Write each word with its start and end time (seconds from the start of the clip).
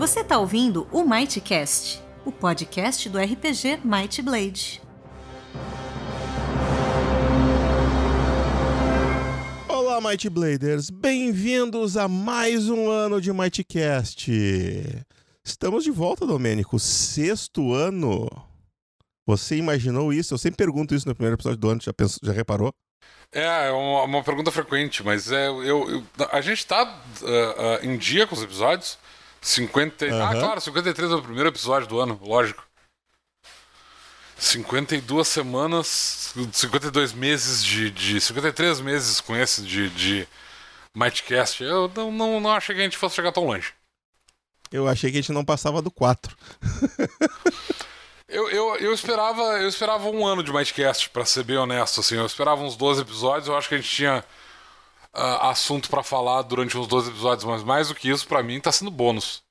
Você 0.00 0.20
está 0.20 0.38
ouvindo 0.38 0.88
o 0.90 1.04
Mightcast, 1.04 2.02
o 2.24 2.32
podcast 2.32 3.06
do 3.10 3.18
RPG 3.18 3.80
Might 3.84 4.22
Blade. 4.22 4.80
Olá, 9.68 10.00
Might 10.00 10.30
Bladers! 10.30 10.88
Bem-vindos 10.88 11.98
a 11.98 12.08
mais 12.08 12.70
um 12.70 12.88
ano 12.88 13.20
de 13.20 13.30
Mightcast. 13.30 14.32
Estamos 15.44 15.84
de 15.84 15.90
volta, 15.90 16.26
Domênico. 16.26 16.78
Sexto 16.78 17.74
ano. 17.74 18.26
Você 19.26 19.56
imaginou 19.56 20.14
isso? 20.14 20.32
Eu 20.32 20.38
sempre 20.38 20.56
pergunto 20.56 20.94
isso 20.94 21.06
no 21.06 21.14
primeiro 21.14 21.36
episódio 21.36 21.58
do 21.58 21.68
ano, 21.68 21.82
já, 21.82 21.92
pensou, 21.92 22.20
já 22.22 22.32
reparou? 22.32 22.72
É, 23.30 23.68
é 23.68 23.70
uma, 23.70 24.04
uma 24.04 24.24
pergunta 24.24 24.50
frequente, 24.50 25.04
mas 25.04 25.30
é, 25.30 25.48
eu, 25.48 25.90
eu 25.90 26.04
a 26.32 26.40
gente 26.40 26.66
tá 26.66 26.84
uh, 27.20 27.26
uh, 27.26 27.86
em 27.86 27.98
dia 27.98 28.26
com 28.26 28.34
os 28.34 28.42
episódios. 28.42 28.98
50, 29.40 30.06
uhum. 30.06 30.22
Ah, 30.22 30.34
claro, 30.34 30.60
53 30.60 31.10
é 31.10 31.14
o 31.14 31.22
primeiro 31.22 31.48
episódio 31.48 31.88
do 31.88 31.98
ano, 31.98 32.20
lógico. 32.22 32.62
52 34.36 35.28
semanas, 35.28 36.32
52 36.52 37.12
meses 37.12 37.62
de, 37.62 37.90
de 37.90 38.20
53 38.20 38.80
meses 38.80 39.20
com 39.20 39.36
esse 39.36 39.62
de, 39.62 39.90
de 39.90 40.28
Mightcast. 40.94 41.62
Eu 41.62 41.90
não, 41.94 42.10
não, 42.10 42.40
não 42.40 42.50
achei 42.50 42.74
que 42.74 42.80
a 42.80 42.84
gente 42.84 42.96
fosse 42.96 43.16
chegar 43.16 43.32
tão 43.32 43.44
longe. 43.44 43.72
Eu 44.72 44.88
achei 44.88 45.10
que 45.10 45.18
a 45.18 45.20
gente 45.20 45.32
não 45.32 45.44
passava 45.44 45.82
do 45.82 45.90
4. 45.90 46.34
eu, 48.28 48.48
eu, 48.48 48.76
eu, 48.76 48.94
esperava, 48.94 49.42
eu 49.60 49.68
esperava 49.68 50.08
um 50.08 50.26
ano 50.26 50.42
de 50.42 50.52
Mightcast, 50.52 51.10
para 51.10 51.24
ser 51.26 51.44
bem 51.44 51.56
honesto. 51.56 52.00
Assim. 52.00 52.16
Eu 52.16 52.24
esperava 52.24 52.62
uns 52.62 52.76
12 52.76 53.02
episódios. 53.02 53.48
Eu 53.48 53.56
acho 53.56 53.68
que 53.68 53.74
a 53.74 53.78
gente 53.78 53.90
tinha 53.90 54.24
uh, 55.14 55.46
assunto 55.46 55.88
para 55.88 56.02
falar 56.02 56.42
durante 56.42 56.76
uns 56.76 56.86
12 56.86 57.10
episódios, 57.10 57.44
mas 57.44 57.62
mais 57.62 57.88
do 57.88 57.94
que 57.94 58.10
isso, 58.10 58.26
para 58.26 58.42
mim, 58.42 58.60
tá 58.60 58.72
sendo 58.72 58.90
bônus. 58.90 59.42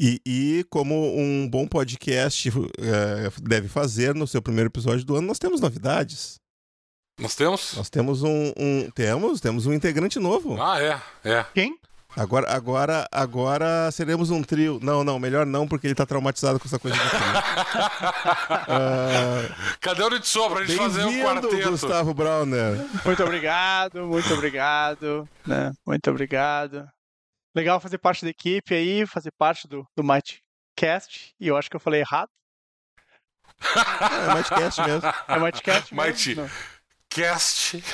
E, 0.00 0.20
e, 0.26 0.66
como 0.68 1.16
um 1.16 1.48
bom 1.48 1.66
podcast 1.66 2.48
uh, 2.48 3.42
deve 3.42 3.68
fazer 3.68 4.14
no 4.14 4.26
seu 4.26 4.42
primeiro 4.42 4.68
episódio 4.68 5.04
do 5.04 5.16
ano, 5.16 5.28
nós 5.28 5.38
temos 5.38 5.60
novidades. 5.60 6.40
Nós 7.20 7.36
temos? 7.36 7.74
Nós 7.76 7.90
temos 7.90 8.22
um, 8.22 8.52
um, 8.56 8.90
temos, 8.90 9.40
temos 9.40 9.66
um 9.66 9.72
integrante 9.72 10.18
novo. 10.18 10.60
Ah, 10.60 10.80
é, 10.80 11.00
é. 11.28 11.46
Quem? 11.54 11.78
Agora, 12.16 12.50
agora, 12.52 13.08
agora 13.10 13.90
seremos 13.90 14.30
um 14.30 14.42
trio. 14.42 14.78
Não, 14.82 15.02
não, 15.02 15.18
melhor 15.18 15.46
não, 15.46 15.66
porque 15.66 15.86
ele 15.86 15.94
tá 15.94 16.04
traumatizado 16.04 16.60
com 16.60 16.66
essa 16.66 16.78
coisa 16.78 16.96
de 16.96 17.08
trio. 17.08 17.20
uh... 18.68 19.54
Cadê 19.80 20.02
o 20.02 20.10
Nitsô 20.10 20.50
pra 20.50 20.64
gente 20.64 20.76
fazer 20.76 21.04
um 21.04 21.22
quarteto? 21.22 21.70
Gustavo 21.70 22.12
Browner. 22.12 22.86
Muito 23.04 23.22
obrigado, 23.22 24.06
muito 24.06 24.34
obrigado. 24.34 25.28
Né? 25.46 25.72
Muito 25.86 26.10
obrigado. 26.10 26.86
Legal 27.54 27.80
fazer 27.80 27.98
parte 27.98 28.24
da 28.24 28.30
equipe 28.30 28.74
aí, 28.74 29.06
fazer 29.06 29.30
parte 29.38 29.66
do, 29.66 29.86
do 29.96 30.04
Mightcast. 30.04 31.34
E 31.40 31.48
eu 31.48 31.56
acho 31.56 31.70
que 31.70 31.76
eu 31.76 31.80
falei 31.80 32.00
errado. 32.00 32.28
é 33.60 34.34
Mightcast 34.34 34.82
mesmo. 34.82 35.08
É 35.28 35.38
Mightcast 35.38 35.94
mesmo? 35.94 36.50
Mightcast. 37.10 37.84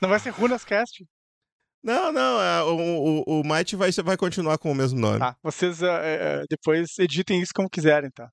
Não 0.00 0.08
vai 0.08 0.18
ser 0.18 0.30
Runascast? 0.30 1.06
Não, 1.82 2.12
não, 2.12 2.40
é, 2.40 2.62
o, 2.62 3.24
o, 3.26 3.40
o 3.40 3.42
Might 3.42 3.74
vai, 3.74 3.90
vai 3.90 4.16
continuar 4.16 4.58
com 4.58 4.70
o 4.70 4.74
mesmo 4.74 5.00
nome. 5.00 5.18
Tá, 5.18 5.34
vocês 5.42 5.80
uh, 5.80 6.44
depois 6.48 6.98
editem 6.98 7.40
isso 7.40 7.52
como 7.54 7.70
quiserem, 7.70 8.10
tá? 8.10 8.28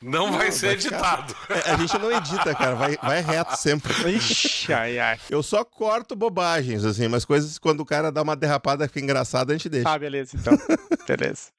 Não, 0.00 0.30
não 0.30 0.38
vai 0.38 0.50
ser 0.50 0.66
vai 0.66 0.74
editado. 0.74 1.34
Ficar... 1.34 1.54
É, 1.68 1.70
a 1.72 1.76
gente 1.76 1.98
não 1.98 2.10
edita, 2.10 2.54
cara, 2.54 2.74
vai, 2.74 2.96
vai 2.96 3.20
reto 3.20 3.56
sempre. 3.56 3.92
Ixi, 4.16 4.72
ai, 4.72 4.98
ai. 4.98 5.18
Eu 5.30 5.42
só 5.42 5.64
corto 5.64 6.16
bobagens, 6.16 6.84
assim, 6.84 7.08
mas 7.08 7.24
coisas 7.24 7.58
quando 7.58 7.80
o 7.80 7.86
cara 7.86 8.10
dá 8.10 8.22
uma 8.22 8.36
derrapada 8.36 8.88
fica 8.88 9.00
engraçada, 9.00 9.52
a 9.52 9.56
gente 9.56 9.68
deixa. 9.68 9.88
Ah, 9.88 9.98
beleza, 9.98 10.36
então. 10.36 10.54
beleza. 11.06 11.50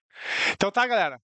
Então 0.51 0.71
tá, 0.71 0.85
galera. 0.85 1.19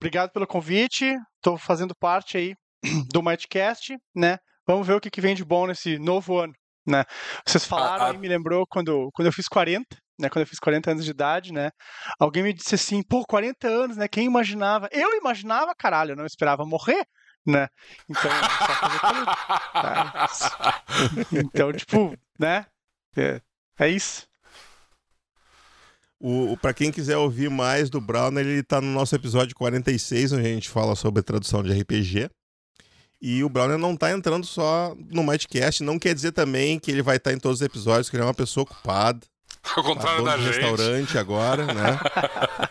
Obrigado 0.00 0.30
pelo 0.30 0.46
convite. 0.46 1.14
Tô 1.42 1.58
fazendo 1.58 1.94
parte 1.94 2.36
aí 2.36 2.54
do 3.12 3.22
Mightcast, 3.22 3.96
né? 4.14 4.38
Vamos 4.66 4.86
ver 4.86 4.94
o 4.94 5.00
que, 5.00 5.10
que 5.10 5.20
vem 5.20 5.34
de 5.34 5.44
bom 5.44 5.66
nesse 5.66 5.98
novo 5.98 6.38
ano 6.38 6.54
né? 6.88 7.04
Vocês 7.46 7.64
falaram 7.64 8.06
a, 8.06 8.08
a... 8.10 8.12
me 8.14 8.26
lembrou 8.26 8.66
quando, 8.66 9.10
quando 9.12 9.26
eu 9.26 9.32
fiz 9.32 9.46
40, 9.46 9.86
né? 10.18 10.28
Quando 10.28 10.42
eu 10.42 10.46
fiz 10.46 10.58
40 10.58 10.90
anos 10.90 11.04
de 11.04 11.10
idade, 11.10 11.52
né? 11.52 11.70
Alguém 12.18 12.42
me 12.42 12.52
disse 12.52 12.74
assim, 12.74 13.02
pô, 13.02 13.24
40 13.26 13.68
anos, 13.68 13.96
né? 13.96 14.08
Quem 14.08 14.24
imaginava? 14.24 14.88
Eu 14.90 15.14
imaginava, 15.16 15.74
caralho, 15.76 16.12
eu 16.12 16.16
não 16.16 16.26
esperava 16.26 16.64
morrer, 16.64 17.04
né? 17.46 17.68
Então, 18.08 18.30
tá? 19.72 20.28
então 21.32 21.72
tipo, 21.72 22.16
né? 22.38 22.66
É, 23.16 23.40
é 23.78 23.88
isso. 23.88 24.26
O, 26.20 26.52
o 26.52 26.56
para 26.56 26.74
quem 26.74 26.90
quiser 26.90 27.16
ouvir 27.16 27.48
mais 27.48 27.90
do 27.90 28.00
Brown, 28.00 28.36
ele 28.38 28.60
está 28.60 28.80
no 28.80 28.88
nosso 28.88 29.14
episódio 29.14 29.54
46, 29.54 30.32
onde 30.32 30.46
a 30.46 30.50
gente 30.50 30.68
fala 30.68 30.96
sobre 30.96 31.22
tradução 31.22 31.62
de 31.62 31.78
RPG. 31.80 32.28
E 33.20 33.42
o 33.42 33.48
Browner 33.48 33.78
não 33.78 33.96
tá 33.96 34.12
entrando 34.12 34.46
só 34.46 34.94
no 35.10 35.24
Mightcast, 35.24 35.82
não 35.82 35.98
quer 35.98 36.14
dizer 36.14 36.32
também 36.32 36.78
que 36.78 36.90
ele 36.90 37.02
vai 37.02 37.16
estar 37.16 37.30
tá 37.30 37.36
em 37.36 37.40
todos 37.40 37.60
os 37.60 37.66
episódios, 37.66 38.08
que 38.08 38.16
ele 38.16 38.22
é 38.22 38.26
uma 38.26 38.34
pessoa 38.34 38.62
ocupada. 38.62 39.26
Ao 39.76 39.82
contrário 39.82 40.24
tá 40.24 40.36
da 40.36 40.42
gente. 40.42 40.56
restaurante 40.56 41.18
agora, 41.18 41.66
né? 41.66 41.98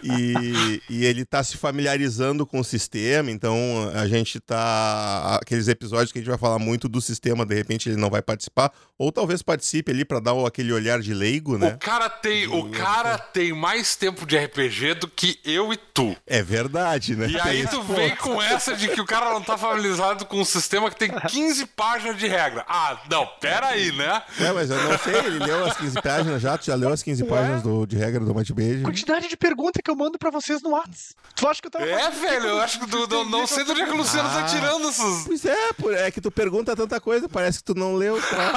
e, 0.03 0.81
e 0.89 1.05
ele 1.05 1.25
tá 1.25 1.43
se 1.43 1.57
familiarizando 1.57 2.45
com 2.45 2.59
o 2.59 2.63
sistema, 2.63 3.31
então 3.31 3.55
a 3.93 4.07
gente 4.07 4.39
tá. 4.39 5.39
Aqueles 5.41 5.67
episódios 5.67 6.11
que 6.11 6.19
a 6.19 6.21
gente 6.21 6.29
vai 6.29 6.37
falar 6.37 6.59
muito 6.59 6.89
do 6.89 7.01
sistema, 7.01 7.45
de 7.45 7.55
repente 7.55 7.89
ele 7.89 7.97
não 7.97 8.09
vai 8.09 8.21
participar, 8.21 8.71
ou 8.97 9.11
talvez 9.11 9.41
participe 9.41 9.91
ali 9.91 10.03
para 10.03 10.19
dar 10.19 10.33
aquele 10.45 10.73
olhar 10.73 10.99
de 10.99 11.13
leigo, 11.13 11.57
né? 11.57 11.73
O 11.73 11.77
cara 11.77 12.09
tem, 12.09 12.47
o 12.47 12.69
cara 12.69 13.17
tem 13.17 13.53
mais 13.53 13.95
tempo 13.95 14.25
de 14.25 14.37
RPG 14.37 14.95
do 14.95 15.07
que 15.07 15.39
eu 15.43 15.71
e 15.71 15.77
tu. 15.77 16.15
É 16.25 16.41
verdade, 16.41 17.15
né? 17.15 17.27
E 17.27 17.39
aí 17.39 17.67
tu 17.67 17.81
vem 17.83 18.15
com 18.15 18.41
essa 18.41 18.75
de 18.75 18.87
que 18.87 19.01
o 19.01 19.05
cara 19.05 19.31
não 19.31 19.41
tá 19.41 19.57
familiarizado 19.57 20.25
com 20.25 20.39
um 20.39 20.45
sistema 20.45 20.89
que 20.89 20.97
tem 20.97 21.11
15 21.11 21.65
páginas 21.67 22.17
de 22.17 22.27
regra. 22.27 22.65
Ah, 22.67 22.99
não, 23.09 23.25
pera 23.39 23.67
aí, 23.67 23.91
né? 23.91 24.21
É, 24.39 24.51
mas 24.51 24.69
eu 24.69 24.81
não 24.81 24.97
sei, 24.97 25.15
ele 25.15 25.39
leu 25.39 25.65
as 25.65 25.77
15 25.77 26.01
páginas 26.01 26.41
já, 26.41 26.57
tu 26.57 26.65
já 26.65 26.75
leu 26.75 26.86
as 26.93 27.03
15 27.03 27.23
Ué? 27.23 27.29
páginas 27.29 27.61
do, 27.63 27.85
de 27.85 27.95
regra 27.95 28.23
do 28.23 28.33
Might 28.33 28.53
Beijo. 28.53 28.83
Quantidade 28.83 29.27
de 29.27 29.37
perguntas 29.37 29.81
que 29.83 29.89
eu 29.89 29.95
mando 29.95 30.17
pra 30.17 30.29
vocês 30.29 30.61
no 30.61 30.71
WhatsApp. 30.71 31.15
Tu 31.35 31.47
acha 31.47 31.61
que 31.61 31.67
eu 31.67 31.71
tava 31.71 31.85
É, 31.85 32.09
velho, 32.09 32.47
eu 32.47 32.61
acho 32.61 32.79
que 32.79 32.87
tu 32.87 33.07
não, 33.07 33.25
não 33.25 33.47
sei 33.47 33.63
do 33.63 33.73
que 33.73 33.81
o 33.81 33.95
Luciano 33.95 34.29
tá 34.29 34.43
tirando 34.43 34.87
essas. 34.89 35.23
Pois 35.25 35.45
é, 35.45 35.69
é 36.05 36.11
que 36.11 36.21
tu 36.21 36.31
pergunta 36.31 36.75
tanta 36.75 36.99
coisa, 36.99 37.29
parece 37.29 37.59
que 37.59 37.65
tu 37.65 37.75
não 37.75 37.95
leu. 37.95 38.19
Tá? 38.21 38.53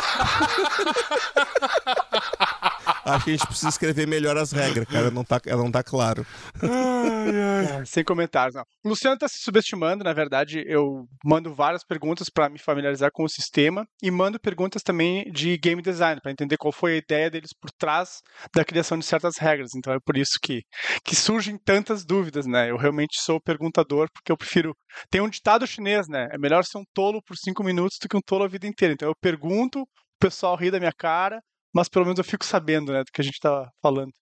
Acho 3.14 3.24
que 3.24 3.30
a 3.30 3.36
gente 3.36 3.46
precisa 3.46 3.68
escrever 3.68 4.06
melhor 4.06 4.36
as 4.36 4.52
regras, 4.52 4.86
cara. 4.86 5.10
Não 5.10 5.24
tá, 5.24 5.40
ela 5.46 5.62
não 5.62 5.70
tá 5.70 5.82
claro. 5.82 6.26
Ai, 6.62 7.76
ai. 7.78 7.86
Sem 7.86 8.04
comentários, 8.04 8.54
não. 8.54 8.64
O 8.84 8.88
Luciano 8.90 9.18
tá 9.18 9.28
se 9.28 9.38
subestimando, 9.38 10.04
na 10.04 10.12
verdade. 10.12 10.62
Eu 10.66 11.06
mando 11.24 11.54
várias 11.54 11.84
perguntas 11.84 12.28
para 12.28 12.48
me 12.48 12.58
familiarizar 12.58 13.10
com 13.12 13.24
o 13.24 13.28
sistema 13.28 13.86
e 14.02 14.10
mando 14.10 14.40
perguntas 14.40 14.82
também 14.82 15.24
de 15.32 15.56
game 15.58 15.82
design, 15.82 16.20
para 16.20 16.32
entender 16.32 16.56
qual 16.56 16.72
foi 16.72 16.94
a 16.94 16.98
ideia 16.98 17.30
deles 17.30 17.50
por 17.58 17.70
trás 17.70 18.20
da 18.54 18.64
criação 18.64 18.98
de 18.98 19.04
certas 19.04 19.36
regras. 19.38 19.70
Então 19.74 19.92
é 19.92 19.98
por 20.04 20.16
isso 20.16 20.38
que, 20.42 20.62
que 21.04 21.16
surgem 21.16 21.58
tantas 21.58 22.04
dúvidas, 22.04 22.46
né? 22.46 22.70
Eu 22.70 22.76
realmente 22.76 23.20
sou 23.20 23.40
perguntador 23.40 24.08
porque 24.12 24.32
eu 24.32 24.36
prefiro. 24.36 24.74
Tem 25.10 25.20
um 25.20 25.28
ditado 25.28 25.66
chinês, 25.66 26.08
né? 26.08 26.28
É 26.32 26.38
melhor 26.38 26.64
ser 26.64 26.78
um 26.78 26.84
tolo 26.94 27.22
por 27.22 27.36
cinco 27.36 27.62
minutos 27.62 27.98
do 28.00 28.08
que 28.08 28.16
um 28.16 28.22
tolo 28.24 28.44
a 28.44 28.48
vida 28.48 28.66
inteira. 28.66 28.94
Então 28.94 29.08
eu 29.08 29.14
pergunto, 29.20 29.82
o 29.82 29.86
pessoal 30.20 30.56
ri 30.56 30.70
da 30.70 30.78
minha 30.78 30.92
cara 30.92 31.40
mas 31.72 31.88
pelo 31.88 32.04
menos 32.04 32.18
eu 32.18 32.24
fico 32.24 32.44
sabendo, 32.44 32.92
né, 32.92 33.04
do 33.04 33.12
que 33.12 33.20
a 33.20 33.24
gente 33.24 33.40
tá 33.40 33.70
falando. 33.82 34.12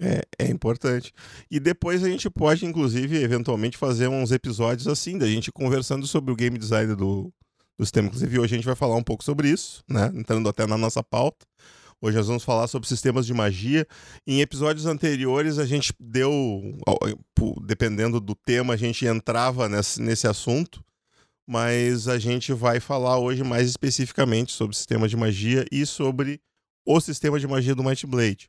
É, 0.00 0.22
é 0.38 0.50
importante. 0.50 1.12
E 1.50 1.60
depois 1.60 2.02
a 2.02 2.08
gente 2.08 2.28
pode, 2.30 2.64
inclusive, 2.64 3.22
eventualmente 3.22 3.76
fazer 3.76 4.08
uns 4.08 4.32
episódios 4.32 4.88
assim, 4.88 5.18
da 5.18 5.26
gente 5.26 5.52
conversando 5.52 6.06
sobre 6.06 6.32
o 6.32 6.36
game 6.36 6.58
design 6.58 6.94
do, 6.94 7.32
do 7.78 7.84
sistema. 7.84 8.08
Inclusive, 8.08 8.38
hoje 8.38 8.54
a 8.54 8.56
gente 8.56 8.66
vai 8.66 8.74
falar 8.74 8.96
um 8.96 9.02
pouco 9.02 9.22
sobre 9.22 9.50
isso, 9.50 9.82
né? 9.88 10.10
Entrando 10.14 10.48
até 10.48 10.66
na 10.66 10.78
nossa 10.78 11.02
pauta. 11.02 11.46
Hoje 12.00 12.16
nós 12.16 12.26
vamos 12.26 12.42
falar 12.42 12.66
sobre 12.66 12.88
sistemas 12.88 13.26
de 13.26 13.32
magia. 13.32 13.86
Em 14.26 14.40
episódios 14.40 14.86
anteriores, 14.86 15.58
a 15.58 15.64
gente 15.64 15.92
deu, 16.00 16.32
dependendo 17.64 18.18
do 18.18 18.34
tema, 18.34 18.74
a 18.74 18.76
gente 18.76 19.06
entrava 19.06 19.68
nesse, 19.68 20.02
nesse 20.02 20.26
assunto. 20.26 20.82
Mas 21.46 22.08
a 22.08 22.18
gente 22.18 22.52
vai 22.52 22.80
falar 22.80 23.18
hoje 23.18 23.44
mais 23.44 23.68
especificamente 23.68 24.52
sobre 24.52 24.76
sistemas 24.76 25.10
de 25.10 25.16
magia 25.16 25.64
e 25.70 25.84
sobre 25.84 26.40
o 26.84 27.00
sistema 27.00 27.38
de 27.38 27.46
magia 27.46 27.74
do 27.74 27.84
Might 27.84 28.06
Blade, 28.06 28.48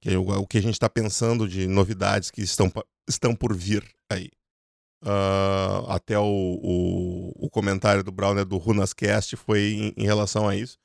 que 0.00 0.10
é 0.10 0.18
o, 0.18 0.22
o 0.22 0.46
que 0.46 0.58
a 0.58 0.62
gente 0.62 0.74
está 0.74 0.88
pensando 0.88 1.48
de 1.48 1.66
novidades 1.66 2.30
que 2.30 2.42
estão, 2.42 2.72
estão 3.08 3.34
por 3.34 3.54
vir 3.54 3.84
aí. 4.10 4.30
Uh, 5.02 5.88
até 5.88 6.18
o, 6.18 6.24
o, 6.24 7.46
o, 7.46 7.48
comentário 7.48 8.04
do 8.04 8.12
Browner 8.12 8.44
do 8.44 8.58
Runascast 8.58 9.34
foi 9.34 9.60
em, 9.72 9.94
em, 9.96 10.04
relação 10.04 10.46
a 10.46 10.54
isso. 10.54 10.76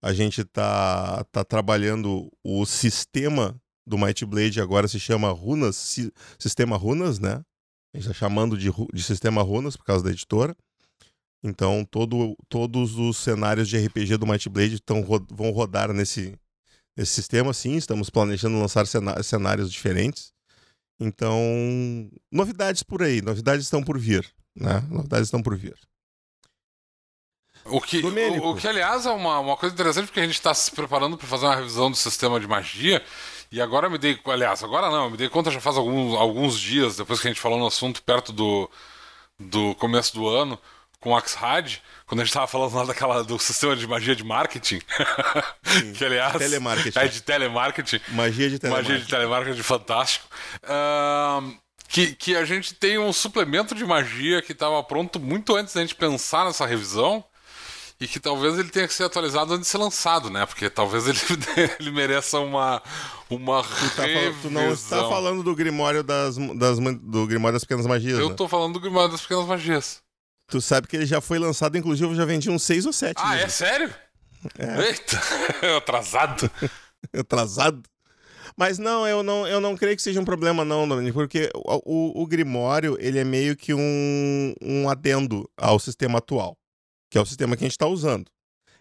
A 0.00 0.12
gente 0.12 0.42
está 0.42 1.24
tá 1.32 1.42
trabalhando 1.44 2.30
o 2.44 2.64
sistema 2.64 3.60
do 3.86 3.98
Might 3.98 4.24
Blade 4.24 4.60
agora 4.60 4.86
se 4.86 4.98
chama 4.98 5.30
Runas, 5.30 5.76
si, 5.76 6.12
Sistema 6.38 6.76
Runas, 6.76 7.18
né? 7.18 7.42
A 7.92 7.98
gente 7.98 8.08
está 8.08 8.14
chamando 8.14 8.56
de, 8.56 8.70
de 8.92 9.02
Sistema 9.02 9.42
Runas 9.42 9.76
por 9.76 9.84
causa 9.84 10.04
da 10.04 10.10
editora. 10.10 10.56
Então, 11.42 11.84
todo, 11.84 12.36
todos 12.48 12.96
os 12.96 13.18
cenários 13.18 13.68
de 13.68 13.76
RPG 13.76 14.16
do 14.16 14.26
Might 14.26 14.48
Blade 14.48 14.80
tão, 14.80 15.04
vão 15.30 15.50
rodar 15.50 15.92
nesse, 15.92 16.34
nesse 16.96 17.12
sistema, 17.12 17.52
sim. 17.52 17.76
Estamos 17.76 18.10
planejando 18.10 18.58
lançar 18.58 18.86
cenários 18.86 19.70
diferentes. 19.70 20.32
Então, 20.98 21.40
novidades 22.30 22.82
por 22.82 23.02
aí, 23.02 23.20
novidades 23.20 23.64
estão 23.64 23.82
por 23.82 23.98
vir, 23.98 24.24
né? 24.54 24.80
Novidades 24.88 25.26
estão 25.26 25.42
por 25.42 25.56
vir. 25.56 25.76
O 27.66 27.80
que, 27.80 27.98
o, 28.00 28.50
o, 28.50 28.56
que 28.56 28.68
aliás, 28.68 29.06
é 29.06 29.10
uma, 29.10 29.38
uma 29.38 29.56
coisa 29.56 29.74
interessante, 29.74 30.06
porque 30.06 30.20
a 30.20 30.24
gente 30.24 30.34
está 30.34 30.52
se 30.52 30.70
preparando 30.70 31.16
para 31.16 31.26
fazer 31.26 31.46
uma 31.46 31.56
revisão 31.56 31.90
do 31.90 31.96
sistema 31.96 32.38
de 32.38 32.46
magia. 32.46 33.02
E 33.50 33.60
agora 33.60 33.88
me 33.88 33.96
dei. 33.96 34.18
Aliás, 34.26 34.62
agora 34.62 34.90
não, 34.90 35.10
me 35.10 35.16
dei 35.16 35.28
conta 35.28 35.50
já 35.50 35.60
faz 35.60 35.76
alguns, 35.76 36.14
alguns 36.14 36.58
dias, 36.58 36.96
depois 36.96 37.20
que 37.20 37.28
a 37.28 37.30
gente 37.30 37.40
falou 37.40 37.58
no 37.58 37.66
assunto, 37.66 38.02
perto 38.02 38.32
do, 38.32 38.70
do 39.38 39.74
começo 39.76 40.14
do 40.14 40.28
ano, 40.28 40.58
com 41.04 41.10
o 41.10 41.16
Axhad, 41.16 41.82
quando 42.06 42.20
a 42.20 42.24
gente 42.24 42.30
estava 42.30 42.46
falando 42.46 42.74
lá 42.74 42.84
daquela, 42.86 43.22
do 43.22 43.38
sistema 43.38 43.76
de 43.76 43.86
magia 43.86 44.16
de 44.16 44.24
marketing. 44.24 44.80
que 45.94 46.02
aliás. 46.02 46.38
Telemarketing. 46.38 46.98
É 46.98 47.06
de 47.06 47.22
telemarketing. 47.22 48.00
Magia 48.08 48.48
de 48.48 48.58
telemarketing. 48.58 48.92
Magia 48.92 49.04
de 49.04 49.10
telemarketing 49.10 49.62
fantástico. 49.62 50.26
Uh, 50.64 51.54
que, 51.88 52.14
que 52.14 52.34
a 52.34 52.46
gente 52.46 52.72
tem 52.72 52.98
um 52.98 53.12
suplemento 53.12 53.74
de 53.74 53.84
magia 53.84 54.40
que 54.40 54.52
estava 54.52 54.82
pronto 54.82 55.20
muito 55.20 55.54
antes 55.54 55.74
da 55.74 55.82
gente 55.82 55.94
pensar 55.94 56.46
nessa 56.46 56.64
revisão 56.64 57.22
e 58.00 58.08
que 58.08 58.18
talvez 58.18 58.58
ele 58.58 58.70
tenha 58.70 58.88
que 58.88 58.94
ser 58.94 59.04
atualizado 59.04 59.52
antes 59.52 59.66
de 59.66 59.70
ser 59.70 59.78
lançado, 59.78 60.30
né? 60.30 60.46
Porque 60.46 60.70
talvez 60.70 61.06
ele, 61.06 61.18
ele 61.78 61.90
mereça 61.90 62.40
uma 62.40 62.82
uma 63.28 63.62
tu, 63.62 63.68
tá 63.94 64.02
falando, 64.02 64.42
tu 64.42 64.50
não 64.50 64.72
está 64.72 65.08
falando 65.08 65.42
do 65.42 65.54
Grimório 65.54 66.02
das, 66.02 66.36
das 66.56 66.78
do 66.78 67.26
Grimório 67.26 67.54
das 67.54 67.64
Pequenas 67.64 67.86
Magias. 67.86 68.18
Eu 68.18 68.30
né? 68.30 68.34
tô 68.34 68.48
falando 68.48 68.72
do 68.72 68.80
Grimório 68.80 69.10
das 69.10 69.20
Pequenas 69.20 69.46
Magias. 69.46 70.03
Tu 70.46 70.60
sabe 70.60 70.86
que 70.86 70.96
ele 70.96 71.06
já 71.06 71.20
foi 71.20 71.38
lançado, 71.38 71.76
inclusive 71.76 72.08
eu 72.10 72.14
já 72.14 72.24
vendi 72.24 72.50
uns 72.50 72.62
6 72.62 72.86
ou 72.86 72.92
7. 72.92 73.14
Ah, 73.18 73.36
é 73.36 73.48
sério? 73.48 73.92
É. 74.58 74.88
Eita, 74.88 75.20
atrasado. 75.78 76.50
atrasado. 77.16 77.82
Mas 78.56 78.78
não, 78.78 79.06
eu 79.06 79.22
não, 79.22 79.46
eu 79.46 79.60
não 79.60 79.76
creio 79.76 79.96
que 79.96 80.02
seja 80.02 80.20
um 80.20 80.24
problema, 80.24 80.64
não, 80.64 80.86
Dominique, 80.86 81.14
porque 81.14 81.50
o, 81.54 81.80
o, 81.84 82.22
o 82.22 82.26
Grimório 82.26 82.96
ele 83.00 83.18
é 83.18 83.24
meio 83.24 83.56
que 83.56 83.74
um, 83.74 84.54
um 84.62 84.88
adendo 84.88 85.48
ao 85.56 85.78
sistema 85.78 86.18
atual 86.18 86.56
que 87.14 87.18
é 87.18 87.20
o 87.20 87.24
sistema 87.24 87.56
que 87.56 87.62
a 87.62 87.66
gente 87.66 87.76
está 87.76 87.86
usando. 87.86 88.28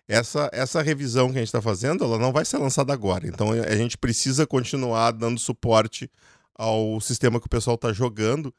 Essa, 0.08 0.50
essa 0.52 0.82
revisão 0.82 1.28
que 1.28 1.38
a 1.38 1.40
gente 1.42 1.50
está 1.50 1.62
fazendo, 1.62 2.04
ela 2.04 2.18
não 2.18 2.34
vai 2.34 2.44
ser 2.44 2.58
lançada 2.58 2.92
agora. 2.92 3.28
Então 3.28 3.52
a 3.52 3.76
gente 3.76 3.96
precisa 3.96 4.48
continuar 4.48 5.12
dando 5.12 5.40
suporte 5.40 6.10
ao 6.56 7.00
sistema 7.00 7.40
que 7.40 7.46
o 7.46 7.50
pessoal 7.50 7.76
está 7.76 7.94
jogando. 7.94 8.52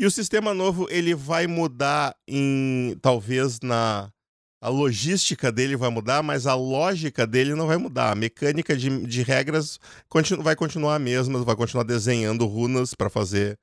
E 0.00 0.06
o 0.06 0.10
sistema 0.10 0.54
novo 0.54 0.86
ele 0.88 1.14
vai 1.14 1.46
mudar 1.46 2.16
em 2.26 2.96
talvez 3.02 3.60
na 3.60 4.10
a 4.58 4.68
logística 4.70 5.52
dele 5.52 5.76
vai 5.76 5.90
mudar, 5.90 6.22
mas 6.22 6.46
a 6.46 6.54
lógica 6.54 7.26
dele 7.26 7.54
não 7.54 7.66
vai 7.66 7.76
mudar. 7.76 8.10
A 8.10 8.14
mecânica 8.14 8.74
de, 8.74 9.06
de 9.06 9.22
regras 9.22 9.78
continu, 10.08 10.42
vai 10.42 10.56
continuar 10.56 10.94
a 10.94 10.98
mesma, 10.98 11.44
vai 11.44 11.54
continuar 11.54 11.84
desenhando 11.84 12.46
runas 12.46 12.94
para 12.94 13.10
fazer 13.10 13.58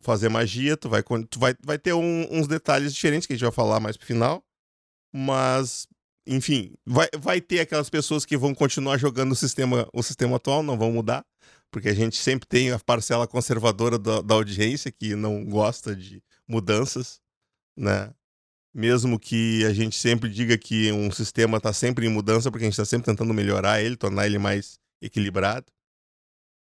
fazer 0.00 0.30
magia, 0.30 0.74
tu 0.74 0.88
vai, 0.88 1.02
tu 1.02 1.38
vai, 1.38 1.54
vai 1.62 1.78
ter 1.78 1.92
um, 1.92 2.28
uns 2.30 2.48
detalhes 2.48 2.94
diferentes 2.94 3.26
que 3.26 3.34
a 3.34 3.36
gente 3.36 3.44
vai 3.44 3.52
falar 3.52 3.78
mais 3.78 3.98
pro 3.98 4.06
final. 4.06 4.42
Mas, 5.12 5.86
enfim, 6.26 6.72
vai, 6.86 7.08
vai 7.18 7.42
ter 7.42 7.60
aquelas 7.60 7.90
pessoas 7.90 8.24
que 8.24 8.38
vão 8.38 8.54
continuar 8.54 8.96
jogando 8.96 9.32
o 9.32 9.36
sistema, 9.36 9.86
o 9.92 10.02
sistema 10.02 10.36
atual, 10.36 10.62
não 10.62 10.78
vão 10.78 10.90
mudar, 10.92 11.26
porque 11.74 11.88
a 11.88 11.94
gente 11.94 12.16
sempre 12.16 12.46
tem 12.46 12.70
a 12.70 12.78
parcela 12.78 13.26
conservadora 13.26 13.98
da, 13.98 14.20
da 14.20 14.36
audiência 14.36 14.92
que 14.92 15.16
não 15.16 15.44
gosta 15.44 15.96
de 15.96 16.22
mudanças, 16.46 17.20
né? 17.76 18.14
Mesmo 18.72 19.18
que 19.18 19.64
a 19.64 19.74
gente 19.74 19.98
sempre 19.98 20.30
diga 20.30 20.56
que 20.56 20.92
um 20.92 21.10
sistema 21.10 21.56
está 21.56 21.72
sempre 21.72 22.06
em 22.06 22.08
mudança, 22.08 22.48
porque 22.48 22.62
a 22.62 22.68
gente 22.68 22.74
está 22.74 22.84
sempre 22.84 23.06
tentando 23.06 23.34
melhorar 23.34 23.82
ele, 23.82 23.96
tornar 23.96 24.24
ele 24.24 24.38
mais 24.38 24.78
equilibrado, 25.02 25.66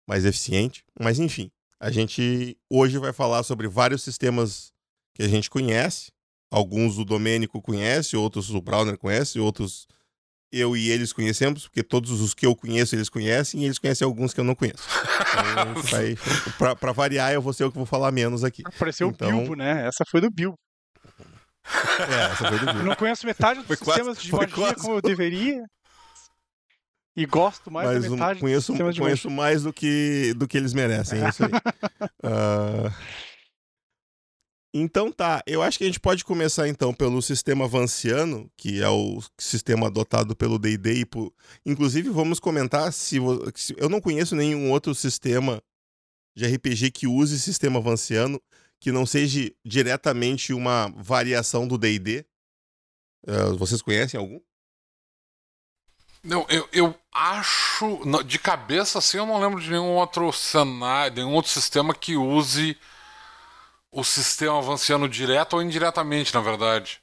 mais 0.08 0.26
eficiente. 0.26 0.86
Mas 1.00 1.18
enfim, 1.18 1.52
a 1.80 1.90
gente 1.90 2.56
hoje 2.70 3.00
vai 3.00 3.12
falar 3.12 3.42
sobre 3.42 3.68
vários 3.68 4.04
sistemas 4.04 4.72
que 5.16 5.24
a 5.24 5.28
gente 5.28 5.50
conhece, 5.50 6.12
Alguns 6.52 7.00
o 7.00 7.06
Domênico 7.06 7.60
conhece, 7.60 8.16
outros 8.16 8.52
o 8.52 8.62
Browner 8.62 8.98
conhece, 8.98 9.40
outros 9.40 9.88
eu 10.52 10.76
e 10.76 10.90
eles 10.90 11.14
conhecemos, 11.14 11.68
porque 11.68 11.84
todos 11.84 12.22
os 12.22 12.34
que 12.34 12.46
eu 12.46 12.56
conheço 12.56 12.96
eles 12.96 13.10
conhecem 13.10 13.62
e 13.62 13.66
eles 13.66 13.78
conhecem 13.78 14.06
alguns 14.06 14.34
que 14.34 14.40
eu 14.40 14.44
não 14.44 14.56
conheço. 14.56 14.84
Então, 15.52 16.54
pra, 16.58 16.76
pra, 16.76 16.92
variar, 16.92 17.34
eu 17.34 17.42
vou 17.42 17.54
ser 17.54 17.66
o 17.66 17.72
que 17.72 17.78
vou 17.78 17.86
falar 17.86 18.12
menos 18.12 18.44
aqui. 18.44 18.64
Apareceu 18.66 19.10
então... 19.10 19.30
o 19.30 19.32
Bilbo, 19.32 19.56
né? 19.56 19.88
Essa 19.88 20.04
foi 20.10 20.22
do 20.22 20.30
Bilbo. 20.32 20.58
É, 22.00 22.32
essa 22.32 22.48
foi 22.48 22.60
do 22.60 22.66
Bilbo. 22.66 22.80
Eu 22.80 22.86
não 22.86 22.96
conheço 22.96 23.26
metade 23.26 23.60
dos 23.60 23.68
foi 23.68 23.78
sistemas 23.78 24.18
quase, 24.18 24.22
de 24.22 24.32
magia 24.32 24.56
quase. 24.56 24.76
como 24.76 24.96
eu 24.96 25.02
deveria. 25.02 25.64
E 27.16 27.26
gosto 27.26 27.70
mais 27.70 27.88
Mas 27.88 28.04
da 28.04 28.10
metade 28.10 28.38
um, 28.38 28.42
conheço, 28.42 28.74
dos 28.74 28.98
conheço 28.98 29.30
mais 29.30 29.64
do 29.64 29.74
que, 29.74 30.34
do 30.36 30.48
que 30.48 30.58
eles 30.58 30.74
merecem, 30.74 31.24
é 31.24 31.30
isso 31.30 31.44
aí. 31.44 31.52
uh... 31.52 32.94
Então 34.74 35.12
tá, 35.12 35.42
eu 35.48 35.64
acho 35.64 35.80
que 35.80 35.84
a 35.84 35.88
gente 35.88 36.00
pode 36.00 36.24
começar 36.24 36.68
então 36.68 36.94
pelo 36.94 37.22
sistema 37.22 37.68
vanciano, 37.68 38.50
que 38.56 38.82
é 38.82 38.90
o 38.90 39.20
sistema 39.38 39.88
adotado 39.88 40.36
pelo 40.36 40.60
D&D. 40.60 41.06
Por... 41.08 41.34
Inclusive, 41.66 42.10
vamos 42.10 42.40
comentar 42.40 42.94
se, 42.94 43.18
eu 43.78 43.90
não 43.90 44.00
conheço 44.00 44.36
nenhum 44.36 44.72
outro 44.72 44.94
sistema 44.94 45.62
de 46.36 46.46
RPG 46.46 46.92
que 46.92 47.08
use 47.08 47.40
sistema 47.40 47.82
vanciano 47.82 48.40
que 48.80 48.92
não 48.92 49.06
seja 49.06 49.52
diretamente 49.66 50.54
uma 50.54 50.94
variação 50.96 51.68
do 51.68 51.78
D&D. 51.78 52.26
Uh, 53.28 53.32
eh, 53.32 53.58
vocês 53.58 53.82
conhecem 53.82 54.20
algum? 54.20 54.40
Não, 56.24 56.46
eu, 56.50 56.68
eu 56.72 56.96
acho, 57.12 58.00
de 58.26 58.38
cabeça 58.38 59.00
assim, 59.00 59.18
eu 59.18 59.26
não 59.26 59.40
lembro 59.40 59.60
de 59.60 59.70
nenhum 59.70 59.96
outro 59.96 60.32
cenário, 60.32 61.16
nenhum 61.16 61.34
outro 61.34 61.52
sistema 61.52 61.94
que 61.94 62.16
use 62.16 62.78
o 63.92 64.04
sistema 64.04 64.58
avançando 64.58 65.08
direto 65.08 65.54
ou 65.54 65.62
indiretamente, 65.62 66.34
na 66.34 66.42
verdade. 66.42 67.02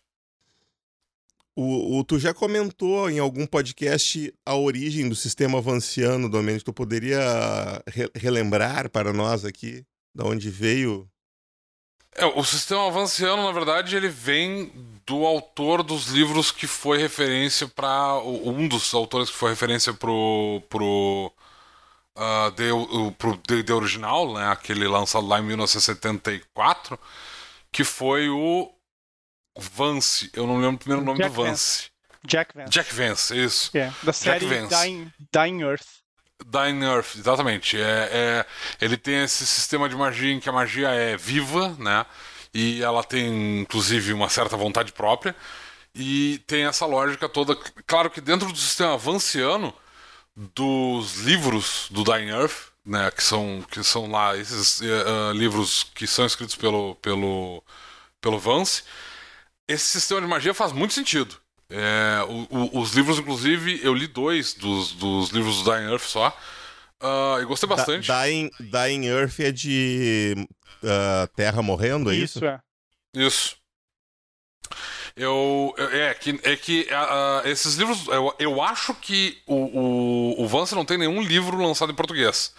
O, 1.55 1.99
o, 1.99 2.05
tu 2.05 2.19
já 2.19 2.35
comentou 2.35 3.09
em 3.09 3.19
algum 3.19 3.47
podcast 3.47 4.33
a 4.45 4.55
origem 4.55 5.09
do 5.09 5.17
sistema 5.17 5.59
avanciano, 5.59 6.29
Domênico. 6.29 6.67
Tu 6.67 6.73
poderia 6.73 7.83
re 7.89 8.11
relembrar 8.15 8.91
para 8.91 9.11
nós 9.11 9.43
aqui 9.45 9.83
de 10.15 10.23
onde 10.23 10.51
veio? 10.51 11.09
É, 12.15 12.27
o 12.27 12.45
sistema 12.45 12.87
avanciano, 12.87 13.43
na 13.43 13.53
verdade, 13.53 13.97
ele 13.97 14.09
vem 14.09 14.71
do 15.07 15.25
autor 15.25 15.83
dos 15.83 16.09
livros 16.09 16.51
que 16.51 16.67
foi 16.67 16.99
referência 16.99 17.67
para 17.69 18.19
um 18.19 18.69
dos 18.69 18.93
autores 18.93 19.31
que 19.31 19.37
foi 19.37 19.51
referência 19.51 19.95
pro 19.95 20.63
pro 20.69 21.33
uh, 22.17 22.51
de, 22.53 22.71
o, 22.73 23.13
pro 23.13 23.37
D&D 23.37 23.73
original, 23.73 24.35
né, 24.35 24.51
aquele 24.51 24.89
lançado 24.89 25.27
lá 25.27 25.39
em 25.39 25.43
1974, 25.43 26.99
que 27.71 27.85
foi 27.85 28.29
o 28.29 28.73
Vance. 29.59 30.31
Eu 30.35 30.47
não 30.47 30.57
lembro 30.57 30.77
o 30.77 30.79
primeiro 30.79 31.05
nome 31.05 31.19
Jack 31.19 31.31
do 31.31 31.43
Vance. 31.43 31.91
Jack 32.27 32.55
Vance. 32.55 32.71
Jack 32.71 32.95
Vance, 32.95 33.45
isso. 33.45 33.77
É, 33.77 33.93
da 34.03 34.13
série 34.13 34.47
Dying, 34.47 35.13
Dying 35.33 35.63
Earth. 35.63 35.87
Dying 36.45 36.85
Earth, 36.85 37.17
exatamente. 37.17 37.81
É, 37.81 38.09
é, 38.13 38.47
ele 38.81 38.97
tem 38.97 39.23
esse 39.23 39.47
sistema 39.47 39.89
de 39.89 39.97
magia 39.97 40.33
em 40.33 40.41
que 40.41 40.49
a 40.49 40.53
magia 40.53 40.89
é 40.89 41.17
viva, 41.17 41.75
né? 41.79 42.05
E 42.53 42.83
ela 42.83 43.03
tem, 43.03 43.61
inclusive, 43.61 44.13
uma 44.13 44.29
certa 44.29 44.57
vontade 44.57 44.93
própria. 44.93 45.35
E 45.95 46.43
tem 46.47 46.67
essa 46.67 46.85
lógica 46.85 47.29
toda. 47.29 47.57
Claro 47.87 48.11
que 48.11 48.21
dentro 48.21 48.53
do 48.53 48.59
sistema 48.59 48.99
vanciano, 48.99 49.73
dos 50.37 51.17
livros 51.21 51.89
do 51.91 52.05
Dying 52.05 52.29
Earth, 52.29 52.73
né, 52.85 53.11
que 53.11 53.23
são 53.23 53.65
que 53.71 53.83
são 53.83 54.11
lá 54.11 54.37
esses 54.37 54.81
uh, 54.81 55.33
livros 55.33 55.85
que 55.95 56.07
são 56.07 56.27
escritos 56.27 56.55
pelo 56.55 56.95
pelo 56.97 57.63
pelo 58.21 58.39
Vance, 58.39 58.83
esse 59.69 59.85
sistema 59.85 60.21
de 60.21 60.27
magia 60.27 60.55
faz 60.55 60.73
muito 60.73 60.95
sentido. 60.95 61.37
É, 61.69 62.21
o, 62.29 62.47
o, 62.51 62.81
os 62.81 62.93
livros, 62.93 63.19
inclusive, 63.19 63.81
eu 63.83 63.93
li 63.93 64.07
dois 64.07 64.55
dos, 64.55 64.93
dos 64.93 65.31
livros 65.31 65.63
do 65.63 65.71
Dying 65.71 65.91
Earth 65.91 66.05
só. 66.05 66.29
Uh, 67.03 67.43
e 67.43 67.45
gostei 67.45 67.69
bastante. 67.69 68.07
Da, 68.07 68.25
Dying, 68.25 68.51
Dying 68.61 69.07
Earth 69.07 69.41
é 69.41 69.53
de 69.53 70.35
uh, 70.83 71.27
Terra 71.35 71.61
morrendo, 71.63 72.11
é 72.11 72.15
isso? 72.15 72.39
Isso, 72.39 72.45
é. 72.47 72.61
Isso. 73.15 73.57
Eu, 75.17 75.75
é 75.79 76.13
que, 76.13 76.39
é 76.43 76.55
que 76.57 76.87
uh, 76.91 77.49
esses 77.49 77.77
livros. 77.77 78.07
Eu, 78.09 78.35
eu 78.39 78.63
acho 78.63 78.93
que 78.93 79.39
o, 79.47 79.55
o, 79.55 80.45
o 80.45 80.47
Vance 80.47 80.75
não 80.75 80.85
tem 80.85 80.99
nenhum 80.99 81.23
livro 81.23 81.57
lançado 81.57 81.91
em 81.91 81.95
português. 81.95 82.53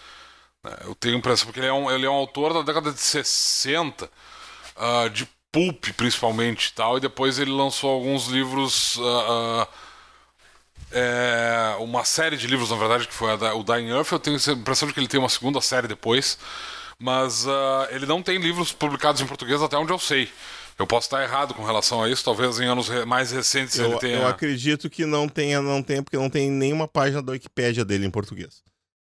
É, 0.66 0.88
eu 0.88 0.96
tenho 0.96 1.16
a 1.16 1.18
impressão, 1.20 1.46
porque 1.46 1.60
ele 1.60 1.68
é 1.68 1.74
um, 1.74 1.92
ele 1.92 2.08
é 2.08 2.10
um 2.10 2.16
autor 2.16 2.54
da 2.54 2.64
década 2.64 2.92
de 2.92 3.00
60, 3.00 4.06
uh, 4.06 4.10
ah, 4.76 5.08
de 5.08 5.28
pulp 5.52 5.86
principalmente 5.96 6.68
e 6.68 6.74
tal, 6.74 6.98
e 6.98 7.00
depois 7.00 7.38
ele 7.38 7.52
lançou 7.52 7.92
alguns 7.92 8.26
livros. 8.28 8.96
Uh, 8.96 9.68
é, 10.92 11.76
uma 11.80 12.06
série 12.06 12.38
de 12.38 12.48
livros, 12.48 12.72
na 12.72 12.78
verdade, 12.78 13.08
que 13.08 13.14
foi 13.14 13.32
a, 13.32 13.54
o 13.54 13.64
Dying 13.64 13.90
Earth. 13.90 14.12
Eu 14.14 14.20
tenho 14.20 14.38
a 14.38 14.52
impressão 14.52 14.88
de 14.88 14.94
que 14.96 15.00
ele 15.00 15.08
tem 15.08 15.20
uma 15.20 15.30
segunda 15.30 15.62
série 15.62 15.88
depois, 15.88 16.40
mas 16.98 17.46
ele 17.92 18.06
não 18.06 18.24
tem 18.24 18.40
livros 18.40 18.72
publicados 18.72 19.22
em 19.22 19.28
português 19.28 19.62
até 19.62 19.78
onde 19.78 19.92
eu 19.92 20.00
sei. 20.00 20.32
Eu 20.78 20.86
posso 20.86 21.08
estar 21.08 21.24
errado 21.24 21.54
com 21.54 21.64
relação 21.64 22.04
a 22.04 22.10
isso, 22.10 22.24
talvez 22.24 22.60
em 22.60 22.68
anos 22.68 22.88
mais 23.06 23.32
recentes 23.32 23.78
eu, 23.80 23.90
ele 23.90 24.00
tenha. 24.00 24.18
Eu 24.18 24.28
acredito 24.28 24.90
que 24.90 25.06
não 25.06 25.28
tenha, 25.28 25.62
não 25.62 25.82
tenha, 25.82 26.04
porque 26.04 26.18
não 26.18 26.30
tem 26.30 26.52
nenhuma 26.52 26.88
página 26.88 27.22
da 27.22 27.32
Wikipédia 27.32 27.84
dele 27.84 28.06
em 28.06 28.12
português. 28.12 28.62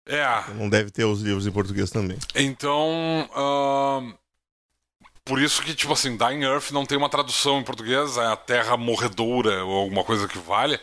É. 0.04 0.26
Não 0.54 0.68
deve 0.68 0.90
ter 0.90 1.04
os 1.04 1.22
livros 1.22 1.46
em 1.46 1.52
português 1.52 1.90
também. 1.90 2.18
Então. 2.34 3.28
Uh, 3.30 4.22
por 5.24 5.40
isso 5.40 5.62
que, 5.62 5.72
tipo 5.72 5.92
assim, 5.92 6.16
Dying 6.16 6.42
Earth 6.42 6.72
não 6.72 6.84
tem 6.84 6.98
uma 6.98 7.08
tradução 7.08 7.60
em 7.60 7.64
português, 7.64 8.16
é 8.16 8.26
a 8.26 8.36
Terra 8.36 8.76
Morredoura 8.76 9.64
ou 9.64 9.76
alguma 9.76 10.02
coisa 10.02 10.26
que 10.26 10.38
vale. 10.38 10.80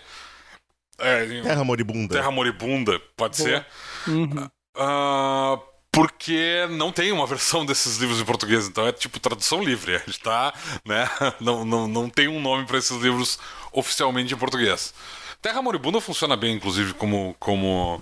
É, 0.97 1.41
terra 1.41 1.63
Moribunda. 1.63 2.15
Terra 2.15 2.31
Moribunda, 2.31 2.99
pode 3.15 3.37
Boa. 3.37 3.49
ser. 3.49 3.65
Uhum. 4.07 4.49
Uh, 4.75 5.61
porque 5.91 6.67
não 6.71 6.91
tem 6.91 7.11
uma 7.11 7.25
versão 7.27 7.65
desses 7.65 7.97
livros 7.97 8.19
em 8.19 8.25
português, 8.25 8.67
então 8.67 8.87
é 8.87 8.91
tipo 8.91 9.19
tradução 9.19 9.63
livre. 9.63 9.95
A 9.95 9.99
gente 9.99 10.19
tá, 10.19 10.53
né? 10.85 11.09
Não, 11.39 11.65
não, 11.65 11.87
não 11.87 12.09
tem 12.09 12.27
um 12.27 12.41
nome 12.41 12.65
para 12.65 12.77
esses 12.77 12.95
livros 13.01 13.39
oficialmente 13.71 14.33
em 14.33 14.37
português. 14.37 14.93
Terra 15.41 15.61
Moribunda 15.61 16.01
funciona 16.01 16.35
bem, 16.35 16.55
inclusive, 16.55 16.93
como. 16.93 17.35
como... 17.39 18.01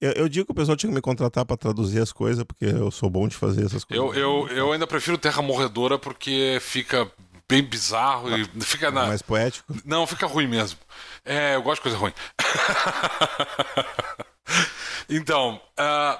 Eu, 0.00 0.12
eu 0.12 0.28
digo 0.28 0.46
que 0.46 0.52
o 0.52 0.54
pessoal 0.54 0.76
tinha 0.76 0.90
que 0.90 0.94
me 0.94 1.00
contratar 1.00 1.44
para 1.44 1.56
traduzir 1.56 2.00
as 2.00 2.12
coisas, 2.12 2.44
porque 2.44 2.66
eu 2.66 2.90
sou 2.90 3.10
bom 3.10 3.26
de 3.26 3.36
fazer 3.36 3.64
essas 3.64 3.84
coisas. 3.84 4.04
Eu, 4.04 4.14
eu, 4.14 4.48
eu 4.48 4.72
ainda 4.72 4.86
prefiro 4.86 5.18
Terra 5.18 5.42
Morredora 5.42 5.98
porque 5.98 6.58
fica 6.60 7.10
bem 7.48 7.62
bizarro 7.62 8.36
e 8.36 8.44
fica 8.60 8.90
na... 8.90 9.06
mais 9.06 9.22
poético. 9.22 9.74
Não, 9.84 10.06
fica 10.06 10.26
ruim 10.26 10.46
mesmo. 10.46 10.78
É, 11.24 11.54
eu 11.54 11.62
gosto 11.62 11.76
de 11.76 11.82
coisa 11.82 11.96
ruim. 11.96 12.12
então, 15.08 15.60
uh, 15.78 16.18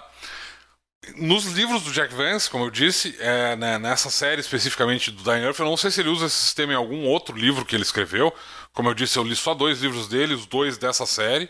nos 1.17 1.45
livros 1.47 1.83
do 1.83 1.93
Jack 1.93 2.15
Vance, 2.15 2.49
como 2.49 2.65
eu 2.65 2.71
disse, 2.71 3.17
é, 3.19 3.57
né, 3.57 3.79
nessa 3.79 4.11
série 4.11 4.41
especificamente 4.41 5.11
do 5.11 5.23
Dying 5.23 5.45
Earth, 5.45 5.59
eu 5.59 5.65
não 5.65 5.77
sei 5.77 5.91
se 5.91 6.01
ele 6.01 6.09
usa 6.09 6.27
esse 6.27 6.37
sistema 6.37 6.73
em 6.73 6.77
algum 6.77 7.05
outro 7.07 7.37
livro 7.37 7.65
que 7.65 7.75
ele 7.75 7.83
escreveu. 7.83 8.35
Como 8.73 8.89
eu 8.89 8.95
disse, 8.95 9.19
eu 9.19 9.25
li 9.25 9.35
só 9.35 9.55
dois 9.55 9.81
livros 9.81 10.09
dele, 10.09 10.35
os 10.35 10.47
dois 10.47 10.79
dessa 10.79 11.07
série. 11.07 11.49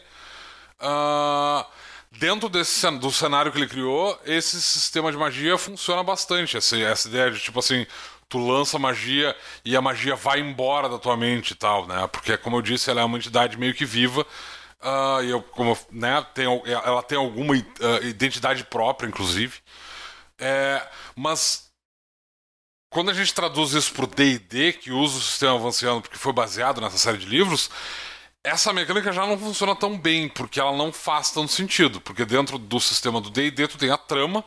Uh, 0.80 1.64
dentro 2.12 2.48
desse, 2.48 2.90
do 2.98 3.10
cenário 3.10 3.52
que 3.52 3.58
ele 3.58 3.66
criou, 3.66 4.18
esse 4.24 4.60
sistema 4.60 5.10
de 5.10 5.18
magia 5.18 5.58
funciona 5.58 6.02
bastante. 6.02 6.56
Essa, 6.56 6.78
essa 6.78 7.08
ideia 7.08 7.30
de, 7.30 7.40
tipo 7.40 7.58
assim, 7.58 7.86
tu 8.28 8.38
lança 8.38 8.78
magia 8.78 9.34
e 9.64 9.76
a 9.76 9.80
magia 9.80 10.14
vai 10.14 10.40
embora 10.40 10.88
da 10.88 10.98
tua 10.98 11.16
mente 11.16 11.52
e 11.52 11.54
tal, 11.54 11.86
né? 11.86 12.06
Porque, 12.08 12.36
como 12.36 12.56
eu 12.56 12.62
disse, 12.62 12.90
ela 12.90 13.00
é 13.00 13.04
uma 13.04 13.18
entidade 13.18 13.56
meio 13.58 13.74
que 13.74 13.84
viva. 13.84 14.26
Uh, 14.80 15.22
eu, 15.24 15.42
como, 15.42 15.76
né, 15.90 16.24
tem, 16.34 16.46
ela 16.66 17.02
tem 17.02 17.18
alguma 17.18 17.54
uh, 17.54 18.04
identidade 18.04 18.64
própria, 18.64 19.08
inclusive. 19.08 19.58
É, 20.38 20.86
mas 21.16 21.68
quando 22.90 23.10
a 23.10 23.14
gente 23.14 23.34
traduz 23.34 23.72
isso 23.72 23.92
para 23.92 24.04
o 24.04 24.08
D&D, 24.08 24.74
que 24.74 24.90
usa 24.90 25.18
o 25.18 25.20
sistema 25.20 25.56
avanciano 25.56 26.00
porque 26.00 26.16
foi 26.16 26.32
baseado 26.32 26.80
nessa 26.80 26.96
série 26.96 27.18
de 27.18 27.26
livros, 27.26 27.70
essa 28.42 28.72
mecânica 28.72 29.12
já 29.12 29.26
não 29.26 29.38
funciona 29.38 29.74
tão 29.76 29.98
bem, 29.98 30.28
porque 30.28 30.60
ela 30.60 30.72
não 30.76 30.92
faz 30.92 31.30
tanto 31.30 31.52
sentido. 31.52 32.00
Porque 32.00 32.24
dentro 32.24 32.56
do 32.58 32.80
sistema 32.80 33.20
do 33.20 33.30
D&D 33.30 33.68
tu 33.68 33.76
tem 33.78 33.90
a 33.90 33.98
trama 33.98 34.44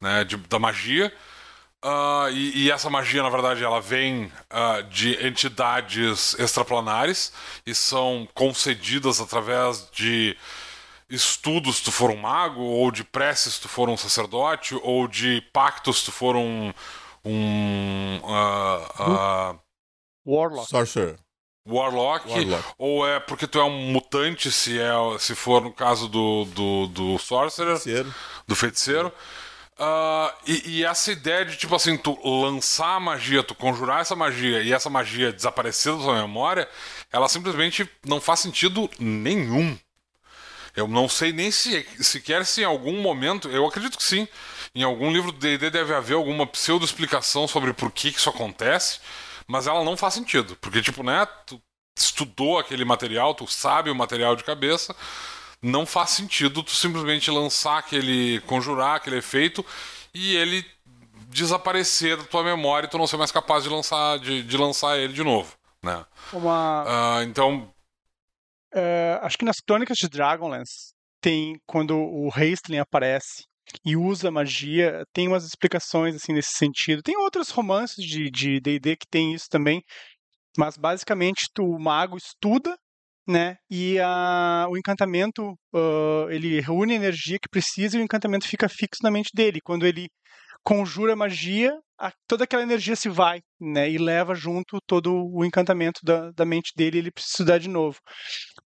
né, 0.00 0.24
de, 0.24 0.36
da 0.36 0.58
magia, 0.58 1.12
Uh, 1.86 2.28
e, 2.32 2.64
e, 2.64 2.70
essa 2.72 2.90
magia, 2.90 3.22
na 3.22 3.30
verdade, 3.30 3.62
ela 3.62 3.80
vem 3.80 4.24
uh, 4.24 4.82
de 4.90 5.24
entidades 5.24 6.36
extraplanares 6.36 7.32
e 7.64 7.76
são 7.76 8.26
concedidas 8.34 9.20
através 9.20 9.88
de 9.92 10.36
estudos 11.08 11.76
se 11.76 11.84
tu 11.84 11.92
for 11.92 12.10
um 12.10 12.16
mago, 12.16 12.60
ou 12.60 12.90
de 12.90 13.04
preces 13.04 13.54
se 13.54 13.60
tu 13.60 13.68
for 13.68 13.88
um 13.88 13.96
sacerdote, 13.96 14.76
ou 14.82 15.06
de 15.06 15.40
pactos 15.52 16.00
se 16.00 16.06
tu 16.06 16.12
for 16.12 16.34
um. 16.34 16.72
um 17.24 18.18
uh, 18.24 19.56
Warlock. 20.26 20.68
Sorcerer. 20.68 21.16
Warlock, 21.68 22.28
Warlock, 22.28 22.64
ou 22.78 23.06
é 23.06 23.20
porque 23.20 23.46
tu 23.46 23.60
é 23.60 23.64
um 23.64 23.92
mutante, 23.92 24.50
se, 24.50 24.80
é, 24.80 24.92
se 25.20 25.36
for 25.36 25.62
no 25.62 25.72
caso 25.72 26.08
do, 26.08 26.44
do, 26.46 26.86
do 26.88 27.18
Sorcerer, 27.18 27.76
feiticeiro. 27.76 28.14
do 28.46 28.56
feiticeiro. 28.56 29.12
Uh, 29.78 30.32
e, 30.46 30.78
e, 30.78 30.84
essa 30.84 31.12
ideia 31.12 31.44
de, 31.44 31.54
tipo 31.54 31.74
assim, 31.74 31.98
tu 31.98 32.18
lançar 32.24 32.96
a 32.96 33.00
magia, 33.00 33.42
tu 33.42 33.54
conjurar 33.54 34.00
essa 34.00 34.16
magia 34.16 34.62
e 34.62 34.72
essa 34.72 34.88
magia 34.88 35.30
desaparecer 35.30 35.92
da 35.92 36.02
tua 36.02 36.22
memória, 36.22 36.66
ela 37.12 37.28
simplesmente 37.28 37.86
não 38.06 38.18
faz 38.18 38.40
sentido 38.40 38.88
nenhum. 38.98 39.78
Eu 40.74 40.88
não 40.88 41.08
sei 41.08 41.30
nem 41.30 41.50
se 41.50 41.86
sequer 42.00 42.46
se 42.46 42.62
em 42.62 42.64
algum 42.64 43.02
momento, 43.02 43.50
eu 43.50 43.66
acredito 43.66 43.98
que 43.98 44.04
sim, 44.04 44.26
em 44.74 44.82
algum 44.82 45.12
livro 45.12 45.30
do 45.30 45.38
D&D 45.38 45.68
deve 45.70 45.94
haver 45.94 46.14
alguma 46.14 46.46
pseudo-explicação 46.46 47.46
sobre 47.46 47.74
por 47.74 47.90
que, 47.90 48.12
que 48.12 48.18
isso 48.18 48.30
acontece, 48.30 49.00
mas 49.46 49.66
ela 49.66 49.84
não 49.84 49.96
faz 49.96 50.14
sentido, 50.14 50.56
porque, 50.60 50.80
tipo, 50.82 51.02
né, 51.02 51.26
tu 51.46 51.60
estudou 51.94 52.58
aquele 52.58 52.84
material, 52.84 53.34
tu 53.34 53.46
sabe 53.46 53.90
o 53.90 53.94
material 53.94 54.36
de 54.36 54.44
cabeça, 54.44 54.94
não 55.62 55.86
faz 55.86 56.10
sentido 56.10 56.62
tu 56.62 56.70
simplesmente 56.70 57.30
lançar 57.30 57.78
aquele. 57.78 58.40
conjurar 58.42 58.96
aquele 58.96 59.18
efeito 59.18 59.64
e 60.14 60.36
ele 60.36 60.64
desaparecer 61.28 62.16
da 62.16 62.24
tua 62.24 62.42
memória 62.42 62.86
e 62.86 62.90
tu 62.90 62.98
não 62.98 63.06
ser 63.06 63.16
mais 63.16 63.30
capaz 63.30 63.64
de 63.64 63.68
lançar, 63.68 64.18
de, 64.18 64.42
de 64.42 64.56
lançar 64.56 64.96
ele 64.98 65.12
de 65.12 65.22
novo. 65.22 65.54
Né? 65.82 66.04
Uma... 66.32 66.84
Uh, 66.84 67.22
então. 67.22 67.74
Uh, 68.74 69.18
acho 69.22 69.36
que 69.38 69.44
nas 69.44 69.60
crônicas 69.60 69.96
de 69.98 70.08
Dragonlance 70.08 70.94
tem 71.20 71.60
quando 71.66 71.96
o 71.96 72.28
Hastling 72.28 72.78
aparece 72.78 73.44
e 73.84 73.96
usa 73.96 74.30
magia, 74.30 75.04
tem 75.12 75.28
umas 75.28 75.44
explicações 75.44 76.14
assim 76.14 76.32
nesse 76.32 76.52
sentido. 76.52 77.02
Tem 77.02 77.16
outros 77.16 77.50
romances 77.50 78.04
de 78.04 78.60
D&D 78.60 78.96
que 78.96 79.06
tem 79.10 79.34
isso 79.34 79.46
também, 79.50 79.82
mas 80.56 80.76
basicamente 80.76 81.48
tu, 81.52 81.64
o 81.64 81.78
mago 81.78 82.16
estuda 82.16 82.76
né? 83.26 83.56
E 83.70 83.98
a, 83.98 84.66
o 84.70 84.76
encantamento, 84.76 85.52
uh, 85.74 86.30
ele 86.30 86.60
reúne 86.60 86.92
a 86.92 86.96
energia 86.96 87.38
que 87.40 87.48
precisa 87.48 87.96
e 87.96 88.00
o 88.00 88.04
encantamento 88.04 88.46
fica 88.46 88.68
fixo 88.68 89.02
na 89.02 89.10
mente 89.10 89.30
dele. 89.34 89.60
Quando 89.60 89.86
ele 89.86 90.08
conjura 90.62 91.16
magia, 91.16 91.72
a, 91.98 92.12
toda 92.28 92.44
aquela 92.44 92.62
energia 92.62 92.96
se 92.96 93.08
vai, 93.08 93.40
né? 93.60 93.90
E 93.90 93.98
leva 93.98 94.34
junto 94.34 94.78
todo 94.86 95.12
o 95.32 95.44
encantamento 95.44 96.00
da, 96.04 96.30
da 96.32 96.44
mente 96.44 96.72
dele 96.76 96.98
e 96.98 97.00
ele 97.00 97.10
precisa 97.10 97.32
estudar 97.32 97.58
de 97.58 97.68
novo. 97.68 97.98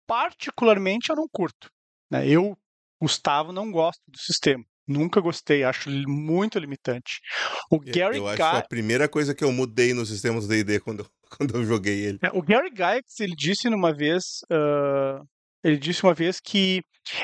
Particularmente, 0.07 1.11
eu 1.11 1.17
não 1.17 1.27
curto. 1.31 1.71
Né? 2.11 2.27
Eu, 2.29 2.57
Gustavo, 3.01 3.53
não 3.53 3.71
gosto 3.71 4.01
do 4.09 4.19
sistema. 4.19 4.65
Nunca 4.87 5.21
gostei, 5.21 5.65
acho 5.65 5.91
muito 5.91 6.59
limitante. 6.59 7.21
O 7.71 7.79
Gary 7.79 8.17
eu 8.17 8.27
acho 8.27 8.43
a 8.43 8.63
primeira 8.63 9.07
coisa 9.07 9.35
que 9.35 9.45
eu 9.45 9.53
mudei 9.53 9.93
nos 9.93 10.09
sistemas 10.09 10.49
D&D 10.49 10.81
quando, 10.81 11.07
quando 11.37 11.57
eu 11.57 11.65
joguei 11.65 12.05
ele. 12.05 12.19
É, 12.23 12.31
o 12.33 12.43
Gary 12.43 12.71
Gygax, 12.71 13.21
ele 13.21 13.35
disse 13.37 13.69
numa 13.69 13.93
vez, 13.93 14.23
uh, 14.51 15.25
ele 15.63 15.77
disse 15.77 16.03
uma 16.03 16.15
vez 16.15 16.41
que 16.41 16.83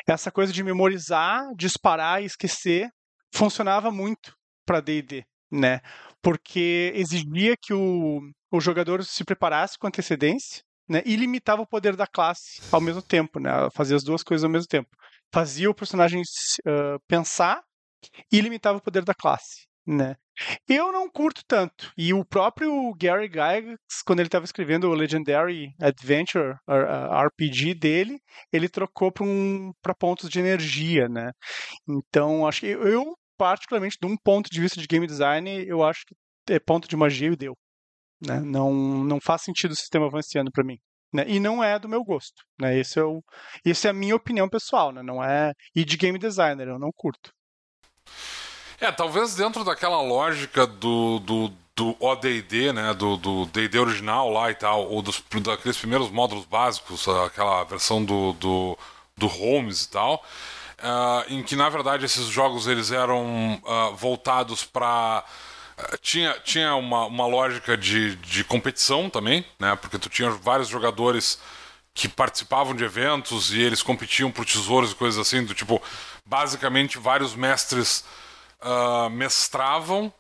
essa 0.09 0.31
coisa 0.31 0.53
de 0.53 0.63
memorizar, 0.63 1.45
disparar 1.57 2.23
e 2.23 2.27
esquecer 2.27 2.89
funcionava 3.35 3.91
muito 3.91 4.35
para 4.67 4.81
D&D, 4.81 5.25
né? 5.51 5.81
Porque 6.23 6.93
exigia 6.95 7.55
que 7.61 7.75
o, 7.75 8.21
o 8.51 8.61
jogador 8.61 9.05
se 9.05 9.25
preparasse 9.25 9.79
com 9.79 9.87
antecedência, 9.87 10.63
né? 10.89 11.03
E 11.05 11.17
limitava 11.17 11.63
o 11.63 11.67
poder 11.67 11.97
da 11.97 12.07
classe 12.07 12.63
ao 12.73 12.81
mesmo 12.81 13.03
tempo, 13.03 13.39
né? 13.39 13.51
Fazia 13.75 13.97
as 13.97 14.05
duas 14.05 14.23
coisas 14.23 14.45
ao 14.45 14.51
mesmo 14.51 14.69
tempo 14.69 14.89
fazia 15.35 15.69
o 15.69 15.75
personagem 15.75 16.21
uh, 16.21 17.01
pensar 17.09 17.61
e 18.31 18.41
limitava 18.41 18.79
o 18.79 18.81
poder 18.81 19.05
da 19.05 19.13
classe, 19.13 19.67
né? 19.87 20.17
Eu 20.69 20.91
não 20.91 21.09
curto 21.09 21.43
tanto. 21.47 21.93
E 21.97 22.13
o 22.13 22.25
próprio 22.25 22.93
Gary 22.95 23.27
Gygax, 23.27 24.03
quando 24.05 24.21
ele 24.21 24.29
estava 24.29 24.45
escrevendo 24.45 24.89
o 24.89 24.95
Legendary 24.95 25.75
Adventure 25.81 26.57
RPG 26.67 27.75
dele, 27.75 28.19
ele 28.53 28.69
trocou 28.69 29.13
para 29.13 29.25
um, 29.25 29.73
pontos 29.99 30.29
de 30.29 30.41
energia, 30.41 31.09
né? 31.09 31.31
Então, 31.89 32.47
acho 32.47 32.61
que 32.61 32.67
eu, 32.67 33.17
particularmente, 33.37 33.99
de 34.01 34.07
um 34.07 34.17
ponto 34.17 34.51
de 34.51 34.61
vista 34.61 34.81
de 34.81 34.87
game 34.87 35.07
design, 35.07 35.65
eu 35.67 35.85
acho 35.85 36.05
que 36.07 36.15
é 36.53 36.59
ponto 36.59 36.89
de 36.89 36.97
magia 36.97 37.29
e 37.29 37.37
deu. 37.37 37.57
Né? 38.21 38.41
Não, 38.41 38.73
não 39.05 39.21
faz 39.21 39.43
sentido 39.43 39.73
o 39.73 39.77
sistema 39.77 40.07
avançando 40.07 40.51
para 40.51 40.65
mim. 40.65 40.79
Né? 41.13 41.25
E 41.29 41.39
não 41.39 41.63
é 41.63 41.79
do 41.79 41.89
meu 41.89 42.03
gosto. 42.03 42.43
Né? 42.61 42.79
Esse, 42.79 42.99
é 42.99 43.05
o, 43.05 43.23
esse 43.65 43.87
é 43.87 43.91
a 43.91 43.95
minha 43.95 44.17
opinião 44.17 44.49
pessoal, 44.49 44.93
né? 44.93 45.03
não 45.03 45.23
é. 45.23 45.53
E 45.75 45.85
de 45.85 45.97
game 45.97 46.19
designer, 46.19 46.69
eu 46.69 46.79
não 46.79 46.91
curto. 46.95 47.33
É, 48.85 48.93
talvez 48.93 49.35
dentro 49.35 49.65
daquela 49.65 50.03
lógica 50.03 50.67
do, 50.67 51.19
do, 51.21 51.51
do 51.75 51.97
ODD, 51.99 52.71
né? 52.75 52.93
Do, 52.93 53.17
do 53.17 53.47
DD 53.47 53.79
original 53.79 54.31
lá 54.31 54.51
e 54.51 54.55
tal, 54.55 54.87
ou 54.91 55.01
dos, 55.01 55.23
daqueles 55.41 55.79
primeiros 55.79 56.11
módulos 56.11 56.45
básicos, 56.45 57.09
aquela 57.09 57.65
versão 57.65 58.05
do, 58.05 58.35
do, 58.35 58.79
do 59.17 59.27
Holmes 59.27 59.85
e 59.85 59.89
tal, 59.89 60.23
uh, 60.81 61.33
em 61.33 61.43
que 61.43 61.57
na 61.57 61.71
verdade 61.71 62.05
esses 62.05 62.27
jogos 62.27 62.67
eles 62.67 62.91
eram 62.91 63.59
uh, 63.65 63.97
voltados 63.97 64.67
para 64.67 65.25
tinha, 66.03 66.39
tinha 66.45 66.75
uma, 66.75 67.07
uma 67.07 67.27
lógica 67.27 67.79
de, 67.79 68.17
de 68.17 68.45
competição 68.45 69.09
também, 69.09 69.47
né? 69.59 69.75
Porque 69.77 69.99
tu 69.99 70.11
tinha 70.11 70.29
vários 70.29 70.69
jogadores 70.69 71.39
que 71.95 72.07
participavam 72.07 72.75
de 72.75 72.85
eventos 72.85 73.51
e 73.51 73.63
eles 73.63 73.83
competiam 73.83 74.31
por 74.31 74.45
tesouros 74.45 74.93
e 74.93 74.95
coisas 74.95 75.19
assim, 75.19 75.43
do 75.43 75.55
tipo, 75.55 75.81
basicamente 76.27 76.99
vários 76.99 77.35
mestres 77.35 78.05
uh, 78.65 79.11
mestravam 79.11 80.13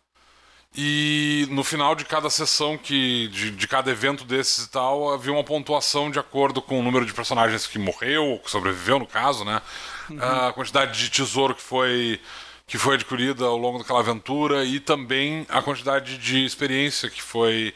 e 0.76 1.46
no 1.50 1.62
final 1.62 1.94
de 1.94 2.04
cada 2.04 2.28
sessão 2.28 2.76
que 2.76 3.28
de, 3.28 3.52
de, 3.52 3.68
cada 3.68 3.90
evento 3.90 4.24
desses 4.24 4.64
e 4.64 4.70
tal 4.70 5.12
havia 5.12 5.32
uma 5.32 5.44
pontuação 5.44 6.10
de 6.10 6.18
acordo 6.18 6.60
com 6.60 6.80
o 6.80 6.82
número 6.82 7.06
de 7.06 7.14
personagens 7.14 7.66
que 7.66 7.78
morreu 7.78 8.24
ou 8.24 8.38
que 8.40 8.50
sobreviveu 8.50 8.98
no 8.98 9.06
caso, 9.06 9.44
né? 9.44 9.62
uhum. 10.10 10.18
a 10.20 10.52
quantidade 10.52 10.98
de 10.98 11.10
tesouro 11.10 11.54
que 11.54 11.62
foi 11.62 12.20
que 12.66 12.78
foi 12.78 12.94
adquirida 12.94 13.44
ao 13.44 13.58
longo 13.58 13.78
daquela 13.78 14.00
aventura 14.00 14.64
e 14.64 14.80
também 14.80 15.46
a 15.50 15.60
quantidade 15.60 16.16
de 16.16 16.44
experiência 16.44 17.10
que 17.10 17.22
foi 17.22 17.74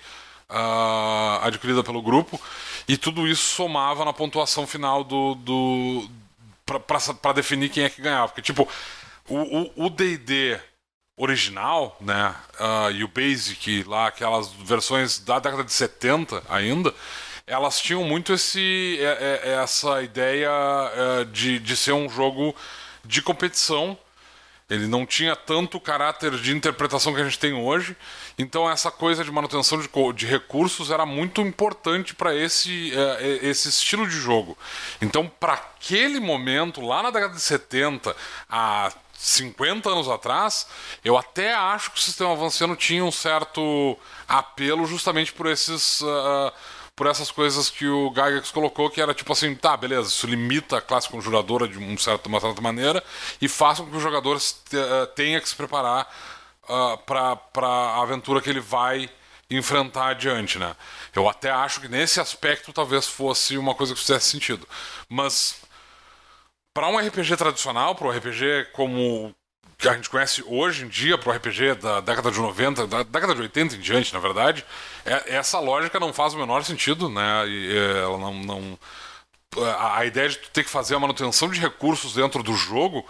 uh, 0.48 1.44
adquirida 1.44 1.84
pelo 1.84 2.00
grupo 2.00 2.40
e 2.86 2.96
tudo 2.96 3.28
isso 3.28 3.54
somava 3.54 4.04
na 4.04 4.14
pontuação 4.14 4.66
final 4.66 5.04
do, 5.04 5.34
do 5.34 6.08
para 7.20 7.32
definir 7.32 7.68
quem 7.68 7.84
é 7.84 7.90
que 7.90 8.00
ganhava 8.00 8.28
porque 8.28 8.42
tipo 8.42 8.66
o 9.28 9.90
D&D 9.90 10.58
original, 11.18 11.96
né, 12.00 12.34
uh, 12.60 12.90
e 12.92 13.02
o 13.02 13.08
Basic 13.08 13.82
lá, 13.84 14.06
aquelas 14.06 14.52
versões 14.52 15.18
da 15.18 15.38
década 15.38 15.64
de 15.64 15.72
70 15.72 16.42
ainda, 16.48 16.94
elas 17.44 17.80
tinham 17.80 18.04
muito 18.04 18.32
esse, 18.32 18.98
é, 19.00 19.40
é, 19.42 19.54
essa 19.54 20.02
ideia 20.02 20.50
é, 20.50 21.24
de, 21.24 21.58
de 21.58 21.76
ser 21.76 21.92
um 21.92 22.08
jogo 22.08 22.54
de 23.04 23.22
competição. 23.22 23.98
Ele 24.68 24.86
não 24.86 25.06
tinha 25.06 25.34
tanto 25.34 25.80
caráter 25.80 26.32
de 26.32 26.54
interpretação 26.54 27.14
que 27.14 27.22
a 27.22 27.24
gente 27.24 27.38
tem 27.38 27.54
hoje. 27.54 27.96
Então, 28.38 28.70
essa 28.70 28.90
coisa 28.90 29.24
de 29.24 29.32
manutenção 29.32 29.80
de, 29.80 29.88
de 30.12 30.26
recursos 30.26 30.90
era 30.90 31.06
muito 31.06 31.40
importante 31.40 32.14
para 32.14 32.34
esse, 32.34 32.92
esse 33.40 33.70
estilo 33.70 34.06
de 34.06 34.16
jogo. 34.16 34.58
Então, 35.00 35.26
para 35.40 35.54
aquele 35.54 36.20
momento, 36.20 36.82
lá 36.82 37.02
na 37.02 37.10
década 37.10 37.32
de 37.32 37.40
70, 37.40 38.14
a 38.46 38.92
50 39.18 39.90
anos 39.90 40.08
atrás, 40.08 40.68
eu 41.04 41.18
até 41.18 41.52
acho 41.52 41.90
que 41.90 41.98
o 41.98 42.02
sistema 42.02 42.32
avançando 42.32 42.76
tinha 42.76 43.04
um 43.04 43.10
certo 43.10 43.98
apelo 44.28 44.86
justamente 44.86 45.32
por 45.32 45.46
esses. 45.46 46.00
Uh, 46.00 46.52
por 46.94 47.06
essas 47.06 47.30
coisas 47.30 47.70
que 47.70 47.86
o 47.86 48.10
Gygax 48.10 48.50
colocou, 48.50 48.90
que 48.90 49.00
era 49.00 49.14
tipo 49.14 49.32
assim, 49.32 49.54
tá, 49.54 49.76
beleza, 49.76 50.08
isso 50.08 50.26
limita 50.26 50.78
a 50.78 50.80
classe 50.80 51.08
conjuradora 51.08 51.68
de 51.68 51.78
um 51.78 51.96
certo, 51.96 52.26
uma 52.26 52.40
certa 52.40 52.60
maneira 52.60 53.00
e 53.40 53.46
faça 53.46 53.84
com 53.84 53.90
que 53.90 53.96
os 53.96 54.02
jogadores 54.02 54.60
uh, 54.72 55.06
tenha 55.14 55.40
que 55.40 55.48
se 55.48 55.54
preparar 55.54 56.12
uh, 56.64 56.98
para 57.06 57.68
a 57.68 58.02
aventura 58.02 58.40
que 58.40 58.50
ele 58.50 58.58
vai 58.58 59.08
enfrentar 59.48 60.08
adiante, 60.08 60.58
né? 60.58 60.74
Eu 61.14 61.28
até 61.28 61.50
acho 61.50 61.80
que 61.80 61.88
nesse 61.88 62.20
aspecto 62.20 62.72
talvez 62.72 63.06
fosse 63.06 63.56
uma 63.56 63.76
coisa 63.76 63.94
que 63.94 64.00
fizesse 64.00 64.30
sentido. 64.30 64.68
Mas 65.08 65.60
para 66.78 66.86
um 66.86 66.96
RPG 66.96 67.36
tradicional, 67.36 67.96
para 67.96 68.06
um 68.06 68.10
RPG 68.12 68.68
como 68.72 69.34
que 69.76 69.88
a 69.88 69.94
gente 69.94 70.08
conhece 70.08 70.44
hoje 70.46 70.84
em 70.84 70.88
dia, 70.88 71.18
para 71.18 71.32
o 71.32 71.32
RPG 71.34 71.74
da 71.74 72.00
década 72.00 72.30
de 72.30 72.38
90, 72.38 72.86
da 72.86 73.02
década 73.02 73.34
de 73.34 73.42
80 73.42 73.74
em 73.74 73.80
diante, 73.80 74.14
na 74.14 74.20
verdade, 74.20 74.64
é, 75.04 75.34
essa 75.34 75.58
lógica 75.58 75.98
não 75.98 76.12
faz 76.12 76.34
o 76.34 76.38
menor 76.38 76.62
sentido, 76.62 77.08
né? 77.08 77.48
E, 77.48 77.76
é, 77.76 77.98
ela 77.98 78.16
não, 78.16 78.32
não 78.32 78.78
a, 79.56 79.98
a 79.98 80.06
ideia 80.06 80.28
de 80.28 80.38
tu 80.38 80.50
ter 80.50 80.62
que 80.62 80.70
fazer 80.70 80.94
a 80.94 81.00
manutenção 81.00 81.50
de 81.50 81.58
recursos 81.58 82.14
dentro 82.14 82.44
do 82.44 82.54
jogo, 82.54 83.04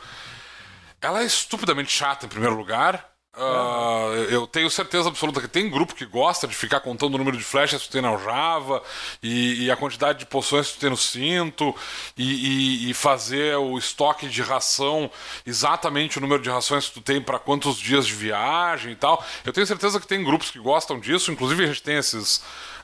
ela 0.98 1.20
é 1.20 1.26
estupidamente 1.26 1.92
chata 1.92 2.24
em 2.24 2.28
primeiro 2.30 2.56
lugar. 2.56 3.06
Uh, 3.38 4.14
eu 4.30 4.48
tenho 4.48 4.68
certeza 4.68 5.08
absoluta 5.08 5.40
que 5.40 5.46
tem 5.46 5.70
grupo 5.70 5.94
que 5.94 6.04
gosta 6.04 6.48
de 6.48 6.56
ficar 6.56 6.80
contando 6.80 7.14
o 7.14 7.18
número 7.18 7.36
de 7.36 7.44
flechas 7.44 7.82
que 7.82 7.88
tu 7.88 7.92
tem 7.92 8.02
na 8.02 8.16
Java 8.16 8.82
e, 9.22 9.66
e 9.66 9.70
a 9.70 9.76
quantidade 9.76 10.18
de 10.18 10.26
poções 10.26 10.66
que 10.66 10.74
tu 10.74 10.80
tem 10.80 10.90
no 10.90 10.96
cinto 10.96 11.72
e, 12.16 12.86
e, 12.86 12.90
e, 12.90 12.94
fazer 12.94 13.56
o 13.56 13.78
estoque 13.78 14.28
de 14.28 14.42
ração, 14.42 15.08
exatamente 15.46 16.18
o 16.18 16.20
número 16.20 16.42
de 16.42 16.50
rações 16.50 16.88
que 16.88 16.94
tu 16.94 17.00
tem 17.00 17.22
para 17.22 17.38
quantos 17.38 17.78
dias 17.78 18.08
de 18.08 18.12
viagem 18.12 18.90
e 18.90 18.96
tal. 18.96 19.24
Eu 19.44 19.52
tenho 19.52 19.66
certeza 19.68 20.00
que 20.00 20.06
tem 20.08 20.24
grupos 20.24 20.50
que 20.50 20.58
gostam 20.58 20.98
disso, 20.98 21.30
inclusive 21.30 21.62
a 21.62 21.66
gente 21.68 21.82
tem 21.82 21.96
esses, 21.96 22.38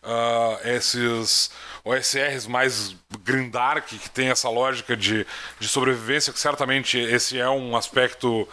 uh, 0.05 0.69
esses 0.69 1.51
OSRs 1.85 2.47
mais 2.47 2.95
grindark 3.25 3.89
que 3.99 4.09
tem 4.09 4.29
essa 4.29 4.49
lógica 4.49 4.97
de, 4.97 5.27
de 5.59 5.67
sobrevivência, 5.67 6.33
que 6.33 6.39
certamente 6.39 6.97
esse 6.97 7.41
é 7.41 7.51
um 7.51 7.77
aspecto 7.77 8.49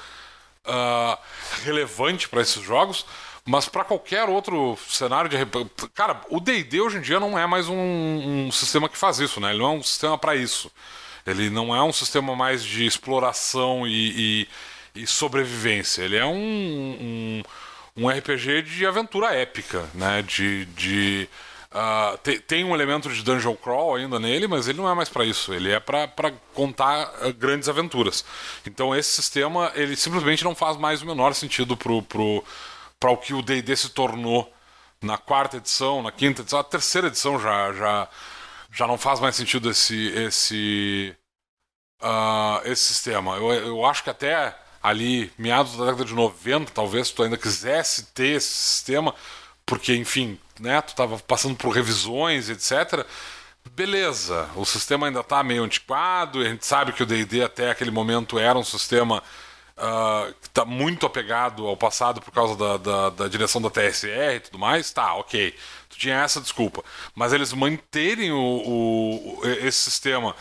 uh, 0.66 1.18
relevante 1.64 2.28
para 2.28 2.42
esses 2.42 2.62
jogos, 2.64 3.06
mas 3.46 3.68
para 3.68 3.84
qualquer 3.84 4.30
outro 4.30 4.78
cenário 4.88 5.30
de. 5.30 5.38
Cara, 5.94 6.22
o 6.30 6.40
DD 6.40 6.80
hoje 6.80 6.98
em 6.98 7.02
dia 7.02 7.20
não 7.20 7.38
é 7.38 7.46
mais 7.48 7.68
um, 7.68 7.76
um, 8.48 8.52
sistema 8.52 8.88
que 8.88 8.98
faz 8.98 9.20
isso, 9.20 9.40
né? 9.40 9.50
Ele 9.50 9.60
não 9.60 9.72
é 9.72 9.74
um 9.74 9.84
sistema 9.84 10.18
para 10.18 10.36
isso. 10.36 10.72
Ele 11.26 11.50
não 11.50 11.76
é 11.76 11.84
um 11.84 11.92
sistema 11.92 12.36
mais 12.36 12.64
de 12.64 12.86
exploração 12.86 13.88
e, 13.88 14.48
e, 14.96 15.02
e 15.04 15.08
sobrevivência. 15.08 16.04
Ele 16.04 16.18
é 16.18 16.26
um, 16.26 16.34
um, 16.36 17.44
um, 17.98 18.10
RPG 18.10 18.64
de 18.64 18.86
aventura 18.86 19.34
épica, 19.34 19.90
né? 19.94 20.22
De. 20.22 20.66
de 20.66 21.30
Uh, 21.72 22.18
tem, 22.18 22.40
tem, 22.42 22.64
um 22.66 22.74
elemento 22.76 23.08
de 23.10 23.24
dungeon 23.24 23.56
crawl 23.56 23.96
ainda 23.96 24.20
nele, 24.20 24.46
mas 24.46 24.68
ele 24.68 24.78
não 24.78 24.90
é 24.90 24.94
mais 24.94 25.08
para 25.08 25.24
isso. 25.24 25.54
Ele 25.54 25.72
é 25.72 25.80
para 25.80 26.34
contar 26.54 27.10
uh, 27.26 27.34
grandes 27.34 27.70
aventuras. 27.70 28.26
Então 28.66 28.94
esse 28.94 29.10
sistema 29.14 29.72
ele 29.74 29.96
simplesmente 29.96 30.44
não 30.44 30.54
faz 30.54 30.76
mais 30.76 31.02
o 31.02 31.06
menor 31.06 31.34
sentido 31.34 31.78
pro, 31.78 32.02
pro, 32.02 32.44
para 33.00 33.12
o 33.12 33.18
que 33.18 33.34
o 33.34 33.42
D&D 33.42 33.74
se 33.78 33.90
tornou 33.90 34.52
na 35.02 35.18
quarta 35.18 35.58
edição, 35.58 36.04
na 36.04 36.12
quinta 36.12 36.42
edição, 36.42 36.60
a 36.60 36.64
terceira 36.64 37.08
edição 37.08 37.40
já 37.40 37.72
já 37.74 38.10
já 38.72 38.86
não 38.86 38.98
faz 38.98 39.20
mais 39.22 39.36
sentido 39.36 39.70
esse 39.72 40.10
esse 40.10 41.16
uh, 42.04 42.62
esse 42.66 42.84
sistema. 42.84 43.38
Eu, 43.38 43.52
eu 43.54 43.86
acho 43.86 44.04
que 44.04 44.10
até 44.10 44.56
ali 44.84 45.32
meados 45.38 45.78
da 45.78 45.86
década 45.86 46.06
de 46.06 46.14
90, 46.14 46.72
talvez 46.74 47.08
se 47.08 47.14
tu 47.14 47.24
ainda 47.24 47.38
quisesse 47.38 48.08
ter 48.08 48.38
esse 48.38 48.50
sistema, 48.50 49.14
porque 49.66 49.96
enfim 49.96 50.40
né? 50.62 50.80
Tu 50.82 50.90
estava 50.90 51.18
passando 51.20 51.56
por 51.56 51.72
revisões, 51.72 52.50
etc. 52.50 53.06
Beleza, 53.72 54.50
o 54.56 54.66
sistema 54.66 55.08
ainda 55.08 55.20
está 55.20 55.44
meio 55.44 55.64
antiquado, 55.64 56.40
a 56.40 56.46
gente 56.46 56.66
sabe 56.66 56.94
que 56.94 57.04
o 57.04 57.06
D&D 57.06 57.44
até 57.44 57.72
aquele 57.72 57.92
momento 57.92 58.40
era 58.40 58.58
um 58.58 58.64
sistema 58.64 59.22
uh, 59.78 60.34
que 60.42 60.48
está 60.48 60.66
muito 60.66 61.06
apegado 61.06 61.68
ao 61.68 61.78
passado 61.78 62.22
por 62.22 62.32
causa 62.32 62.56
da, 62.56 62.78
da, 62.78 63.10
da, 63.10 63.28
direção 63.28 63.62
da 63.62 63.70
TSR 63.70 64.36
e 64.36 64.40
tudo 64.40 64.60
mais, 64.60 64.92
tá, 64.92 65.16
ok. 65.16 65.56
Tu 65.90 65.98
tinha 65.98 66.22
essa 66.22 66.42
desculpa. 66.42 66.84
Mas 67.14 67.34
eles 67.34 67.54
manterem 67.54 68.32
o, 68.32 68.38
o 68.38 69.42
esse 69.44 69.78
sistema 69.90 70.36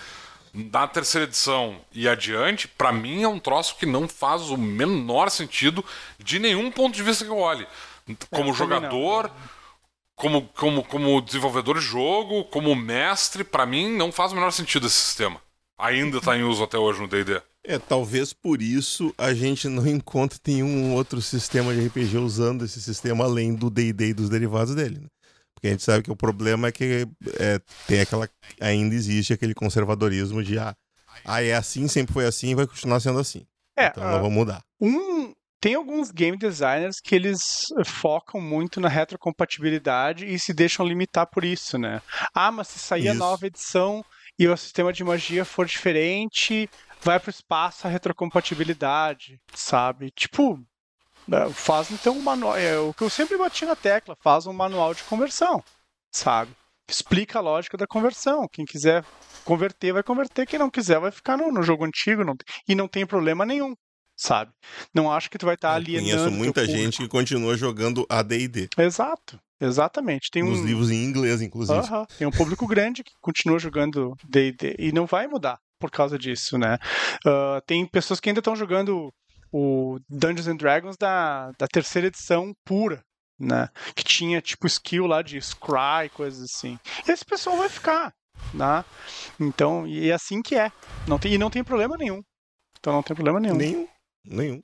da 0.53 0.87
terceira 0.87 1.27
edição 1.27 1.81
e 1.93 2.09
adiante, 2.09 2.67
para 2.67 2.93
mim 2.93 3.23
é 3.23 3.29
um 3.29 3.39
troço 3.39 3.77
que 3.77 3.87
não 3.87 4.09
faz 4.09 4.51
o 4.51 4.57
menor 4.57 5.31
sentido 5.31 5.85
de 6.19 6.39
nenhum 6.39 6.71
ponto 6.71 6.95
de 6.95 7.03
vista 7.03 7.25
que 7.25 7.31
eu 7.31 7.39
olhe. 7.39 7.67
Como 8.31 8.51
é, 8.51 8.55
jogador... 8.55 9.25
Não 9.25 9.61
como, 10.21 10.43
como, 10.49 10.85
como 10.85 11.23
desenvolvedor 11.23 11.79
de 11.79 11.85
jogo, 11.85 12.45
como 12.45 12.77
mestre, 12.77 13.43
para 13.43 13.65
mim 13.65 13.97
não 13.97 14.13
faz 14.13 14.33
o 14.33 14.35
menor 14.35 14.51
sentido 14.51 14.87
esse 14.87 14.97
sistema. 14.97 15.41
Ainda 15.79 16.19
está 16.19 16.37
em 16.37 16.43
uso 16.43 16.63
até 16.63 16.77
hoje 16.77 17.01
no 17.01 17.09
D&D. 17.09 17.41
É, 17.65 17.79
talvez 17.79 18.35
por 18.35 18.61
isso 18.61 19.15
a 19.17 19.33
gente 19.33 19.67
não 19.67 19.87
encontre 19.87 20.39
nenhum 20.47 20.95
outro 20.95 21.23
sistema 21.23 21.75
de 21.75 21.87
RPG 21.87 22.19
usando 22.19 22.67
esse 22.67 22.83
sistema 22.83 23.25
além 23.25 23.55
do 23.55 23.71
D&D 23.71 24.09
e 24.09 24.15
dos 24.15 24.29
derivados 24.29 24.75
dele. 24.75 24.99
Né? 24.99 25.07
Porque 25.55 25.69
a 25.69 25.71
gente 25.71 25.83
sabe 25.83 26.03
que 26.03 26.11
o 26.11 26.17
problema 26.17 26.69
é 26.69 26.73
que 26.73 27.09
é, 27.39 27.59
tem 27.87 28.01
aquela 28.01 28.29
ainda 28.61 28.95
existe 28.95 29.33
aquele 29.33 29.55
conservadorismo 29.55 30.43
de 30.43 30.59
ah, 30.59 30.77
ah, 31.25 31.43
é 31.43 31.55
assim, 31.55 31.89
sempre 31.89 32.13
foi 32.13 32.27
assim 32.27 32.51
e 32.51 32.55
vai 32.55 32.67
continuar 32.67 33.01
sendo 33.01 33.19
assim. 33.19 33.47
É, 33.77 33.87
então 33.87 34.03
uh, 34.03 34.11
não 34.11 34.21
vamos 34.21 34.35
mudar. 34.35 34.63
Um, 34.79 35.33
tem 35.61 35.75
alguns 35.75 36.11
game 36.11 36.37
designers 36.37 37.01
que 37.01 37.15
eles 37.15 37.67
focam 37.85 38.41
muito 38.41 38.81
na 38.81 38.89
retrocompatibilidade 38.89 40.25
e 40.25 40.39
se 40.39 40.55
deixam 40.55 40.87
limitar 40.87 41.27
por 41.27 41.45
isso, 41.45 41.77
né? 41.77 42.01
Ah, 42.35 42.51
mas 42.51 42.69
se 42.69 42.79
sair 42.79 43.03
isso. 43.03 43.11
a 43.11 43.15
nova 43.15 43.47
edição 43.47 44.05
e 44.39 44.49
o 44.49 44.57
sistema 44.57 44.93
de 44.93 45.05
magia 45.05 45.45
for 45.45 45.67
diferente, 45.67 46.69
vai 47.03 47.21
para 47.21 47.29
o 47.29 47.31
espaço 47.31 47.87
a 47.87 47.91
retrocompatibilidade, 47.91 49.39
sabe? 49.55 50.11
Tipo, 50.13 50.59
é, 51.31 51.51
faz 51.51 51.91
então 51.91 52.17
um 52.17 52.23
manual. 52.23 52.57
É 52.57 52.79
o 52.79 52.95
que 52.95 53.03
eu 53.03 53.11
sempre 53.11 53.37
bati 53.37 53.67
na 53.67 53.77
tecla, 53.77 54.17
faz 54.23 54.47
um 54.47 54.53
manual 54.55 54.95
de 54.95 55.03
conversão, 55.05 55.63
sabe? 56.11 56.53
Explica 56.89 57.39
a 57.39 57.43
lógica 57.43 57.77
da 57.77 57.87
conversão. 57.87 58.49
Quem 58.51 58.65
quiser 58.65 59.05
converter, 59.45 59.93
vai 59.93 60.03
converter. 60.03 60.47
Quem 60.47 60.59
não 60.59 60.71
quiser, 60.71 60.99
vai 60.99 61.11
ficar 61.11 61.37
no, 61.37 61.53
no 61.53 61.63
jogo 61.63 61.85
antigo. 61.85 62.25
Não, 62.25 62.35
e 62.67 62.75
não 62.75 62.89
tem 62.89 63.07
problema 63.07 63.45
nenhum 63.45 63.77
sabe? 64.21 64.53
Não 64.95 65.11
acho 65.11 65.31
que 65.31 65.39
tu 65.39 65.47
vai 65.47 65.55
estar 65.55 65.71
tá 65.71 65.75
alienando. 65.75 66.25
Conheço 66.25 66.31
muita 66.31 66.67
gente 66.67 66.99
que 66.99 67.09
continua 67.09 67.57
jogando 67.57 68.07
AD&D. 68.09 68.69
Exato. 68.77 69.41
Exatamente. 69.61 70.31
Tem 70.31 70.43
Nos 70.43 70.61
um... 70.61 70.65
livros 70.65 70.91
em 70.91 71.05
inglês, 71.05 71.41
inclusive. 71.41 71.79
Uh 71.79 71.83
-huh. 71.83 72.07
Tem 72.19 72.27
um 72.27 72.31
público 72.31 72.67
grande 72.67 73.03
que 73.03 73.13
continua 73.21 73.59
jogando 73.59 74.15
D&D 74.29 74.77
e 74.79 74.93
não 74.93 75.07
vai 75.07 75.27
mudar 75.27 75.59
por 75.79 75.91
causa 75.91 76.19
disso, 76.19 76.59
né? 76.59 76.79
Uh, 77.27 77.61
tem 77.67 77.87
pessoas 77.87 78.21
que 78.21 78.29
ainda 78.29 78.41
estão 78.41 78.55
jogando 78.55 79.13
o 79.53 79.99
Dungeons 80.09 80.49
and 80.49 80.57
Dragons 80.57 80.97
da, 80.97 81.51
da 81.59 81.67
terceira 81.67 82.09
edição 82.09 82.53
pura, 82.65 83.03
né? 83.39 83.69
Que 83.95 84.05
tinha 84.05 84.41
tipo 84.41 84.67
skill 84.67 85.07
lá 85.07 85.23
de 85.23 85.41
scry, 85.41 86.09
coisas 86.13 86.43
assim. 86.43 86.79
E 87.07 87.11
esse 87.11 87.25
pessoal 87.25 87.57
vai 87.57 87.69
ficar, 87.69 88.13
né? 88.53 88.85
Então, 89.39 89.87
e 89.87 90.11
é 90.11 90.13
assim 90.13 90.43
que 90.43 90.55
é. 90.55 90.71
Não 91.07 91.19
tem, 91.19 91.33
e 91.33 91.39
não 91.39 91.51
tem 91.51 91.65
problema 91.65 91.97
nenhum. 91.97 92.23
Então 92.79 92.93
não 92.93 93.03
tem 93.03 93.15
problema 93.15 93.41
nenhum. 93.41 93.57
Nenhum. 93.57 93.89
Nenhum. 94.25 94.63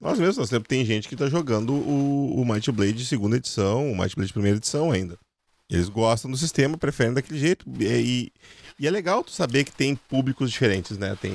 Nós 0.00 0.18
mesmos, 0.18 0.50
nós 0.50 0.62
tem 0.66 0.84
gente 0.84 1.08
que 1.08 1.16
tá 1.16 1.28
jogando 1.28 1.74
o, 1.74 2.40
o 2.40 2.44
Might 2.44 2.72
Blade 2.72 3.04
segunda 3.04 3.36
edição, 3.36 3.92
o 3.92 3.96
Might 3.96 4.16
Blade 4.16 4.32
primeira 4.32 4.56
edição 4.56 4.90
ainda. 4.90 5.18
Eles 5.68 5.88
gostam 5.88 6.30
do 6.30 6.36
sistema, 6.36 6.76
preferem 6.76 7.14
daquele 7.14 7.38
jeito. 7.38 7.64
E, 7.78 8.32
e 8.78 8.86
é 8.86 8.90
legal 8.90 9.22
tu 9.22 9.30
saber 9.30 9.64
que 9.64 9.72
tem 9.72 9.94
públicos 9.94 10.50
diferentes, 10.50 10.98
né? 10.98 11.16
Tem. 11.20 11.32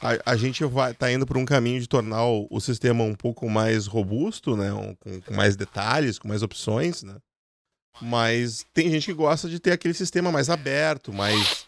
A, 0.00 0.32
a 0.32 0.36
gente 0.36 0.64
vai, 0.64 0.94
tá 0.94 1.12
indo 1.12 1.26
por 1.26 1.36
um 1.36 1.44
caminho 1.44 1.80
de 1.80 1.88
tornar 1.88 2.24
o, 2.24 2.46
o 2.50 2.60
sistema 2.60 3.04
um 3.04 3.14
pouco 3.14 3.50
mais 3.50 3.86
robusto, 3.86 4.56
né? 4.56 4.72
Um, 4.72 4.94
com, 4.94 5.20
com 5.20 5.34
mais 5.34 5.54
detalhes, 5.56 6.18
com 6.18 6.28
mais 6.28 6.42
opções, 6.42 7.02
né? 7.02 7.16
Mas 8.00 8.64
tem 8.72 8.90
gente 8.90 9.06
que 9.06 9.12
gosta 9.12 9.48
de 9.48 9.60
ter 9.60 9.72
aquele 9.72 9.92
sistema 9.92 10.32
mais 10.32 10.48
aberto, 10.48 11.12
mais 11.12 11.66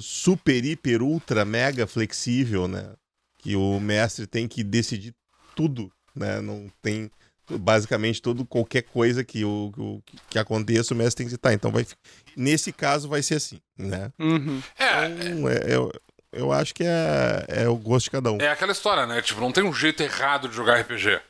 super, 0.00 0.62
hiper, 0.62 1.00
ultra, 1.00 1.44
mega 1.44 1.86
flexível, 1.86 2.68
né? 2.68 2.92
Que 3.46 3.54
o 3.54 3.78
mestre 3.78 4.26
tem 4.26 4.48
que 4.48 4.64
decidir 4.64 5.14
tudo, 5.54 5.88
né? 6.16 6.40
Não 6.40 6.68
tem 6.82 7.08
basicamente 7.48 8.20
todo 8.20 8.44
qualquer 8.44 8.82
coisa 8.82 9.22
que 9.22 9.44
o, 9.44 9.72
o 9.78 10.02
que 10.28 10.36
aconteça 10.36 10.92
o 10.92 10.96
mestre 10.96 11.18
tem 11.18 11.26
que 11.26 11.30
citar. 11.30 11.52
Então 11.52 11.70
vai 11.70 11.86
nesse 12.36 12.72
caso 12.72 13.08
vai 13.08 13.22
ser 13.22 13.36
assim, 13.36 13.60
né? 13.78 14.10
Uhum. 14.18 14.60
É, 14.76 15.06
então, 15.06 15.48
é, 15.48 15.60
eu, 15.68 15.92
eu 16.32 16.52
acho 16.52 16.74
que 16.74 16.82
é, 16.82 17.44
é 17.46 17.68
o 17.68 17.76
gosto 17.76 18.06
de 18.06 18.10
cada 18.10 18.32
um. 18.32 18.38
é 18.40 18.48
aquela 18.48 18.72
história, 18.72 19.06
né? 19.06 19.22
Tipo, 19.22 19.40
não 19.40 19.52
tem 19.52 19.62
um 19.62 19.72
jeito 19.72 20.02
errado 20.02 20.48
de 20.48 20.56
jogar 20.56 20.80
RPG. 20.80 21.20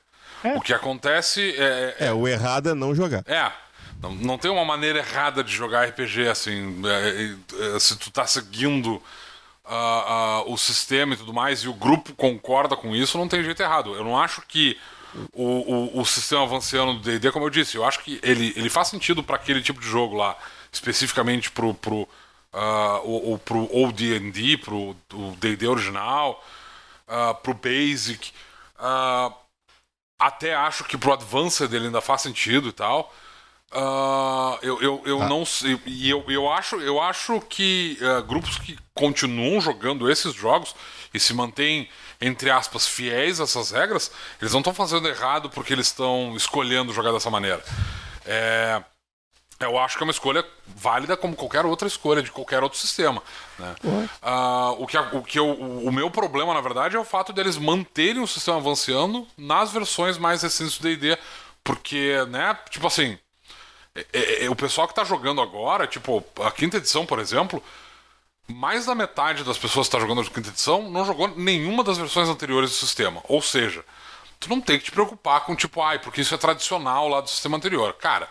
É. 0.43 0.57
O 0.57 0.63
que 0.63 0.73
acontece 0.73 1.55
é. 1.59 1.97
É, 1.99 2.13
o 2.15 2.27
errado 2.27 2.71
é 2.71 2.75
não 2.75 2.95
jogar. 2.95 3.23
É. 3.27 3.53
Não, 4.01 4.15
não 4.15 4.39
tem 4.39 4.51
uma 4.51 4.65
maneira 4.65 5.01
errada 5.01 5.45
de 5.45 5.53
jogar 5.53 5.85
RPG, 5.85 6.29
assim. 6.29 6.81
é, 6.87 7.75
é, 7.77 7.79
se 7.79 7.95
tu 7.97 8.11
tá 8.11 8.27
seguindo 8.27 9.03
ah, 9.67 10.05
ah, 10.07 10.43
o 10.47 10.57
sistema 10.57 11.15
e 11.15 11.17
tudo 11.17 11.33
mais, 11.33 11.61
e 11.61 11.69
o 11.69 11.75
grupo 11.75 12.15
concorda 12.15 12.77
com 12.77 12.95
isso, 12.95 13.19
não 13.19 13.29
tem 13.29 13.43
jeito 13.43 13.63
errado. 13.63 13.95
Eu 13.95 14.05
não 14.05 14.19
acho 14.19 14.43
que 14.43 14.79
o, 15.33 15.99
o, 15.99 16.01
o 16.01 16.05
sistema 16.05 16.43
avançando 16.43 16.95
do 16.95 17.01
D&D, 17.01 17.33
como 17.33 17.47
eu 17.47 17.51
disse, 17.51 17.77
eu 17.77 17.85
acho 17.85 18.01
que 18.01 18.21
ele, 18.23 18.53
ele 18.57 18.71
faz 18.71 18.89
sentido 18.89 19.23
para 19.23 19.37
aquele 19.37 19.63
tipo 19.63 19.81
de 19.81 19.87
jogo 19.89 20.17
lá, 20.17 20.37
especificamente 20.71 21.51
pro, 21.51 21.75
pro, 21.75 22.03
uh, 22.03 23.01
ou, 23.03 23.31
ou 23.31 23.39
pro 23.39 23.69
ou 23.73 23.91
D&D, 23.91 24.59
pro 24.59 24.97
D&D 25.39 25.67
original, 25.67 26.45
uh, 27.09 27.35
pro 27.35 27.55
Basic, 27.55 28.31
uh, 28.79 29.35
até 30.19 30.55
acho 30.55 30.85
que 30.85 30.97
pro 30.97 31.13
Advanced 31.13 31.73
ele 31.73 31.87
ainda 31.87 32.01
faz 32.01 32.23
sentido 32.23 32.69
e 32.69 32.73
tal. 32.73 33.13
Uh, 33.73 34.59
eu 34.63 34.81
eu, 34.81 35.03
eu 35.05 35.23
Ah. 35.23 35.29
não 35.29 35.45
sei. 35.45 35.79
E 35.87 36.09
eu, 36.09 36.25
eu, 36.29 36.51
acho, 36.51 36.77
eu 36.81 37.01
acho 37.01 37.41
que 37.43 37.99
uh, 38.01 38.23
grupos 38.23 38.59
que 38.59 38.79
continuam 38.95 39.61
jogando 39.61 40.11
esses 40.11 40.33
jogos 40.35 40.75
e 41.13 41.19
se 41.21 41.35
mantêm, 41.35 41.89
entre 42.21 42.51
aspas, 42.51 42.87
fiéis 42.87 43.41
a 43.41 43.45
essas 43.45 43.71
regras, 43.71 44.11
eles 44.41 44.53
não 44.53 44.61
estão 44.61 44.73
fazendo 44.73 45.09
errado 45.09 45.51
porque 45.51 45.73
eles 45.73 45.87
estão 45.89 46.35
escolhendo 46.37 46.93
jogar 46.93 47.13
dessa 47.13 47.29
maneira. 47.31 47.63
É, 48.25 48.83
eu 49.61 49.79
acho 49.79 49.97
que 49.97 50.03
é 50.03 50.07
uma 50.07 50.11
escolha 50.13 50.45
válida 50.67 51.17
como 51.17 51.35
qualquer 51.35 51.65
outra 51.67 51.89
escolha 51.89 52.23
de 52.23 52.31
qualquer 52.31 52.63
outro 52.63 52.79
sistema. 52.79 53.23
Né? 53.59 53.75
Ah, 54.23 54.73
o 54.79 54.87
que, 54.87 54.97
o, 54.99 55.23
que 55.23 55.39
eu, 55.39 55.51
o 55.51 55.91
meu 55.93 56.11
problema, 56.11 56.53
na 56.55 56.61
verdade, 56.61 56.97
é 56.97 56.99
o 56.99 57.05
fato 57.05 57.33
deles 57.33 57.57
manterem 57.59 58.23
o 58.23 58.27
sistema 58.27 58.59
avançando 58.59 59.27
nas 59.37 59.71
versões 59.73 60.19
mais 60.19 60.43
recentes 60.43 60.79
do 60.79 60.83
D&D, 60.83 61.19
porque, 61.65 62.15
né, 62.29 62.57
tipo 62.71 62.87
assim, 62.87 63.19
é- 64.13 64.45
é- 64.45 64.51
o 64.51 64.57
pessoal 64.57 64.87
que 64.89 64.95
tá 64.95 65.05
jogando 65.05 65.41
agora, 65.41 65.87
tipo, 65.87 66.25
a 66.45 66.51
quinta 66.51 66.77
edição, 66.79 67.07
por 67.07 67.19
exemplo, 67.19 67.63
mais 68.49 68.87
da 68.87 68.95
metade 68.95 69.43
das 69.45 69.59
pessoas 69.59 69.87
que 69.89 69.93
tá 69.93 70.01
jogando 70.01 70.21
a 70.21 70.25
quinta 70.25 70.49
edição 70.51 70.91
não 70.91 71.05
jogou 71.05 71.29
nenhuma 71.37 71.83
das 71.83 71.99
versões 71.99 72.29
anteriores 72.29 72.71
do 72.71 72.77
sistema. 72.77 73.21
Ou 73.29 73.43
seja, 73.43 73.85
tu 74.39 74.49
não 74.49 74.61
tem 74.61 74.79
que 74.79 74.85
te 74.87 74.93
preocupar 74.93 75.41
com, 75.45 75.55
tipo, 75.57 75.81
ai, 75.83 75.99
porque 75.99 76.21
isso 76.21 76.35
é 76.35 76.39
tradicional 76.39 77.09
lá 77.09 77.21
do 77.21 77.29
sistema 77.29 77.57
anterior. 77.57 77.93
Cara, 77.95 78.29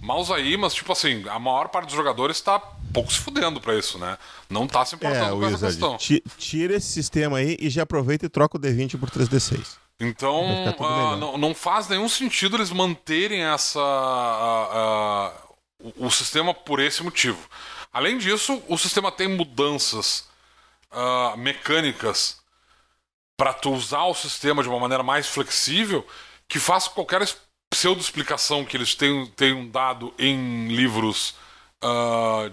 maus 0.00 0.30
aí, 0.30 0.56
mas, 0.56 0.74
tipo 0.74 0.92
assim, 0.92 1.24
a 1.28 1.38
maior 1.38 1.68
parte 1.68 1.86
dos 1.86 1.96
jogadores 1.96 2.40
tá 2.40 2.60
pouco 2.94 3.12
se 3.12 3.18
fudendo 3.18 3.60
pra 3.60 3.74
isso, 3.76 3.98
né? 3.98 4.16
Não 4.48 4.66
tá 4.66 4.84
se 4.84 4.94
É, 4.94 4.96
importando 4.96 5.36
com 5.38 5.44
essa 5.44 5.54
Wizard, 5.54 5.66
questão. 5.76 5.96
ti- 5.98 6.22
tira 6.38 6.74
esse 6.76 6.86
sistema 6.92 7.38
aí 7.38 7.56
e 7.58 7.68
já 7.68 7.82
aproveita 7.82 8.26
e 8.26 8.28
troca 8.28 8.56
o 8.56 8.60
D20 8.60 8.96
por 8.98 9.10
3D6. 9.10 9.76
Então, 10.00 10.46
melhor. 10.46 11.16
não, 11.16 11.38
não 11.38 11.54
faz 11.54 11.88
nenhum 11.88 12.08
sentido 12.08 12.56
eles 12.56 12.70
manterem 12.70 13.42
essa 13.44 13.80
ah, 13.80 14.68
ah, 14.72 15.32
o, 15.80 16.06
o 16.06 16.10
sistema 16.10 16.54
por 16.54 16.78
esse 16.78 17.02
motivo. 17.02 17.48
Além 17.92 18.16
disso, 18.18 18.62
o 18.68 18.78
sistema 18.78 19.10
tem 19.10 19.28
mudanças 19.28 20.28
ah, 20.90 21.34
mecânicas 21.36 22.40
para 23.36 23.52
tu 23.52 23.72
usar 23.72 24.04
o 24.04 24.14
sistema 24.14 24.62
de 24.62 24.68
uma 24.68 24.78
maneira 24.78 25.02
mais 25.02 25.26
flexível 25.26 26.06
que 26.46 26.58
faz 26.58 26.88
qualquer 26.88 27.22
pseudo-explicação 27.70 28.64
que 28.64 28.76
eles 28.76 28.94
tenham, 28.94 29.26
tenham 29.26 29.68
dado 29.68 30.14
em 30.18 30.68
livros 30.68 31.34
ah, 31.82 32.50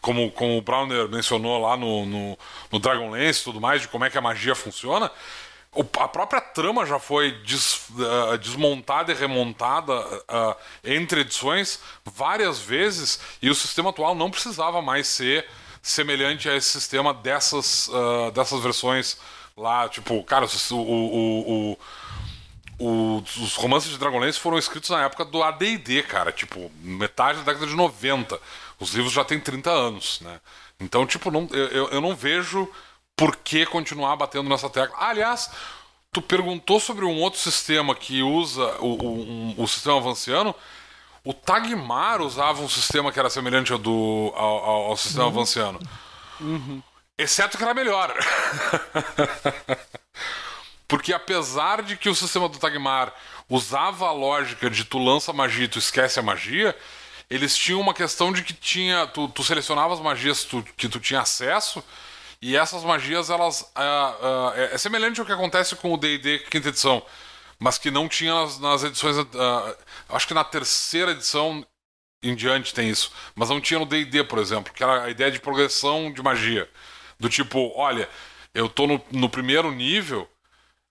como, 0.00 0.30
como 0.30 0.56
o 0.56 0.62
Browner 0.62 1.08
mencionou 1.08 1.60
lá 1.60 1.76
no, 1.76 2.06
no, 2.06 2.38
no 2.70 2.78
Dragonlance 2.78 3.40
e 3.40 3.44
tudo 3.44 3.60
mais, 3.60 3.82
de 3.82 3.88
como 3.88 4.04
é 4.04 4.10
que 4.10 4.18
a 4.18 4.22
magia 4.22 4.54
funciona, 4.54 5.10
a 6.00 6.08
própria 6.08 6.40
trama 6.40 6.84
já 6.86 6.98
foi 6.98 7.32
des- 7.44 7.82
ah, 8.32 8.36
desmontada 8.36 9.12
e 9.12 9.14
remontada 9.14 9.92
ah, 10.28 10.56
entre 10.84 11.20
edições 11.20 11.78
várias 12.04 12.58
vezes 12.58 13.20
e 13.40 13.50
o 13.50 13.54
sistema 13.54 13.90
atual 13.90 14.14
não 14.14 14.30
precisava 14.30 14.80
mais 14.82 15.06
ser 15.06 15.46
semelhante 15.82 16.48
a 16.48 16.56
esse 16.56 16.68
sistema 16.68 17.14
dessas, 17.14 17.88
ah, 17.92 18.30
dessas 18.30 18.60
versões 18.62 19.18
lá. 19.56 19.88
Tipo, 19.88 20.22
cara, 20.24 20.46
o, 20.46 20.74
o- 20.74 21.72
o- 21.72 21.78
o- 22.80 23.16
os 23.42 23.54
romances 23.56 23.90
de 23.90 23.98
Dragonlance 23.98 24.38
foram 24.38 24.58
escritos 24.58 24.90
na 24.90 25.04
época 25.04 25.24
do 25.24 25.42
AD&D, 25.42 26.02
cara. 26.04 26.32
Tipo, 26.32 26.70
metade 26.80 27.38
da 27.40 27.44
década 27.52 27.66
de 27.66 27.74
90. 27.76 28.40
Os 28.80 28.94
livros 28.94 29.12
já 29.12 29.24
têm 29.24 29.40
30 29.40 29.70
anos, 29.70 30.20
né? 30.20 30.40
Então, 30.80 31.04
tipo, 31.06 31.30
não, 31.30 31.48
eu- 31.50 31.88
eu 31.90 32.00
não 32.00 32.14
vejo 32.14 32.68
por 33.18 33.36
que 33.36 33.66
continuar 33.66 34.16
batendo 34.16 34.48
nessa 34.48 34.70
tecla. 34.70 34.96
Ah, 34.98 35.08
aliás, 35.10 35.50
tu 36.12 36.22
perguntou 36.22 36.80
sobre 36.80 37.04
um 37.04 37.20
outro 37.20 37.38
sistema 37.40 37.94
que 37.94 38.22
usa 38.22 38.64
o, 38.80 38.94
o, 39.04 39.20
um- 39.20 39.54
o 39.58 39.66
sistema 39.68 39.98
avanciano. 39.98 40.54
O 41.24 41.34
Tagmar 41.34 42.22
usava 42.22 42.62
um 42.62 42.68
sistema 42.68 43.12
que 43.12 43.18
era 43.18 43.28
semelhante 43.28 43.72
ao, 43.72 43.78
do, 43.78 44.32
ao, 44.34 44.64
ao- 44.64 44.84
ao 44.90 44.96
sistema 44.96 45.26
avanciano. 45.26 45.78
Exceto 47.18 47.58
que 47.58 47.64
era 47.64 47.74
melhor. 47.74 48.14
Porque 50.86 51.12
apesar 51.12 51.82
de 51.82 51.96
que 51.96 52.08
o 52.08 52.14
sistema 52.14 52.48
do 52.48 52.58
Tagmar 52.58 53.12
usava 53.48 54.06
a 54.08 54.12
lógica 54.12 54.70
de 54.70 54.84
tu 54.84 54.98
lança 54.98 55.32
magia 55.32 55.64
e 55.64 55.68
tu 55.68 55.78
esquece 55.78 56.18
a 56.18 56.22
magia, 56.22 56.74
eles 57.28 57.56
tinham 57.56 57.80
uma 57.80 57.92
questão 57.92 58.32
de 58.32 58.42
que 58.42 58.54
tinha. 58.54 59.06
Tu, 59.08 59.28
tu 59.28 59.44
selecionava 59.44 59.92
as 59.92 60.00
magias 60.00 60.44
tu- 60.44 60.64
que 60.76 60.88
tu 60.88 60.98
tinha 60.98 61.20
acesso, 61.20 61.84
e 62.40 62.56
essas 62.56 62.84
magias, 62.84 63.30
elas. 63.30 63.70
ah, 63.74 64.16
ah, 64.20 64.52
é, 64.56 64.74
é 64.74 64.78
semelhante 64.78 65.20
ao 65.20 65.26
que 65.26 65.32
acontece 65.32 65.76
com 65.76 65.92
o 65.92 65.96
DD 65.96 66.40
quinta 66.50 66.68
edição, 66.68 67.02
mas 67.58 67.78
que 67.78 67.90
não 67.90 68.08
tinha 68.08 68.34
nas, 68.34 68.58
nas 68.58 68.84
edições. 68.84 69.16
ah, 69.34 69.76
acho 70.10 70.26
que 70.26 70.34
na 70.34 70.44
terceira 70.44 71.12
edição 71.12 71.66
em 72.22 72.34
diante 72.34 72.74
tem 72.74 72.88
isso. 72.88 73.12
Mas 73.34 73.48
não 73.48 73.60
tinha 73.60 73.78
no 73.80 73.86
D&D, 73.86 74.24
por 74.24 74.38
exemplo, 74.38 74.72
que 74.72 74.82
era 74.82 75.04
a 75.04 75.10
ideia 75.10 75.30
de 75.30 75.40
progressão 75.40 76.12
de 76.12 76.22
magia. 76.22 76.68
Do 77.18 77.28
tipo, 77.28 77.72
olha, 77.76 78.08
eu 78.54 78.68
tô 78.68 78.86
no, 78.86 79.00
no 79.10 79.28
primeiro 79.28 79.70
nível, 79.72 80.28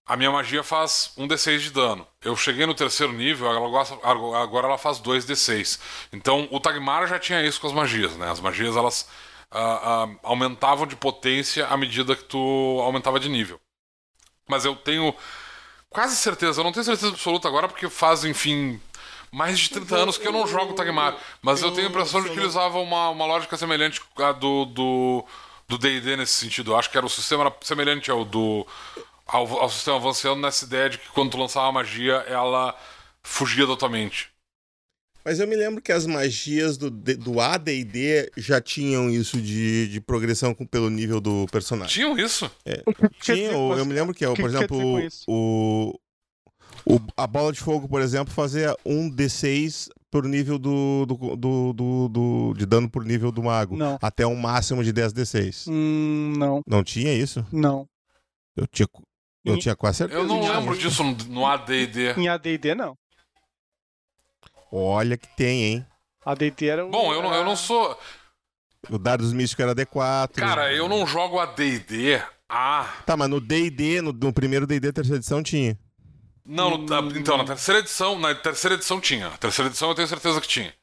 a 0.05 0.15
minha 0.15 0.31
magia 0.31 0.63
faz 0.63 1.11
um 1.17 1.27
D6 1.27 1.59
de 1.59 1.71
dano. 1.71 2.07
Eu 2.23 2.35
cheguei 2.35 2.65
no 2.65 2.73
terceiro 2.73 3.11
nível, 3.13 3.49
agora 4.01 4.67
ela 4.67 4.77
faz 4.77 4.99
2D6. 4.99 5.79
Então, 6.13 6.47
o 6.51 6.59
Tagmar 6.59 7.07
já 7.07 7.19
tinha 7.19 7.43
isso 7.45 7.59
com 7.59 7.67
as 7.67 7.73
magias, 7.73 8.15
né? 8.15 8.29
As 8.31 8.39
magias, 8.39 8.75
elas 8.75 9.07
ah, 9.51 10.05
ah, 10.05 10.15
aumentavam 10.23 10.85
de 10.85 10.95
potência 10.95 11.67
à 11.67 11.77
medida 11.77 12.15
que 12.15 12.23
tu 12.23 12.37
aumentava 12.81 13.19
de 13.19 13.29
nível. 13.29 13.59
Mas 14.47 14.65
eu 14.65 14.75
tenho 14.75 15.13
quase 15.89 16.15
certeza, 16.15 16.59
eu 16.59 16.63
não 16.63 16.71
tenho 16.71 16.85
certeza 16.85 17.09
absoluta 17.09 17.47
agora, 17.47 17.67
porque 17.67 17.89
faz, 17.89 18.23
enfim, 18.23 18.79
mais 19.31 19.59
de 19.59 19.69
30 19.69 19.95
anos 19.95 20.17
que 20.17 20.27
eu 20.27 20.31
não 20.31 20.47
jogo 20.47 20.73
Tagmar. 20.73 21.17
Mas 21.41 21.61
eu 21.61 21.71
tenho 21.71 21.87
a 21.87 21.89
impressão 21.89 22.21
de 22.21 22.29
que 22.29 22.35
eles 22.39 22.49
usavam 22.49 22.83
uma, 22.83 23.09
uma 23.09 23.25
lógica 23.25 23.57
semelhante 23.57 24.01
à 24.17 24.31
do 24.31 25.25
do 25.67 25.77
D&D 25.77 26.15
nesse 26.15 26.33
sentido. 26.33 26.71
Eu 26.71 26.77
acho 26.77 26.89
que 26.89 26.97
era 26.97 27.05
o 27.05 27.09
sistema 27.09 27.43
era 27.43 27.55
semelhante 27.61 28.09
ao 28.09 28.23
do 28.23 28.65
ao, 29.27 29.59
ao 29.59 29.69
sistema 29.69 29.97
avançando 29.97 30.41
nessa 30.41 30.65
ideia 30.65 30.89
de 30.89 30.97
que 30.97 31.09
quando 31.09 31.31
tu 31.31 31.37
lançava 31.37 31.67
a 31.67 31.71
magia, 31.71 32.15
ela 32.27 32.75
fugia 33.21 33.67
da 33.67 33.75
tua 33.75 33.89
mente. 33.89 34.29
Mas 35.27 35.41
eu 35.41 35.47
me 35.47 35.57
lembro 35.57 35.81
que 35.81 35.91
as 35.91 36.05
magias 36.05 36.77
do, 36.77 36.89
do 36.89 37.41
AD&D 37.41 38.31
já 38.37 38.61
tinham 38.61 39.09
isso 39.09 39.41
de, 39.41 39.89
de 39.89 39.99
progressão 39.99 40.53
com- 40.53 40.65
pelo 40.65 40.89
nível 40.89 41.19
do 41.19 41.45
personagem. 41.51 41.93
Tinham 41.95 42.17
isso? 42.17 42.49
Quer 42.63 42.81
Tinha, 43.19 43.35
dizer, 43.49 43.55
o- 43.55 43.67
mas- 43.67 43.79
eu 43.79 43.85
me 43.85 43.91
lembro 43.93 44.13
que, 44.13 44.25
que 44.25 44.41
por 44.41 44.49
exemplo, 44.49 44.79
o, 45.27 45.93
o- 46.85 46.99
a 47.17 47.27
bola 47.27 47.51
de 47.51 47.59
fogo, 47.59 47.89
por 47.89 48.01
exemplo, 48.01 48.33
fazia 48.33 48.73
um 48.85 49.09
D6 49.13 49.89
por 50.09 50.23
nível 50.23 50.57
do, 50.57 51.05
do, 51.05 51.35
do, 51.35 51.73
do- 51.73 52.07
do- 52.07 52.53
de 52.57 52.65
dano 52.65 52.89
por 52.89 53.03
nível 53.03 53.29
do 53.29 53.43
mago. 53.43 53.75
Não. 53.75 53.99
Até 54.01 54.25
um 54.25 54.35
máximo 54.37 54.81
de 54.81 54.93
10 54.93 55.11
D6. 55.11 55.65
Hum, 55.69 56.35
não, 56.37 56.61
Não 56.65 56.85
tinha 56.85 57.13
isso? 57.13 57.45
não. 57.51 57.85
Eu 58.55 58.65
tinha, 58.65 58.87
eu 59.43 59.59
tinha 59.59 59.75
quase 59.75 59.97
certeza. 59.97 60.21
Eu 60.21 60.25
não 60.25 60.39
lembro 60.39 60.77
disso 60.77 61.03
no, 61.03 61.13
no 61.29 61.45
AD&D. 61.45 62.13
Em 62.13 62.29
AD&D, 62.29 62.73
não. 62.73 62.97
Olha 64.71 65.17
que 65.17 65.27
tem, 65.35 65.63
hein? 65.63 65.85
A 66.25 66.35
DT 66.35 66.65
era 66.65 66.85
o. 66.85 66.89
Bom, 66.89 67.13
eu 67.13 67.21
não, 67.21 67.33
eu 67.33 67.45
não 67.45 67.55
sou. 67.55 67.97
O 68.89 68.97
Dados 68.97 69.33
Místicos 69.33 69.63
era 69.63 69.75
D4. 69.75 70.33
Cara, 70.35 70.73
eu 70.73 70.87
não 70.87 71.05
jogo 71.05 71.39
a 71.39 71.45
DD. 71.45 72.21
Ah. 72.49 72.93
Tá, 73.05 73.17
mas 73.17 73.29
no 73.29 73.39
DD, 73.39 74.01
no, 74.01 74.13
no 74.13 74.31
primeiro 74.31 74.65
DD, 74.65 74.91
terceira 74.93 75.17
edição, 75.17 75.43
tinha. 75.43 75.77
Não, 76.45 76.77
no, 76.77 77.17
então, 77.17 77.37
na 77.37 77.43
terceira 77.43 77.81
edição, 77.81 78.17
na 78.17 78.33
terceira 78.33 78.75
edição 78.75 79.01
tinha. 79.01 79.29
Na 79.29 79.37
terceira 79.37 79.69
edição 79.69 79.89
eu 79.89 79.95
tenho 79.95 80.07
certeza 80.07 80.39
que 80.39 80.47
tinha. 80.47 80.73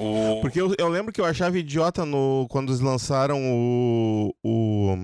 O... 0.00 0.40
Porque 0.40 0.60
eu, 0.60 0.72
eu 0.78 0.88
lembro 0.88 1.12
que 1.12 1.20
eu 1.20 1.24
achava 1.24 1.58
idiota 1.58 2.06
no, 2.06 2.46
quando 2.48 2.68
eles 2.68 2.80
lançaram 2.80 3.40
o, 3.42 4.32
o, 4.44 4.96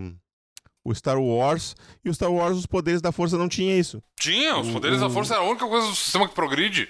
o 0.85 0.94
Star 0.94 1.18
Wars, 1.18 1.75
e 2.05 2.09
o 2.09 2.14
Star 2.14 2.31
Wars, 2.33 2.57
os 2.57 2.66
poderes 2.66 3.03
da 3.03 3.11
força 3.11 3.37
não 3.37 3.49
tinha 3.49 3.77
isso. 3.77 4.01
Tinha, 4.20 4.57
os 4.57 4.70
poderes 4.70 4.99
o, 4.99 5.01
da 5.01 5.11
força 5.11 5.35
era 5.35 5.42
a 5.42 5.47
única 5.47 5.66
coisa 5.66 5.88
do 5.88 5.94
sistema 5.97 6.29
que 6.29 6.35
progride. 6.35 6.88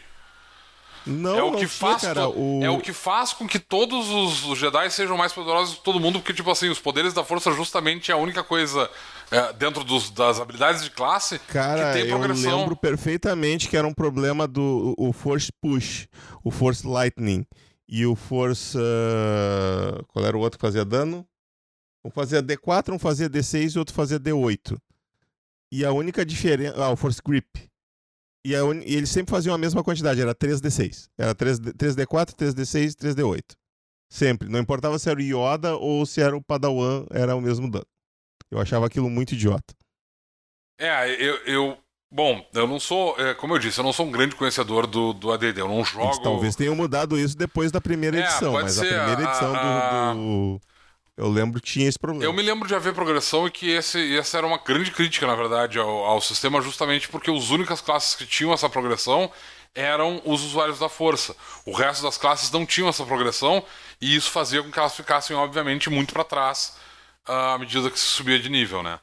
Não, 1.06 1.38
é 1.38 1.42
o 1.42 1.52
que 1.52 1.66
faz 1.66 2.02
cara, 2.02 2.28
o... 2.28 2.60
é 2.62 2.70
o 2.70 2.78
que 2.80 2.92
faz 2.92 3.32
com 3.32 3.46
que 3.46 3.58
todos 3.58 4.08
os, 4.08 4.44
os 4.44 4.58
Jedi 4.58 4.90
sejam 4.90 5.16
mais 5.16 5.32
poderosos 5.32 5.76
que 5.76 5.84
todo 5.84 6.00
mundo, 6.00 6.18
porque 6.18 6.32
tipo 6.32 6.50
assim, 6.50 6.68
os 6.68 6.78
poderes 6.78 7.12
da 7.12 7.22
força 7.22 7.52
justamente 7.52 8.10
é 8.10 8.14
a 8.14 8.16
única 8.16 8.42
coisa 8.42 8.90
é, 9.30 9.52
dentro 9.52 9.84
dos, 9.84 10.10
das 10.10 10.40
habilidades 10.40 10.82
de 10.82 10.90
classe 10.90 11.38
Cara, 11.40 11.92
que 11.92 12.00
tem 12.00 12.08
progressão. 12.08 12.50
eu 12.50 12.56
lembro 12.58 12.76
perfeitamente 12.76 13.68
que 13.68 13.76
era 13.76 13.86
um 13.86 13.92
problema 13.92 14.46
do 14.48 14.94
o 14.96 15.12
Force 15.12 15.52
Push, 15.60 16.06
o 16.42 16.50
Force 16.50 16.86
Lightning 16.86 17.44
e 17.88 18.06
o 18.06 18.16
Force 18.16 18.76
uh... 18.76 20.04
qual 20.08 20.24
era 20.24 20.36
o 20.36 20.40
outro 20.40 20.58
que 20.58 20.66
fazia 20.66 20.84
dano? 20.84 21.26
Um 22.04 22.10
fazia 22.10 22.42
D4, 22.42 22.94
um 22.94 22.98
fazia 22.98 23.30
D6 23.30 23.74
e 23.74 23.78
outro 23.78 23.94
fazia 23.94 24.20
D8. 24.20 24.76
E 25.72 25.84
a 25.84 25.92
única 25.92 26.24
diferença, 26.24 26.76
ah, 26.76 26.90
o 26.90 26.96
Force 26.96 27.20
Grip. 27.24 27.48
E, 28.44 28.54
un... 28.60 28.80
e, 28.80 28.94
eles 28.94 29.10
sempre 29.10 29.30
faziam 29.30 29.54
a 29.54 29.58
mesma 29.58 29.82
quantidade, 29.82 30.20
era 30.20 30.34
3D6. 30.34 31.08
Era 31.18 31.34
3D... 31.34 31.72
3D4, 31.72 32.34
3D6 32.34 32.92
e 32.92 32.94
3D8. 32.96 33.42
Sempre. 34.12 34.48
Não 34.48 34.60
importava 34.60 34.98
se 34.98 35.08
era 35.08 35.18
o 35.18 35.22
Yoda 35.22 35.74
ou 35.76 36.04
se 36.04 36.20
era 36.20 36.36
o 36.36 36.42
Padawan, 36.42 37.06
era 37.10 37.34
o 37.34 37.40
mesmo 37.40 37.70
dano. 37.70 37.86
Eu 38.50 38.60
achava 38.60 38.86
aquilo 38.86 39.08
muito 39.10 39.32
idiota. 39.32 39.74
É, 40.78 41.10
eu. 41.22 41.36
eu... 41.46 41.78
Bom, 42.12 42.46
eu 42.54 42.68
não 42.68 42.78
sou, 42.78 43.18
é, 43.18 43.34
como 43.34 43.54
eu 43.54 43.58
disse, 43.58 43.80
eu 43.80 43.82
não 43.84 43.92
sou 43.92 44.06
um 44.06 44.10
grande 44.12 44.36
conhecedor 44.36 44.86
do, 44.86 45.12
do 45.12 45.32
ADD, 45.32 45.58
eu 45.58 45.66
não 45.66 45.84
jogo. 45.84 46.04
Eles 46.06 46.18
talvez 46.20 46.54
tenham 46.54 46.76
mudado 46.76 47.18
isso 47.18 47.36
depois 47.36 47.72
da 47.72 47.80
primeira 47.80 48.16
É, 48.16 48.20
edição, 48.20 48.52
mas 48.52 48.78
a 48.78 48.82
primeira 48.82 49.18
a- 49.18 49.24
edição 49.24 49.52
a- 49.56 50.12
do, 50.12 50.18
do- 50.18 50.60
Eu 51.16 51.28
lembro 51.28 51.60
que 51.60 51.72
tinha 51.72 51.88
esse 51.88 51.98
problema. 51.98 52.24
Eu 52.24 52.32
me 52.32 52.42
lembro 52.42 52.66
de 52.66 52.74
haver 52.74 52.92
progressão 52.92 53.46
e 53.46 53.50
que 53.50 53.70
esse, 53.70 54.16
essa 54.16 54.38
era 54.38 54.46
uma 54.46 54.58
grande 54.58 54.90
crítica, 54.90 55.26
na 55.26 55.36
verdade, 55.36 55.78
ao, 55.78 55.88
ao 55.88 56.20
sistema, 56.20 56.60
justamente 56.60 57.08
porque 57.08 57.30
as 57.30 57.50
únicas 57.50 57.80
classes 57.80 58.16
que 58.16 58.26
tinham 58.26 58.52
essa 58.52 58.68
progressão 58.68 59.30
eram 59.74 60.20
os 60.24 60.42
usuários 60.42 60.78
da 60.78 60.88
força. 60.88 61.36
O 61.64 61.72
resto 61.72 62.02
das 62.02 62.18
classes 62.18 62.50
não 62.50 62.66
tinham 62.66 62.88
essa 62.88 63.04
progressão 63.04 63.64
e 64.00 64.14
isso 64.16 64.30
fazia 64.30 64.62
com 64.62 64.70
que 64.70 64.78
elas 64.78 64.94
ficassem, 64.94 65.36
obviamente, 65.36 65.88
muito 65.88 66.12
para 66.12 66.24
trás 66.24 66.76
ah, 67.26 67.54
à 67.54 67.58
medida 67.58 67.90
que 67.90 67.98
se 67.98 68.06
subia 68.06 68.38
de 68.38 68.48
nível, 68.48 68.82
né? 68.82 68.98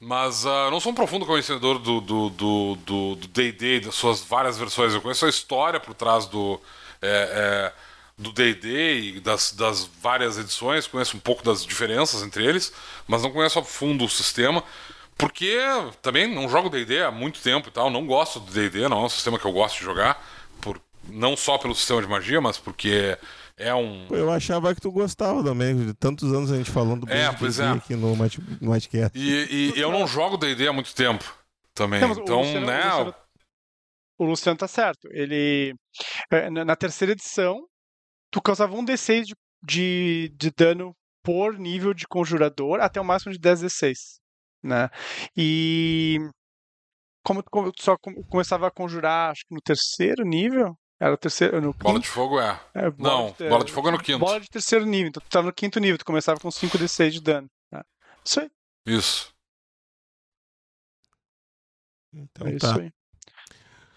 Mas 0.00 0.44
eu 0.44 0.70
não 0.70 0.80
sou 0.80 0.92
um 0.92 0.94
profundo 0.94 1.24
conhecedor 1.24 1.78
do 1.78 2.00
do 2.00 2.30
do 2.30 2.76
do 2.76 3.14
do 3.16 3.28
D&D, 3.28 3.80
das 3.80 3.94
suas 3.94 4.22
várias 4.22 4.58
versões. 4.58 4.92
Eu 4.92 5.00
conheço 5.00 5.24
a 5.24 5.28
história 5.28 5.80
por 5.80 5.94
trás 5.94 6.26
do 6.26 6.60
é, 7.00 7.72
é, 7.72 7.72
do 8.16 8.32
D&D 8.32 9.00
e 9.16 9.20
das, 9.20 9.52
das 9.52 9.84
várias 10.00 10.38
edições, 10.38 10.86
conheço 10.86 11.16
um 11.16 11.20
pouco 11.20 11.42
das 11.42 11.64
diferenças 11.66 12.22
entre 12.22 12.44
eles, 12.46 12.72
mas 13.08 13.22
não 13.22 13.30
conheço 13.32 13.58
a 13.58 13.64
fundo 13.64 14.04
o 14.04 14.08
sistema, 14.08 14.62
porque 15.18 15.58
também 16.02 16.32
não 16.32 16.48
jogo 16.48 16.68
D&D 16.70 17.02
há 17.02 17.10
muito 17.10 17.40
tempo 17.40 17.68
e 17.68 17.72
tal, 17.72 17.90
não 17.90 18.06
gosto 18.06 18.38
do 18.40 18.52
D&D, 18.52 18.88
não 18.88 19.02
é 19.02 19.06
um 19.06 19.08
sistema 19.08 19.38
que 19.38 19.44
eu 19.44 19.52
gosto 19.52 19.78
de 19.78 19.84
jogar, 19.84 20.24
por, 20.60 20.80
não 21.08 21.36
só 21.36 21.58
pelo 21.58 21.74
sistema 21.74 22.00
de 22.02 22.08
magia, 22.08 22.40
mas 22.40 22.56
porque 22.56 23.18
é 23.56 23.74
um... 23.74 24.06
Eu 24.10 24.30
achava 24.30 24.72
que 24.74 24.80
tu 24.80 24.92
gostava 24.92 25.42
também, 25.42 25.76
de 25.86 25.94
tantos 25.94 26.32
anos 26.32 26.52
a 26.52 26.56
gente 26.56 26.70
falando 26.70 27.08
É, 27.08 27.28
bem 27.30 27.38
pois 27.38 27.56
D&D 27.56 27.68
é. 27.68 27.72
aqui 27.76 27.94
no 27.96 28.14
Matchcast. 28.60 29.18
E, 29.18 29.72
e 29.76 29.80
eu 29.80 29.90
não 29.90 30.06
jogo 30.06 30.36
D&D 30.36 30.68
há 30.68 30.72
muito 30.72 30.94
tempo 30.94 31.24
também, 31.74 32.00
Não, 32.00 32.12
então, 32.12 32.38
Luciano- 32.42 32.66
né... 32.66 32.80
o 32.80 32.86
Luciano- 32.86 33.14
O 34.18 34.24
Luciano 34.24 34.58
tá 34.58 34.68
certo. 34.68 35.08
Ele. 35.10 35.74
é, 36.30 36.48
Na 36.48 36.64
na 36.64 36.76
terceira 36.76 37.12
edição, 37.12 37.58
tu 38.34 38.42
causava 38.42 38.74
um 38.74 38.84
D6 38.84 39.26
de, 39.26 39.34
de, 39.62 40.28
de 40.36 40.50
dano 40.50 40.92
por 41.22 41.56
nível 41.56 41.94
de 41.94 42.04
conjurador 42.08 42.80
até 42.80 43.00
o 43.00 43.04
máximo 43.04 43.32
de 43.32 43.38
10 43.38 43.62
D6. 43.62 43.94
Né? 44.60 44.90
E. 45.36 46.18
Como 47.24 47.42
tu 47.42 47.82
só 47.82 47.96
com- 47.96 48.22
começava 48.24 48.66
a 48.66 48.70
conjurar, 48.72 49.30
acho 49.30 49.42
que 49.46 49.54
no 49.54 49.60
terceiro 49.60 50.24
nível. 50.24 50.76
Era 51.00 51.14
o 51.14 51.16
terceiro. 51.16 51.60
No 51.60 51.72
Bola 51.74 52.00
de 52.00 52.08
fogo 52.08 52.40
é. 52.40 52.60
é, 52.74 52.90
Não, 52.98 53.32
de- 53.38 53.48
bola 53.48 53.64
de 53.64 53.72
fogo 53.72 53.88
é 53.88 53.92
no 53.92 53.98
quinto. 54.02 54.18
Bola 54.18 54.40
de 54.40 54.48
terceiro 54.48 54.84
nível. 54.84 55.08
Então 55.10 55.22
tu 55.22 55.30
tava 55.30 55.46
no 55.46 55.52
quinto 55.54 55.78
nível, 55.78 55.96
tu 55.98 56.04
começava 56.04 56.40
com 56.40 56.50
5 56.50 56.76
D6 56.76 57.10
de 57.12 57.20
dano. 57.20 57.48
né? 57.70 57.82
Isso 58.24 58.40
aí. 58.40 58.50
Isso. 58.86 59.32
Então 62.12 62.46
É 62.46 62.50
isso 62.50 62.58
tá. 62.74 62.80
aí. 62.80 62.90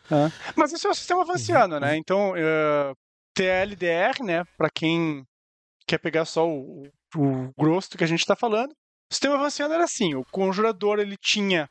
É. 0.10 0.32
Mas 0.56 0.72
isso 0.72 0.88
é 0.88 0.92
o 0.92 0.96
sistema 0.96 1.26
vanciano, 1.26 1.80
né? 1.80 1.98
Então, 1.98 2.34
eh, 2.36 2.94
TLDR, 3.38 4.24
né? 4.24 4.44
Para 4.58 4.70
quem 4.70 5.24
quer 5.88 6.00
pegar 6.00 6.26
só 6.26 6.48
o, 6.48 6.84
o- 7.16 7.52
grosso 7.58 7.92
do 7.92 7.98
que 7.98 8.04
a 8.04 8.08
gente 8.08 8.20
está 8.22 8.36
falando, 8.36 8.72
o 8.72 9.14
sistema 9.14 9.38
vanciano 9.38 9.74
era 9.74 9.84
assim: 9.84 10.16
o 10.16 10.24
conjurador 10.32 11.00
ele 11.00 11.16
tinha 11.22 11.70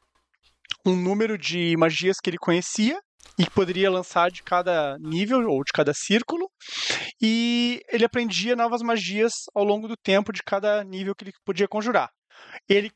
um 0.84 0.94
número 0.94 1.36
de 1.36 1.76
magias 1.76 2.18
que 2.22 2.30
ele 2.30 2.38
conhecia 2.38 2.98
e 3.38 3.44
que 3.44 3.50
poderia 3.50 3.90
lançar 3.90 4.30
de 4.30 4.42
cada 4.42 4.96
nível 4.98 5.40
ou 5.50 5.62
de 5.64 5.72
cada 5.72 5.92
círculo, 5.92 6.48
e 7.20 7.82
ele 7.92 8.04
aprendia 8.04 8.54
novas 8.56 8.80
magias 8.82 9.32
ao 9.54 9.64
longo 9.64 9.88
do 9.88 9.96
tempo 9.96 10.32
de 10.32 10.42
cada 10.42 10.82
nível 10.84 11.14
que 11.14 11.24
ele 11.24 11.32
podia 11.44 11.68
conjurar. 11.68 12.08
Ele 12.68 12.90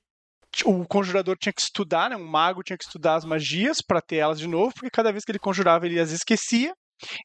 o 0.65 0.85
conjurador 0.85 1.37
tinha 1.39 1.53
que 1.53 1.61
estudar, 1.61 2.11
né? 2.11 2.17
Um 2.17 2.27
mago 2.27 2.63
tinha 2.63 2.77
que 2.77 2.85
estudar 2.85 3.15
as 3.15 3.25
magias 3.25 3.81
para 3.81 4.01
ter 4.01 4.17
elas 4.17 4.39
de 4.39 4.49
novo, 4.49 4.73
porque 4.75 4.91
cada 4.91 5.13
vez 5.13 5.25
que 5.25 5.31
ele 5.31 5.39
conjurava 5.39 5.87
ele 5.87 6.01
as 6.01 6.11
esquecia. 6.11 6.75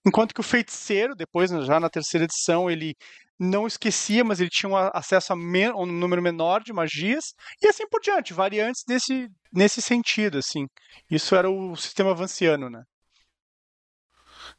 Enquanto 0.05 0.33
que 0.33 0.39
o 0.39 0.43
feiticeiro, 0.43 1.15
depois 1.15 1.51
né, 1.51 1.61
já 1.61 1.79
na 1.79 1.89
terceira 1.89 2.25
edição, 2.25 2.69
ele 2.69 2.95
não 3.39 3.67
esquecia, 3.67 4.23
mas 4.23 4.39
ele 4.39 4.49
tinha 4.49 4.69
um 4.69 4.75
acesso 4.77 5.33
a 5.33 5.35
um 5.35 5.85
número 5.85 6.21
menor 6.21 6.63
de 6.63 6.71
magias 6.71 7.33
e 7.61 7.67
assim 7.67 7.85
por 7.87 7.99
diante, 7.99 8.33
variantes 8.33 8.83
nesse 8.87 9.27
nesse 9.51 9.81
sentido, 9.81 10.37
assim. 10.37 10.65
Isso 11.09 11.35
era 11.35 11.49
o 11.49 11.75
sistema 11.75 12.13
vanciano, 12.13 12.69
né? 12.69 12.81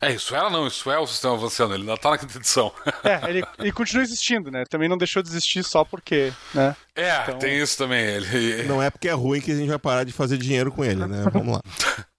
É, 0.00 0.12
isso 0.12 0.34
era 0.34 0.50
não, 0.50 0.66
isso 0.66 0.90
é 0.90 0.98
o 0.98 1.06
sistema 1.06 1.34
avançando, 1.34 1.72
ele 1.72 1.82
ainda 1.82 1.96
tá 1.96 2.10
na 2.10 2.18
quinta 2.18 2.36
edição. 2.36 2.70
É, 3.02 3.30
ele, 3.30 3.42
ele 3.58 3.72
continua 3.72 4.02
existindo, 4.02 4.50
né? 4.50 4.64
Também 4.68 4.88
não 4.88 4.98
deixou 4.98 5.22
de 5.22 5.28
existir 5.30 5.62
só 5.64 5.84
porque, 5.84 6.32
né? 6.52 6.76
É, 6.94 7.22
Então- 7.22 7.38
tem 7.38 7.58
isso 7.58 7.78
também. 7.78 8.04
Ele... 8.04 8.64
Não 8.64 8.82
é 8.82 8.90
porque 8.90 9.08
é 9.08 9.12
ruim 9.12 9.40
que 9.40 9.52
a 9.52 9.54
gente 9.54 9.68
vai 9.68 9.78
parar 9.78 10.04
de 10.04 10.12
fazer 10.12 10.36
dinheiro 10.36 10.70
com 10.70 10.84
ele, 10.84 11.06
né? 11.06 11.24
Vamos 11.32 11.54
lá. 11.54 11.60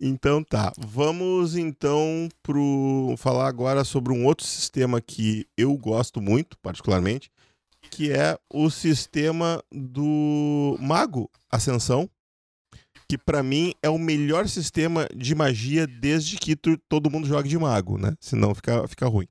Então 0.00 0.42
tá, 0.42 0.72
vamos 0.78 1.56
então 1.56 2.28
pro 2.42 3.14
falar 3.18 3.46
agora 3.48 3.84
sobre 3.84 4.12
um 4.12 4.24
outro 4.24 4.46
sistema 4.46 5.00
que 5.00 5.46
eu 5.56 5.76
gosto 5.76 6.20
muito, 6.22 6.56
particularmente, 6.62 7.30
que 7.90 8.10
é 8.10 8.38
o 8.52 8.70
sistema 8.70 9.62
do 9.70 10.76
Mago 10.80 11.30
Ascensão, 11.50 12.08
que 13.08 13.18
pra 13.18 13.42
mim 13.42 13.74
é 13.82 13.90
o 13.90 13.98
melhor 13.98 14.48
sistema 14.48 15.06
de 15.14 15.34
magia 15.34 15.86
desde 15.86 16.36
que 16.38 16.56
tu- 16.56 16.78
todo 16.88 17.10
mundo 17.10 17.26
joga 17.26 17.48
de 17.48 17.58
mago, 17.58 17.98
né? 17.98 18.14
Senão 18.20 18.54
fica, 18.54 18.86
fica 18.88 19.06
ruim. 19.06 19.26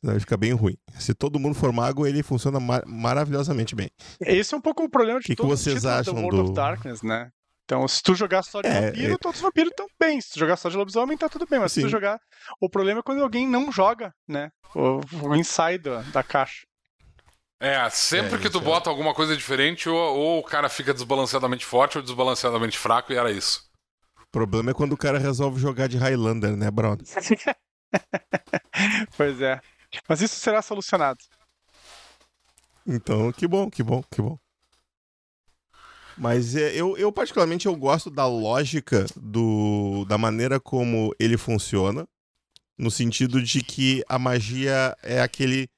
Senão 0.00 0.14
ele 0.14 0.20
fica 0.20 0.36
bem 0.36 0.52
ruim. 0.52 0.76
Se 0.98 1.12
todo 1.12 1.38
mundo 1.38 1.54
for 1.54 1.72
mago, 1.72 2.06
ele 2.06 2.22
funciona 2.22 2.58
ma- 2.58 2.82
maravilhosamente 2.86 3.74
bem. 3.74 3.90
Esse 4.20 4.54
é 4.54 4.56
um 4.56 4.60
pouco 4.60 4.84
o 4.84 4.88
problema 4.88 5.20
de 5.20 5.26
Que 5.26 5.32
que 5.32 5.36
todo 5.36 5.48
vocês 5.48 5.76
título 5.76 5.92
acham 5.92 6.14
do 6.14 6.20
World 6.22 6.36
do- 6.36 6.42
of 6.44 6.52
Darkness, 6.54 7.02
né? 7.02 7.30
Então, 7.72 7.88
se 7.88 8.02
tu 8.02 8.14
jogar 8.14 8.42
só 8.42 8.60
de 8.60 8.68
É, 8.68 8.82
vampiro, 8.82 9.14
é- 9.14 9.16
todos 9.16 9.38
os 9.38 9.42
vampiros 9.42 9.70
estão 9.70 9.86
bem. 9.98 10.20
Se 10.20 10.32
tu 10.32 10.38
jogar 10.38 10.58
só 10.58 10.68
de 10.68 10.76
lobisomem, 10.76 11.16
tá 11.16 11.26
tudo 11.26 11.46
bem. 11.46 11.58
Mas 11.58 11.72
se 11.72 11.80
tu 11.80 11.86
Sim. 11.86 11.88
jogar. 11.88 12.20
O 12.60 12.68
problema 12.68 13.00
é 13.00 13.02
quando 13.02 13.22
alguém 13.22 13.48
não 13.48 13.72
joga, 13.72 14.14
né? 14.28 14.50
O, 14.74 15.00
o 15.28 15.34
inside 15.34 15.88
da, 16.12 16.22
caixa. 16.22 16.66
É, 17.58 17.88
sempre 17.88 18.36
É, 18.36 18.42
que 18.42 18.50
tu 18.50 18.58
é. 18.58 18.60
bota 18.60 18.90
alguma 18.90 19.14
coisa 19.14 19.34
diferente, 19.34 19.88
ou, 19.88 19.96
ou 19.96 20.40
o 20.40 20.42
cara 20.42 20.68
fica 20.68 20.92
desbalanceadamente 20.92 21.64
forte 21.64 21.96
ou 21.96 22.02
desbalanceadamente 22.02 22.76
fraco, 22.76 23.10
e 23.10 23.16
era 23.16 23.30
isso. 23.30 23.62
O 24.20 24.26
problema 24.30 24.72
é 24.72 24.74
quando 24.74 24.92
o 24.92 24.96
cara 24.96 25.18
resolve 25.18 25.58
jogar 25.58 25.88
de 25.88 25.96
Highlander, 25.96 26.54
né, 26.54 26.70
brother? 26.70 27.06
pois 29.16 29.40
é. 29.40 29.58
Mas 30.06 30.20
isso 30.20 30.36
será 30.36 30.60
solucionado. 30.60 31.20
Então, 32.86 33.32
que 33.32 33.46
bom, 33.46 33.70
que 33.70 33.82
bom, 33.82 34.02
que 34.10 34.20
bom. 34.20 34.36
Mas 36.16 36.54
é, 36.54 36.74
eu, 36.74 36.96
eu, 36.96 37.10
particularmente, 37.10 37.66
eu 37.66 37.74
gosto 37.74 38.10
da 38.10 38.26
lógica 38.26 39.06
do, 39.16 40.04
da 40.06 40.18
maneira 40.18 40.60
como 40.60 41.14
ele 41.18 41.36
funciona, 41.36 42.06
no 42.78 42.90
sentido 42.90 43.42
de 43.42 43.62
que 43.62 44.04
a 44.08 44.18
magia 44.18 44.96
é 45.02 45.20
aquele 45.20 45.68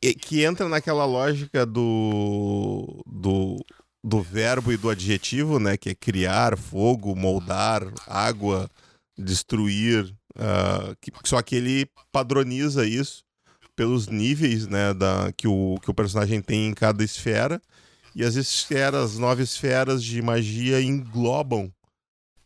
e- 0.00 0.14
que 0.14 0.44
entra 0.44 0.68
naquela 0.68 1.04
lógica 1.04 1.66
do, 1.66 3.02
do, 3.06 3.64
do 4.02 4.22
verbo 4.22 4.72
e 4.72 4.76
do 4.76 4.88
adjetivo, 4.88 5.58
né? 5.58 5.76
Que 5.76 5.90
é 5.90 5.94
criar, 5.94 6.56
fogo, 6.56 7.14
moldar, 7.14 7.82
água, 8.06 8.70
destruir, 9.18 10.14
Uh, 10.36 10.94
que, 11.00 11.10
só 11.24 11.42
que 11.42 11.56
ele 11.56 11.90
padroniza 12.12 12.86
isso 12.86 13.24
pelos 13.74 14.06
níveis 14.06 14.68
né, 14.68 14.94
da, 14.94 15.32
que, 15.36 15.48
o, 15.48 15.76
que 15.82 15.90
o 15.90 15.94
personagem 15.94 16.40
tem 16.40 16.68
em 16.68 16.72
cada 16.72 17.02
esfera. 17.02 17.60
E 18.14 18.24
as 18.24 18.34
esferas, 18.34 19.16
nove 19.16 19.42
esferas 19.42 20.02
de 20.02 20.20
magia 20.20 20.80
englobam 20.80 21.72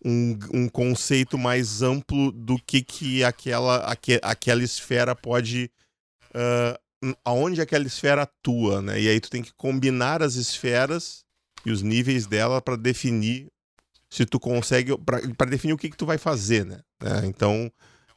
um, 0.04 0.38
um 0.52 0.68
conceito 0.68 1.38
mais 1.38 1.80
amplo 1.80 2.30
do 2.30 2.58
que, 2.58 2.82
que 2.82 3.24
aquela, 3.24 3.78
aque, 3.86 4.20
aquela 4.22 4.62
esfera 4.62 5.14
pode. 5.16 5.70
Uh, 6.34 7.14
aonde 7.24 7.60
aquela 7.60 7.86
esfera 7.86 8.22
atua, 8.22 8.82
né? 8.82 9.00
E 9.00 9.08
aí 9.08 9.20
tu 9.20 9.30
tem 9.30 9.42
que 9.42 9.52
combinar 9.54 10.22
as 10.22 10.34
esferas 10.34 11.24
e 11.64 11.70
os 11.70 11.82
níveis 11.82 12.26
dela 12.26 12.60
para 12.60 12.76
definir 12.76 13.48
se 14.10 14.26
tu 14.26 14.38
consegue. 14.38 14.92
para 15.36 15.50
definir 15.50 15.72
o 15.72 15.78
que, 15.78 15.88
que 15.88 15.96
tu 15.96 16.06
vai 16.06 16.18
fazer, 16.18 16.66
né? 16.66 16.80
É, 17.02 17.26
então. 17.26 17.70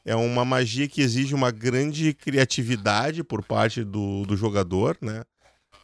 É 0.04 0.14
uma 0.14 0.42
magia 0.42 0.88
que 0.88 1.02
exige 1.02 1.34
uma 1.34 1.50
grande 1.50 2.14
criatividade 2.14 3.22
por 3.22 3.44
parte 3.44 3.84
do, 3.84 4.24
do 4.24 4.38
jogador, 4.38 4.96
né? 5.02 5.22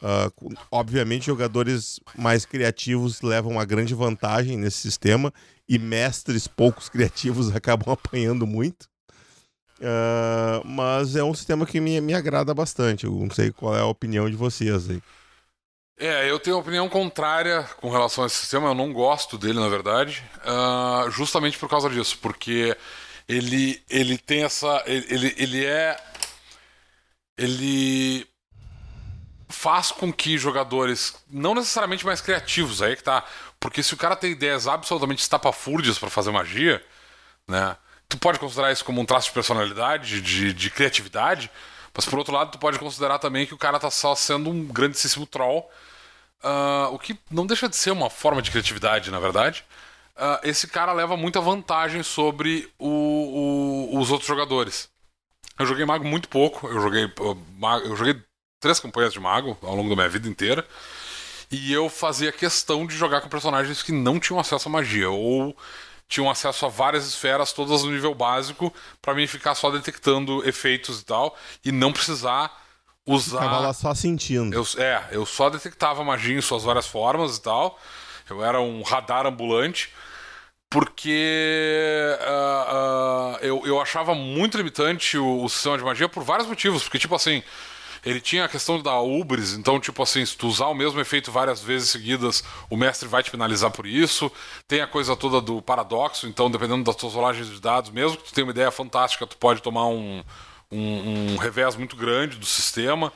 Uh, 0.05 0.55
obviamente, 0.71 1.25
jogadores 1.25 1.99
mais 2.15 2.45
criativos 2.45 3.23
levam 3.23 3.53
uma 3.53 3.65
grande 3.65 3.95
vantagem 3.95 4.55
nesse 4.55 4.77
sistema 4.77 5.33
e 5.67 5.79
mestres 5.79 6.47
poucos 6.47 6.89
criativos 6.89 7.53
acabam 7.55 7.91
apanhando 7.91 8.45
muito. 8.45 8.83
Uh, 9.79 10.61
mas 10.63 11.15
é 11.15 11.23
um 11.23 11.33
sistema 11.33 11.65
que 11.65 11.79
me, 11.79 11.99
me 12.01 12.13
agrada 12.13 12.53
bastante. 12.53 13.05
Eu 13.05 13.13
não 13.13 13.31
sei 13.31 13.51
qual 13.51 13.75
é 13.75 13.79
a 13.79 13.87
opinião 13.87 14.29
de 14.29 14.35
vocês 14.35 14.91
aí. 14.91 15.01
É, 15.97 16.29
eu 16.29 16.39
tenho 16.39 16.57
uma 16.57 16.61
opinião 16.61 16.87
contrária 16.87 17.63
com 17.77 17.89
relação 17.89 18.23
a 18.23 18.27
esse 18.27 18.35
sistema. 18.35 18.67
Eu 18.67 18.75
não 18.75 18.93
gosto 18.93 19.39
dele, 19.39 19.59
na 19.59 19.69
verdade, 19.69 20.23
uh, 20.41 21.09
justamente 21.09 21.57
por 21.57 21.67
causa 21.67 21.89
disso, 21.89 22.19
porque 22.21 22.77
ele, 23.27 23.81
ele 23.89 24.19
tem 24.19 24.43
essa. 24.43 24.83
Ele, 24.85 25.33
ele 25.35 25.65
é. 25.65 25.97
Ele 27.37 28.27
faz 29.47 29.91
com 29.91 30.11
que 30.11 30.37
jogadores, 30.37 31.15
não 31.29 31.53
necessariamente 31.55 32.05
mais 32.05 32.21
criativos, 32.21 32.81
aí 32.81 32.95
que 32.95 33.03
tá. 33.03 33.23
Porque 33.59 33.83
se 33.83 33.93
o 33.93 33.97
cara 33.97 34.15
tem 34.15 34.31
ideias 34.31 34.67
absolutamente 34.67 35.21
estapafúrdias 35.21 35.97
para 35.97 36.09
fazer 36.09 36.31
magia, 36.31 36.83
né? 37.47 37.75
Tu 38.07 38.17
pode 38.17 38.39
considerar 38.39 38.71
isso 38.71 38.85
como 38.85 39.01
um 39.01 39.05
traço 39.05 39.27
de 39.27 39.33
personalidade, 39.33 40.21
de, 40.21 40.53
de 40.53 40.69
criatividade, 40.69 41.49
mas 41.93 42.05
por 42.05 42.19
outro 42.19 42.33
lado, 42.33 42.51
tu 42.51 42.59
pode 42.59 42.77
considerar 42.77 43.19
também 43.19 43.45
que 43.45 43.53
o 43.53 43.57
cara 43.57 43.79
tá 43.79 43.89
só 43.89 44.13
sendo 44.13 44.49
um 44.49 44.65
grandíssimo 44.65 45.25
troll, 45.25 45.69
uh, 46.43 46.93
o 46.93 46.99
que 46.99 47.17
não 47.31 47.47
deixa 47.47 47.67
de 47.67 47.75
ser 47.75 47.91
uma 47.91 48.09
forma 48.09 48.41
de 48.41 48.51
criatividade, 48.51 49.09
na 49.09 49.19
verdade. 49.19 49.65
Uh, 50.15 50.39
esse 50.43 50.67
cara 50.67 50.93
leva 50.93 51.17
muita 51.17 51.41
vantagem 51.41 52.03
sobre 52.03 52.71
o, 52.77 53.89
o, 53.91 53.99
os 53.99 54.11
outros 54.11 54.27
jogadores. 54.27 54.89
Eu 55.57 55.65
joguei 55.65 55.85
mago 55.85 56.05
muito 56.05 56.29
pouco, 56.29 56.67
eu 56.67 56.81
joguei, 56.81 57.11
eu 57.85 57.95
joguei 57.95 58.21
três 58.59 58.79
campanhas 58.79 59.13
de 59.13 59.19
mago 59.19 59.57
ao 59.61 59.75
longo 59.75 59.89
da 59.89 59.95
minha 59.95 60.09
vida 60.09 60.27
inteira. 60.27 60.65
E 61.51 61.71
eu 61.71 61.89
fazia 61.89 62.31
questão 62.31 62.85
de 62.85 62.95
jogar 62.95 63.21
com 63.21 63.29
personagens 63.29 63.83
que 63.83 63.91
não 63.91 64.19
tinham 64.19 64.39
acesso 64.39 64.67
à 64.67 64.71
magia, 64.71 65.09
ou 65.09 65.55
tinham 66.07 66.29
acesso 66.29 66.65
a 66.65 66.69
várias 66.69 67.07
esferas, 67.07 67.53
todas 67.53 67.83
no 67.83 67.91
nível 67.91 68.13
básico, 68.15 68.73
para 69.01 69.13
mim 69.13 69.27
ficar 69.27 69.55
só 69.55 69.69
detectando 69.69 70.47
efeitos 70.47 71.01
e 71.01 71.05
tal, 71.05 71.37
e 71.63 71.71
não 71.71 71.91
precisar 71.91 72.51
usar. 73.05 73.39
Ficava 73.39 73.59
lá 73.59 73.73
só 73.73 73.93
sentindo. 73.93 74.55
Eu, 74.55 74.65
é, 74.77 75.03
eu 75.11 75.25
só 75.25 75.49
detectava 75.49 76.03
magia 76.03 76.37
em 76.37 76.41
suas 76.41 76.63
várias 76.63 76.87
formas 76.87 77.37
e 77.37 77.41
tal. 77.41 77.79
Eu 78.29 78.43
era 78.43 78.59
um 78.59 78.81
radar 78.81 79.25
ambulante 79.27 79.91
porque 80.69 82.17
uh, 82.19 82.75
uh, 82.75 83.37
eu, 83.41 83.61
eu 83.65 83.79
achava 83.79 84.15
muito 84.15 84.57
limitante 84.57 85.17
o, 85.17 85.43
o, 85.43 85.49
sistema 85.49 85.77
de 85.77 85.83
magia 85.83 86.09
por 86.09 86.23
vários 86.23 86.47
motivos. 86.47 86.83
Porque, 86.83 86.99
tipo 86.99 87.15
assim, 87.15 87.43
ele 88.05 88.21
tinha 88.21 88.45
a 88.45 88.47
questão 88.47 88.79
da 88.79 88.99
ubris, 88.99 89.53
então, 89.53 89.79
tipo 89.79 90.03
assim, 90.03 90.23
se 90.23 90.37
tu 90.37 90.47
usar 90.47 90.67
o 90.67 90.75
mesmo 90.75 90.99
efeito 91.01 91.31
várias 91.31 91.59
vezes 91.59 91.89
seguidas, 91.89 92.43
o 92.69 92.77
mestre 92.77 93.07
vai 93.07 93.23
te 93.23 93.31
penalizar 93.31 93.71
por 93.71 93.87
isso. 93.87 94.31
Tem 94.67 94.79
a 94.81 94.87
coisa 94.87 95.15
toda 95.15 95.41
do 95.41 95.59
paradoxo, 95.61 96.27
então, 96.27 96.49
dependendo 96.51 96.83
das 96.83 96.95
tuas 96.95 97.13
rolagens 97.13 97.49
de 97.49 97.59
dados, 97.59 97.89
mesmo 97.89 98.17
que 98.17 98.25
tu 98.25 98.33
tenha 98.33 98.45
uma 98.45 98.51
ideia 98.51 98.69
fantástica, 98.69 99.25
tu 99.25 99.35
pode 99.37 99.61
tomar 99.61 99.87
um, 99.87 100.23
um, 100.71 101.33
um 101.33 101.37
revés 101.37 101.75
muito 101.75 101.95
grande 101.95 102.37
do 102.37 102.45
sistema. 102.45 103.11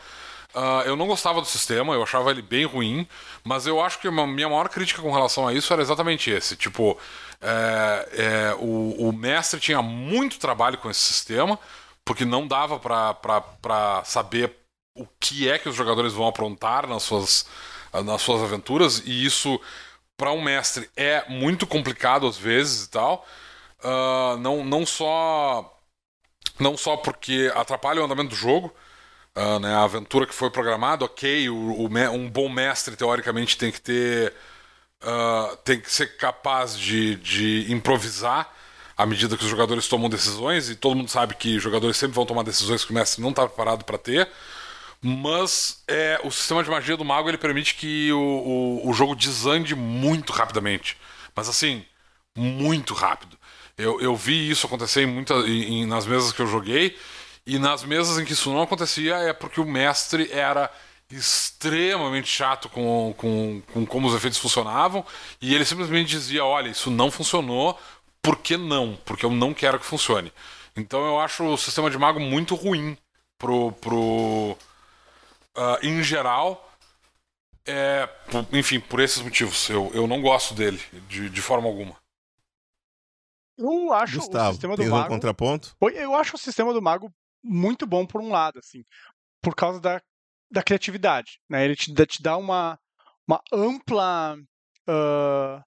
Uh, 0.56 0.82
eu 0.86 0.96
não 0.96 1.06
gostava 1.06 1.40
do 1.40 1.48
sistema, 1.48 1.94
eu 1.94 2.02
achava 2.02 2.32
ele 2.32 2.42
bem 2.42 2.66
ruim, 2.66 3.08
mas 3.44 3.68
eu 3.68 3.80
acho 3.80 4.00
que 4.00 4.08
a 4.08 4.12
minha 4.12 4.50
maior 4.50 4.68
crítica 4.70 5.00
com 5.04 5.12
relação 5.12 5.48
a 5.48 5.54
isso 5.54 5.72
era 5.72 5.84
exatamente 5.84 6.32
esse. 6.32 6.56
Tipo, 6.56 6.98
é, 7.40 8.10
é, 8.14 8.56
o, 8.60 9.10
o 9.10 9.14
mestre 9.14 9.60
tinha 9.60 9.84
muito 9.84 10.40
trabalho 10.40 10.80
com 10.80 10.90
esse 10.90 11.02
sistema, 11.02 11.60
porque 12.04 12.26
não 12.26 12.48
dava 12.48 12.80
para 12.80 14.04
saber 14.04 14.59
o 15.00 15.08
que 15.20 15.50
é 15.50 15.58
que 15.58 15.70
os 15.70 15.76
jogadores 15.76 16.14
vão 16.14 16.28
aprontar 16.28 16.88
nas 16.88 17.04
suas, 17.04 17.46
nas 18.06 18.22
suas 18.22 18.42
aventuras, 18.44 19.02
e 19.06 19.26
isso, 19.26 19.60
para 20.18 20.32
um 20.32 20.42
mestre, 20.42 20.90
é 20.96 21.28
muito 21.30 21.66
complicado 21.66 22.28
às 22.28 22.38
vezes 22.38 22.86
e 22.86 22.90
tal. 22.90 23.26
Uh, 23.84 24.38
não, 24.40 24.64
não 24.66 24.86
só 24.86 25.76
não 26.60 26.76
só 26.76 26.98
porque 26.98 27.52
atrapalha 27.56 28.02
o 28.02 28.06
andamento 28.06 28.32
do 28.32 28.36
jogo, 28.36 28.74
uh, 29.36 29.60
né, 29.60 29.74
a 29.74 29.84
aventura 29.84 30.28
que 30.28 30.34
foi 30.34 30.50
programada, 30.50 31.06
ok, 31.06 31.50
o, 31.50 31.56
o, 31.56 31.88
um 31.88 32.30
bom 32.30 32.50
mestre 32.50 32.98
teoricamente 32.98 33.58
tem 33.58 33.72
que 33.72 33.80
ter 33.80 34.34
uh, 35.04 35.56
tem 35.64 35.80
que 35.80 35.92
ser 35.92 36.18
capaz 36.18 36.78
de, 36.78 37.16
de 37.16 37.72
improvisar 37.72 38.54
à 38.98 39.06
medida 39.06 39.38
que 39.38 39.44
os 39.46 39.50
jogadores 39.50 39.88
tomam 39.88 40.10
decisões, 40.10 40.70
e 40.70 40.76
todo 40.76 40.96
mundo 40.96 41.10
sabe 41.10 41.34
que 41.36 41.58
jogadores 41.58 41.96
sempre 41.96 42.16
vão 42.16 42.26
tomar 42.26 42.44
decisões 42.44 42.84
que 42.84 42.92
o 42.92 42.94
mestre 42.94 43.22
não 43.22 43.30
está 43.30 43.48
preparado 43.48 43.86
para 43.86 43.98
ter. 43.98 44.30
Mas 45.02 45.82
é, 45.88 46.20
o 46.24 46.32
sistema 46.32 46.64
de 46.64 46.70
magia 46.70 46.98
do 46.98 47.06
mago 47.06 47.30
ele 47.30 47.38
permite 47.38 47.76
que 47.76 48.12
o, 48.12 48.20
o, 48.20 48.90
o 48.90 48.94
jogo 48.94 49.16
desande 49.16 49.76
muito 49.76 50.34
rapidamente. 50.34 50.98
Mas 51.36 51.48
assim, 51.48 51.86
muito 52.38 52.94
rápido. 52.94 53.38
Eu, 53.78 54.02
eu 54.02 54.16
vi 54.16 54.50
isso 54.50 54.68
acontecer 54.68 55.04
em 55.04 55.06
muita, 55.06 55.34
em, 55.48 55.86
nas 55.86 56.06
mesas 56.06 56.34
que 56.34 56.42
eu 56.42 56.48
joguei. 56.48 56.98
E 57.46 57.58
nas 57.58 57.84
mesas 57.84 58.20
em 58.20 58.26
que 58.26 58.34
isso 58.34 58.52
não 58.52 58.62
acontecia 58.62 59.16
é 59.16 59.34
porque 59.34 59.62
o 59.62 59.66
mestre 59.66 60.30
era 60.32 60.70
extremamente 61.10 62.28
chato 62.28 62.70
com, 62.70 63.14
com, 63.18 63.62
com 63.74 63.86
como 63.86 64.08
os 64.08 64.14
efeitos 64.14 64.38
funcionavam. 64.38 65.06
E 65.42 65.56
ele 65.56 65.66
simplesmente 65.66 66.10
dizia: 66.10 66.44
Olha, 66.44 66.70
isso 66.70 66.92
não 66.92 67.10
funcionou, 67.10 67.80
por 68.22 68.38
que 68.38 68.58
não? 68.58 68.98
Porque 69.06 69.26
eu 69.26 69.32
não 69.32 69.54
quero 69.54 69.80
que 69.80 69.86
funcione. 69.86 70.32
Então 70.76 71.06
eu 71.06 71.20
acho 71.20 71.44
o 71.46 71.58
sistema 71.58 71.90
de 71.90 71.98
mago 71.98 72.20
muito 72.20 72.56
ruim 72.56 72.98
pro, 73.38 73.72
pro, 73.74 74.58
uh, 75.58 75.86
em 75.86 76.02
geral, 76.04 76.70
é, 77.66 78.08
por, 78.08 78.48
enfim, 78.56 78.80
por 78.80 79.00
esses 79.00 79.22
motivos. 79.22 79.70
Eu, 79.70 79.92
eu 79.94 80.08
não 80.08 80.22
gosto 80.22 80.54
dele, 80.54 80.82
de, 81.08 81.30
de 81.30 81.42
forma 81.42 81.68
alguma. 81.68 81.96
Eu 83.58 83.94
acho 83.94 84.18
Gustavo, 84.20 84.50
o 84.50 84.54
sistema 84.54 84.76
do 84.76 84.86
mago. 84.86 85.06
Um 85.06 85.16
contraponto? 85.16 85.76
Eu 85.94 86.16
acho 86.16 86.36
o 86.36 86.40
sistema 86.40 86.74
do 86.74 86.82
mago 86.82 87.14
muito 87.44 87.86
bom 87.86 88.06
por 88.06 88.22
um 88.22 88.30
lado, 88.30 88.60
assim, 88.60 88.86
por 89.42 89.54
causa 89.54 89.80
da, 89.80 90.02
da 90.50 90.64
criatividade. 90.64 91.40
Né? 91.50 91.66
Ele 91.66 91.76
te, 91.76 91.94
te 92.06 92.24
dá 92.24 92.38
uma, 92.38 92.80
uma 93.28 93.42
ampla. 93.52 94.38
Uh, 94.88 95.62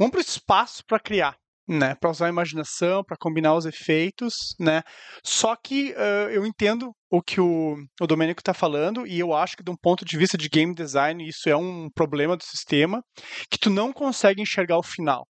um 0.00 0.06
amplo 0.06 0.20
espaço 0.20 0.84
para 0.84 0.98
criar 0.98 1.38
né, 1.68 1.94
para 1.94 2.10
usar 2.10 2.26
a 2.26 2.30
imaginação, 2.30 3.04
para 3.04 3.16
combinar 3.16 3.54
os 3.54 3.66
efeitos, 3.66 4.34
né? 4.58 4.82
Só 5.22 5.54
que 5.54 5.92
uh, 5.92 6.30
eu 6.30 6.46
entendo 6.46 6.92
o 7.10 7.20
que 7.20 7.40
o, 7.40 7.76
o 8.00 8.06
Domênico 8.06 8.40
está 8.40 8.54
falando 8.54 9.06
e 9.06 9.18
eu 9.18 9.34
acho 9.34 9.56
que 9.56 9.62
de 9.62 9.70
um 9.70 9.76
ponto 9.76 10.04
de 10.04 10.16
vista 10.16 10.38
de 10.38 10.48
game 10.48 10.74
design 10.74 11.26
isso 11.28 11.48
é 11.48 11.56
um 11.56 11.90
problema 11.90 12.36
do 12.36 12.42
sistema 12.42 13.02
que 13.50 13.58
tu 13.58 13.68
não 13.68 13.92
consegue 13.92 14.40
enxergar 14.40 14.78
o 14.78 14.82
final, 14.82 15.26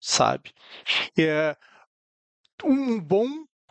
sabe? 0.00 0.52
É, 1.18 1.56
um 2.64 3.00
bom 3.00 3.26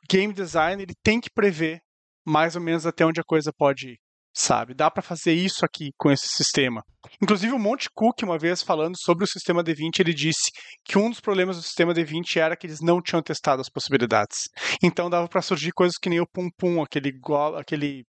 game 0.10 0.34
design 0.34 0.82
ele 0.82 0.96
tem 1.04 1.22
que 1.22 1.30
prever 1.30 1.80
mais 2.26 2.56
ou 2.56 2.62
menos 2.62 2.86
até 2.86 3.06
onde 3.06 3.22
a 3.22 3.26
coisa 3.26 3.54
pode 3.56 3.92
ir 3.92 4.07
sabe? 4.38 4.74
Dá 4.76 4.92
para 4.92 5.02
fazer 5.02 5.34
isso 5.34 5.66
aqui 5.66 5.92
com 5.98 6.12
esse 6.12 6.28
sistema. 6.28 6.84
Inclusive 7.22 7.54
o 7.54 7.60
Monte 7.60 7.90
Cook 7.94 8.22
uma 8.22 8.38
vez 8.38 8.62
falando 8.62 8.96
sobre 8.98 9.24
o 9.24 9.28
sistema 9.28 9.64
D20, 9.64 10.00
ele 10.00 10.14
disse 10.14 10.52
que 10.86 10.98
um 10.98 11.10
dos 11.10 11.20
problemas 11.20 11.58
do 11.58 11.64
sistema 11.64 11.94
D20 11.94 12.38
era 12.38 12.56
que 12.56 12.68
eles 12.68 12.80
não 12.82 13.02
tinham 13.02 13.22
testado 13.22 13.62
as 13.62 13.70
possibilidades. 13.70 14.38
Então 14.84 15.10
dava 15.10 15.28
para 15.28 15.42
surgir 15.42 15.72
coisas 15.72 15.98
que 15.98 16.10
nem 16.10 16.20
o 16.20 16.28
Pum 16.28 16.50
Pum, 16.56 16.84
aquele 16.84 17.20
aquele 17.58 18.04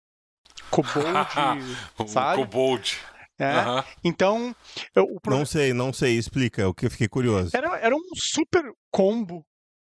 kobold, 0.71 1.07
sabe? 2.11 2.43
Kobold. 2.43 2.99
É. 3.39 3.69
Uhum. 3.69 3.83
Então, 4.03 4.57
eu, 4.95 5.05
o 5.05 5.21
não 5.29 5.45
sei, 5.45 5.75
não 5.75 5.93
sei, 5.93 6.17
explica, 6.17 6.67
o 6.67 6.75
que 6.75 6.87
eu 6.87 6.91
fiquei 6.91 7.07
curioso. 7.07 7.51
Era, 7.55 7.77
era 7.79 7.95
um 7.95 8.01
super 8.17 8.63
combo 8.91 9.45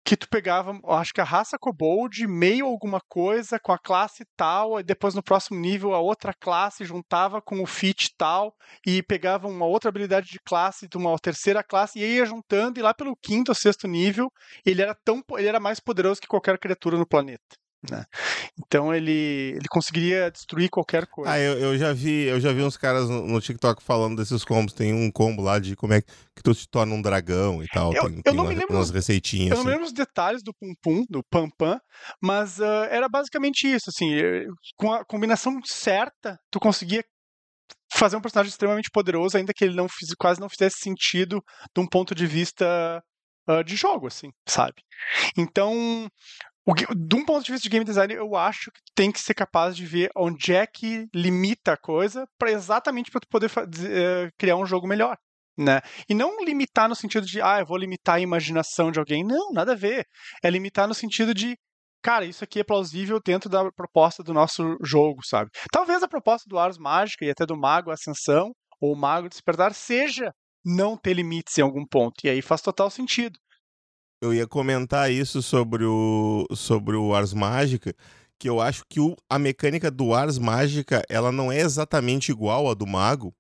que 0.10 0.18
tu 0.18 0.28
pegava, 0.28 0.76
acho 0.86 1.14
que 1.14 1.22
a 1.22 1.24
raça 1.24 1.56
Kobold, 1.56 2.26
meio 2.26 2.66
alguma 2.66 3.00
coisa 3.00 3.60
com 3.60 3.72
a 3.72 3.78
classe 3.78 4.26
tal, 4.36 4.80
e 4.80 4.84
depois 4.84 5.14
no 5.14 5.22
próximo 5.22 5.60
nível 5.60 5.94
a 5.94 6.00
outra 6.00 6.34
classe 6.34 6.84
juntava 6.84 7.40
com 7.40 7.62
o 7.62 7.68
fit 7.68 8.10
tal, 8.18 8.56
e 8.84 9.04
pegava 9.04 9.48
uma 9.48 9.68
outra 9.68 9.90
habilidade 9.90 10.32
de 10.32 10.40
classe 10.40 10.88
de 10.88 10.98
uma 10.98 11.16
terceira 11.20 11.64
classe, 11.64 12.00
e 12.00 12.16
ia 12.16 12.26
juntando, 12.26 12.80
e 12.80 12.82
lá 12.82 12.92
pelo 12.92 13.16
quinto 13.22 13.52
ou 13.52 13.56
sexto 13.56 13.88
nível, 13.88 14.32
ele 14.66 14.82
era 14.82 14.96
tão 15.06 15.22
ele 15.38 15.48
era 15.48 15.60
mais 15.60 15.80
poderoso 15.80 16.20
que 16.20 16.28
qualquer 16.28 16.58
criatura 16.58 16.98
no 16.98 17.08
planeta. 17.08 17.56
Né? 17.90 18.04
Então 18.60 18.94
ele, 18.94 19.54
ele 19.56 19.68
conseguiria 19.70 20.30
destruir 20.30 20.70
qualquer 20.70 21.08
coisa. 21.08 21.32
Ah, 21.32 21.40
eu, 21.40 21.58
eu 21.58 21.78
já 21.78 21.94
vi, 21.94 22.26
eu 22.26 22.40
já 22.40 22.52
vi 22.52 22.62
uns 22.62 22.76
caras 22.76 23.10
no, 23.10 23.26
no, 23.26 23.40
TikTok 23.40 23.82
falando 23.82 24.18
desses 24.18 24.44
combos. 24.44 24.74
Tem 24.74 24.94
um 24.94 25.10
combo 25.10 25.42
lá 25.42 25.60
de 25.60 25.78
como 25.78 25.94
é 25.94 26.02
que 26.02 26.44
tu 26.44 26.54
te 26.54 26.68
torna 26.68 26.94
um 26.94 27.02
dragão 27.02 27.64
e 27.64 27.68
tal. 27.68 27.94
Eu, 27.94 28.02
tem, 28.02 28.18
eu 28.18 28.24
tem 28.24 28.34
não 28.34 28.44
umas, 28.44 28.54
me 28.54 28.60
lembro, 28.60 28.76
umas 28.76 28.90
receitinhas. 28.90 29.52
Eu 29.52 29.56
não 29.56 29.62
assim. 29.62 29.68
me 29.68 29.72
lembro 29.72 29.88
os 29.88 29.94
detalhes 29.94 30.44
do 30.44 30.54
Pum 30.54 30.74
Pum, 30.82 31.06
do 31.10 31.24
Pam 31.24 31.50
Pam, 31.58 31.80
mas 32.22 32.60
uh, 32.60 32.84
era 32.90 33.08
basicamente 33.08 33.66
isso. 33.66 33.90
Assim, 33.90 34.10
com 34.76 34.92
a 34.92 35.06
combinação 35.06 35.58
certa, 35.64 36.38
tu 36.52 36.60
conseguia 36.60 37.04
fazer 37.94 38.18
um 38.18 38.22
personagem 38.22 38.50
extremamente 38.50 38.90
poderoso, 38.92 39.38
ainda 39.38 39.54
que 39.54 39.64
ele 39.64 39.76
não 39.76 39.88
fiz, 39.88 40.14
quase 40.18 40.40
não 40.40 40.50
fizesse 40.50 40.80
sentido 40.80 41.42
de 41.74 41.82
um 41.82 41.88
ponto 41.88 42.14
de 42.14 42.28
vista 42.28 43.02
uh, 43.50 43.64
de 43.64 43.76
jogo, 43.76 44.08
assim, 44.08 44.30
sabe? 44.46 44.76
Então, 45.38 46.08
o, 46.72 46.96
de 46.96 47.16
um 47.16 47.26
ponto 47.26 47.46
de 47.46 47.52
vista 47.52 47.64
de 47.64 47.70
game 47.70 47.86
design, 47.86 48.14
eu 48.14 48.36
acho 48.36 48.72
que 48.72 48.80
tem 48.96 49.12
que 49.12 49.20
ser 49.20 49.34
capaz 49.34 49.76
de 49.76 49.86
ver 49.86 50.10
onde 50.16 50.54
é 50.54 50.66
que 50.68 51.08
limita 51.14 51.74
a 51.74 51.78
coisa 51.78 52.28
para 52.38 52.52
exatamente 52.52 53.12
para 53.12 53.22
tu 53.22 53.28
poder 53.30 53.48
uh, 53.48 54.30
criar 54.38 54.56
um 54.56 54.66
jogo 54.66 54.88
melhor. 54.88 55.18
Né? 55.58 55.82
E 56.08 56.14
não 56.14 56.42
limitar 56.44 56.88
no 56.88 56.96
sentido 56.96 57.26
de, 57.26 57.42
ah, 57.42 57.60
eu 57.60 57.66
vou 57.66 57.78
limitar 57.78 58.16
a 58.16 58.22
imaginação 58.22 58.92
de 58.92 59.00
alguém. 59.00 59.26
Não, 59.26 59.52
nada 59.52 59.74
a 59.74 59.76
ver. 59.76 60.06
É 60.42 60.50
limitar 60.50 60.88
no 60.88 60.94
sentido 60.94 61.34
de, 61.34 61.58
cara, 62.02 62.24
isso 62.24 62.46
aqui 62.46 62.62
é 62.62 62.64
plausível 62.64 63.20
dentro 63.26 63.50
da 63.50 63.70
proposta 63.72 64.24
do 64.24 64.34
nosso 64.34 64.78
jogo, 64.82 65.20
sabe? 65.26 65.50
Talvez 65.70 66.02
a 66.02 66.08
proposta 66.08 66.46
do 66.48 66.58
Ars 66.58 66.78
Mágica 66.78 67.26
e 67.26 67.30
até 67.30 67.46
do 67.46 67.58
Mago 67.58 67.92
Ascensão 67.92 68.54
ou 68.80 68.96
Mago 68.96 69.28
Despertar 69.28 69.74
seja 69.74 70.32
não 70.64 70.96
ter 70.96 71.14
limites 71.14 71.58
em 71.58 71.62
algum 71.62 71.86
ponto. 71.86 72.16
E 72.24 72.30
aí 72.30 72.42
faz 72.42 72.62
total 72.62 72.90
sentido. 72.90 73.38
Eu 74.22 74.34
ia 74.34 74.46
comentar 74.46 75.10
isso 75.10 75.42
sobre 75.42 75.86
o, 75.86 76.46
sobre 76.54 76.98
o 76.98 77.16
Ars 77.16 77.34
Mágica, 77.34 77.96
que 78.38 78.50
eu 78.50 78.60
acho 78.60 78.84
que 78.90 79.00
o, 79.00 79.16
a 79.30 79.40
mecânica 79.40 79.90
do 79.90 80.14
Ars 80.14 80.38
Mágica 80.38 81.02
ela 81.08 81.32
não 81.32 81.50
é 81.50 81.62
exatamente 81.62 82.30
igual 82.30 82.70
à 82.70 82.74
do 82.74 82.86
Mago, 82.86 83.34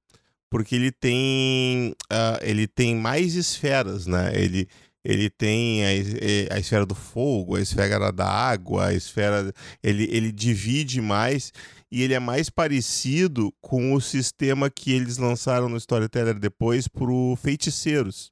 porque 0.49 0.75
ele 0.75 0.91
tem, 0.91 1.93
uh, 2.11 2.39
ele 2.41 2.65
tem 2.65 2.95
mais 2.95 3.35
esferas, 3.35 4.07
né? 4.07 4.31
Ele, 4.33 4.69
ele 5.03 5.29
tem 5.29 5.83
a, 5.85 6.55
a, 6.55 6.59
esfera 6.59 6.85
do 6.85 6.95
fogo, 6.95 7.57
a 7.57 7.61
esfera 7.61 8.09
da 8.09 8.27
água, 8.27 8.87
a 8.87 8.93
esfera. 8.93 9.53
Ele, 9.83 10.07
ele 10.09 10.31
divide 10.31 11.01
mais 11.01 11.51
e 11.91 12.03
ele 12.03 12.13
é 12.13 12.19
mais 12.19 12.49
parecido 12.49 13.53
com 13.59 13.93
o 13.93 13.99
sistema 13.99 14.69
que 14.69 14.93
eles 14.93 15.17
lançaram 15.17 15.67
no 15.67 15.77
Storyteller 15.77 16.39
depois 16.39 16.87
para 16.87 17.11
Feiticeiros 17.37 18.31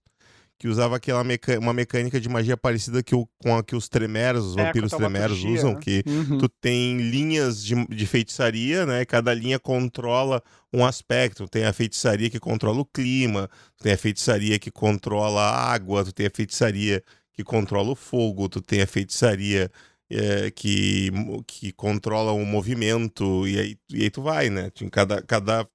que 0.60 0.68
usava 0.68 0.96
aquela 0.96 1.24
meca 1.24 1.60
uma 1.60 1.74
mecânica 1.74 2.20
de 2.20 2.28
magia 2.28 2.58
parecida 2.58 3.04
que 3.04 3.14
o, 3.14 3.28
com 3.38 3.56
a 3.56 3.64
que 3.64 3.76
os 3.76 3.88
tremeros, 3.88 4.46
os 4.48 4.58
É, 4.58 4.66
vampiros 4.66 4.92
a 4.94 4.98
tremeros 4.98 5.38
taumaturgia, 5.38 5.60
usam, 5.60 5.74
né? 5.74 5.80
que 5.80 6.04
Uhum. 6.08 6.38
tu 6.40 6.50
tem 6.50 6.98
linhas 6.98 7.64
de, 7.64 7.76
de 7.88 8.08
feitiçaria, 8.08 8.86
né? 8.86 9.06
Cada 9.06 9.34
linha 9.34 9.60
controla 9.60 10.42
um 10.74 10.84
aspecto. 10.86 11.48
Tem 11.48 11.66
a 11.66 11.74
feitiçaria 11.74 12.30
que 12.30 12.40
controla 12.40 12.80
o 12.80 12.86
clima, 12.86 13.50
tu 13.78 13.84
tem 13.84 13.94
a 13.94 13.98
feitiçaria 13.98 14.58
que 14.58 14.72
controla 14.72 15.42
a 15.42 15.72
água, 15.74 16.04
tu 16.04 16.12
tem 16.12 16.26
a 16.26 16.32
feitiçaria 16.34 17.04
que 17.34 17.44
controla 17.44 17.92
o 17.92 17.96
fogo, 17.96 18.50
tu 18.50 18.60
tem 18.62 18.82
a 18.82 18.88
feitiçaria 18.88 19.70
é, 20.10 20.50
que, 20.50 21.12
que 21.46 21.72
controla 21.72 22.32
o 22.32 22.44
movimento, 22.46 23.48
e 23.48 23.60
aí, 23.60 23.78
e 23.92 24.04
aí 24.04 24.10
tu 24.10 24.22
vai, 24.24 24.50
né? 24.50 24.72
Tem 24.72 24.90
Cada, 24.90 25.22
cada, 25.22 25.68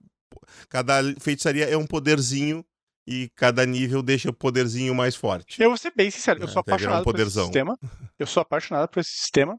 cada 0.69 0.95
feitiçaria 1.21 1.67
é 1.67 1.77
um 1.77 1.87
poderzinho 1.87 2.65
e 3.07 3.29
cada 3.35 3.65
nível 3.67 4.03
deixa 4.03 4.31
o 4.31 4.33
poderzinho 4.33 4.95
mais 4.95 5.15
forte. 5.17 5.61
Eu 5.61 5.69
vou 5.71 5.77
ser 5.77 5.93
bem 5.97 6.11
sincero, 6.11 6.41
eu 6.41 6.45
É, 6.45 6.49
sou 6.49 6.63
virar 6.65 6.75
um 6.75 6.95
apaixonado 7.01 7.05
por 7.05 7.15
esse 7.21 7.31
sistema. 7.45 7.79
Eu 8.19 8.27
sou 8.27 8.41
apaixonado 8.41 8.89
por 8.89 9.01
esse 9.01 9.11
sistema. 9.11 9.57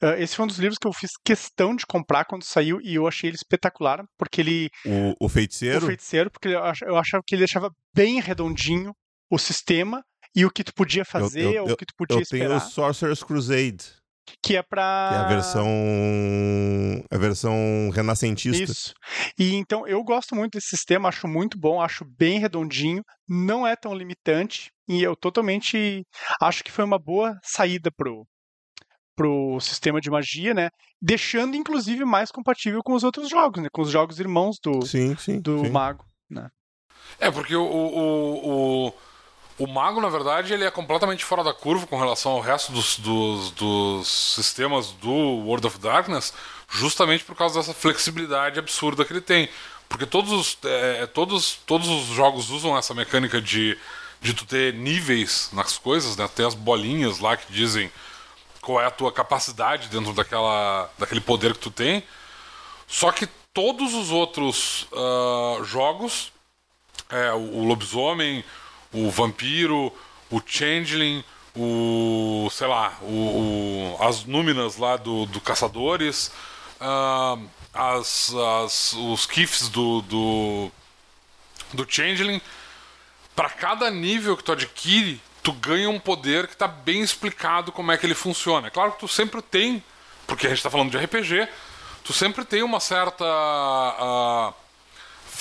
Ah, 0.00 0.18
esse 0.18 0.36
foi 0.36 0.44
um 0.44 0.48
dos 0.48 0.58
livros 0.58 0.78
que 0.78 0.86
eu 0.86 0.92
fiz 0.92 1.10
questão 1.24 1.74
de 1.74 1.84
comprar 1.86 2.24
quando 2.24 2.44
saiu 2.44 2.80
e 2.80 2.94
eu 2.94 3.06
achei 3.08 3.30
ele 3.30 3.36
espetacular, 3.36 4.04
porque 4.18 4.40
ele. 4.40 4.70
O, 4.86 5.26
o 5.26 5.28
feiticeiro, 5.28 5.84
O 5.84 5.86
feiticeiro, 5.88 6.30
porque 6.30 6.48
eu 6.48 6.62
ach- 6.62 6.82
eu 6.82 6.96
achava 6.96 7.22
que 7.26 7.34
ele 7.34 7.40
deixava 7.42 7.70
bem 7.94 8.20
redondinho 8.20 8.92
o 9.30 9.38
sistema 9.38 10.02
e 10.36 10.44
o 10.44 10.50
que 10.50 10.62
tu 10.64 10.72
podia 10.74 11.04
fazer, 11.04 11.54
eu- 11.54 11.64
o 11.64 11.76
que 11.76 11.86
tu 11.86 11.94
podia 11.96 12.16
eu 12.20 12.26
tenho 12.26 12.42
esperar. 12.44 12.56
o 12.56 12.60
Sorcerer's 12.70 13.22
Crusade, 13.22 13.84
Que 14.42 14.56
é 14.56 14.62
que 14.62 14.74
é 14.74 14.76
a 14.78 15.26
versão 15.28 15.66
a 17.10 17.18
versão 17.18 17.90
renascentista. 17.92 18.64
Isso. 18.64 18.94
E 19.38 19.54
então 19.54 19.86
eu 19.86 20.02
gosto 20.02 20.34
muito 20.34 20.54
desse 20.54 20.68
sistema, 20.68 21.08
acho 21.08 21.28
muito 21.28 21.58
bom, 21.58 21.80
acho 21.80 22.04
bem 22.04 22.38
redondinho, 22.38 23.02
não 23.28 23.66
é 23.66 23.76
tão 23.76 23.94
limitante 23.94 24.70
e 24.88 25.02
eu 25.02 25.14
totalmente 25.16 26.02
acho 26.40 26.64
que 26.64 26.72
foi 26.72 26.84
uma 26.84 26.98
boa 26.98 27.38
saída 27.42 27.90
pro 27.90 28.26
pro 29.16 29.60
sistema 29.60 30.00
de 30.00 30.10
magia, 30.10 30.52
né? 30.52 30.70
Deixando 31.00 31.56
inclusive 31.56 32.04
mais 32.04 32.32
compatível 32.32 32.82
com 32.82 32.94
os 32.94 33.04
outros 33.04 33.28
jogos, 33.28 33.62
né? 33.62 33.68
Com 33.72 33.82
os 33.82 33.90
jogos 33.90 34.18
irmãos 34.18 34.56
do 34.62 34.84
Sim, 34.84 35.16
sim. 35.16 35.40
do 35.40 35.60
sim. 35.60 35.70
mago. 35.70 36.04
É, 37.18 37.30
porque 37.30 37.54
o, 37.54 37.62
o, 37.62 38.86
o, 38.88 38.92
o 39.58 39.66
mago, 39.66 40.00
na 40.00 40.08
verdade, 40.08 40.52
ele 40.52 40.64
é 40.64 40.70
completamente 40.70 41.24
fora 41.24 41.44
da 41.44 41.54
curva 41.54 41.86
com 41.86 41.98
relação 41.98 42.32
ao 42.32 42.40
resto 42.40 42.72
dos, 42.72 42.98
dos, 42.98 43.50
dos 43.52 44.08
sistemas 44.08 44.90
do 44.92 45.10
World 45.10 45.66
of 45.66 45.78
Darkness, 45.78 46.32
justamente 46.68 47.24
por 47.24 47.36
causa 47.36 47.60
dessa 47.60 47.72
flexibilidade 47.72 48.58
absurda 48.58 49.04
que 49.04 49.12
ele 49.12 49.20
tem. 49.20 49.48
Porque 49.88 50.06
todos 50.06 50.32
os, 50.32 50.58
é, 50.64 51.06
todos, 51.06 51.58
todos 51.66 51.88
os 51.88 52.06
jogos 52.06 52.50
usam 52.50 52.76
essa 52.76 52.92
mecânica 52.94 53.40
de, 53.40 53.78
de 54.20 54.34
tu 54.34 54.44
ter 54.44 54.74
níveis 54.74 55.50
nas 55.52 55.78
coisas, 55.78 56.16
né? 56.16 56.28
Tem 56.34 56.44
as 56.44 56.54
bolinhas 56.54 57.20
lá 57.20 57.36
que 57.36 57.52
dizem 57.52 57.92
qual 58.60 58.80
é 58.80 58.86
a 58.86 58.90
tua 58.90 59.12
capacidade 59.12 59.88
dentro 59.88 60.12
daquela, 60.12 60.90
daquele 60.98 61.20
poder 61.20 61.52
que 61.52 61.60
tu 61.60 61.70
tem. 61.70 62.02
Só 62.88 63.12
que 63.12 63.28
todos 63.52 63.94
os 63.94 64.10
outros 64.10 64.88
ah, 64.92 65.62
jogos, 65.62 66.32
é, 67.08 67.32
o, 67.32 67.58
o 67.58 67.64
lobisomem, 67.64 68.44
o 68.94 69.10
vampiro, 69.10 69.92
o 70.30 70.40
changeling, 70.44 71.22
o 71.54 72.48
sei 72.50 72.66
lá, 72.66 72.96
o, 73.02 73.96
o- 73.98 74.02
as 74.02 74.24
núminas 74.24 74.76
lá 74.76 74.96
do, 74.96 75.26
do 75.26 75.40
caçadores, 75.40 76.30
ah, 76.80 77.36
as, 77.72 78.32
as- 78.64 78.92
os 78.94 79.26
kifs 79.26 79.68
do, 79.68 80.00
do 80.02 80.70
do 81.72 81.84
changeling, 81.88 82.40
para 83.34 83.50
cada 83.50 83.90
nível 83.90 84.36
que 84.36 84.44
tu 84.44 84.52
adquire, 84.52 85.20
tu 85.42 85.52
ganha 85.52 85.90
um 85.90 85.98
poder 85.98 86.46
que 86.46 86.56
tá 86.56 86.68
bem 86.68 87.00
explicado 87.02 87.72
como 87.72 87.90
é 87.90 87.98
que 87.98 88.06
ele 88.06 88.14
funciona. 88.14 88.68
É 88.68 88.70
claro 88.70 88.92
que 88.92 89.00
tu 89.00 89.08
sempre 89.08 89.42
tem, 89.42 89.82
porque 90.26 90.46
a 90.46 90.50
gente 90.50 90.62
tá 90.62 90.70
falando 90.70 90.90
de 90.92 90.96
RPG, 90.98 91.48
tu 92.04 92.12
sempre 92.12 92.44
tem 92.44 92.62
uma 92.62 92.78
certa 92.78 93.24
ah, 93.26 94.52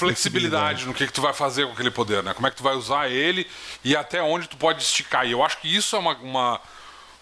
flexibilidade 0.07 0.85
no 0.85 0.93
que, 0.93 1.07
que 1.07 1.13
tu 1.13 1.21
vai 1.21 1.33
fazer 1.33 1.65
com 1.65 1.73
aquele 1.73 1.91
poder, 1.91 2.23
né? 2.23 2.33
Como 2.33 2.47
é 2.47 2.51
que 2.51 2.57
tu 2.57 2.63
vai 2.63 2.73
usar 2.75 3.09
ele 3.09 3.47
e 3.83 3.95
até 3.95 4.21
onde 4.21 4.47
tu 4.47 4.57
pode 4.57 4.81
esticar. 4.81 5.25
E 5.25 5.31
eu 5.31 5.43
acho 5.43 5.57
que 5.59 5.73
isso 5.73 5.95
é 5.95 5.99
uma, 5.99 6.15
uma, 6.17 6.61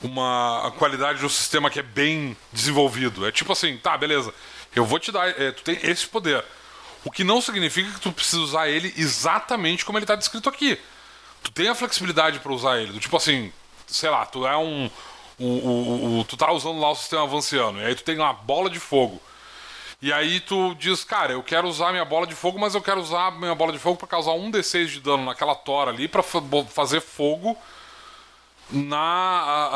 uma 0.02 0.74
qualidade 0.78 1.20
do 1.20 1.30
sistema 1.30 1.70
que 1.70 1.80
é 1.80 1.84
bem 1.84 2.36
desenvolvido. 2.52 3.26
É 3.28 3.32
tipo 3.32 3.52
assim, 3.52 3.78
tá, 3.78 3.98
beleza, 3.98 4.34
eu 4.76 4.86
vou 4.86 5.00
te 5.00 5.12
dar, 5.12 5.28
eh, 5.30 5.52
tu 5.52 5.64
tem 5.64 5.78
esse 5.84 6.08
poder. 6.08 6.44
O 7.04 7.10
que 7.12 7.24
não 7.24 7.42
significa 7.42 7.92
que 7.92 8.00
tu 8.00 8.12
precisa 8.12 8.42
usar 8.42 8.70
ele 8.70 8.94
exatamente 8.96 9.84
como 9.86 9.98
ele 9.98 10.06
tá 10.06 10.16
descrito 10.16 10.48
aqui. 10.50 10.78
Tu 11.44 11.52
tem 11.52 11.68
a 11.70 11.76
flexibilidade 11.76 12.40
para 12.40 12.52
usar 12.54 12.80
ele. 12.80 12.92
Do 12.94 13.00
tipo 13.00 13.18
assim, 13.18 13.52
sei 13.88 14.10
lá, 14.10 14.26
tu 14.26 14.46
é 14.46 14.56
um. 14.58 14.90
O, 15.40 15.46
o- 15.46 15.88
o- 15.88 16.20
o- 16.20 16.24
tu 16.24 16.38
tá 16.38 16.52
usando 16.52 16.80
lá 16.80 16.92
o 16.92 16.96
sistema 16.96 17.24
avanciano, 17.24 17.82
e 17.82 17.86
aí 17.86 17.96
tu 17.96 18.04
tem 18.04 18.16
uma 18.18 18.32
bola 18.34 18.70
de 18.70 18.80
fogo. 18.80 19.20
E 20.02 20.12
aí 20.12 20.40
tu 20.40 20.74
diz, 20.76 21.04
cara, 21.04 21.34
eu 21.34 21.44
quero 21.44 21.68
usar 21.68 21.92
minha 21.92 22.04
bola 22.06 22.26
de 22.26 22.34
fogo, 22.34 22.58
mas 22.58 22.74
eu 22.74 22.82
quero 22.82 23.00
usar 23.00 23.32
minha 23.34 23.54
bola 23.54 23.72
de 23.72 23.78
fogo 23.78 23.98
para 23.98 24.08
causar 24.08 24.32
um 24.32 24.50
D6 24.50 24.88
de 24.88 25.00
dano 25.00 25.26
naquela 25.26 25.54
tora 25.54 25.92
ali 25.92 26.08
para 26.08 26.24
fazer 26.24 27.02
fogo 27.02 27.56
na 28.72 28.98
a- 28.98 29.70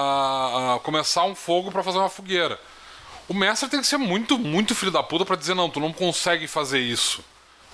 a- 0.71 0.75
a- 0.75 0.79
começar 0.79 1.25
um 1.25 1.35
fogo 1.35 1.71
para 1.71 1.83
fazer 1.83 1.99
uma 1.99 2.09
fogueira. 2.09 2.59
O 3.27 3.33
mestre 3.33 3.69
tem 3.69 3.81
que 3.81 3.87
ser 3.87 3.97
muito, 3.97 4.37
muito 4.37 4.73
filho 4.73 4.91
da 4.91 5.03
puta 5.03 5.25
pra 5.25 5.35
dizer 5.35 5.53
não, 5.53 5.69
tu 5.69 5.79
não 5.79 5.91
consegue 5.93 6.47
fazer 6.47 6.79
isso. 6.79 7.23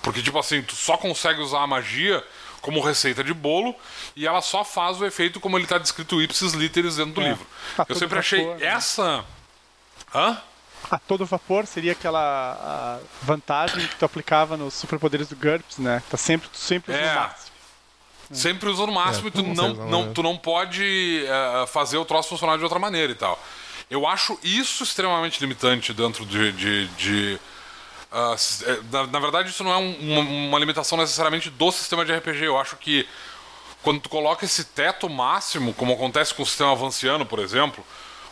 Porque 0.02 0.22
tipo 0.22 0.38
assim, 0.40 0.62
tu 0.62 0.76
só 0.76 0.98
consegue 0.98 1.40
usar 1.42 1.62
a 1.62 1.68
magia 1.68 2.26
como 2.62 2.82
receita 2.82 3.24
de 3.24 3.34
bolo 3.34 3.74
e 4.16 4.28
ela 4.28 4.42
só 4.42 4.64
faz 4.64 5.00
o 5.00 5.06
efeito 5.06 5.40
como 5.40 5.58
ele 5.58 5.68
tá 5.68 5.78
descrito 5.78 6.22
ipsis 6.22 6.54
literis 6.54 6.96
dentro 6.98 7.14
do 7.14 7.22
É. 7.22 7.30
livro. 7.30 7.46
A 7.78 7.86
Eu 7.88 7.96
sempre 7.96 8.20
achei 8.20 8.44
vapor, 8.44 8.60
né? 8.60 8.66
essa 8.68 9.24
Hã? 10.14 10.42
A 10.90 10.98
todo 11.00 11.26
vapor 11.26 11.66
seria 11.66 11.92
aquela 11.94 12.20
a 13.00 13.00
vantagem 13.26 13.88
que 13.88 13.96
tu 13.96 14.04
aplicava 14.06 14.58
nos 14.58 14.74
superpoderes 14.74 15.28
do 15.30 15.36
GURPS, 15.36 15.78
né? 15.78 16.02
Tá 16.10 16.18
sempre, 16.18 16.50
tu 16.50 16.58
sempre 16.58 16.92
usa 16.94 17.02
É. 17.02 17.12
o 17.12 17.16
máximo. 17.16 17.52
Sempre 18.34 18.70
usa 18.70 18.86
no 18.86 18.92
máximo 18.94 19.26
É, 19.28 19.30
e 19.30 19.32
tu 19.32 19.44
não 19.44 19.54
não, 19.74 19.90
não, 19.90 20.14
tu 20.14 20.24
não 20.24 20.38
pode 20.38 21.26
eh, 21.26 21.66
fazer 21.68 21.98
o 21.98 22.06
troço 22.06 22.30
funcionar 22.30 22.58
de 22.58 22.64
outra 22.64 22.80
maneira 22.80 23.12
e 23.12 23.16
tal. 23.16 23.38
Eu 23.90 24.08
acho 24.08 24.40
isso 24.44 24.84
extremamente 24.84 25.40
limitante 25.42 25.94
dentro 25.94 26.26
de. 26.26 26.52
de, 26.54 26.88
de, 26.88 27.40
eh, 28.12 28.80
na, 28.92 29.08
na 29.08 29.20
verdade, 29.20 29.50
isso 29.50 29.64
não 29.64 29.72
é 29.74 29.78
um- 29.78 29.96
uma, 30.00 30.22
uma 30.22 30.60
limitação 30.60 30.98
necessariamente 30.98 31.50
do 31.50 31.72
sistema 31.72 32.06
de 32.06 32.14
RPG. 32.14 32.46
Eu 32.46 32.58
acho 32.58 32.76
que 32.78 33.08
quando 33.84 34.00
tu 34.02 34.10
coloca 34.10 34.46
esse 34.46 34.64
teto 34.64 35.10
máximo, 35.10 35.74
como 35.74 35.94
acontece 35.94 36.34
com 36.34 36.44
o 36.44 36.46
sistema 36.46 36.72
avanciano, 36.72 37.26
por 37.26 37.40
exemplo, 37.40 37.86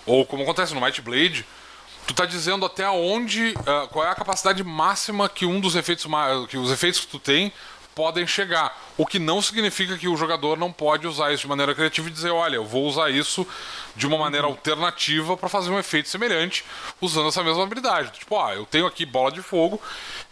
ou 0.05 0.25
como 0.25 0.43
acontece 0.43 0.73
no 0.73 0.79
Might 0.81 1.01
Blade, 1.01 1.45
tu 2.09 2.13
tá 2.15 2.25
dizendo 2.25 2.65
até 2.65 2.89
onde, 2.89 3.53
ah, 3.67 3.87
qual 3.91 4.03
é 4.03 4.09
a 4.09 4.15
capacidade 4.15 4.63
máxima 4.63 5.29
que 5.29 5.45
um 5.45 5.59
dos 5.59 5.75
efeitos, 5.75 6.07
que 6.49 6.57
os 6.57 6.71
efeitos 6.71 7.01
que 7.01 7.05
tu 7.07 7.19
tem 7.19 7.53
podem 7.93 8.25
chegar. 8.25 8.75
O 8.97 9.05
que 9.05 9.19
não 9.19 9.43
significa 9.43 9.95
que 9.95 10.07
o 10.07 10.17
jogador 10.17 10.57
não 10.57 10.71
pode 10.71 11.05
usar 11.05 11.31
isso 11.31 11.41
de 11.41 11.47
maneira 11.47 11.75
criativa 11.75 12.07
e 12.07 12.11
dizer, 12.11 12.31
olha, 12.31 12.55
eu 12.55 12.65
vou 12.65 12.87
usar 12.87 13.11
isso 13.11 13.45
de 13.95 14.07
uma 14.07 14.17
maneira 14.17 14.47
alternativa 14.47 15.37
para 15.37 15.47
fazer 15.47 15.69
um 15.69 15.77
efeito 15.77 16.09
semelhante 16.09 16.65
usando 16.99 17.27
essa 17.27 17.43
mesma 17.43 17.61
habilidade. 17.61 18.17
Tipo, 18.17 18.39
ah, 18.39 18.55
eu 18.55 18.65
tenho 18.65 18.87
aqui 18.87 19.05
bola 19.05 19.31
de 19.31 19.43
fogo, 19.43 19.79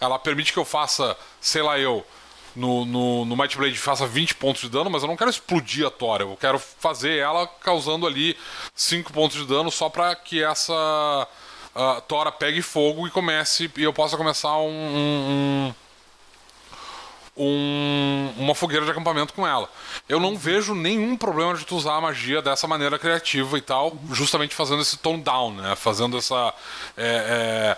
ela 0.02 0.18
permite 0.18 0.52
que 0.52 0.58
eu 0.58 0.66
faça, 0.66 1.16
sei 1.40 1.62
lá 1.62 1.78
eu, 1.78 2.04
no, 2.56 2.86
no, 2.86 3.24
no 3.24 3.38
Might 3.38 3.56
Blade 3.56 3.78
faça 3.78 4.08
20 4.08 4.34
pontos 4.34 4.64
de 4.64 4.70
dano, 4.70 4.90
mas 4.90 5.04
eu 5.04 5.08
não 5.08 5.16
quero 5.16 5.30
explodir 5.30 5.86
a 5.86 5.92
Tora. 5.92 6.24
Eu 6.24 6.36
quero 6.36 6.58
fazer 6.58 7.18
ela 7.18 7.46
causando 7.46 8.08
ali 8.08 8.36
5 8.74 9.14
pontos 9.14 9.38
de 9.38 9.46
dano 9.46 9.70
só 9.70 9.90
pra 9.90 10.16
que 10.16 10.42
essa 10.44 11.28
ah, 11.78 12.02
Tora 12.02 12.32
pegue 12.32 12.62
fogo 12.62 13.08
e 13.08 13.12
comece 13.12 13.72
e 13.78 13.84
eu 13.84 13.94
possa 13.94 14.18
começar 14.18 14.58
um, 14.58 14.68
um- 14.70 15.74
um- 17.38 18.34
uma 18.38 18.56
fogueira 18.56 18.84
de 18.86 18.92
acampamento 18.92 19.34
com 19.34 19.46
ela. 19.48 19.70
Eu 20.10 20.20
não 20.20 20.36
vejo 20.38 20.74
nenhum 20.74 21.16
problema 21.16 21.54
de 21.54 21.66
tu 21.66 21.76
usar 21.76 21.96
a 21.96 22.02
magia 22.02 22.42
dessa 22.42 22.68
maneira 22.68 22.98
criativa 22.98 23.58
e 23.58 23.62
tal, 23.62 23.96
justamente 24.12 24.56
fazendo 24.56 24.82
esse 24.82 24.98
tone 24.98 25.22
down, 25.22 25.54
né? 25.54 25.76
Fazendo 25.76 26.18
essa. 26.18 26.54
é, 26.98 27.78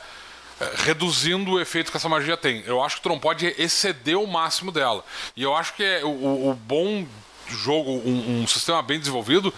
é, 0.59 0.65
é, 0.65 0.71
reduzindo 0.83 1.51
o 1.51 1.59
efeito 1.59 1.91
que 1.91 1.97
essa 1.97 2.09
magia 2.09 2.35
tem. 2.37 2.63
Eu 2.65 2.83
acho 2.83 2.97
que 2.97 3.01
tu 3.01 3.09
não 3.09 3.19
pode 3.19 3.45
exceder 3.57 4.17
o 4.17 4.27
máximo 4.27 4.71
dela. 4.71 5.03
E 5.35 5.43
eu 5.43 5.55
acho 5.55 5.73
que 5.73 5.83
é 5.83 6.03
o, 6.03 6.49
o- 6.49 6.53
bom 6.53 7.05
jogo, 7.47 7.91
um, 8.05 8.41
um 8.43 8.47
sistema 8.47 8.81
bem 8.81 8.99
desenvolvido, 8.99 9.53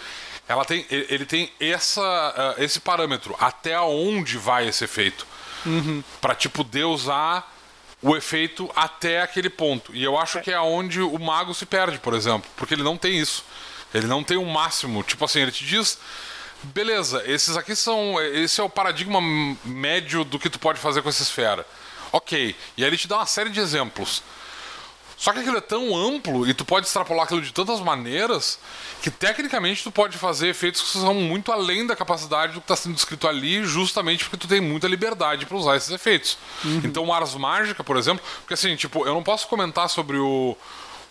ela 0.51 0.65
tem, 0.65 0.85
ele 0.89 1.25
tem 1.25 1.51
essa, 1.59 2.01
ah, 2.01 2.55
esse 2.61 2.79
parâmetro. 2.79 3.35
Até 3.39 3.79
onde 3.79 4.37
vai 4.37 4.67
esse 4.67 4.83
efeito? 4.83 5.25
Pra 6.19 6.35
te 6.35 6.49
poder 6.49 6.83
usar 6.85 7.49
o 8.01 8.17
efeito 8.17 8.69
até 8.75 9.21
aquele 9.21 9.49
ponto. 9.49 9.95
E 9.95 10.03
eu 10.03 10.17
acho 10.17 10.41
que 10.41 10.51
é 10.51 10.59
onde 10.59 11.01
o 11.01 11.19
mago 11.19 11.53
se 11.53 11.65
perde, 11.65 11.99
por 11.99 12.13
exemplo. 12.13 12.49
Porque 12.57 12.73
ele 12.73 12.83
não 12.83 12.97
tem 12.97 13.17
isso. 13.17 13.45
Ele 13.93 14.07
não 14.07 14.23
tem 14.23 14.37
um 14.37 14.45
máximo. 14.45 15.03
Tipo 15.03 15.25
assim, 15.25 15.39
ele 15.39 15.51
te 15.51 15.65
diz. 15.65 15.99
Beleza, 16.63 17.23
esses 17.25 17.55
aqui 17.55 17.75
são. 17.75 18.19
Esse 18.21 18.59
é 18.59 18.63
o 18.63 18.69
paradigma 18.69 19.19
médio 19.63 20.23
do 20.23 20.39
que 20.39 20.49
tu 20.49 20.59
pode 20.59 20.79
fazer 20.79 21.01
com 21.01 21.09
essa 21.09 21.23
esfera. 21.23 21.65
Ok. 22.11 22.55
E 22.75 22.83
aí 22.83 22.89
ele 22.89 22.97
te 22.97 23.07
dá 23.07 23.17
uma 23.17 23.25
série 23.25 23.49
de 23.49 23.59
exemplos. 23.59 24.23
Só 25.21 25.31
que 25.31 25.37
aquilo 25.39 25.57
é 25.57 25.61
tão 25.61 25.95
amplo 25.95 26.47
e 26.49 26.53
tu 26.55 26.65
pode 26.65 26.87
extrapolar 26.87 27.25
aquilo 27.25 27.43
de 27.43 27.53
tantas 27.53 27.79
maneiras 27.79 28.57
que 29.03 29.11
tecnicamente 29.11 29.83
tu 29.83 29.91
pode 29.91 30.17
fazer 30.17 30.47
efeitos 30.47 30.81
que 30.81 30.87
são 30.97 31.13
muito 31.13 31.51
além 31.51 31.85
da 31.85 31.95
capacidade 31.95 32.53
do 32.53 32.59
que 32.59 32.63
está 32.65 32.75
sendo 32.75 32.95
descrito 32.95 33.27
ali, 33.27 33.63
justamente 33.63 34.23
porque 34.23 34.37
tu 34.37 34.47
tem 34.47 34.59
muita 34.59 34.87
liberdade 34.87 35.45
para 35.45 35.55
usar 35.55 35.75
esses 35.77 35.91
efeitos. 35.91 36.39
Então, 36.83 37.05
o 37.05 37.13
Ars 37.13 37.35
Mágica, 37.35 37.83
por 37.83 37.97
exemplo, 37.97 38.25
porque 38.39 38.55
assim, 38.55 38.75
tipo, 38.75 39.05
eu 39.05 39.13
não 39.13 39.21
posso 39.21 39.47
comentar 39.47 39.87
sobre 39.91 40.17
o, 40.17 40.57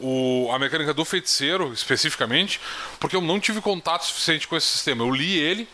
o- 0.00 0.50
a 0.52 0.58
mecânica 0.58 0.92
do 0.92 1.04
feiticeiro 1.04 1.72
especificamente, 1.72 2.61
porque 2.98 3.14
eu 3.14 3.20
não 3.20 3.38
tive 3.38 3.61
contato 3.61 4.04
suficiente 4.06 4.48
com 4.48 4.56
esse 4.56 4.66
sistema. 4.66 5.04
Eu 5.04 5.11
li 5.12 5.38
ele, 5.38 5.68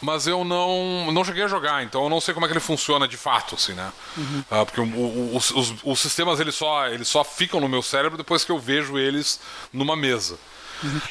mas 0.00 0.26
eu 0.26 0.44
não, 0.44 1.10
não 1.12 1.24
cheguei 1.24 1.42
a 1.44 1.48
jogar, 1.48 1.82
então 1.82 2.02
eu 2.04 2.08
não 2.10 2.20
sei 2.20 2.32
como 2.34 2.46
é 2.46 2.48
que 2.48 2.52
ele 2.52 2.60
funciona 2.60 3.06
de 3.06 3.16
fato, 3.16 3.54
assim, 3.54 3.72
né? 3.74 3.92
Ah, 4.50 4.64
porque 4.64 4.80
o- 4.80 4.84
o- 4.84 5.36
os, 5.36 5.50
os- 5.50 5.74
os 5.82 6.00
sistemas 6.00 6.40
eles 6.40 6.54
só, 6.54 6.86
eles 6.88 7.08
só 7.08 7.22
ficam 7.22 7.60
no 7.60 7.68
meu 7.68 7.82
cérebro 7.82 8.16
depois 8.16 8.44
que 8.44 8.50
eu 8.52 8.58
vejo 8.58 8.98
eles 8.98 9.40
numa 9.72 9.94
mesa. 9.96 10.38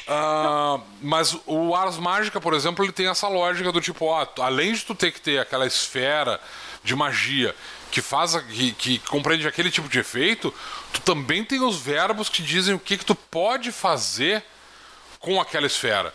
Ah, 0.08 0.80
mas 1.00 1.36
o 1.46 1.74
Ars 1.74 1.96
Mágica, 1.96 2.40
por 2.40 2.54
exemplo, 2.54 2.84
ele 2.84 2.92
tem 2.92 3.06
essa 3.08 3.28
lógica 3.28 3.70
do 3.70 3.80
tipo, 3.80 4.06
ó, 4.06 4.26
além 4.40 4.72
de 4.72 4.80
tu 4.84 4.94
ter 4.94 5.12
que 5.12 5.20
ter 5.20 5.38
aquela 5.38 5.66
esfera 5.66 6.40
de 6.82 6.94
magia 6.96 7.54
que 7.90 8.00
faz 8.00 8.34
que, 8.36 8.72
que 8.72 8.98
compreende 9.00 9.46
aquele 9.46 9.70
tipo 9.70 9.88
de 9.88 9.98
efeito, 9.98 10.52
tu 10.92 11.00
também 11.02 11.44
tem 11.44 11.60
os 11.62 11.76
verbos 11.76 12.28
que 12.28 12.42
dizem 12.42 12.74
o 12.74 12.78
que, 12.78 12.96
que 12.96 13.04
tu 13.04 13.14
pode 13.14 13.70
fazer 13.72 14.42
com 15.18 15.40
aquela 15.40 15.66
esfera. 15.66 16.14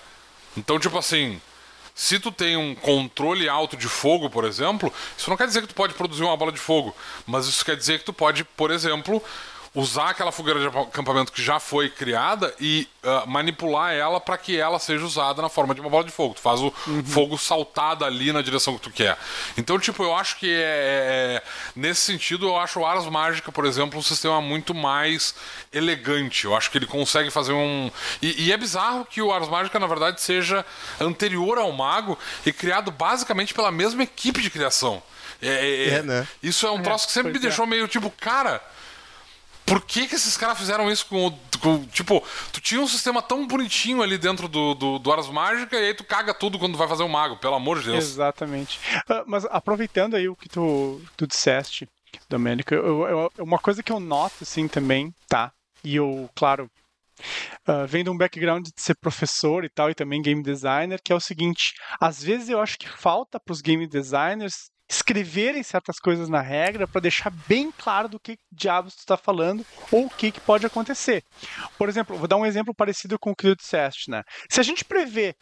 Então, 0.58 0.80
tipo 0.80 0.98
assim, 0.98 1.40
se 1.96 2.20
tu 2.20 2.30
tem 2.30 2.58
um 2.58 2.76
controle 2.76 3.48
alto 3.48 3.78
de 3.78 3.88
fogo, 3.88 4.30
por 4.30 4.44
exemplo, 4.44 4.94
isso 5.18 5.30
não 5.30 5.38
quer 5.38 5.48
dizer 5.48 5.62
que 5.62 5.70
tu 5.70 5.74
pode 5.74 5.94
produzir 5.94 6.24
uma 6.24 6.36
bola 6.36 6.52
de 6.52 6.60
fogo, 6.60 6.94
mas 7.26 7.48
isso 7.48 7.64
quer 7.64 7.78
dizer 7.78 8.00
que 8.00 8.06
tu 8.06 8.12
pode, 8.12 8.44
por 8.44 8.70
exemplo, 8.70 9.24
usar 9.76 10.10
aquela 10.12 10.32
fogueira 10.32 10.60
de 10.60 10.68
acampamento 10.68 11.32
que 11.34 11.44
já 11.44 11.60
foi 11.60 11.90
criada 11.90 12.54
e 12.60 12.88
ah, 13.04 13.26
manipular 13.28 13.94
ela 13.94 14.20
para 14.22 14.38
que 14.38 14.58
ela 14.58 14.80
seja 14.80 15.06
usada 15.06 15.42
na 15.42 15.50
forma 15.50 15.76
de 15.76 15.82
uma 15.82 15.90
bola 15.90 16.04
de 16.06 16.12
fogo. 16.12 16.34
Tu 16.34 16.42
faz 16.42 16.62
o 16.62 16.74
fogo 17.06 17.38
saltar 17.38 17.96
dali 17.98 18.32
na 18.32 18.42
direção 18.42 18.76
que 18.76 18.82
tu 18.82 18.90
quer. 18.90 19.18
Então, 19.58 19.78
tipo, 19.78 20.02
eu 20.04 20.16
acho 20.16 20.38
que 20.38 20.50
é, 20.50 21.42
é- 21.42 21.44
nesse 21.76 22.02
sentido, 22.02 22.48
eu 22.48 22.58
acho 22.58 22.80
o 22.80 22.86
Ars 22.86 23.06
Mágica, 23.06 23.52
por 23.52 23.66
exemplo, 23.66 24.00
um 24.00 24.02
sistema 24.02 24.40
muito 24.42 24.74
mais 24.74 25.36
elegante. 25.74 26.46
Eu 26.46 26.56
acho 26.56 26.72
que 26.72 26.78
ele 26.78 26.88
consegue 26.88 27.30
fazer 27.30 27.52
um. 27.54 27.92
E, 28.22 28.46
e 28.46 28.52
é 28.52 28.58
bizarro 28.58 29.06
que 29.06 29.22
o 29.22 29.32
Ars 29.32 29.50
Mágica, 29.50 29.78
na 29.78 29.88
verdade, 29.88 30.22
seja 30.22 30.66
anterior 31.02 31.58
ao 31.58 31.72
Mago 31.72 32.18
e 32.46 32.54
criado 32.54 32.92
basicamente 32.92 33.54
pela 33.54 33.72
mesma 33.72 34.04
equipe 34.04 34.42
de 34.42 34.50
criação. 34.50 35.04
É, 35.42 35.48
é- 35.50 35.90
É, 35.96 36.02
né? 36.02 36.28
Isso 36.42 36.66
é 36.66 36.72
um 36.72 36.82
troço 36.82 37.08
que 37.08 37.14
sempre 37.14 37.32
me 37.34 37.38
é. 37.40 37.42
deixou 37.42 37.68
meio 37.68 37.88
tipo, 37.88 38.10
cara. 38.10 38.62
Por 39.66 39.82
que, 39.82 40.08
que 40.08 40.16
esses 40.16 40.38
caras 40.38 40.58
fizeram 40.58 40.92
isso 40.92 41.06
com, 41.08 41.28
o- 41.28 41.40
com- 41.60 41.86
Tipo, 41.88 42.24
tu 42.54 42.62
tinha 42.62 42.80
um 42.80 42.88
sistema 42.88 43.22
tão 43.22 43.48
bonitinho 43.48 44.02
ali 44.04 44.18
dentro 44.18 44.48
do, 44.48 44.76
do, 44.76 45.00
do 45.00 45.12
Ars 45.12 45.28
Mágica 45.28 45.76
e 45.80 45.88
aí 45.88 45.94
tu 45.94 46.04
caga 46.04 46.34
tudo 46.34 46.60
quando 46.60 46.78
vai 46.78 46.88
fazer 46.88 47.04
um 47.04 47.08
mago, 47.10 47.38
pelo 47.38 47.56
amor 47.56 47.80
de 47.80 47.86
Deus. 47.92 48.04
Exatamente. 48.04 48.80
Ah, 49.10 49.24
mas 49.26 49.46
aproveitando 49.46 50.16
aí 50.16 50.30
o 50.30 50.36
que 50.36 50.48
tu, 50.48 51.02
tu 51.18 51.26
disseste, 51.26 51.88
Domênico, 52.30 52.74
eu, 52.74 53.08
eu- 53.08 53.32
uma 53.40 53.58
coisa 53.60 53.82
que 53.82 53.92
eu 53.92 54.00
noto 54.00 54.36
assim 54.44 54.68
também, 54.68 55.14
tá? 55.28 55.52
E 55.84 55.96
eu, 55.96 56.30
claro, 56.36 56.70
ah, 57.68 57.86
vem 57.86 58.04
de 58.04 58.10
um 58.10 58.18
background 58.18 58.66
de 58.66 58.72
ser 58.82 58.96
professor 58.96 59.64
e 59.66 59.70
tal, 59.70 59.90
e 59.90 59.96
também 59.96 60.22
game 60.22 60.42
designer, 60.44 61.00
que 61.04 61.12
é 61.12 61.16
o 61.16 61.20
seguinte: 61.20 61.74
às 62.00 62.22
vezes 62.22 62.50
eu 62.50 62.62
acho 62.62 62.78
que 62.78 62.88
falta 62.88 63.40
para 63.40 63.52
os 63.54 63.62
game 63.62 63.88
designers 63.88 64.70
escreverem 64.90 65.64
certas 65.64 65.98
coisas 65.98 66.30
na 66.30 66.42
regra 66.42 66.88
para 66.88 67.02
deixar 67.02 67.30
bem 67.48 67.72
claro 67.72 68.08
do 68.08 68.20
que 68.20 68.38
diabos 68.52 68.96
tu 68.96 69.00
está 69.00 69.18
falando 69.18 69.66
ou 69.92 70.06
o 70.06 70.10
que, 70.10 70.32
que 70.32 70.40
pode 70.40 70.66
acontecer. 70.66 71.24
Por 71.78 71.90
exemplo, 71.90 72.18
vou 72.18 72.28
dar 72.28 72.38
um 72.38 72.46
exemplo 72.46 72.74
parecido 72.76 73.18
com 73.20 73.32
o 73.32 73.36
que 73.36 73.48
tu 73.48 73.56
disseste, 73.56 74.10
né? 74.12 74.22
Se 74.50 74.60
a 74.60 74.64
gente 74.64 74.86
prevê 74.86 75.36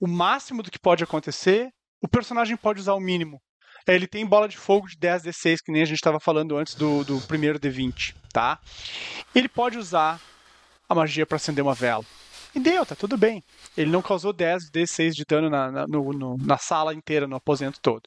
o 0.00 0.06
máximo 0.06 0.62
do 0.62 0.70
que 0.70 0.78
pode 0.78 1.02
acontecer, 1.02 1.68
o 2.02 2.08
personagem 2.08 2.56
pode 2.56 2.80
usar 2.80 2.94
o 2.94 3.00
mínimo. 3.00 3.40
É, 3.86 3.94
Ele 3.94 4.06
tem 4.06 4.26
bola 4.26 4.46
de 4.48 4.56
fogo 4.58 4.86
de 4.86 4.96
10 4.98 5.22
D6, 5.22 5.56
que 5.64 5.72
nem 5.72 5.82
a 5.82 5.86
gente 5.86 5.96
estava 5.96 6.20
falando 6.20 6.56
antes 6.56 6.74
do, 6.74 7.02
do 7.04 7.20
primeiro 7.22 7.58
D20, 7.58 8.14
tá? 8.32 8.58
Ele 9.34 9.48
pode 9.48 9.78
usar 9.78 10.20
a 10.88 10.94
magia 10.94 11.24
para 11.24 11.36
acender 11.36 11.64
uma 11.64 11.74
vela. 11.74 12.04
E 12.54 12.60
deu, 12.60 12.84
tá 12.84 12.94
tudo 12.94 13.16
bem. 13.16 13.42
Ele 13.76 13.90
não 13.90 14.02
causou 14.02 14.32
10 14.32 14.70
D6 14.70 15.12
de 15.12 15.24
dano 15.26 15.48
na, 15.48 15.70
na, 15.70 15.86
no- 15.86 16.12
no- 16.12 16.36
na 16.38 16.58
sala 16.58 16.92
inteira, 16.92 17.26
no 17.26 17.36
aposento 17.36 17.78
todo. 17.80 18.02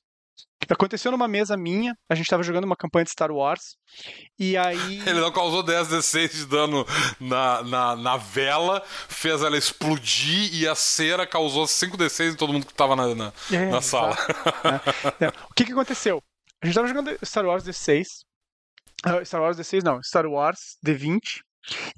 Aconteceu 0.69 1.11
numa 1.11 1.27
mesa 1.27 1.57
minha, 1.57 1.95
a 2.09 2.15
gente 2.15 2.25
estava 2.25 2.43
jogando 2.43 2.63
uma 2.65 2.75
campanha 2.75 3.03
de 3.05 3.11
Star 3.11 3.31
Wars, 3.31 3.75
e 4.39 4.55
aí. 4.57 5.01
Ele 5.07 5.19
não 5.19 5.31
causou 5.31 5.63
10 5.63 5.87
D6 5.89 6.31
de 6.31 6.45
dano 6.45 6.85
na, 7.19 7.63
na, 7.63 7.95
na 7.95 8.17
vela, 8.17 8.81
fez 9.07 9.41
ela 9.41 9.57
explodir 9.57 10.53
e 10.53 10.67
a 10.67 10.75
cera 10.75 11.25
causou 11.27 11.67
5 11.67 11.97
D6 11.97 12.33
em 12.33 12.35
todo 12.35 12.53
mundo 12.53 12.65
que 12.65 12.73
tava 12.73 12.95
na, 12.95 13.13
na, 13.13 13.33
É, 13.51 13.69
na 13.69 13.81
sala. 13.81 14.15
né? 14.63 14.81
É, 15.19 15.27
O 15.49 15.53
que 15.55 15.65
que 15.65 15.71
aconteceu? 15.71 16.21
A 16.61 16.65
gente 16.65 16.75
tava 16.75 16.87
jogando 16.87 17.17
Star 17.25 17.45
Wars 17.45 17.63
D6. 17.63 18.05
ah, 19.03 19.23
Star 19.25 19.41
Wars 19.41 19.57
D6 19.57 19.83
não, 19.83 20.01
Star 20.01 20.25
Wars 20.25 20.77
D20. 20.85 21.41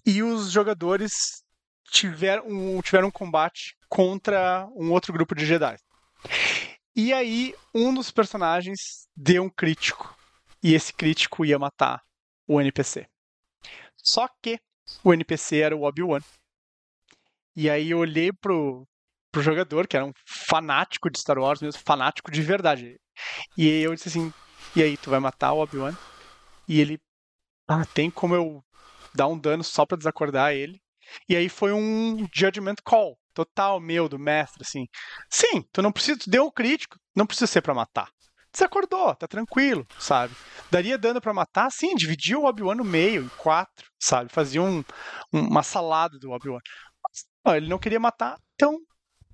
E 0.05 0.22
os 0.24 0.51
jogadores 0.51 1.43
tiveram 1.91 2.47
um, 2.47 2.82
tiveram 2.82 3.07
um 3.07 3.11
combate 3.11 3.76
contra 3.88 4.68
um 4.76 4.91
outro 4.91 5.13
grupo 5.13 5.34
de 5.36 5.45
Jedi. 5.45 5.76
E 6.96 7.12
aí, 7.12 7.54
um 7.74 7.93
dos 7.93 8.10
personagens 8.10 9.08
deu 9.16 9.43
um 9.43 9.50
crítico. 9.50 10.16
E 10.64 10.74
esse 10.74 10.93
crítico 10.93 11.46
ia 11.46 11.60
matar 11.60 12.02
o 12.48 12.62
NPC. 12.62 13.06
Só 13.98 14.30
que 14.41 14.58
o 15.04 15.14
NPC 15.14 15.58
era 15.58 15.76
o 15.76 15.84
Obi-Wan. 15.84 16.22
E 17.54 17.70
aí 17.70 17.91
eu 17.91 18.00
olhei 18.00 18.32
pro, 18.32 18.88
pro 19.30 19.41
jogador, 19.41 19.88
que 19.88 19.98
era 19.98 20.06
um 20.06 20.14
fanático 20.26 21.10
de 21.10 21.20
Star 21.20 21.38
Wars 21.38 21.62
mesmo, 21.62 21.82
fanático 21.86 22.32
de 22.32 22.41
verdade. 22.41 22.98
E 23.58 23.68
eu 23.82 23.93
disse 23.93 24.10
assim, 24.10 24.34
e 24.76 24.82
aí, 24.84 24.98
tu 24.98 25.10
vai 25.10 25.20
matar 25.20 25.54
o 25.54 25.60
Obi-Wan? 25.60 25.96
E 26.68 26.80
ele, 26.80 27.00
ah, 27.68 27.86
tem 27.86 28.10
como 28.10 28.36
eu 28.36 28.64
dar 29.14 29.28
um 29.28 29.38
dano 29.38 29.64
só 29.64 29.86
pra 29.86 29.98
desacordar 29.98 30.54
ele? 30.54 30.82
E 31.28 31.36
aí 31.36 31.50
foi 31.50 31.72
um 31.72 32.28
judgment 32.34 32.76
call 32.84 33.18
total 33.36 33.80
meu 33.80 34.10
do 34.10 34.18
mestre, 34.18 34.64
assim. 34.66 34.86
Sim, 35.30 35.64
tu 35.72 35.82
não 35.82 35.92
precisa, 35.92 36.18
tu 36.18 36.30
deu 36.30 36.46
um 36.46 36.52
crítico, 36.52 36.98
não 37.16 37.28
precisa 37.28 37.48
ser 37.48 37.62
para 37.62 37.76
matar. 37.76 38.10
Desacordou, 38.52 39.14
tá 39.16 39.28
tranquilo, 39.28 39.86
sabe? 40.00 40.34
Daria 40.72 40.98
dano 40.98 41.20
para 41.20 41.34
matar, 41.34 41.70
sim, 41.70 41.94
dividia 41.94 42.40
o 42.40 42.46
Obi-Wan 42.46 42.76
no 42.76 42.86
meio, 42.86 43.24
em 43.24 43.30
quatro, 43.38 43.86
sabe? 44.00 44.32
Fazia 44.32 44.62
um, 44.62 44.82
uma 45.32 45.62
salada 45.62 46.18
do 46.18 46.32
Obi-Wan. 46.32 46.60
Ele 47.48 47.68
não 47.68 47.78
queria 47.78 48.00
matar, 48.00 48.38
então 48.56 48.80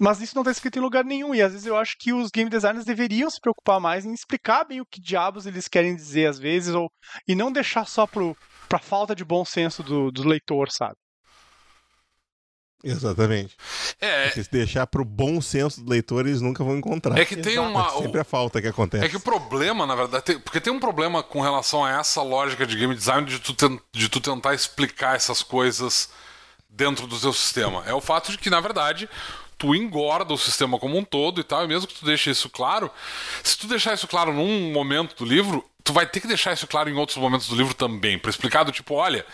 mas 0.03 0.19
isso 0.19 0.33
não 0.33 0.41
está 0.41 0.51
escrito 0.51 0.79
em 0.79 0.81
lugar 0.81 1.05
nenhum. 1.05 1.35
E 1.35 1.43
às 1.43 1.51
vezes 1.51 1.67
eu 1.67 1.77
acho 1.77 1.95
que 1.99 2.11
os 2.11 2.31
game 2.31 2.49
designers 2.49 2.85
deveriam 2.85 3.29
se 3.29 3.39
preocupar 3.39 3.79
mais 3.79 4.03
em 4.03 4.11
explicar 4.11 4.63
bem 4.63 4.81
o 4.81 4.85
que 4.85 4.99
diabos 4.99 5.45
eles 5.45 5.67
querem 5.67 5.95
dizer 5.95 6.25
às 6.25 6.39
vezes, 6.39 6.73
ou 6.73 6.89
e 7.27 7.35
não 7.35 7.51
deixar 7.51 7.85
só 7.85 8.07
para 8.07 8.79
falta 8.79 9.15
de 9.15 9.23
bom 9.23 9.45
senso 9.45 9.83
do, 9.83 10.11
do 10.11 10.27
leitor, 10.27 10.71
sabe? 10.71 10.95
Exatamente. 12.83 13.55
É, 13.99 14.25
Porque 14.25 14.43
se 14.43 14.51
deixar 14.51 14.87
pro 14.87 15.05
bom 15.05 15.39
senso 15.41 15.81
do 15.81 15.89
leitor, 15.89 16.25
eles 16.25 16.41
nunca 16.41 16.63
vão 16.63 16.77
encontrar. 16.77 17.17
É 17.17 17.25
que 17.25 17.35
tem 17.35 17.59
uma. 17.59 17.87
É 17.87 18.01
sempre 18.01 18.19
a 18.21 18.23
falta 18.23 18.61
que 18.61 18.67
acontece. 18.67 19.05
É 19.05 19.09
que 19.09 19.17
o 19.17 19.21
problema, 19.21 19.85
na 19.85 19.95
verdade, 19.95 20.23
tem, 20.23 20.39
porque 20.39 20.59
tem 20.59 20.73
um 20.73 20.79
problema 20.79 21.21
com 21.21 21.41
relação 21.41 21.85
a 21.85 21.91
essa 21.99 22.21
lógica 22.21 22.65
de 22.65 22.75
game 22.75 22.95
design 22.95 23.27
de 23.27 23.39
tu, 23.39 23.53
ten, 23.53 23.79
de 23.91 24.09
tu 24.09 24.19
tentar 24.19 24.53
explicar 24.53 25.15
essas 25.15 25.43
coisas 25.43 26.09
dentro 26.69 27.05
do 27.05 27.17
seu 27.17 27.33
sistema. 27.33 27.83
É 27.85 27.93
o 27.93 28.01
fato 28.01 28.31
de 28.31 28.37
que, 28.37 28.49
na 28.49 28.59
verdade, 28.59 29.09
tu 29.61 29.75
engorda 29.75 30.33
o 30.33 30.37
sistema 30.37 30.79
como 30.79 30.97
um 30.97 31.03
todo 31.03 31.39
e 31.39 31.43
tal, 31.43 31.63
e 31.63 31.67
mesmo 31.67 31.87
que 31.87 31.93
tu 31.93 32.03
deixe 32.03 32.31
isso 32.31 32.49
claro, 32.49 32.89
se 33.43 33.55
tu 33.55 33.67
deixar 33.67 33.93
isso 33.93 34.07
claro 34.07 34.33
num 34.33 34.71
momento 34.71 35.15
do 35.15 35.23
livro, 35.23 35.63
tu 35.83 35.93
vai 35.93 36.05
ter 36.05 36.19
que 36.19 36.27
deixar 36.27 36.53
isso 36.53 36.67
claro 36.67 36.89
em 36.89 36.95
outros 36.95 37.17
momentos 37.17 37.47
do 37.47 37.55
livro 37.55 37.73
também, 37.73 38.17
para 38.17 38.29
explicar 38.29 38.63
do 38.63 38.71
tipo, 38.71 38.95
olha, 38.95 39.25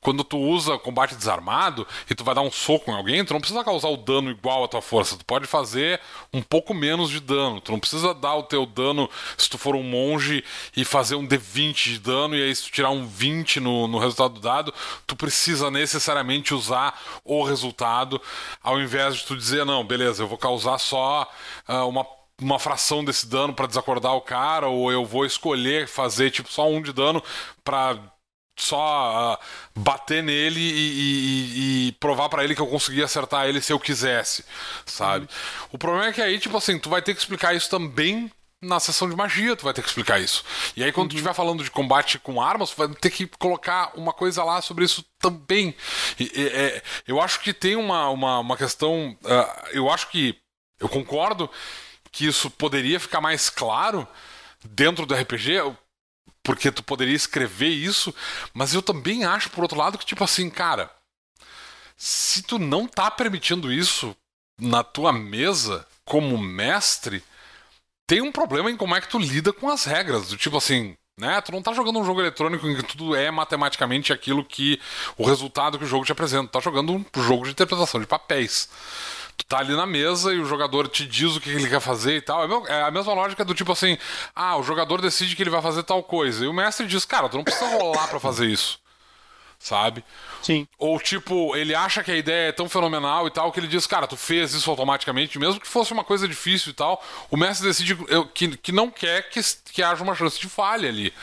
quando 0.00 0.22
tu 0.22 0.38
usa 0.38 0.78
combate 0.78 1.14
desarmado 1.14 1.86
e 2.08 2.14
tu 2.14 2.22
vai 2.22 2.34
dar 2.34 2.42
um 2.42 2.50
soco 2.50 2.90
em 2.90 2.94
alguém, 2.94 3.24
tu 3.24 3.32
não 3.32 3.40
precisa 3.40 3.64
causar 3.64 3.88
o 3.88 3.96
dano 3.96 4.30
igual 4.30 4.64
à 4.64 4.68
tua 4.68 4.82
força, 4.82 5.16
tu 5.16 5.24
pode 5.24 5.46
fazer 5.46 6.00
um 6.32 6.42
pouco 6.42 6.74
menos 6.74 7.10
de 7.10 7.20
dano, 7.20 7.60
tu 7.60 7.72
não 7.72 7.80
precisa 7.80 8.12
dar 8.12 8.34
o 8.34 8.42
teu 8.42 8.66
dano 8.66 9.08
se 9.36 9.48
tu 9.48 9.56
for 9.56 9.74
um 9.74 9.82
monge 9.82 10.44
e 10.76 10.84
fazer 10.84 11.14
um 11.14 11.26
D20 11.26 11.94
de 11.94 11.98
dano 12.00 12.36
e 12.36 12.42
aí 12.42 12.54
se 12.54 12.64
tu 12.64 12.72
tirar 12.72 12.90
um 12.90 13.06
20 13.06 13.60
no, 13.60 13.88
no 13.88 13.98
resultado 13.98 14.34
do 14.34 14.40
dado, 14.40 14.74
tu 15.06 15.16
precisa 15.16 15.70
necessariamente 15.70 16.52
usar 16.52 17.00
o 17.24 17.42
resultado 17.42 18.20
ao 18.62 18.80
invés 18.80 19.16
de 19.16 19.24
tu 19.24 19.36
dizer, 19.36 19.64
não, 19.64 19.84
beleza, 19.84 20.22
eu 20.22 20.28
vou 20.28 20.38
causar 20.38 20.78
só 20.78 21.30
uh, 21.68 21.88
uma 21.88 22.04
uma 22.40 22.58
fração 22.58 23.04
desse 23.04 23.26
dano 23.26 23.54
para 23.54 23.66
desacordar 23.66 24.14
o 24.14 24.20
cara, 24.20 24.68
ou 24.68 24.90
eu 24.90 25.04
vou 25.04 25.24
escolher 25.24 25.86
fazer 25.86 26.30
tipo 26.30 26.50
só 26.50 26.68
um 26.68 26.82
de 26.82 26.92
dano 26.92 27.22
para 27.62 27.98
só 28.56 29.34
uh, 29.34 29.80
bater 29.80 30.22
nele 30.22 30.60
e, 30.60 30.72
e, 30.72 31.88
e 31.88 31.92
provar 31.92 32.28
para 32.28 32.44
ele 32.44 32.54
que 32.54 32.60
eu 32.60 32.66
conseguia 32.66 33.04
acertar 33.04 33.46
ele 33.46 33.60
se 33.60 33.72
eu 33.72 33.80
quisesse, 33.80 34.44
sabe? 34.86 35.24
Uhum. 35.24 35.68
O 35.72 35.78
problema 35.78 36.06
é 36.06 36.12
que 36.12 36.22
aí, 36.22 36.38
tipo 36.38 36.56
assim, 36.56 36.78
tu 36.78 36.88
vai 36.88 37.02
ter 37.02 37.14
que 37.14 37.20
explicar 37.20 37.54
isso 37.54 37.68
também 37.68 38.30
na 38.62 38.80
sessão 38.80 39.08
de 39.08 39.16
magia, 39.16 39.56
tu 39.56 39.64
vai 39.64 39.74
ter 39.74 39.82
que 39.82 39.88
explicar 39.88 40.20
isso. 40.20 40.44
E 40.76 40.82
aí, 40.82 40.92
quando 40.92 41.04
uhum. 41.04 41.08
tu 41.10 41.16
estiver 41.16 41.34
falando 41.34 41.62
de 41.62 41.70
combate 41.70 42.18
com 42.18 42.40
armas, 42.40 42.70
tu 42.70 42.76
vai 42.76 42.88
ter 42.88 43.10
que 43.10 43.26
colocar 43.38 43.92
uma 43.94 44.12
coisa 44.12 44.42
lá 44.42 44.62
sobre 44.62 44.84
isso 44.84 45.04
também. 45.18 45.74
E, 46.18 46.30
e, 46.34 46.46
é, 46.48 46.82
eu 47.06 47.20
acho 47.20 47.40
que 47.40 47.52
tem 47.52 47.76
uma, 47.76 48.08
uma, 48.08 48.38
uma 48.38 48.56
questão. 48.56 49.16
Uh, 49.22 49.68
eu 49.72 49.90
acho 49.90 50.08
que. 50.08 50.36
Eu 50.80 50.88
concordo 50.88 51.48
que 52.14 52.26
isso 52.26 52.48
poderia 52.48 53.00
ficar 53.00 53.20
mais 53.20 53.50
claro 53.50 54.06
dentro 54.64 55.04
do 55.04 55.14
RPG, 55.14 55.74
porque 56.44 56.70
tu 56.70 56.82
poderia 56.84 57.14
escrever 57.14 57.70
isso, 57.70 58.14
mas 58.54 58.72
eu 58.72 58.80
também 58.80 59.24
acho, 59.24 59.50
por 59.50 59.62
outro 59.62 59.76
lado, 59.76 59.98
que, 59.98 60.06
tipo 60.06 60.22
assim, 60.22 60.48
cara, 60.48 60.88
se 61.96 62.42
tu 62.44 62.56
não 62.56 62.86
tá 62.86 63.10
permitindo 63.10 63.72
isso 63.72 64.16
na 64.60 64.84
tua 64.84 65.12
mesa 65.12 65.84
como 66.04 66.38
mestre, 66.38 67.20
tem 68.06 68.20
um 68.22 68.30
problema 68.30 68.70
em 68.70 68.76
como 68.76 68.94
é 68.94 69.00
que 69.00 69.08
tu 69.08 69.18
lida 69.18 69.52
com 69.52 69.68
as 69.68 69.84
regras. 69.84 70.28
Do 70.28 70.36
tipo 70.36 70.56
assim, 70.56 70.96
né? 71.18 71.40
Tu 71.40 71.50
não 71.50 71.62
tá 71.62 71.72
jogando 71.72 71.98
um 71.98 72.04
jogo 72.04 72.20
eletrônico 72.20 72.68
em 72.68 72.76
que 72.76 72.82
tudo 72.84 73.16
é 73.16 73.28
matematicamente 73.30 74.12
aquilo 74.12 74.44
que. 74.44 74.80
o 75.18 75.26
resultado 75.26 75.78
que 75.78 75.84
o 75.84 75.88
jogo 75.88 76.04
te 76.04 76.12
apresenta. 76.12 76.46
Tu 76.46 76.52
tá 76.52 76.60
jogando 76.60 76.92
um 76.92 77.04
jogo 77.22 77.44
de 77.44 77.50
interpretação 77.50 78.00
de 78.00 78.06
papéis 78.06 78.68
tu 79.36 79.44
tá 79.46 79.58
ali 79.58 79.74
na 79.74 79.86
mesa 79.86 80.32
e 80.32 80.38
o 80.38 80.44
jogador 80.44 80.88
te 80.88 81.06
diz 81.06 81.36
o 81.36 81.40
que 81.40 81.50
ele 81.50 81.68
quer 81.68 81.80
fazer 81.80 82.16
e 82.16 82.20
tal. 82.20 82.66
É, 82.66 82.72
é 82.72 82.82
a 82.82 82.90
mesma 82.90 83.12
lógica 83.12 83.44
do 83.44 83.54
tipo 83.54 83.72
assim: 83.72 83.98
ah, 84.34 84.56
o 84.56 84.62
jogador 84.62 85.00
decide 85.00 85.36
que 85.36 85.42
ele 85.42 85.50
vai 85.50 85.62
fazer 85.62 85.82
tal 85.82 86.02
coisa. 86.02 86.44
E 86.44 86.48
o 86.48 86.52
mestre 86.52 86.86
diz, 86.86 87.04
cara, 87.04 87.28
tu 87.28 87.36
não 87.36 87.44
precisa 87.44 87.66
rolar 87.66 88.08
para 88.08 88.20
fazer 88.20 88.46
isso. 88.46 88.82
Sabe? 89.58 90.04
Sim. 90.42 90.68
Ou 90.78 91.00
tipo, 91.00 91.56
ele 91.56 91.74
acha 91.74 92.04
que 92.04 92.10
a 92.10 92.16
ideia 92.16 92.50
é 92.50 92.52
tão 92.52 92.68
fenomenal 92.68 93.26
e 93.26 93.30
tal 93.30 93.50
que 93.50 93.58
ele 93.58 93.66
diz, 93.66 93.86
cara, 93.86 94.06
tu 94.06 94.14
fez 94.14 94.52
isso 94.52 94.68
automaticamente, 94.68 95.38
mesmo 95.38 95.58
que 95.58 95.66
fosse 95.66 95.90
uma 95.90 96.04
coisa 96.04 96.28
difícil 96.28 96.70
e 96.70 96.74
tal. 96.74 97.02
O 97.30 97.36
mestre 97.36 97.66
decide 97.66 97.96
que, 98.34 98.58
que 98.58 98.70
não 98.70 98.90
quer 98.90 99.30
que, 99.30 99.40
que 99.72 99.82
haja 99.82 100.02
uma 100.02 100.14
chance 100.14 100.38
de 100.38 100.50
falha 100.50 100.86
ali. 100.86 101.14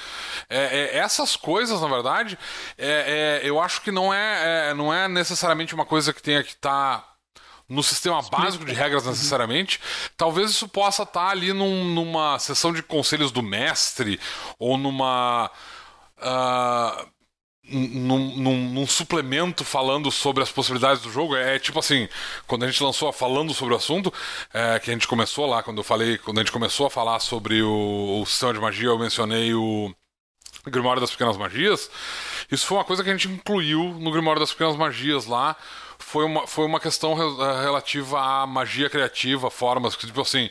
É, 0.50 0.96
é, 0.96 0.98
essas 0.98 1.36
coisas, 1.36 1.80
na 1.82 1.88
verdade, 1.88 2.36
é, 2.80 3.42
é 3.44 3.48
eu 3.48 3.60
acho 3.60 3.82
que 3.82 3.92
não 3.92 4.12
é, 4.12 4.70
é, 4.70 4.74
não 4.74 4.92
é 4.92 5.08
necessariamente 5.08 5.76
uma 5.76 5.86
coisa 5.86 6.12
que 6.12 6.22
tenha 6.24 6.44
que 6.44 6.54
estar. 6.54 7.00
Tá 7.00 7.11
no 7.72 7.82
sistema 7.82 8.22
básico 8.22 8.66
de 8.66 8.74
regras 8.74 9.06
necessariamente, 9.06 9.80
talvez 10.18 10.52
isso 10.52 10.68
possa 10.68 11.04
estar 11.04 11.30
ali 11.30 11.54
num, 11.54 11.86
numa 11.86 12.38
sessão 12.38 12.74
de 12.74 12.84
conselhos 12.84 13.32
do 13.32 13.42
mestre 13.42 14.20
ou 14.60 14.78
numa. 14.78 15.50
Uh, 16.18 17.12
num, 17.64 18.36
num, 18.36 18.70
num, 18.72 18.88
suplemento 18.88 19.64
falando 19.64 20.12
sobre 20.12 20.44
as 20.44 20.52
possibilidades 20.52 21.02
do 21.02 21.10
jogo. 21.10 21.38
É, 21.38 21.56
é 21.56 21.60
tipo 21.60 21.80
assim, 21.80 22.10
quando 22.46 22.64
a 22.64 22.68
gente 22.68 22.84
lançou 22.84 23.12
falando 23.14 23.54
sobre 23.54 23.74
o 23.74 23.78
assunto, 23.78 24.14
é, 24.54 24.78
que 24.78 24.90
a 24.90 24.94
gente 24.94 25.08
começou 25.08 25.46
lá, 25.46 25.64
quando 25.64 25.78
eu 25.78 25.84
falei, 25.84 26.18
quando 26.18 26.40
a 26.40 26.42
gente 26.42 26.52
começou 26.52 26.88
a 26.88 26.90
falar 26.90 27.20
sobre 27.20 27.62
o, 27.62 28.22
o 28.22 28.26
sistema 28.26 28.54
de 28.54 28.60
magia, 28.60 28.90
eu 28.90 29.00
mencionei 29.00 29.54
o 29.54 29.94
Grimório 30.66 31.00
das 31.00 31.12
Pequenas 31.12 31.38
Magias. 31.38 31.90
Isso 32.52 32.66
foi 32.66 32.78
uma 32.78 32.84
coisa 32.84 33.04
que 33.04 33.10
a 33.10 33.14
gente 33.14 33.30
incluiu 33.30 33.96
no 34.00 34.12
Grimório 34.12 34.42
das 34.42 34.52
Pequenas 34.52 34.76
Magias 34.76 35.26
lá 35.26 35.56
foi 36.12 36.26
uma, 36.26 36.46
foi 36.46 36.66
uma 36.66 36.80
questão 36.80 37.14
eh, 37.14 37.62
relativa 37.64 38.20
à 38.20 38.46
magia 38.46 38.90
criativa, 38.90 39.50
formas, 39.50 39.96
tipo 39.96 40.20
assim, 40.20 40.50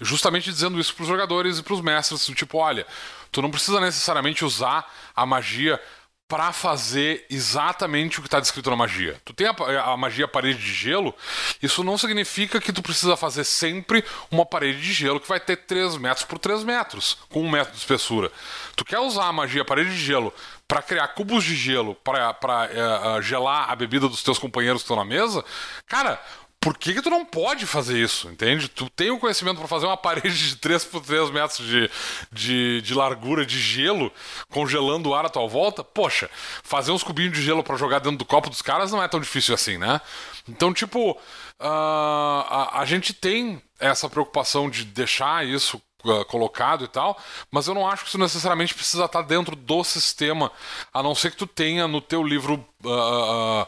justamente 0.00 0.50
dizendo 0.50 0.80
isso 0.80 0.92
para 0.92 1.02
os 1.02 1.08
jogadores 1.08 1.58
e 1.58 1.62
para 1.62 1.74
os 1.74 1.80
mestres, 1.80 2.26
tipo, 2.26 2.58
olha, 2.58 2.84
tu 3.30 3.40
não 3.40 3.48
precisa 3.48 3.80
necessariamente 3.80 4.44
usar 4.44 4.92
a 5.14 5.24
magia 5.24 5.80
para 6.26 6.52
fazer 6.52 7.24
exatamente 7.30 8.18
o 8.18 8.22
que 8.22 8.26
está 8.26 8.40
descrito 8.40 8.68
na 8.68 8.74
magia. 8.74 9.20
Tu 9.24 9.32
tem 9.32 9.46
a, 9.46 9.92
a, 9.92 9.96
magia 9.96 10.26
parede 10.26 10.58
de 10.58 10.72
gelo, 10.72 11.14
isso 11.62 11.84
não 11.84 11.96
significa 11.96 12.60
que 12.60 12.72
tu 12.72 12.82
precisa 12.82 13.16
fazer 13.16 13.44
sempre 13.44 14.04
uma 14.28 14.44
parede 14.44 14.80
de 14.80 14.92
gelo 14.92 15.20
que 15.20 15.28
vai 15.28 15.38
ter 15.38 15.56
3 15.56 15.98
metros 15.98 16.26
por 16.26 16.36
3 16.40 16.64
metros, 16.64 17.16
com 17.30 17.42
um 17.42 17.50
metro 17.50 17.72
de 17.72 17.78
espessura. 17.78 18.32
Tu 18.74 18.84
quer 18.84 18.98
usar 18.98 19.28
a 19.28 19.32
magia 19.32 19.64
parede 19.64 19.90
de 19.90 20.04
gelo 20.04 20.34
para 20.68 20.82
criar 20.82 21.08
cubos 21.08 21.44
de 21.44 21.54
gelo 21.54 21.94
para 21.94 22.30
uh, 22.32 23.18
uh, 23.18 23.22
gelar 23.22 23.70
a 23.70 23.76
bebida 23.76 24.08
dos 24.08 24.22
teus 24.22 24.38
companheiros 24.38 24.82
que 24.82 24.84
estão 24.84 24.96
na 24.96 25.04
mesa, 25.04 25.44
cara, 25.86 26.20
por 26.66 26.76
que, 26.76 26.94
que 26.94 27.00
tu 27.00 27.08
não 27.08 27.24
pode 27.24 27.64
fazer 27.64 27.96
isso, 27.96 28.28
entende? 28.28 28.68
Tu 28.68 28.90
tem 28.90 29.10
o 29.12 29.20
conhecimento 29.20 29.58
para 29.58 29.68
fazer 29.68 29.86
uma 29.86 29.96
parede 29.96 30.48
de 30.48 30.56
3 30.56 30.84
por 30.86 31.00
3 31.00 31.30
metros 31.30 31.64
de, 31.64 31.88
de, 32.32 32.82
de, 32.82 32.92
largura 32.92 33.46
de 33.46 33.60
gelo, 33.60 34.12
congelando 34.50 35.10
o 35.10 35.14
ar 35.14 35.24
à 35.24 35.28
tua 35.28 35.46
volta? 35.46 35.84
Poxa, 35.84 36.28
fazer 36.64 36.90
uns 36.90 37.04
cubinhos 37.04 37.34
de 37.34 37.42
gelo 37.42 37.62
para 37.62 37.76
jogar 37.76 38.00
dentro 38.00 38.18
do 38.18 38.24
copo 38.24 38.50
dos 38.50 38.62
caras 38.62 38.90
não 38.90 39.00
é 39.00 39.06
tão 39.06 39.20
difícil 39.20 39.54
assim, 39.54 39.78
né? 39.78 40.00
Então, 40.48 40.74
tipo, 40.74 41.12
uh, 41.12 41.16
a, 41.60 42.80
a 42.80 42.84
gente 42.84 43.14
tem 43.14 43.62
essa 43.78 44.10
preocupação 44.10 44.68
de 44.68 44.84
deixar 44.84 45.46
isso 45.46 45.80
uh, 46.10 46.24
colocado 46.24 46.84
e 46.84 46.88
tal, 46.88 47.20
mas 47.50 47.66
eu 47.68 47.74
não 47.74 47.88
acho 47.88 48.02
que 48.02 48.08
isso 48.08 48.18
necessariamente 48.18 48.74
precisa 48.74 49.04
estar 49.04 49.22
dentro 49.22 49.56
do 49.56 49.84
sistema, 49.84 50.50
a 50.92 51.02
não 51.02 51.14
ser 51.14 51.30
que 51.30 51.36
tu 51.36 51.46
tenha 51.46 51.86
no 51.86 52.00
teu 52.00 52.22
livro. 52.22 52.64
Uh, 52.84 53.66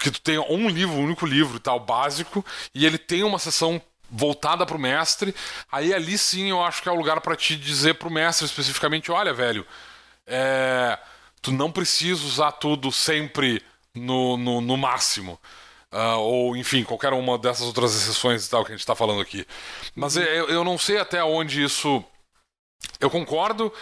que 0.00 0.10
tu 0.10 0.20
tenha 0.20 0.40
um 0.42 0.68
livro, 0.68 0.94
um 0.94 1.04
único 1.04 1.26
livro 1.26 1.56
e 1.56 1.60
tal, 1.60 1.78
básico, 1.78 2.44
e 2.74 2.86
ele 2.86 2.96
tem 2.96 3.22
uma 3.24 3.38
sessão 3.38 3.82
voltada 4.10 4.64
para 4.64 4.76
o 4.76 4.80
mestre, 4.80 5.34
aí 5.70 5.92
ali 5.92 6.16
sim 6.16 6.50
eu 6.50 6.62
acho 6.62 6.82
que 6.82 6.88
é 6.88 6.92
o 6.92 6.96
lugar 6.96 7.20
para 7.20 7.36
te 7.36 7.56
dizer 7.56 7.94
para 7.94 8.08
o 8.08 8.10
mestre 8.10 8.46
especificamente, 8.46 9.10
olha, 9.10 9.34
velho, 9.34 9.66
é, 10.26 10.98
tu 11.42 11.52
não 11.52 11.70
precisa 11.70 12.24
usar 12.24 12.52
tudo 12.52 12.90
sempre 12.92 13.62
no, 13.94 14.36
no, 14.36 14.60
no 14.60 14.76
máximo. 14.76 15.38
Uh, 15.92 16.18
ou 16.18 16.56
enfim, 16.56 16.82
qualquer 16.82 17.12
uma 17.12 17.38
dessas 17.38 17.66
outras 17.66 17.94
exceções 17.94 18.46
e 18.46 18.50
tal 18.50 18.64
que 18.64 18.72
a 18.72 18.74
gente 18.74 18.80
está 18.80 18.94
falando 18.94 19.20
aqui. 19.20 19.46
Mas 19.94 20.16
uhum. 20.16 20.22
eu, 20.22 20.48
eu 20.48 20.64
não 20.64 20.76
sei 20.76 20.98
até 20.98 21.22
onde 21.22 21.62
isso. 21.62 22.04
Eu 23.00 23.08
concordo 23.08 23.72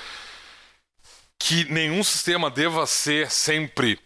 que 1.38 1.64
nenhum 1.70 2.02
sistema 2.04 2.50
deva 2.50 2.86
ser 2.86 3.30
sempre 3.30 3.98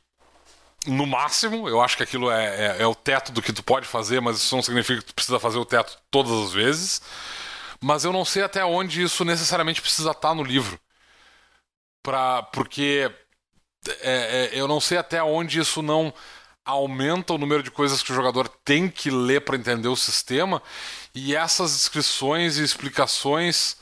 no 0.86 1.06
máximo. 1.06 1.68
Eu 1.68 1.80
acho 1.80 1.96
que 1.96 2.02
aquilo 2.02 2.30
é, 2.30 2.76
é, 2.78 2.82
é, 2.82 2.86
o 2.86 2.94
teto 2.94 3.32
do 3.32 3.42
que 3.42 3.52
tu 3.52 3.62
pode 3.62 3.86
fazer, 3.86 4.20
mas 4.20 4.38
isso 4.38 4.54
não 4.54 4.62
significa 4.62 5.00
que 5.00 5.06
tu 5.06 5.14
precisa 5.14 5.38
fazer 5.38 5.58
o 5.58 5.64
teto 5.64 5.98
todas 6.10 6.32
as 6.32 6.52
vezes. 6.52 7.02
Mas 7.80 8.04
eu 8.04 8.12
não 8.12 8.24
sei 8.24 8.42
até 8.42 8.64
onde 8.64 9.02
isso 9.02 9.24
necessariamente 9.24 9.82
precisa 9.82 10.10
estar 10.10 10.34
no 10.34 10.42
livro. 10.42 10.80
Pra, 12.02 12.42
porque 12.44 13.10
é, 14.00 14.50
é, 14.52 14.60
eu 14.60 14.66
não 14.66 14.80
sei 14.80 14.98
até 14.98 15.22
onde 15.22 15.60
isso 15.60 15.82
não 15.82 16.12
aumenta 16.68 17.32
o 17.32 17.38
número 17.38 17.62
de 17.62 17.70
coisas 17.70 18.02
que 18.02 18.12
o 18.12 18.14
jogador 18.14 18.46
tem 18.62 18.88
que 18.90 19.10
ler 19.10 19.40
para 19.40 19.56
entender 19.56 19.88
o 19.88 19.96
sistema, 19.96 20.62
e 21.14 21.34
essas 21.34 21.72
descrições 21.72 22.58
e 22.58 22.62
explicações 22.62 23.78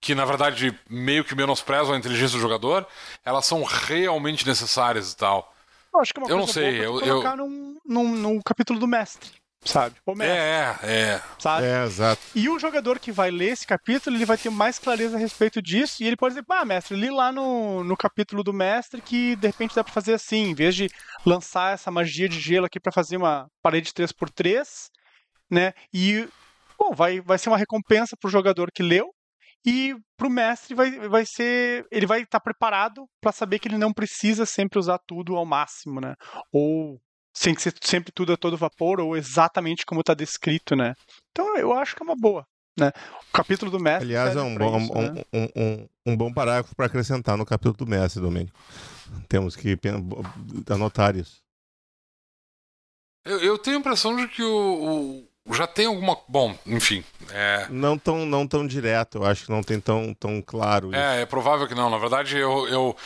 que 0.00 0.14
na 0.14 0.24
verdade 0.24 0.78
meio 0.88 1.24
que 1.24 1.34
menosprezam 1.34 1.92
a 1.94 1.98
inteligência 1.98 2.36
do 2.38 2.42
jogador, 2.42 2.86
elas 3.24 3.46
são 3.46 3.64
realmente 3.64 4.46
necessárias 4.46 5.12
e 5.12 5.16
tal. 5.16 5.52
Eu 5.92 6.00
acho 6.00 6.14
que 6.14 6.20
é 6.20 6.22
uma 6.22 6.30
Eu 6.30 6.36
coisa 6.38 6.46
não 6.46 6.52
sei, 6.52 6.84
eu- 6.86 6.98
tu 7.00 7.04
colocar 7.04 7.36
num, 7.36 7.78
num, 7.84 8.08
num 8.16 8.40
capítulo 8.42 8.78
do 8.78 8.86
mestre, 8.86 9.30
sabe? 9.64 9.96
O 10.04 10.14
mestre, 10.14 10.36
É, 10.38 10.76
é. 10.82 11.22
sabe? 11.38 11.66
É, 11.66 11.84
exato. 11.84 12.20
E 12.34 12.48
o 12.48 12.58
jogador 12.58 12.98
que 12.98 13.10
vai 13.12 13.30
ler 13.30 13.50
esse 13.52 13.66
capítulo, 13.66 14.16
ele 14.16 14.24
vai 14.26 14.36
ter 14.36 14.50
mais 14.50 14.78
clareza 14.78 15.16
a 15.16 15.20
respeito 15.20 15.62
disso, 15.62 16.02
e 16.02 16.06
ele 16.06 16.16
pode 16.16 16.34
dizer, 16.34 16.46
ah, 16.50 16.64
mestre, 16.64 16.96
li 16.96 17.10
lá 17.10 17.32
no, 17.32 17.82
no 17.84 17.96
capítulo 17.96 18.42
do 18.42 18.52
mestre 18.52 19.00
que 19.00 19.36
de 19.36 19.46
repente 19.46 19.74
dá 19.74 19.82
pra 19.82 19.92
fazer 19.92 20.14
assim, 20.14 20.50
em 20.50 20.54
vez 20.54 20.74
de 20.74 20.88
lançar 21.24 21.74
essa 21.74 21.90
magia 21.90 22.28
de 22.28 22.38
gelo 22.40 22.66
aqui 22.66 22.78
pra 22.78 22.92
fazer 22.92 23.16
uma 23.16 23.46
parede 23.62 23.92
3x3, 23.92 24.88
né? 25.50 25.72
E, 25.92 26.28
bom, 26.78 26.92
vai, 26.94 27.20
vai 27.20 27.38
ser 27.38 27.48
uma 27.48 27.58
recompensa 27.58 28.16
pro 28.20 28.30
jogador 28.30 28.70
que 28.72 28.82
leu, 28.82 29.10
e 29.66 29.94
pro 30.18 30.28
mestre 30.28 30.74
vai, 30.74 31.08
vai 31.08 31.24
ser. 31.24 31.86
Ele 31.90 32.04
vai 32.04 32.20
estar 32.20 32.38
preparado 32.38 33.06
pra 33.18 33.32
saber 33.32 33.58
que 33.58 33.66
ele 33.66 33.78
não 33.78 33.94
precisa 33.94 34.44
sempre 34.44 34.78
usar 34.78 34.98
tudo 35.06 35.36
ao 35.36 35.46
máximo, 35.46 36.02
né? 36.02 36.14
Ou 36.52 37.00
sem 37.36 37.54
que 37.54 37.60
ser 37.62 37.74
sempre 37.82 38.12
tudo 38.12 38.32
a 38.32 38.36
todo 38.36 38.56
vapor, 38.56 39.00
ou 39.00 39.16
exatamente 39.16 39.84
como 39.84 40.02
tá 40.02 40.14
descrito, 40.14 40.74
né? 40.76 40.94
Então 41.32 41.56
eu 41.56 41.72
acho 41.72 41.94
que 41.96 42.02
é 42.02 42.06
uma 42.06 42.16
boa, 42.16 42.46
né? 42.78 42.92
O 43.28 43.32
capítulo 43.32 43.70
do 43.70 43.80
mestre. 43.80 44.04
Aliás, 44.04 44.36
é 44.36 44.40
um 44.40 44.56
bom, 44.56 44.78
isso, 44.78 44.92
um, 44.96 45.12
né? 45.12 45.22
um, 45.32 45.48
um, 45.56 45.88
um 46.06 46.16
bom 46.16 46.32
parágrafo 46.32 46.74
para 46.76 46.86
acrescentar 46.86 47.36
no 47.36 47.44
capítulo 47.44 47.76
do 47.76 47.86
mestre, 47.86 48.22
Domênico. 48.22 48.56
Temos 49.28 49.56
que 49.56 49.76
anotar 50.70 51.16
isso. 51.16 51.42
Eu, 53.24 53.40
eu 53.40 53.58
tenho 53.58 53.76
a 53.76 53.80
impressão 53.80 54.14
de 54.16 54.28
que 54.28 54.42
o, 54.42 55.26
o- 55.46 55.54
já 55.54 55.66
tem 55.66 55.86
alguma. 55.86 56.16
Bom, 56.28 56.56
enfim. 56.66 57.02
É, 57.30 57.66
Não 57.70 57.96
tão, 57.98 58.26
não 58.26 58.46
tão 58.46 58.66
direto, 58.66 59.18
eu 59.18 59.24
acho 59.24 59.44
que 59.46 59.50
não 59.50 59.62
tem 59.62 59.80
tão, 59.80 60.12
tão 60.14 60.42
claro 60.42 60.88
isso. 60.90 60.96
é, 60.96 61.22
é 61.22 61.26
provável 61.26 61.66
que 61.66 61.74
não. 61.74 61.88
Na 61.90 61.98
verdade, 61.98 62.36
eu, 62.36 62.66
eu, 62.68 62.96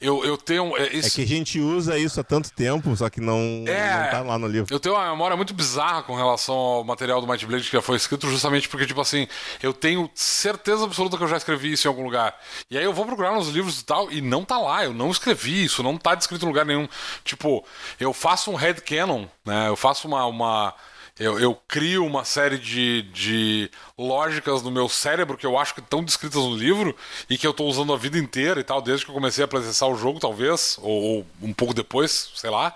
eu, 0.00 0.24
eu 0.24 0.36
tenho. 0.36 0.76
É, 0.76 0.82
É 0.88 0.96
esse- 0.96 1.14
que 1.16 1.22
a 1.22 1.26
gente 1.26 1.58
usa 1.60 1.98
isso 1.98 2.20
há 2.20 2.24
tanto 2.24 2.52
tempo, 2.52 2.94
só 2.96 3.08
que 3.08 3.20
não, 3.20 3.64
É. 3.66 4.02
não 4.04 4.10
tá 4.10 4.20
lá 4.20 4.38
no 4.38 4.46
livro. 4.46 4.72
Eu 4.72 4.78
tenho 4.78 4.94
uma 4.94 5.08
memória 5.10 5.36
muito 5.36 5.54
bizarra 5.54 6.02
com 6.02 6.14
relação 6.14 6.54
ao 6.54 6.84
material 6.84 7.20
do 7.20 7.26
Might 7.26 7.44
Blade 7.46 7.64
que 7.64 7.72
já 7.72 7.80
foi 7.82 7.96
escrito, 7.96 8.28
justamente 8.28 8.68
porque, 8.68 8.86
tipo 8.86 9.00
assim, 9.00 9.26
eu 9.62 9.72
tenho 9.72 10.10
certeza 10.14 10.84
absoluta 10.84 11.16
que 11.16 11.22
eu 11.24 11.28
já 11.28 11.36
escrevi 11.38 11.72
isso 11.72 11.86
em 11.86 11.90
algum 11.90 12.04
lugar. 12.04 12.38
E 12.70 12.76
aí 12.76 12.84
eu 12.84 12.92
vou 12.92 13.06
procurar 13.06 13.32
nos 13.32 13.48
livros 13.48 13.80
e 13.80 13.84
tal, 13.84 14.10
e 14.12 14.20
não 14.20 14.44
tá 14.44 14.58
lá, 14.58 14.84
eu 14.84 14.92
não 14.92 15.10
escrevi 15.10 15.64
isso, 15.64 15.82
não 15.82 15.96
tá 15.96 16.14
descrito 16.14 16.44
em 16.44 16.48
lugar 16.48 16.66
nenhum. 16.66 16.86
Tipo, 17.24 17.64
eu 17.98 18.12
faço 18.12 18.50
um 18.50 18.54
headcanon, 18.54 19.24
né? 19.44 19.68
Eu 19.68 19.76
faço 19.76 20.06
uma. 20.06 20.26
uma 20.26 20.74
eu, 21.18 21.38
eu 21.40 21.54
crio 21.66 22.04
uma 22.04 22.24
série 22.24 22.58
de, 22.58 23.02
de 23.12 23.70
lógicas 23.98 24.62
no 24.62 24.70
meu 24.70 24.88
cérebro 24.88 25.36
que 25.36 25.46
eu 25.46 25.56
acho 25.58 25.74
que 25.74 25.80
estão 25.80 26.04
descritas 26.04 26.42
no 26.42 26.54
livro 26.56 26.94
e 27.30 27.38
que 27.38 27.46
eu 27.46 27.54
tô 27.54 27.64
usando 27.64 27.92
a 27.92 27.96
vida 27.96 28.18
inteira 28.18 28.60
e 28.60 28.64
tal, 28.64 28.82
desde 28.82 29.04
que 29.04 29.10
eu 29.10 29.14
comecei 29.14 29.42
a 29.44 29.48
processar 29.48 29.86
o 29.86 29.96
jogo, 29.96 30.20
talvez, 30.20 30.78
ou, 30.82 31.02
ou 31.18 31.26
um 31.42 31.52
pouco 31.54 31.72
depois, 31.74 32.30
sei 32.34 32.50
lá. 32.50 32.74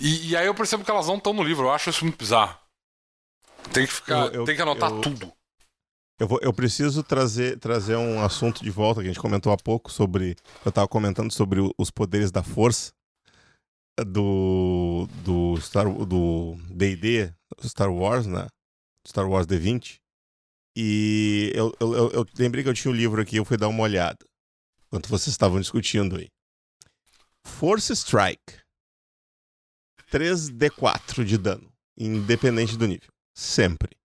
E, 0.00 0.30
e 0.30 0.36
aí 0.36 0.46
eu 0.46 0.54
percebo 0.54 0.84
que 0.84 0.90
elas 0.90 1.06
não 1.06 1.16
estão 1.16 1.32
no 1.32 1.42
livro. 1.44 1.66
Eu 1.66 1.70
acho 1.72 1.88
isso 1.90 2.04
muito 2.04 2.18
bizarro. 2.18 2.56
Tem 3.72 3.86
que 3.86 3.92
ficar, 3.92 4.26
Eu- 4.26 4.32
eu- 4.40 4.44
tem 4.44 4.56
que 4.56 4.62
anotar 4.62 4.90
eu- 4.90 5.00
tudo. 5.00 5.32
Eu, 6.18 6.26
vou, 6.28 6.38
eu 6.42 6.52
preciso 6.52 7.02
trazer, 7.02 7.58
trazer 7.58 7.96
um 7.96 8.20
assunto 8.22 8.62
de 8.62 8.70
volta 8.70 9.00
que 9.00 9.06
a 9.08 9.12
gente 9.12 9.20
comentou 9.20 9.52
há 9.52 9.56
pouco 9.56 9.90
sobre. 9.90 10.36
Eu 10.64 10.68
estava 10.68 10.86
comentando 10.86 11.32
sobre 11.32 11.60
os 11.78 11.90
poderes 11.90 12.30
da 12.30 12.42
força 12.42 12.92
do 14.06 15.08
do 15.24 15.56
Star 15.60 15.88
do 15.88 16.56
D&D, 16.70 17.32
Star 17.62 17.92
Wars, 17.92 18.26
né? 18.26 18.46
Star 19.06 19.28
Wars 19.28 19.46
D20. 19.46 19.98
E 20.76 21.52
eu, 21.54 21.74
eu, 21.80 22.10
eu, 22.10 22.26
lembrei 22.38 22.64
que 22.64 22.70
eu 22.70 22.74
tinha 22.74 22.90
o 22.90 22.96
livro 22.96 23.20
aqui, 23.20 23.36
eu 23.36 23.44
fui 23.44 23.56
dar 23.56 23.68
uma 23.68 23.82
olhada 23.82 24.18
enquanto 24.86 25.08
vocês 25.08 25.28
estavam 25.28 25.60
discutindo 25.60 26.16
aí. 26.16 26.28
Force 27.44 27.92
Strike. 27.92 28.60
3d4 30.10 31.24
de 31.24 31.38
dano, 31.38 31.72
independente 31.96 32.76
do 32.76 32.86
nível, 32.86 33.08
sempre. 33.34 33.96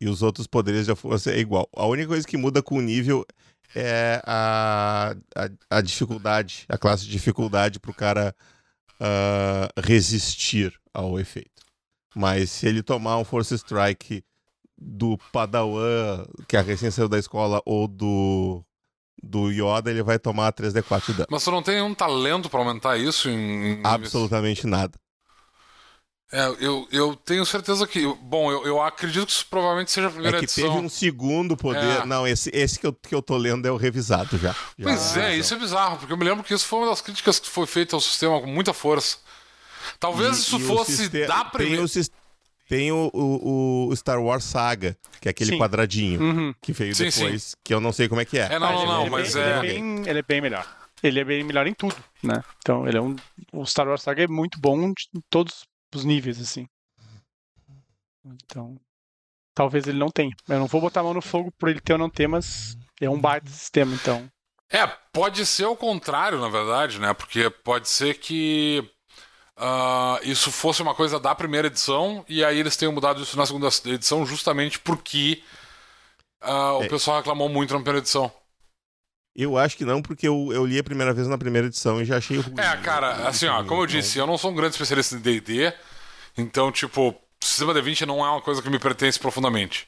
E 0.00 0.08
os 0.08 0.22
outros 0.22 0.46
poderes 0.46 0.86
da 0.86 0.94
força 0.94 1.32
é 1.32 1.38
igual. 1.40 1.68
A 1.74 1.86
única 1.86 2.08
coisa 2.08 2.26
que 2.26 2.36
muda 2.36 2.62
com 2.62 2.76
o 2.76 2.80
nível 2.80 3.26
é 3.74 4.22
a, 4.24 5.16
a, 5.34 5.78
a 5.78 5.80
dificuldade, 5.80 6.64
a 6.68 6.78
classe 6.78 7.04
de 7.04 7.10
dificuldade 7.10 7.80
pro 7.80 7.92
cara 7.92 8.32
ah, 9.00 9.68
resistir 9.82 10.78
ao 10.94 11.18
efeito. 11.18 11.67
Mas 12.18 12.50
se 12.50 12.66
ele 12.66 12.82
tomar 12.82 13.16
um 13.18 13.24
Force 13.24 13.54
Strike 13.54 14.24
do 14.76 15.16
Padawan, 15.32 16.24
que 16.48 16.56
é 16.56 16.60
recém 16.60 16.90
saiu 16.90 17.08
da 17.08 17.18
escola, 17.18 17.62
ou 17.64 17.86
do, 17.86 18.64
do 19.22 19.50
Yoda, 19.50 19.88
ele 19.90 20.02
vai 20.02 20.18
tomar 20.18 20.52
3d4 20.52 21.06
de 21.06 21.12
dano. 21.12 21.28
Mas 21.30 21.44
tu 21.44 21.50
não 21.52 21.62
tem 21.62 21.76
nenhum 21.76 21.94
talento 21.94 22.50
pra 22.50 22.58
aumentar 22.58 22.96
isso 22.96 23.28
em. 23.28 23.80
Absolutamente 23.84 24.66
nada. 24.66 24.98
É, 26.30 26.46
eu, 26.60 26.86
eu 26.92 27.16
tenho 27.16 27.46
certeza 27.46 27.86
que. 27.86 28.04
Bom, 28.20 28.50
eu, 28.52 28.66
eu 28.66 28.82
acredito 28.82 29.26
que 29.26 29.32
isso 29.32 29.46
provavelmente 29.48 29.90
seja 29.90 30.08
a 30.08 30.10
É 30.10 30.12
primeira 30.12 30.38
que 30.38 30.44
edição. 30.44 30.64
teve 30.74 30.84
um 30.84 30.88
segundo 30.88 31.56
poder. 31.56 32.02
É. 32.02 32.04
Não, 32.04 32.26
esse, 32.26 32.50
esse 32.52 32.78
que, 32.78 32.86
eu, 32.86 32.92
que 32.92 33.14
eu 33.14 33.22
tô 33.22 33.36
lendo 33.36 33.66
é 33.66 33.70
o 33.70 33.76
revisado 33.76 34.36
já. 34.36 34.52
Já 34.76 34.82
Pois 34.82 35.16
é, 35.16 35.36
isso 35.36 35.54
é 35.54 35.58
bizarro, 35.58 35.96
porque 35.98 36.12
eu 36.12 36.16
me 36.18 36.24
lembro 36.24 36.44
que 36.44 36.52
isso 36.52 36.66
foi 36.66 36.80
uma 36.80 36.88
das 36.90 37.00
críticas 37.00 37.38
que 37.38 37.48
foi 37.48 37.66
feita 37.66 37.96
ao 37.96 38.00
sistema 38.00 38.40
com 38.40 38.46
muita 38.46 38.74
força. 38.74 39.18
Talvez 39.98 40.36
E- 40.38 40.40
isso 40.40 40.56
e 40.58 40.60
fosse 40.60 40.96
siste- 40.96 41.26
da 41.26 41.44
Tem, 41.46 41.78
o, 41.78 41.86
tem 42.68 42.92
o, 42.92 43.10
o, 43.14 43.88
o 43.88 43.96
Star 43.96 44.20
Wars 44.22 44.44
Saga, 44.44 44.96
que 45.20 45.28
é 45.28 45.30
aquele 45.30 45.52
Sim. 45.52 45.58
quadradinho 45.58 46.20
Uhum. 46.20 46.54
que 46.60 46.72
veio 46.72 46.94
Sim, 46.94 47.04
depois, 47.04 47.54
que 47.64 47.72
eu 47.72 47.80
não 47.80 47.92
sei 47.92 48.08
como 48.08 48.20
é 48.20 48.24
que 48.24 48.38
é. 48.38 48.52
É, 48.52 48.58
não, 48.58 48.72
não, 48.72 48.78
ele 48.82 48.86
não, 48.92 49.06
é 49.06 49.10
mas 49.10 49.34
bem, 49.34 49.42
é. 49.42 49.46
Ele 49.46 49.52
é, 49.52 49.60
bem, 49.74 50.08
ele 50.08 50.18
é 50.18 50.22
bem 50.22 50.40
melhor. 50.40 50.78
Ele 51.02 51.20
é 51.20 51.24
bem 51.24 51.44
melhor 51.44 51.66
em 51.66 51.74
tudo, 51.74 51.94
né? 52.22 52.42
Então, 52.58 52.86
ele 52.86 52.98
é 52.98 53.00
um. 53.00 53.14
O 53.52 53.64
Star 53.64 53.86
Wars 53.86 54.02
Saga 54.02 54.24
é 54.24 54.26
muito 54.26 54.58
bom 54.60 54.76
em 54.88 54.92
todos 55.30 55.64
os 55.94 56.04
níveis, 56.04 56.40
assim. 56.40 56.66
Então. 58.24 58.76
Talvez 59.54 59.86
ele 59.88 59.98
não 59.98 60.08
tenha. 60.10 60.34
Eu 60.48 60.58
não 60.60 60.66
vou 60.66 60.80
botar 60.80 61.00
a 61.00 61.02
mão 61.02 61.14
no 61.14 61.22
fogo 61.22 61.50
por 61.58 61.68
ele 61.68 61.80
ter 61.80 61.92
ou 61.94 61.98
não 61.98 62.08
ter, 62.10 62.28
mas 62.28 62.76
é 63.00 63.10
um 63.10 63.18
baita 63.20 63.48
sistema, 63.50 63.92
então. 63.94 64.28
É, 64.70 64.86
pode 65.12 65.44
ser 65.46 65.64
o 65.66 65.74
contrário, 65.76 66.38
na 66.40 66.48
verdade, 66.48 67.00
né? 67.00 67.12
Porque 67.14 67.48
pode 67.50 67.88
ser 67.88 68.14
que 68.18 68.88
ah, 69.58 70.18
isso 70.22 70.50
fosse 70.52 70.80
uma 70.82 70.94
coisa 70.94 71.18
da 71.18 71.34
primeira 71.34 71.66
edição 71.66 72.24
e 72.28 72.44
aí 72.44 72.58
eles 72.58 72.76
tenham 72.76 72.92
mudado 72.92 73.22
isso 73.22 73.36
na 73.36 73.44
segunda 73.44 73.68
edição 73.86 74.24
justamente 74.24 74.78
porque 74.78 75.42
ah, 76.40 76.74
o 76.78 76.84
É. 76.84 76.88
pessoal 76.88 77.16
reclamou 77.18 77.48
muito 77.48 77.72
na 77.74 77.80
primeira 77.80 77.98
edição. 77.98 78.30
Eu 79.34 79.56
acho 79.56 79.76
que 79.76 79.84
não, 79.84 80.02
porque 80.02 80.26
eu, 80.26 80.48
eu 80.52 80.66
li 80.66 80.78
a 80.78 80.84
primeira 80.84 81.12
vez 81.14 81.28
na 81.28 81.38
primeira 81.38 81.68
edição 81.68 82.00
e 82.00 82.04
já 82.04 82.16
achei 82.16 82.38
ruim. 82.38 82.54
É, 82.58 82.76
cara, 82.78 83.28
assim, 83.28 83.46
ó, 83.46 83.62
como 83.64 83.82
eu 83.82 83.86
disse, 83.86 84.18
eu 84.18 84.26
não 84.26 84.36
sou 84.36 84.50
um 84.50 84.54
grande 84.54 84.72
especialista 84.74 85.14
em 85.14 85.20
D&D, 85.20 85.72
então, 86.36 86.72
tipo, 86.72 87.14
sistema 87.40 87.72
D20 87.72 88.04
não 88.04 88.24
é 88.24 88.30
uma 88.30 88.40
coisa 88.42 88.60
que 88.60 88.68
me 88.70 88.78
pertence 88.80 89.18
profundamente. 89.18 89.86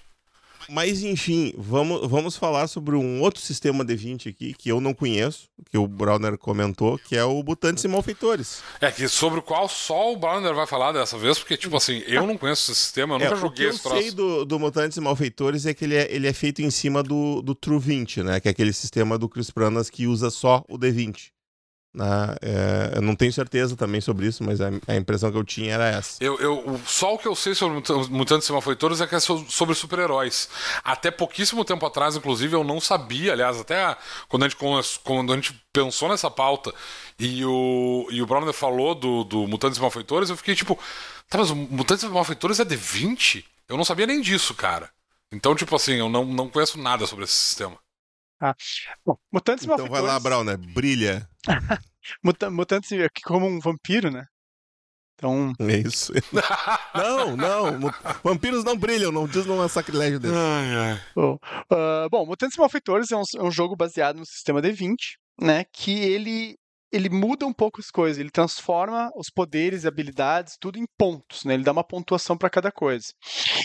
Mas 0.69 1.03
enfim, 1.03 1.53
vamos, 1.57 2.09
vamos 2.09 2.37
falar 2.37 2.67
sobre 2.67 2.97
um 2.97 3.21
outro 3.21 3.41
sistema 3.41 3.85
D20 3.85 4.31
aqui 4.31 4.55
que 4.55 4.71
eu 4.71 4.81
não 4.81 4.95
conheço, 4.95 5.49
que 5.71 5.79
o 5.79 5.87
Browner 5.87 6.37
comentou, 6.39 6.99
que 6.99 7.17
é 7.17 7.25
o 7.25 7.43
Mutantes 7.43 7.85
e 7.85 7.89
Malfeitores. 7.89 8.63
É 8.81 8.91
que 8.91 9.09
sobre 9.09 9.41
o 9.41 9.43
qual 9.43 9.69
só 9.69 10.13
o 10.13 10.17
Browner 10.17 10.55
vai 10.55 10.67
falar 10.67 10.93
dessa 10.93 11.19
vez, 11.19 11.39
porque, 11.39 11.57
tipo 11.57 11.77
assim, 11.77 12.03
eu 12.07 12.27
não 12.27 12.37
conheço 12.37 12.71
esse 12.71 12.81
sistema, 12.81 13.15
eu 13.15 13.19
nunca 13.19 13.31
é, 13.31 13.35
o 13.35 13.35
que 13.35 13.41
joguei 13.41 13.67
eu 13.67 13.71
esse 13.71 13.83
troço. 13.83 14.01
sei 14.01 14.11
do, 14.11 14.45
do 14.45 14.59
Mutantes 14.59 14.97
e 14.97 15.01
Malfeitores 15.01 15.67
é 15.67 15.75
que 15.75 15.85
ele 15.85 15.97
é, 15.97 16.09
ele 16.15 16.27
é 16.27 16.33
feito 16.33 16.63
em 16.63 16.71
cima 16.71 17.03
do, 17.03 17.43
do 17.43 17.55
True 17.55 17.79
20, 17.79 18.23
né? 18.23 18.41
Que 18.41 18.49
é 18.49 18.51
aquele 18.51 18.73
sistema 18.73 19.19
do 19.19 19.29
Chris 19.29 19.51
Pranas 19.51 19.91
que 19.91 20.07
usa 20.07 20.31
só 20.31 20.65
o 20.69 20.79
D20. 20.79 21.31
Né? 21.93 22.07
É, 22.41 22.93
eu 22.97 23.03
não 23.03 23.17
tenho 23.17 23.33
certeza 23.33 23.77
também 23.77 24.01
sobre 24.01 24.27
isso, 24.27 24.45
mas 24.45 24.61
a, 24.61 24.69
a 24.87 24.95
impressão 24.97 25.31
que 25.33 25.37
eu 25.37 25.43
tinha 25.45 25.75
era 25.75 25.89
essa. 25.89 26.23
Eu, 26.23 26.39
eu, 26.39 26.81
só 26.87 27.15
o 27.15 27.19
que 27.19 27.27
eu 27.27 27.35
sei 27.35 27.55
sobre 27.55 27.75
Muta- 27.77 27.95
Mutantes 28.09 28.49
e 28.49 28.53
Malfeitores 28.53 29.01
é 29.01 29.07
que 29.07 29.15
é 29.17 29.21
so- 29.21 29.45
sobre 29.49 29.75
super-heróis. 29.75 30.49
Até 30.85 31.11
pouquíssimo 31.11 31.65
tempo 31.65 31.85
atrás, 31.85 32.15
inclusive, 32.17 32.55
eu 32.55 32.63
não 32.63 32.81
sabia, 32.81 33.33
aliás, 33.33 33.59
até 33.59 33.97
quando 34.29 34.45
a 34.45 34.49
gente, 34.49 34.57
quando 35.03 35.33
a 35.33 35.37
gente 35.37 35.61
pensou 35.73 36.09
nessa 36.09 36.31
pauta 36.31 36.73
e 37.19 37.45
o, 37.45 38.07
e 38.11 38.23
o 38.23 38.27
Browner 38.27 38.53
falou 38.55 38.95
do, 38.95 39.25
do 39.25 39.47
Mutantes 39.49 39.79
e 39.79 39.81
Malfeitores, 39.83 40.31
eu 40.31 40.37
fiquei 40.37 40.55
tipo, 40.55 40.79
tá, 41.29 41.39
mas 41.39 41.51
Mutantes 41.51 42.05
e 42.05 42.09
Malfeitores 42.09 42.61
é 42.61 42.65
de 42.65 42.77
20? 42.77 43.45
Eu 43.69 43.77
não 43.77 43.85
sabia 43.85 44.07
nem 44.07 44.21
disso, 44.21 44.55
cara. 44.55 44.91
Então, 45.33 45.55
tipo 45.55 45.75
assim, 45.77 45.95
eu 45.95 46.09
não, 46.09 46.25
não 46.25 46.49
conheço 46.49 46.79
nada 46.79 47.07
sobre 47.07 47.25
esse 47.25 47.35
sistema. 47.35 47.77
Bom, 49.05 49.17
Mutantes 49.33 49.65
Então 49.65 49.77
vai 49.77 50.01
lá, 50.01 50.19
Malfeitores. 50.19 50.23
Browner, 50.23 50.59
brilha. 50.75 51.29
Muta- 52.25 52.51
Mutantes 52.51 52.91
é 52.93 53.09
que 53.09 53.23
como 53.23 53.47
um 53.47 53.61
vampiro, 53.61 54.11
né? 54.11 54.25
Então. 55.15 55.53
É 55.61 55.77
isso. 55.77 56.13
não, 56.95 57.37
não. 57.37 57.93
Vampiros 58.25 58.65
não 58.65 58.75
brilham, 58.77 59.13
não 59.13 59.27
diz 59.29 59.45
não 59.45 59.63
é 59.63 59.69
sacrilégio 59.69 60.19
desse. 60.19 60.35
ai, 60.35 60.75
ai. 60.93 61.01
Bom, 61.15 61.39
ah, 61.71 62.09
bom, 62.11 62.25
Mutantes 62.25 62.57
e 62.57 62.61
Malfeitores 62.61 63.11
é 63.13 63.17
um, 63.17 63.23
é 63.37 63.43
um 63.43 63.51
jogo 63.51 63.77
baseado 63.77 64.17
no 64.17 64.25
sistema 64.25 64.63
D20, 64.63 64.95
né? 65.39 65.65
Que 65.73 65.93
ele 65.93 66.57
ele 66.93 67.09
muda 67.09 67.47
um 67.47 67.53
pouco 67.53 67.81
as 67.81 67.91
coisas, 67.91 68.19
ele 68.19 68.31
transforma 68.31 69.11
os 69.15 69.31
poderes 69.31 69.85
e 69.85 69.89
habilidades 69.89 70.57
tudo 70.61 70.79
em 70.79 70.87
pontos, 70.99 71.45
né? 71.45 71.55
Ele 71.55 71.63
dá 71.63 71.73
uma 71.73 71.87
pontuação 71.87 72.37
para 72.37 72.51
cada 72.51 72.73
coisa. 72.73 73.07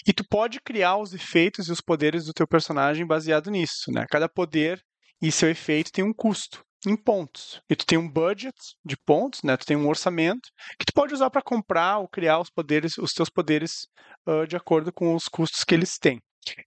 E 0.08 0.14
tu 0.14 0.24
pode 0.30 0.60
criar 0.62 0.98
os 0.98 1.14
efeitos 1.14 1.68
e 1.68 1.72
os 1.72 1.82
poderes 1.82 2.26
do 2.26 2.34
teu 2.34 2.48
personagem 2.48 3.06
baseado 3.06 3.50
nisso, 3.50 3.92
né? 3.92 4.06
Cada 4.10 4.30
poder 4.30 4.82
e 5.22 5.32
seu 5.32 5.50
efeito 5.50 5.92
tem 5.92 6.04
um 6.04 6.14
custo 6.14 6.64
em 6.88 6.96
pontos. 6.96 7.62
E 7.70 7.76
tu 7.76 7.86
tem 7.86 7.98
um 7.98 8.10
budget 8.10 8.56
de 8.86 8.96
pontos, 8.96 9.42
né? 9.44 9.58
Tu 9.58 9.66
tem 9.66 9.78
um 9.78 9.88
orçamento 9.88 10.50
que 10.80 10.86
tu 10.86 10.94
pode 10.94 11.14
usar 11.14 11.30
para 11.30 11.42
comprar 11.42 11.98
ou 11.98 12.08
criar 12.08 12.40
os 12.40 12.50
poderes, 12.50 12.98
os 12.98 13.12
teus 13.12 13.30
poderes 13.30 13.88
uh, 14.28 14.46
de 14.48 14.56
acordo 14.56 14.94
com 14.94 15.16
os 15.16 15.28
custos 15.28 15.64
que 15.64 15.74
eles 15.74 15.98
têm. 15.98 16.22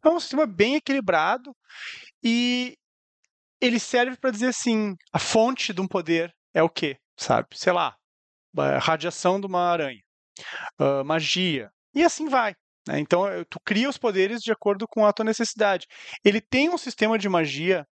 É 0.05 0.09
um 0.09 0.19
sistema 0.19 0.45
bem 0.45 0.75
equilibrado 0.75 1.55
e 2.23 2.75
ele 3.61 3.79
serve 3.79 4.17
para 4.17 4.31
dizer 4.31 4.49
assim, 4.49 4.95
a 5.13 5.19
fonte 5.19 5.73
de 5.73 5.81
um 5.81 5.87
poder 5.87 6.33
é 6.55 6.63
o 6.63 6.69
quê? 6.69 6.99
Sabe? 7.17 7.49
Sei 7.55 7.73
lá, 7.73 7.97
radiação 8.81 9.41
de 9.41 9.47
uma 9.47 9.63
aranha, 9.63 10.03
uh, 10.81 11.05
magia, 11.05 11.71
e 11.95 12.03
assim 12.03 12.29
vai. 12.29 12.55
Né? 12.87 12.99
Então, 13.01 13.25
tu 13.51 13.59
cria 13.65 13.89
os 13.89 13.99
poderes 13.99 14.41
de 14.41 14.53
acordo 14.53 14.87
com 14.89 15.05
a 15.05 15.13
tua 15.13 15.25
necessidade. 15.25 15.87
Ele 16.25 16.41
tem 16.41 16.71
um 16.71 16.79
sistema 16.79 17.19
de 17.19 17.29
magia 17.29 17.87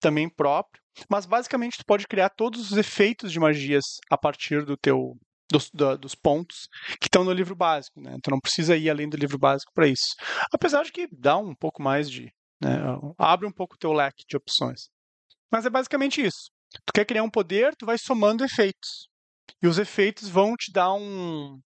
também 0.00 0.28
próprio, 0.28 0.82
mas 1.08 1.24
basicamente 1.24 1.78
tu 1.78 1.84
pode 1.86 2.06
criar 2.06 2.28
todos 2.30 2.70
os 2.70 2.76
efeitos 2.76 3.32
de 3.32 3.40
magias 3.40 3.84
a 4.10 4.18
partir 4.18 4.64
do 4.64 4.76
teu 4.76 5.16
dos, 5.50 5.70
da, 5.70 5.96
dos 5.96 6.14
pontos 6.14 6.68
que 6.98 7.06
estão 7.06 7.24
no 7.24 7.32
livro 7.32 7.54
básico, 7.54 8.00
né? 8.00 8.16
Tu 8.22 8.30
não 8.30 8.40
precisa 8.40 8.76
ir 8.76 8.88
além 8.88 9.08
do 9.08 9.16
livro 9.16 9.38
básico 9.38 9.72
para 9.74 9.86
isso. 9.86 10.14
Apesar 10.52 10.82
de 10.82 10.92
que 10.92 11.06
dá 11.12 11.36
um 11.36 11.54
pouco 11.54 11.82
mais 11.82 12.10
de, 12.10 12.32
né? 12.60 12.78
abre 13.18 13.46
um 13.46 13.52
pouco 13.52 13.74
o 13.74 13.78
teu 13.78 13.92
leque 13.92 14.24
de 14.26 14.36
opções. 14.36 14.88
Mas 15.50 15.66
é 15.66 15.70
basicamente 15.70 16.22
isso. 16.24 16.50
Tu 16.86 16.92
quer 16.92 17.04
criar 17.04 17.22
um 17.22 17.30
poder, 17.30 17.74
tu 17.76 17.86
vai 17.86 17.98
somando 17.98 18.44
efeitos. 18.44 19.08
E 19.62 19.66
os 19.66 19.78
efeitos 19.78 20.28
vão 20.28 20.56
te 20.56 20.72
dar 20.72 20.92
um, 20.92 21.60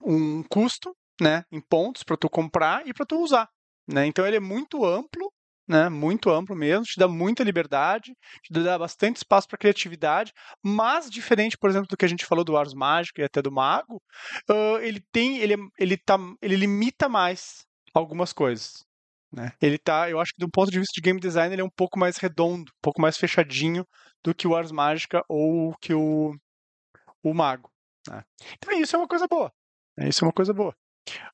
um 0.00 0.42
custo, 0.44 0.94
né, 1.20 1.44
em 1.50 1.60
pontos 1.60 2.02
para 2.02 2.16
tu 2.16 2.28
comprar 2.28 2.86
e 2.86 2.92
para 2.92 3.06
tu 3.06 3.22
usar, 3.22 3.48
né? 3.86 4.06
Então 4.06 4.26
ele 4.26 4.36
é 4.36 4.40
muito 4.40 4.84
amplo, 4.84 5.32
né, 5.68 5.88
muito 5.88 6.30
amplo 6.30 6.56
mesmo, 6.56 6.84
te 6.84 6.98
dá 6.98 7.06
muita 7.06 7.44
liberdade, 7.44 8.12
te 8.42 8.52
dá 8.52 8.78
bastante 8.78 9.16
espaço 9.16 9.48
para 9.48 9.58
criatividade, 9.58 10.32
mas 10.62 11.08
diferente, 11.08 11.56
por 11.56 11.70
exemplo, 11.70 11.88
do 11.88 11.96
que 11.96 12.04
a 12.04 12.08
gente 12.08 12.26
falou 12.26 12.44
do 12.44 12.56
Ars 12.56 12.74
Mágico 12.74 13.20
e 13.20 13.24
até 13.24 13.40
do 13.40 13.52
Mago, 13.52 14.02
uh, 14.50 14.78
ele 14.80 15.00
tem, 15.12 15.38
ele, 15.38 15.56
ele, 15.78 15.96
tá, 15.96 16.18
ele 16.40 16.56
limita 16.56 17.08
mais 17.08 17.64
algumas 17.94 18.32
coisas. 18.32 18.84
Né? 19.32 19.50
Ele 19.60 19.78
tá, 19.78 20.10
eu 20.10 20.20
acho 20.20 20.32
que 20.32 20.40
do 20.40 20.50
ponto 20.50 20.70
de 20.70 20.78
vista 20.78 20.92
de 20.94 21.00
game 21.00 21.18
design, 21.18 21.54
ele 21.54 21.62
é 21.62 21.64
um 21.64 21.70
pouco 21.70 21.98
mais 21.98 22.18
redondo, 22.18 22.70
um 22.70 22.82
pouco 22.82 23.00
mais 23.00 23.16
fechadinho 23.16 23.86
do 24.22 24.34
que 24.34 24.46
o 24.46 24.54
Ars 24.54 24.70
Mágica 24.70 25.24
ou 25.28 25.74
que 25.80 25.94
o, 25.94 26.34
o 27.22 27.32
Mago. 27.32 27.70
Né? 28.08 28.22
Então 28.54 28.78
isso 28.78 28.94
é 28.94 28.98
uma 28.98 29.08
coisa 29.08 29.26
boa. 29.26 29.50
Né? 29.96 30.08
Isso 30.08 30.24
é 30.24 30.26
uma 30.26 30.34
coisa 30.34 30.52
boa. 30.52 30.74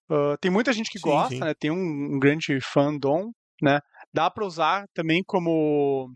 Uh, 0.08 0.38
tem 0.40 0.50
muita 0.50 0.72
gente 0.72 0.90
que 0.90 0.98
sim, 0.98 1.08
gosta, 1.08 1.34
sim. 1.34 1.40
Né? 1.40 1.52
tem 1.54 1.70
um, 1.70 2.14
um, 2.14 2.18
grande 2.18 2.58
fandom, 2.60 3.32
né? 3.60 3.80
Dá 4.14 4.30
para 4.30 4.46
usar 4.46 4.86
também 4.94 5.22
como 5.26 6.10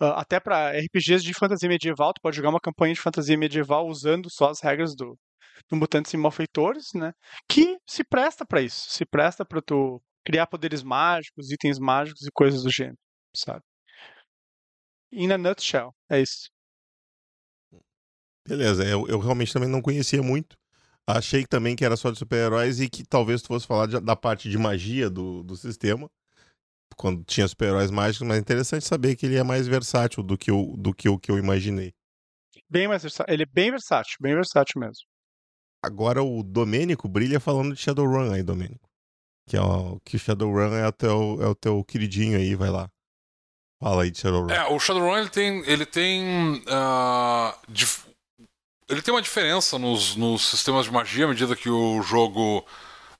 uh, 0.00 0.14
até 0.16 0.40
para 0.40 0.70
RPGs 0.78 1.22
de 1.22 1.34
fantasia 1.34 1.68
medieval. 1.68 2.14
Tu 2.14 2.20
pode 2.22 2.36
jogar 2.36 2.50
uma 2.50 2.60
campanha 2.60 2.94
de 2.94 3.00
fantasia 3.00 3.36
medieval 3.36 3.86
usando 3.86 4.30
só 4.30 4.48
as 4.48 4.60
regras 4.60 4.94
do, 4.96 5.18
do 5.68 5.76
Mutantes 5.76 6.14
e 6.14 6.16
Malfeitores, 6.16 6.86
né? 6.94 7.12
Que 7.48 7.76
se 7.86 8.04
presta 8.04 8.46
para 8.46 8.62
isso, 8.62 8.86
se 8.88 9.04
presta 9.04 9.44
para 9.44 9.60
tu 9.60 10.00
criar 10.24 10.46
poderes 10.46 10.82
mágicos, 10.82 11.50
itens 11.50 11.78
mágicos 11.78 12.22
e 12.22 12.30
coisas 12.32 12.62
do 12.62 12.70
gênero, 12.70 12.98
sabe? 13.36 13.62
In 15.12 15.30
a 15.32 15.38
nutshell, 15.38 15.92
é 16.10 16.20
isso. 16.20 16.48
Beleza, 18.46 18.84
eu, 18.84 19.06
eu 19.08 19.18
realmente 19.18 19.52
também 19.52 19.68
não 19.68 19.80
conhecia 19.80 20.22
muito. 20.22 20.56
Achei 21.06 21.46
também 21.46 21.76
que 21.76 21.84
era 21.84 21.96
só 21.96 22.10
de 22.10 22.18
super-heróis 22.18 22.80
e 22.80 22.88
que 22.88 23.04
talvez 23.04 23.42
tu 23.42 23.48
fosse 23.48 23.66
falar 23.66 23.86
de, 23.86 24.00
da 24.00 24.16
parte 24.16 24.48
de 24.48 24.56
magia 24.56 25.10
do, 25.10 25.42
do 25.42 25.56
sistema, 25.56 26.10
quando 26.96 27.22
tinha 27.24 27.46
super-heróis 27.46 27.90
mágicos, 27.90 28.26
mas 28.26 28.38
é 28.38 28.40
interessante 28.40 28.86
saber 28.86 29.14
que 29.16 29.26
ele 29.26 29.36
é 29.36 29.42
mais 29.42 29.66
versátil 29.66 30.22
do 30.22 30.36
que 30.36 30.50
o, 30.50 30.76
do 30.76 30.94
que, 30.94 31.08
o 31.08 31.18
que 31.18 31.30
eu 31.30 31.38
imaginei. 31.38 31.92
Bem 32.68 32.88
mais 32.88 33.02
versátil. 33.02 33.32
Ele 33.32 33.42
é 33.42 33.46
bem 33.46 33.70
versátil, 33.70 34.16
bem 34.20 34.34
versátil 34.34 34.80
mesmo. 34.80 35.04
Agora 35.82 36.22
o 36.22 36.42
Domênico 36.42 37.06
brilha 37.08 37.38
falando 37.38 37.74
de 37.74 37.80
Shadowrun 37.80 38.32
aí, 38.32 38.42
Domênico. 38.42 38.88
Que, 39.46 39.56
é 39.56 39.60
o, 39.60 40.00
que 40.04 40.18
Shadowrun 40.18 40.74
é 40.74 40.88
o, 40.88 40.92
teu, 40.92 41.38
é 41.42 41.46
o 41.46 41.54
teu 41.54 41.84
queridinho 41.84 42.38
aí, 42.38 42.54
vai 42.54 42.70
lá. 42.70 42.88
Fala 43.80 44.04
aí 44.04 44.10
de 44.10 44.18
Shadowrun. 44.18 44.50
É, 44.50 44.66
o 44.72 44.78
Shadowrun 44.78 45.18
ele 45.18 45.28
tem. 45.28 45.62
Ele 45.66 45.84
tem. 45.84 46.62
Uh. 46.66 48.14
Ele 48.88 49.00
tem 49.00 49.14
uma 49.14 49.22
diferença 49.22 49.78
nos, 49.78 50.14
nos 50.14 50.46
sistemas 50.46 50.84
de 50.84 50.92
magia 50.92 51.24
à 51.24 51.28
medida 51.28 51.56
que 51.56 51.70
o 51.70 52.02
jogo 52.02 52.64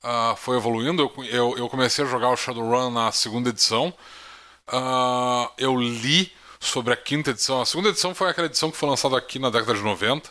uh, 0.03 0.37
foi 0.37 0.57
evoluindo. 0.57 1.03
Eu, 1.03 1.25
eu, 1.25 1.59
eu, 1.59 1.69
comecei 1.69 2.05
a 2.05 2.09
jogar 2.09 2.31
o 2.31 2.37
Shadowrun 2.37 2.91
na 2.91 3.11
segunda 3.13 3.49
edição. 3.49 3.93
Uh, 4.69 5.51
eu 5.59 5.77
li 5.77 6.33
sobre 6.61 6.93
a 6.93 6.97
quinta 6.97 7.31
edição. 7.31 7.61
A 7.61 7.67
segunda 7.67 7.89
edição 7.89 8.15
foi 8.15 8.29
aquela 8.29 8.47
edição 8.47 8.71
que 8.71 8.77
foi 8.77 8.89
lançada 8.89 9.17
aqui 9.17 9.39
na 9.39 9.51
década 9.51 9.75
de 9.75 9.83
90. 9.83 10.31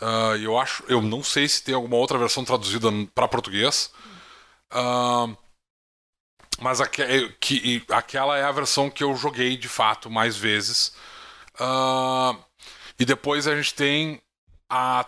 Uh, 0.00 0.36
eu 0.42 0.58
acho, 0.58 0.82
eu 0.88 1.00
não 1.00 1.22
sei 1.22 1.48
se 1.48 1.62
tem 1.62 1.74
alguma 1.74 1.96
outra 1.96 2.18
versão 2.18 2.44
traduzida 2.44 2.90
para 3.14 3.28
português. 3.28 3.90
Mas 6.60 6.80
aqu 6.80 7.02
que, 7.40 7.84
aquela 7.90 8.38
é 8.38 8.44
a 8.44 8.52
versão 8.52 8.88
que 8.88 9.02
eu 9.02 9.14
joguei 9.16 9.56
de 9.56 9.68
fato 9.68 10.10
mais 10.10 10.36
vezes. 10.36 10.94
Uh, 11.60 12.38
e 12.98 13.04
depois 13.04 13.46
a 13.46 13.56
gente 13.56 13.74
tem 13.74 14.22
a, 14.68 15.06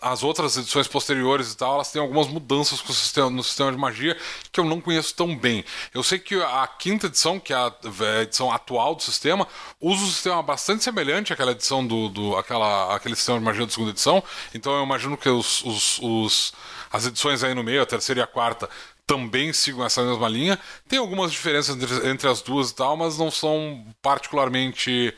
as 0.00 0.22
outras 0.22 0.56
edições 0.56 0.86
posteriores 0.86 1.52
e 1.52 1.56
tal, 1.56 1.74
elas 1.74 1.90
têm 1.90 2.00
algumas 2.02 2.28
mudanças 2.28 2.78
sistema, 2.80 3.30
no 3.30 3.42
sistema 3.42 3.72
de 3.72 3.78
magia 3.78 4.16
que 4.52 4.60
eu 4.60 4.64
não 4.64 4.80
conheço 4.80 5.14
tão 5.14 5.36
bem. 5.36 5.64
Eu 5.94 6.02
sei 6.02 6.18
que 6.18 6.34
a 6.34 6.66
quinta 6.66 7.06
edição, 7.06 7.40
que 7.40 7.52
é 7.52 7.56
a, 7.56 7.72
a 8.18 8.22
edição 8.22 8.52
atual 8.52 8.94
do 8.94 9.02
sistema, 9.02 9.48
usa 9.80 10.04
um 10.04 10.08
sistema 10.08 10.42
bastante 10.42 10.84
semelhante 10.84 11.32
àquela 11.32 11.52
edição 11.52 11.86
do, 11.86 12.08
do 12.08 12.36
aquela, 12.36 12.94
aquele 12.94 13.16
sistema 13.16 13.38
de 13.38 13.44
magia 13.44 13.64
da 13.64 13.72
segunda 13.72 13.90
edição. 13.90 14.22
Então 14.54 14.74
eu 14.76 14.84
imagino 14.84 15.16
que 15.16 15.28
os, 15.28 15.62
os, 15.64 15.98
os 16.02 16.52
as 16.92 17.06
edições 17.06 17.42
aí 17.42 17.54
no 17.54 17.64
meio, 17.64 17.82
a 17.82 17.86
terceira 17.86 18.20
e 18.20 18.22
a 18.22 18.26
quarta, 18.26 18.68
também 19.06 19.52
sigam 19.52 19.84
essa 19.84 20.02
mesma 20.02 20.28
linha. 20.28 20.58
Tem 20.88 20.98
algumas 20.98 21.32
diferenças 21.32 21.76
entre, 21.76 22.08
entre 22.08 22.28
as 22.28 22.42
duas 22.42 22.70
e 22.70 22.74
tal, 22.74 22.96
mas 22.96 23.16
não 23.16 23.30
são 23.30 23.86
particularmente 24.02 25.14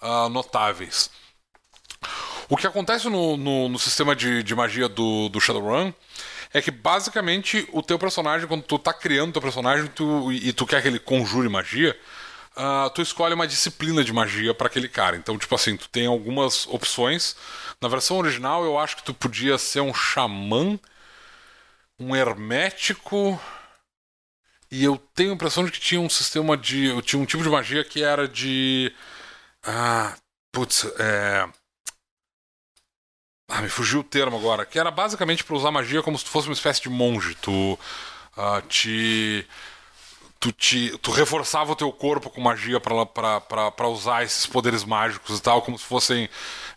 uh, 0.00 0.28
notáveis. 0.28 1.10
O 2.48 2.56
que 2.56 2.66
acontece 2.66 3.08
no, 3.08 3.36
no, 3.36 3.68
no 3.68 3.78
sistema 3.78 4.14
de, 4.14 4.42
de, 4.42 4.54
magia 4.54 4.88
do, 4.88 5.28
do 5.28 5.40
Shadowrun 5.40 5.92
é 6.54 6.62
que 6.62 6.70
basicamente 6.70 7.68
o 7.72 7.82
teu 7.82 7.98
personagem, 7.98 8.46
quando 8.46 8.62
tu 8.62 8.78
tá 8.78 8.92
criando 8.92 9.32
teu 9.32 9.42
personagem 9.42 9.86
tu, 9.88 10.32
e 10.32 10.52
tu 10.52 10.64
quer 10.64 10.80
que 10.80 10.88
ele 10.88 10.98
conjure 10.98 11.48
magia, 11.48 11.98
uh, 12.56 12.88
tu 12.90 13.02
escolhe 13.02 13.34
uma 13.34 13.46
disciplina 13.46 14.04
de 14.04 14.12
magia 14.12 14.54
para 14.54 14.68
aquele 14.68 14.88
cara. 14.88 15.16
Então, 15.16 15.36
tipo 15.36 15.54
assim, 15.54 15.76
tu 15.76 15.88
tem 15.88 16.06
algumas 16.06 16.66
opções. 16.68 17.36
Na 17.80 17.88
versão 17.88 18.18
original, 18.18 18.64
eu 18.64 18.78
acho 18.78 18.96
que 18.96 19.02
tu 19.02 19.12
podia 19.12 19.58
ser 19.58 19.80
um 19.80 19.92
xamã 19.92 20.78
um 21.98 22.14
hermético. 22.14 23.40
E 24.70 24.84
eu 24.84 24.98
tenho 25.14 25.30
a 25.30 25.34
impressão 25.34 25.64
de 25.64 25.72
que 25.72 25.80
tinha 25.80 26.00
um 26.00 26.10
sistema 26.10 26.56
de. 26.56 27.00
Tinha 27.02 27.20
um 27.20 27.26
tipo 27.26 27.42
de 27.42 27.48
magia 27.48 27.84
que 27.84 28.02
era 28.02 28.26
de. 28.28 28.92
Ah. 29.62 30.16
Putz, 30.52 30.84
é. 30.98 31.48
Ah, 33.48 33.62
me 33.62 33.68
fugiu 33.68 34.00
o 34.00 34.04
termo 34.04 34.36
agora. 34.36 34.66
Que 34.66 34.78
era 34.78 34.90
basicamente 34.90 35.44
para 35.44 35.56
usar 35.56 35.70
magia 35.70 36.02
como 36.02 36.18
se 36.18 36.24
tu 36.24 36.30
fosse 36.30 36.48
uma 36.48 36.54
espécie 36.54 36.82
de 36.82 36.88
monge. 36.88 37.34
Tu 37.36 37.52
uh, 37.52 37.78
te 38.68 39.46
tu, 40.38 40.52
te, 40.52 40.96
tu 40.98 41.10
reforçava 41.10 41.72
o 41.72 41.76
teu 41.76 41.90
corpo 41.92 42.30
com 42.30 42.40
magia 42.40 42.80
para 42.80 43.88
usar 43.88 44.22
esses 44.22 44.46
poderes 44.46 44.84
mágicos 44.84 45.38
e 45.38 45.42
tal, 45.42 45.62
como 45.62 45.78
se 45.78 45.84
fossem 45.84 46.28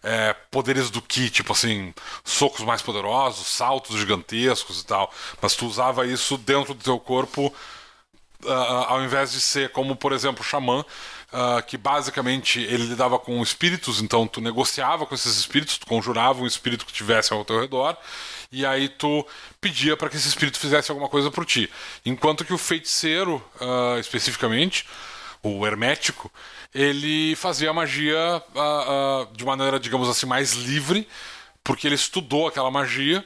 é, 0.04 0.34
poderes 0.50 0.90
do 0.90 1.02
Ki, 1.02 1.30
tipo 1.30 1.52
assim, 1.52 1.94
socos 2.24 2.62
mais 2.62 2.82
poderosos, 2.82 3.48
saltos 3.48 3.98
gigantescos 3.98 4.82
e 4.82 4.86
tal. 4.86 5.14
Mas 5.42 5.56
tu 5.56 5.66
usava 5.66 6.06
isso 6.08 6.38
dentro 6.38 6.74
do 6.74 6.84
teu 6.84 7.00
corpo 7.00 7.54
uh, 8.46 8.86
ao 8.88 9.04
invés 9.04 9.32
de 9.32 9.42
ser 9.42 9.72
como, 9.72 9.96
por 9.96 10.14
exemplo, 10.14 10.42
o 10.42 10.46
Xamã, 10.46 10.86
uh, 11.34 11.64
que 11.66 11.78
basicamente 11.78 12.60
ele 12.60 12.86
lidava 12.86 13.18
com 13.20 13.42
espíritos, 13.42 14.02
então 14.02 14.28
tu 14.28 14.42
negociava 14.42 15.06
com 15.06 15.16
esses 15.16 15.38
espíritos, 15.38 15.78
tu 15.78 15.86
conjurava 15.86 16.42
um 16.42 16.48
espírito 16.48 16.86
que 16.86 16.94
tivesse 16.94 17.34
ao 17.34 17.46
teu 17.46 17.60
redor 17.60 17.98
e 18.52 18.66
aí 18.66 18.90
tu 18.90 19.26
pedia 19.62 19.96
para 19.96 20.10
que 20.10 20.18
esse 20.18 20.28
espírito 20.28 20.60
fizesse 20.60 20.92
alguma 20.92 21.10
coisa 21.10 21.30
por 21.30 21.46
ti. 21.46 21.70
Enquanto 22.06 22.44
que 22.44 22.54
o 22.54 22.58
feiticeiro, 22.58 23.44
uh, 23.62 24.00
especificamente, 24.00 24.86
o 25.44 25.66
hermético, 25.66 26.32
ele 26.74 27.36
fazia 27.36 27.70
a 27.70 27.74
magia 27.74 28.44
uh, 28.56 29.34
de 29.36 29.46
maneira, 29.46 29.80
digamos 29.80 30.10
assim, 30.10 30.26
mais 30.26 30.54
livre, 30.54 31.08
porque 31.64 31.88
ele 31.88 31.96
estudou 31.96 32.48
aquela 32.48 32.72
magia, 32.72 33.26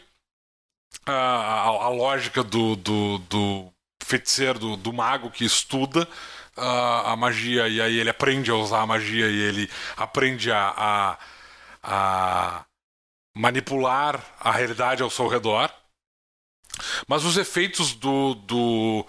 a, 1.06 1.60
a, 1.60 1.90
lógica 1.90 2.44
do, 2.44 2.76
do, 2.76 3.18
do 3.30 3.74
feiticeiro, 4.04 4.60
do, 4.60 4.78
do, 4.78 4.94
mago 4.94 5.32
que 5.32 5.44
estuda 5.44 6.08
a 6.56 7.16
magia, 7.16 7.68
e 7.68 7.82
aí 7.82 8.00
ele 8.00 8.10
aprende 8.10 8.52
a 8.52 8.56
usar 8.56 8.82
a 8.82 8.88
magia 8.88 9.28
e 9.28 9.42
ele 9.42 9.70
aprende 9.98 10.52
a, 10.52 10.74
a 10.76 11.18
a 11.84 12.64
manipular 13.36 14.24
a 14.40 14.52
realidade 14.52 15.04
ao 15.04 15.10
seu 15.10 15.28
redor. 15.28 15.70
Mas 17.08 17.26
os 17.26 17.38
efeitos 17.38 17.94
do, 17.94 18.34
do, 18.36 19.06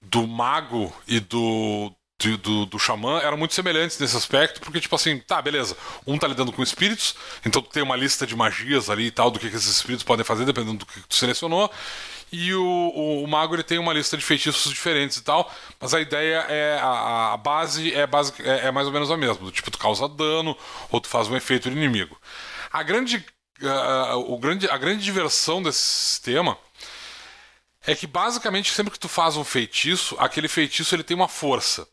do 0.00 0.26
mago 0.26 0.92
e 1.06 1.20
do, 1.20 1.92
do, 2.18 2.38
do, 2.38 2.66
do 2.66 2.78
xamã 2.78 3.20
eram 3.20 3.36
muito 3.36 3.54
semelhantes 3.54 3.98
nesse 3.98 4.16
aspecto, 4.16 4.60
porque, 4.60 4.80
tipo 4.80 4.96
assim, 4.96 5.20
tá, 5.20 5.40
beleza, 5.40 5.76
um 6.06 6.18
tá 6.18 6.26
lidando 6.26 6.52
com 6.52 6.62
espíritos, 6.62 7.14
então 7.44 7.62
tu 7.62 7.70
tem 7.70 7.82
uma 7.82 7.94
lista 7.94 8.26
de 8.26 8.34
magias 8.34 8.90
ali 8.90 9.06
e 9.06 9.10
tal, 9.10 9.30
do 9.30 9.38
que, 9.38 9.50
que 9.50 9.56
esses 9.56 9.76
espíritos 9.76 10.02
podem 10.02 10.24
fazer, 10.24 10.44
dependendo 10.44 10.78
do 10.78 10.86
que 10.86 11.00
tu 11.02 11.14
selecionou, 11.14 11.70
e 12.30 12.54
o, 12.54 12.62
o, 12.62 13.24
o, 13.24 13.26
mago 13.26 13.54
ele 13.54 13.62
tem 13.62 13.78
uma 13.78 13.92
lista 13.92 14.16
de 14.16 14.24
feitiços 14.24 14.70
diferentes 14.70 15.16
e 15.16 15.22
tal, 15.22 15.52
mas 15.80 15.94
a 15.94 16.00
ideia 16.00 16.44
é, 16.48 16.78
a, 16.80 17.32
a 17.32 17.36
base 17.36 17.94
é, 17.94 18.06
base 18.06 18.32
é, 18.40 18.66
é, 18.66 18.70
mais 18.70 18.86
ou 18.86 18.92
menos 18.92 19.10
a 19.10 19.16
mesma, 19.16 19.44
do 19.44 19.50
tipo, 19.50 19.70
tu 19.70 19.78
causa 19.78 20.08
dano, 20.08 20.56
ou 20.90 21.00
tu 21.00 21.08
faz 21.08 21.28
um 21.28 21.36
efeito 21.36 21.70
no 21.70 21.76
inimigo. 21.76 22.18
A 22.72 22.82
grande, 22.82 23.24
o 24.26 24.38
grande, 24.38 24.68
a 24.68 24.76
grande 24.76 25.02
diversão 25.02 25.62
desse 25.62 25.78
sistema 25.78 26.58
é 27.86 27.94
que 27.94 28.06
basicamente 28.06 28.72
sempre 28.72 28.92
que 28.92 28.98
tu 28.98 29.08
faz 29.08 29.36
um 29.36 29.44
feitiço, 29.44 30.14
aquele 30.18 30.48
feitiço 30.48 30.94
ele 30.94 31.02
tem 31.02 31.16
uma 31.16 31.28
força. 31.28 31.88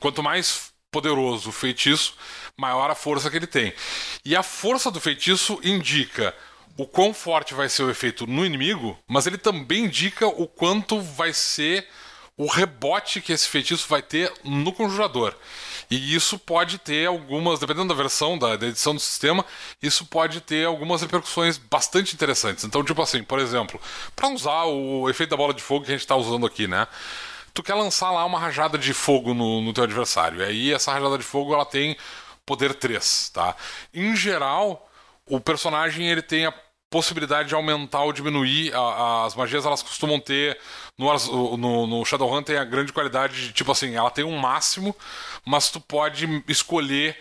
Quanto 0.00 0.22
mais 0.22 0.72
poderoso 0.90 1.48
o 1.48 1.52
feitiço, 1.52 2.14
maior 2.56 2.90
a 2.90 2.94
força 2.94 3.30
que 3.30 3.36
ele 3.36 3.46
tem. 3.46 3.72
E 4.24 4.36
a 4.36 4.42
força 4.42 4.90
do 4.90 5.00
feitiço 5.00 5.60
indica 5.62 6.34
o 6.76 6.86
quão 6.86 7.12
forte 7.12 7.54
vai 7.54 7.68
ser 7.68 7.82
o 7.82 7.90
efeito 7.90 8.26
no 8.26 8.44
inimigo, 8.44 8.98
mas 9.06 9.26
ele 9.26 9.38
também 9.38 9.84
indica 9.84 10.26
o 10.26 10.46
quanto 10.46 11.00
vai 11.00 11.32
ser 11.32 11.86
o 12.36 12.46
rebote 12.46 13.20
que 13.20 13.32
esse 13.32 13.46
feitiço 13.46 13.86
vai 13.88 14.02
ter 14.02 14.32
no 14.42 14.72
conjurador. 14.72 15.34
E 15.90 16.14
isso 16.14 16.38
pode 16.38 16.78
ter 16.78 17.06
algumas, 17.06 17.60
dependendo 17.60 17.88
da 17.88 17.94
versão 17.94 18.38
da, 18.38 18.56
da, 18.56 18.66
edição 18.66 18.94
do 18.94 19.00
sistema, 19.00 19.44
isso 19.82 20.06
pode 20.06 20.40
ter 20.40 20.66
algumas 20.66 21.02
repercussões 21.02 21.58
bastante 21.58 22.14
interessantes. 22.14 22.64
Então, 22.64 22.82
tipo 22.82 23.02
assim, 23.02 23.22
por 23.22 23.38
exemplo, 23.38 23.78
para 24.16 24.28
usar 24.28 24.64
o 24.64 25.10
efeito 25.10 25.30
da 25.30 25.36
bola 25.36 25.52
de 25.52 25.62
fogo 25.62 25.84
que 25.84 25.90
a 25.90 25.94
gente 25.94 26.00
está 26.00 26.16
usando 26.16 26.46
aqui, 26.46 26.66
né? 26.66 26.88
tu 27.54 27.62
quer 27.62 27.74
lançar 27.74 28.10
lá 28.10 28.24
uma 28.24 28.38
rajada 28.38 28.78
de 28.78 28.92
fogo 28.94 29.34
no, 29.34 29.60
no 29.60 29.72
teu 29.72 29.84
adversário. 29.84 30.40
E 30.40 30.44
aí 30.44 30.72
essa 30.72 30.92
rajada 30.92 31.18
de 31.18 31.24
fogo 31.24 31.54
ela 31.54 31.66
tem 31.66 31.96
poder 32.46 32.74
3, 32.74 33.30
tá? 33.30 33.54
Em 33.92 34.16
geral, 34.16 34.88
o 35.28 35.40
personagem 35.40 36.08
ele 36.08 36.22
tem 36.22 36.46
a 36.46 36.54
possibilidade 36.90 37.48
de 37.48 37.54
aumentar 37.54 38.02
ou 38.02 38.12
diminuir 38.12 38.74
a, 38.74 39.24
as 39.24 39.34
magias 39.34 39.64
elas 39.64 39.82
costumam 39.82 40.20
ter 40.20 40.58
no, 40.98 41.56
no, 41.56 41.86
no 41.86 42.04
Shadowrun 42.04 42.42
tem 42.42 42.58
a 42.58 42.64
grande 42.64 42.92
qualidade 42.92 43.46
de 43.46 43.52
tipo 43.52 43.72
assim 43.72 43.94
ela 43.94 44.10
tem 44.10 44.24
um 44.24 44.36
máximo 44.36 44.94
mas 45.44 45.70
tu 45.70 45.80
pode 45.80 46.44
escolher 46.46 47.16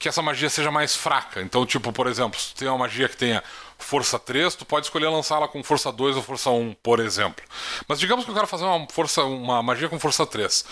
que 0.00 0.08
essa 0.08 0.20
magia 0.20 0.50
seja 0.50 0.70
mais 0.72 0.96
fraca 0.96 1.40
então 1.40 1.64
tipo 1.64 1.92
por 1.92 2.08
exemplo 2.08 2.40
se 2.40 2.52
tu 2.52 2.58
tem 2.58 2.66
uma 2.66 2.78
magia 2.78 3.08
que 3.08 3.16
tenha 3.16 3.40
força 3.78 4.18
3, 4.18 4.54
tu 4.54 4.64
pode 4.64 4.86
escolher 4.86 5.08
lançá-la 5.08 5.46
com 5.46 5.62
força 5.62 5.92
2 5.92 6.16
ou 6.16 6.22
força 6.22 6.50
1, 6.50 6.74
por 6.82 7.00
exemplo. 7.00 7.44
Mas 7.86 8.00
digamos 8.00 8.24
que 8.24 8.30
eu 8.30 8.34
quero 8.34 8.46
fazer 8.46 8.64
uma, 8.64 8.86
força, 8.88 9.22
uma 9.24 9.62
magia 9.62 9.88
com 9.88 9.98
força 9.98 10.26
3. 10.26 10.64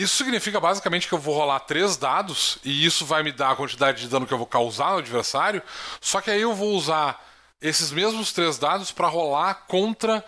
Isso 0.00 0.16
significa 0.16 0.58
basicamente 0.58 1.06
que 1.06 1.12
eu 1.12 1.18
vou 1.18 1.36
rolar 1.36 1.60
três 1.60 1.94
dados 1.98 2.56
e 2.64 2.86
isso 2.86 3.04
vai 3.04 3.22
me 3.22 3.30
dar 3.32 3.50
a 3.50 3.56
quantidade 3.56 4.00
de 4.00 4.08
dano 4.08 4.26
que 4.26 4.32
eu 4.32 4.38
vou 4.38 4.46
causar 4.46 4.92
no 4.92 4.98
adversário. 4.98 5.62
Só 6.00 6.22
que 6.22 6.30
aí 6.30 6.40
eu 6.40 6.54
vou 6.54 6.74
usar 6.74 7.22
esses 7.60 7.92
mesmos 7.92 8.32
três 8.32 8.56
dados 8.56 8.90
para 8.90 9.08
rolar 9.08 9.66
contra 9.68 10.24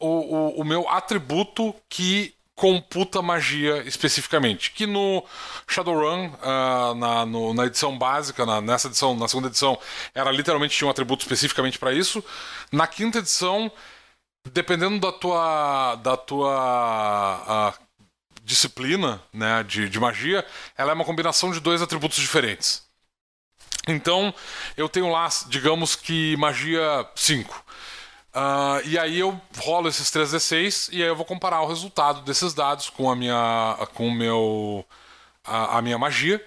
o, 0.00 0.06
o, 0.06 0.60
o, 0.60 0.64
meu 0.64 0.88
atributo 0.88 1.74
que 1.88 2.32
computa 2.54 3.20
magia 3.20 3.78
especificamente. 3.78 4.70
Que 4.70 4.86
no 4.86 5.24
Shadowrun, 5.66 6.28
uh, 6.34 6.94
na, 6.94 7.26
no, 7.26 7.52
na 7.54 7.66
edição 7.66 7.98
básica, 7.98 8.46
na, 8.46 8.60
nessa 8.60 8.86
edição, 8.86 9.16
na 9.16 9.26
segunda 9.26 9.48
edição, 9.48 9.76
era 10.14 10.30
literalmente 10.30 10.76
tinha 10.76 10.86
um 10.86 10.92
atributo 10.92 11.22
especificamente 11.22 11.76
para 11.76 11.92
isso. 11.92 12.24
Na 12.70 12.86
quinta 12.86 13.18
edição, 13.18 13.68
dependendo 14.52 15.00
da 15.00 15.10
tua, 15.10 15.96
da 15.96 16.16
tua 16.16 17.74
uh, 17.76 17.82
disciplina 18.42 19.22
né, 19.32 19.62
de, 19.62 19.88
de 19.88 20.00
magia, 20.00 20.44
ela 20.76 20.90
é 20.90 20.94
uma 20.94 21.04
combinação 21.04 21.50
de 21.50 21.60
dois 21.60 21.80
atributos 21.80 22.18
diferentes. 22.18 22.82
Então, 23.88 24.32
eu 24.76 24.88
tenho 24.88 25.10
lá, 25.10 25.28
digamos 25.48 25.96
que 25.96 26.36
magia 26.36 27.06
5. 27.14 27.64
Uh, 28.34 28.80
e 28.86 28.98
aí 28.98 29.18
eu 29.18 29.38
rolo 29.58 29.88
esses 29.88 30.10
3d6 30.10 30.88
e 30.90 31.02
aí 31.02 31.08
eu 31.08 31.16
vou 31.16 31.24
comparar 31.24 31.60
o 31.60 31.66
resultado 31.66 32.22
desses 32.22 32.54
dados 32.54 32.88
com 32.88 33.10
a 33.10 33.14
minha 33.14 33.76
com 33.92 34.08
o 34.08 34.10
meu 34.10 34.86
a, 35.44 35.76
a, 35.76 35.82
minha 35.82 35.98
magia 35.98 36.42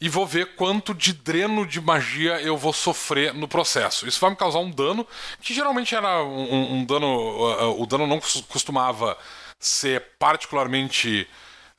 e 0.00 0.08
vou 0.08 0.24
ver 0.24 0.54
quanto 0.54 0.94
de 0.94 1.12
dreno 1.12 1.66
de 1.66 1.80
magia 1.80 2.40
eu 2.42 2.56
vou 2.56 2.72
sofrer 2.72 3.34
no 3.34 3.48
processo. 3.48 4.06
Isso 4.06 4.20
vai 4.20 4.30
me 4.30 4.36
causar 4.36 4.60
um 4.60 4.70
dano 4.70 5.04
que 5.40 5.52
geralmente 5.52 5.96
era 5.96 6.22
um, 6.22 6.76
um 6.76 6.84
dano 6.84 7.08
uh, 7.08 7.82
o 7.82 7.86
dano 7.86 8.06
não 8.06 8.20
costumava 8.20 9.18
ser 9.58 10.02
particularmente 10.18 11.28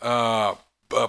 uh, 0.01 0.57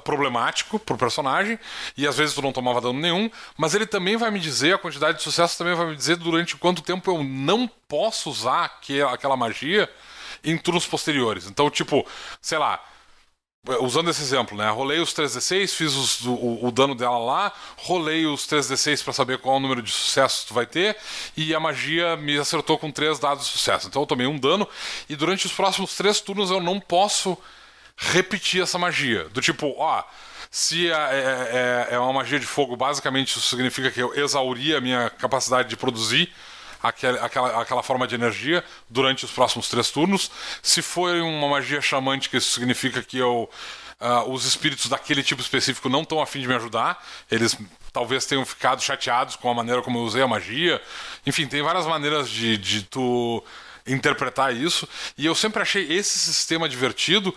problemático 0.00 0.78
pro 0.78 0.98
personagem, 0.98 1.58
e 1.96 2.06
às 2.06 2.16
vezes 2.16 2.34
tu 2.34 2.42
não 2.42 2.52
tomava 2.52 2.80
dano 2.80 2.98
nenhum, 2.98 3.30
mas 3.56 3.74
ele 3.74 3.86
também 3.86 4.16
vai 4.16 4.30
me 4.30 4.40
dizer, 4.40 4.74
a 4.74 4.78
quantidade 4.78 5.18
de 5.18 5.22
sucesso 5.22 5.56
também 5.56 5.74
vai 5.74 5.86
me 5.86 5.96
dizer 5.96 6.16
durante 6.16 6.56
quanto 6.56 6.82
tempo 6.82 7.10
eu 7.10 7.22
não 7.22 7.68
posso 7.86 8.28
usar 8.28 8.80
aquela 9.12 9.36
magia 9.36 9.88
em 10.42 10.56
turnos 10.58 10.86
posteriores. 10.86 11.46
Então, 11.46 11.70
tipo, 11.70 12.06
sei 12.40 12.58
lá, 12.58 12.82
usando 13.80 14.08
esse 14.10 14.22
exemplo, 14.22 14.56
né? 14.56 14.70
Rolei 14.70 14.98
os 14.98 15.12
3d6, 15.12 15.74
fiz 15.74 15.94
os, 15.94 16.24
o, 16.24 16.66
o, 16.66 16.72
dano 16.72 16.94
dela 16.94 17.18
lá, 17.18 17.52
rolei 17.76 18.26
os 18.26 18.46
3d6 18.46 19.04
para 19.04 19.12
saber 19.12 19.38
qual 19.38 19.56
é 19.56 19.58
o 19.58 19.60
número 19.60 19.82
de 19.82 19.90
sucessos 19.90 20.44
tu 20.44 20.54
vai 20.54 20.66
ter, 20.66 20.96
e 21.36 21.54
a 21.54 21.60
magia 21.60 22.16
me 22.16 22.38
acertou 22.38 22.78
com 22.78 22.90
3 22.90 23.18
dados 23.18 23.46
de 23.46 23.52
sucesso. 23.52 23.88
Então 23.88 24.02
eu 24.02 24.06
tomei 24.06 24.26
um 24.26 24.38
dano, 24.38 24.66
e 25.08 25.16
durante 25.16 25.46
os 25.46 25.52
próximos 25.52 25.94
3 25.96 26.20
turnos 26.20 26.50
eu 26.50 26.60
não 26.60 26.80
posso 26.80 27.36
repetir 27.96 28.62
essa 28.62 28.78
magia. 28.78 29.28
Do 29.28 29.40
tipo, 29.40 29.74
ó, 29.76 30.02
se 30.50 30.90
é, 30.90 30.94
é, 30.94 31.88
é, 31.90 31.94
é 31.94 31.98
uma 31.98 32.12
magia 32.12 32.40
de 32.40 32.46
fogo, 32.46 32.76
basicamente 32.76 33.28
isso 33.28 33.40
significa 33.40 33.90
que 33.90 34.00
eu 34.00 34.14
exauri 34.14 34.74
a 34.74 34.80
minha 34.80 35.10
capacidade 35.10 35.68
de 35.68 35.76
produzir 35.76 36.32
aquela, 36.82 37.24
aquela, 37.24 37.62
aquela 37.62 37.82
forma 37.82 38.06
de 38.06 38.14
energia 38.14 38.64
durante 38.88 39.24
os 39.24 39.30
próximos 39.30 39.68
três 39.68 39.90
turnos. 39.90 40.30
Se 40.62 40.82
for 40.82 41.14
uma 41.16 41.48
magia 41.48 41.80
xamântica, 41.80 42.36
isso 42.36 42.52
significa 42.52 43.02
que 43.02 43.18
eu. 43.18 43.48
Uh, 44.00 44.30
os 44.30 44.44
espíritos 44.44 44.88
daquele 44.88 45.24
tipo 45.24 45.42
específico 45.42 45.88
não 45.88 46.02
estão 46.02 46.22
afim 46.22 46.40
de 46.40 46.46
me 46.46 46.54
ajudar. 46.54 47.04
Eles 47.28 47.58
talvez 47.92 48.24
tenham 48.26 48.46
ficado 48.46 48.80
chateados 48.80 49.34
com 49.34 49.50
a 49.50 49.54
maneira 49.54 49.82
como 49.82 49.98
eu 49.98 50.02
usei 50.02 50.22
a 50.22 50.28
magia. 50.28 50.80
Enfim, 51.26 51.48
tem 51.48 51.62
várias 51.62 51.84
maneiras 51.84 52.30
de, 52.30 52.56
de 52.56 52.82
tu 52.82 53.42
interpretar 53.84 54.54
isso. 54.54 54.88
E 55.16 55.26
eu 55.26 55.34
sempre 55.34 55.62
achei 55.62 55.92
esse 55.92 56.16
sistema 56.16 56.68
divertido 56.68 57.34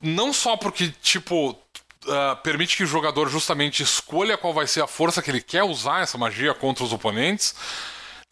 não 0.00 0.32
só 0.32 0.56
porque, 0.56 0.92
tipo, 1.02 1.58
uh, 2.06 2.36
permite 2.42 2.76
que 2.76 2.84
o 2.84 2.86
jogador 2.86 3.28
justamente 3.28 3.82
escolha 3.82 4.36
qual 4.36 4.54
vai 4.54 4.66
ser 4.66 4.82
a 4.82 4.86
força 4.86 5.22
que 5.22 5.30
ele 5.30 5.40
quer 5.40 5.62
usar 5.62 6.02
essa 6.02 6.16
magia 6.18 6.54
contra 6.54 6.84
os 6.84 6.92
oponentes. 6.92 7.54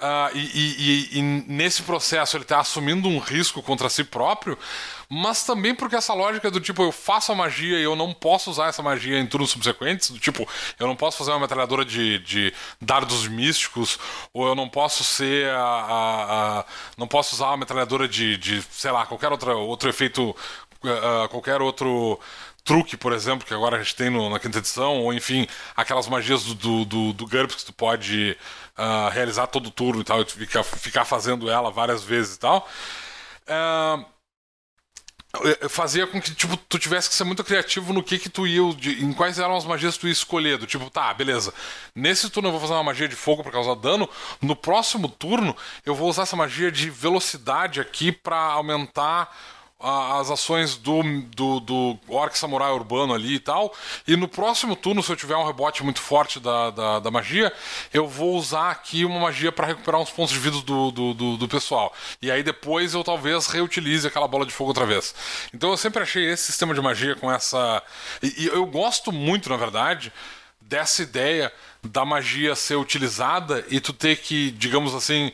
Uh, 0.01 0.37
e, 0.37 0.41
e, 1.15 1.19
e, 1.19 1.23
nesse 1.23 1.83
processo 1.83 2.37
ele 2.37 2.43
está 2.43 2.59
assumindo 2.59 3.09
um 3.09 3.19
risco 3.19 3.63
contra 3.63 3.89
si 3.89 4.03
próprio, 4.03 4.59
mas 5.09 5.45
também 5.45 5.73
porque 5.73 5.95
essa 5.95 6.13
lógica 6.13 6.51
do 6.51 6.61
tipo, 6.61 6.83
eu 6.83 6.91
faço 6.91 7.31
a 7.31 7.35
magia 7.35 7.79
e 7.79 7.85
eu 7.85 7.95
não 7.95 8.13
posso 8.13 8.51
usar 8.51 8.67
essa 8.67 8.83
magia 8.83 9.19
em 9.19 9.27
turnos 9.27 9.51
subsequentes, 9.51 10.11
do 10.11 10.19
tipo, 10.19 10.47
eu 10.81 10.89
não 10.89 10.97
posso 10.97 11.17
fazer 11.17 11.31
uma 11.31 11.39
metralhadora 11.41 11.85
de, 11.85 12.19
de 12.19 12.53
dardos 12.83 13.29
místicos, 13.29 13.99
ou 14.33 14.49
eu 14.49 14.55
não 14.57 14.69
posso 14.69 15.05
ser 15.05 15.49
a. 15.51 15.61
a, 15.61 16.59
a 16.59 16.65
não 16.99 17.07
posso 17.07 17.37
usar 17.37 17.47
uma 17.47 17.59
metralhadora 17.59 18.09
de, 18.09 18.37
de, 18.37 18.63
sei 18.73 18.91
lá, 18.91 19.07
qualquer 19.07 19.31
outra, 19.31 19.55
outro 19.55 19.89
efeito 19.89 20.37
uh, 20.85 21.29
qualquer 21.29 21.63
outro 21.63 22.19
truque, 22.65 22.97
por 22.97 23.13
exemplo, 23.13 23.47
que 23.47 23.53
agora 23.53 23.77
a 23.77 23.83
gente 23.83 23.95
tem 23.95 24.11
no, 24.11 24.31
na 24.31 24.41
quinta 24.41 24.59
edição, 24.59 25.03
ou 25.03 25.13
enfim, 25.13 25.47
aquelas 25.77 26.09
magias 26.09 26.43
do, 26.45 26.55
do, 26.55 26.85
do, 26.85 27.13
do 27.13 27.27
GURPS 27.27 27.57
que 27.57 27.67
tu 27.67 27.73
pode 27.75 28.37
uh, 28.79 29.11
realizar 29.11 29.47
todo 29.47 29.71
turno 29.71 30.01
e 30.01 30.05
tal, 30.05 30.23
e 30.23 30.25
ficar, 30.25 30.63
ficar 30.65 31.05
fazendo 31.05 31.51
ela 31.51 31.71
várias 31.71 32.03
vezes 32.03 32.37
e 32.37 32.39
tal. 32.39 32.69
Uh, 33.47 34.15
fazia 35.69 36.07
com 36.07 36.21
que 36.21 36.35
tipo, 36.35 36.57
tu 36.57 36.79
tivesse 36.79 37.09
que 37.09 37.15
ser 37.15 37.25
muito 37.25 37.43
criativo 37.43 37.93
no 37.93 38.03
que 38.03 38.19
que 38.19 38.29
tu 38.29 38.47
ia, 38.47 38.61
em 39.01 39.13
quais 39.13 39.39
eram 39.39 39.57
as 39.57 39.65
magias 39.65 39.95
que 39.95 40.01
tu 40.01 40.07
ia 40.07 40.13
escolher. 40.13 40.59
Do 40.59 40.67
tipo, 40.67 40.89
tá, 40.91 41.13
beleza. 41.13 41.53
Nesse 41.95 42.31
turno 42.31 42.49
eu 42.49 42.53
vou 42.53 42.61
fazer 42.61 42.73
uma 42.75 42.85
magia 42.85 43.09
de 43.09 43.17
fogo 43.17 43.43
para 43.43 43.53
causar 43.53 43.75
dano. 43.75 44.09
No 44.41 44.55
próximo 44.55 45.09
turno 45.09 45.57
eu 45.85 45.95
vou 45.95 46.09
usar 46.09 46.23
essa 46.23 46.37
magia 46.37 46.71
de 46.71 46.89
velocidade 46.89 47.81
aqui 47.81 48.13
para 48.13 48.39
aumentar 48.39 49.37
as 49.79 50.31
ações 50.31 50.77
do, 50.77 51.03
do, 51.35 51.61
do 51.61 51.99
Orc 52.09 52.39
Samurai 52.39 52.71
Urbano 52.73 53.13
ali 53.13 53.35
e 53.35 53.39
tal. 53.39 53.75
E 54.07 54.17
no 54.17 54.27
próximo 54.27 54.75
turno, 54.75 55.03
se 55.03 55.13
eu 55.13 55.17
tiver 55.17 55.37
um 55.37 55.45
rebote 55.45 55.83
muito 55.83 56.01
forte 56.01 56.41
da, 56.41 56.71
da, 56.71 57.01
da 57.01 57.11
magia, 57.11 57.53
eu 57.93 58.09
vou 58.09 58.37
usar 58.37 58.71
aqui 58.71 59.05
uma 59.05 59.21
magia 59.21 59.53
para 59.53 59.67
recuperar 59.67 60.01
uns 60.01 60.11
pontos 60.11 60.33
de 60.33 60.39
vida 60.39 60.59
do, 60.63 60.91
do, 60.91 61.15
do, 61.15 61.37
do, 61.37 61.49
pessoal. 61.49 61.93
E 62.23 62.31
aí 62.31 62.43
depois 62.43 62.95
eu 62.95 63.05
talvez 63.05 63.47
reutilize 63.47 64.07
aquela 64.07 64.29
bola 64.29 64.47
de 64.47 64.53
fogo 64.53 64.71
outra 64.71 64.87
vez. 64.87 65.15
Então 65.53 65.71
eu 65.71 65.77
sempre 65.77 66.03
achei 66.03 66.25
esse 66.31 66.45
sistema 66.45 66.73
de 66.73 66.81
magia 66.81 67.15
com 67.15 67.31
essa. 67.31 67.83
E, 68.23 68.45
e 68.45 68.47
eu 68.47 68.65
gosto 68.67 69.13
muito, 69.13 69.51
na 69.51 69.57
verdade 69.57 70.13
dessa 70.67 71.03
ideia 71.03 71.53
da 71.83 72.05
magia 72.05 72.55
ser 72.55 72.77
utilizada 72.77 73.65
e 73.69 73.81
tu 73.81 73.93
ter 73.93 74.17
que, 74.17 74.51
digamos 74.53 74.95
assim, 74.95 75.31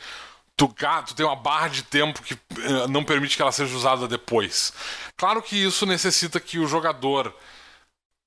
tu, 0.69 0.75
tu 1.07 1.15
tem 1.15 1.25
uma 1.25 1.37
barra 1.37 1.69
de 1.69 1.83
tempo 1.83 2.23
que 2.23 2.35
uh, 2.35 2.89
não 2.89 3.03
permite 3.03 3.37
que 3.37 3.43
ela 3.43 3.53
seja 3.53 3.75
usada 3.75 4.07
depois. 4.07 4.73
Claro 5.17 5.41
que 5.41 5.57
isso 5.57 5.87
necessita 5.87 6.39
que 6.39 6.59
o 6.59 6.67
jogador 6.67 7.35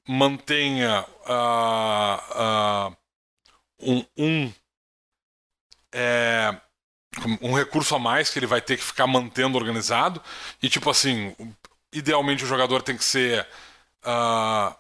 mantenha 0.08 1.06
uh, 1.28 2.90
uh, 2.90 2.98
um, 3.80 4.06
um, 4.18 4.54
é, 5.92 6.56
um 7.40 7.54
recurso 7.54 7.96
a 7.96 8.00
mais 8.00 8.30
que 8.30 8.40
ele 8.40 8.48
vai 8.48 8.62
ter 8.62 8.78
que 8.78 8.84
ficar 8.84 9.06
mantendo 9.06 9.58
organizado. 9.58 10.22
E 10.62 10.70
tipo 10.70 10.90
assim, 10.90 11.36
idealmente 11.92 12.44
o 12.44 12.48
jogador 12.48 12.82
tem 12.82 12.98
que 12.98 13.06
ser 13.06 13.48
uh, 14.04 14.76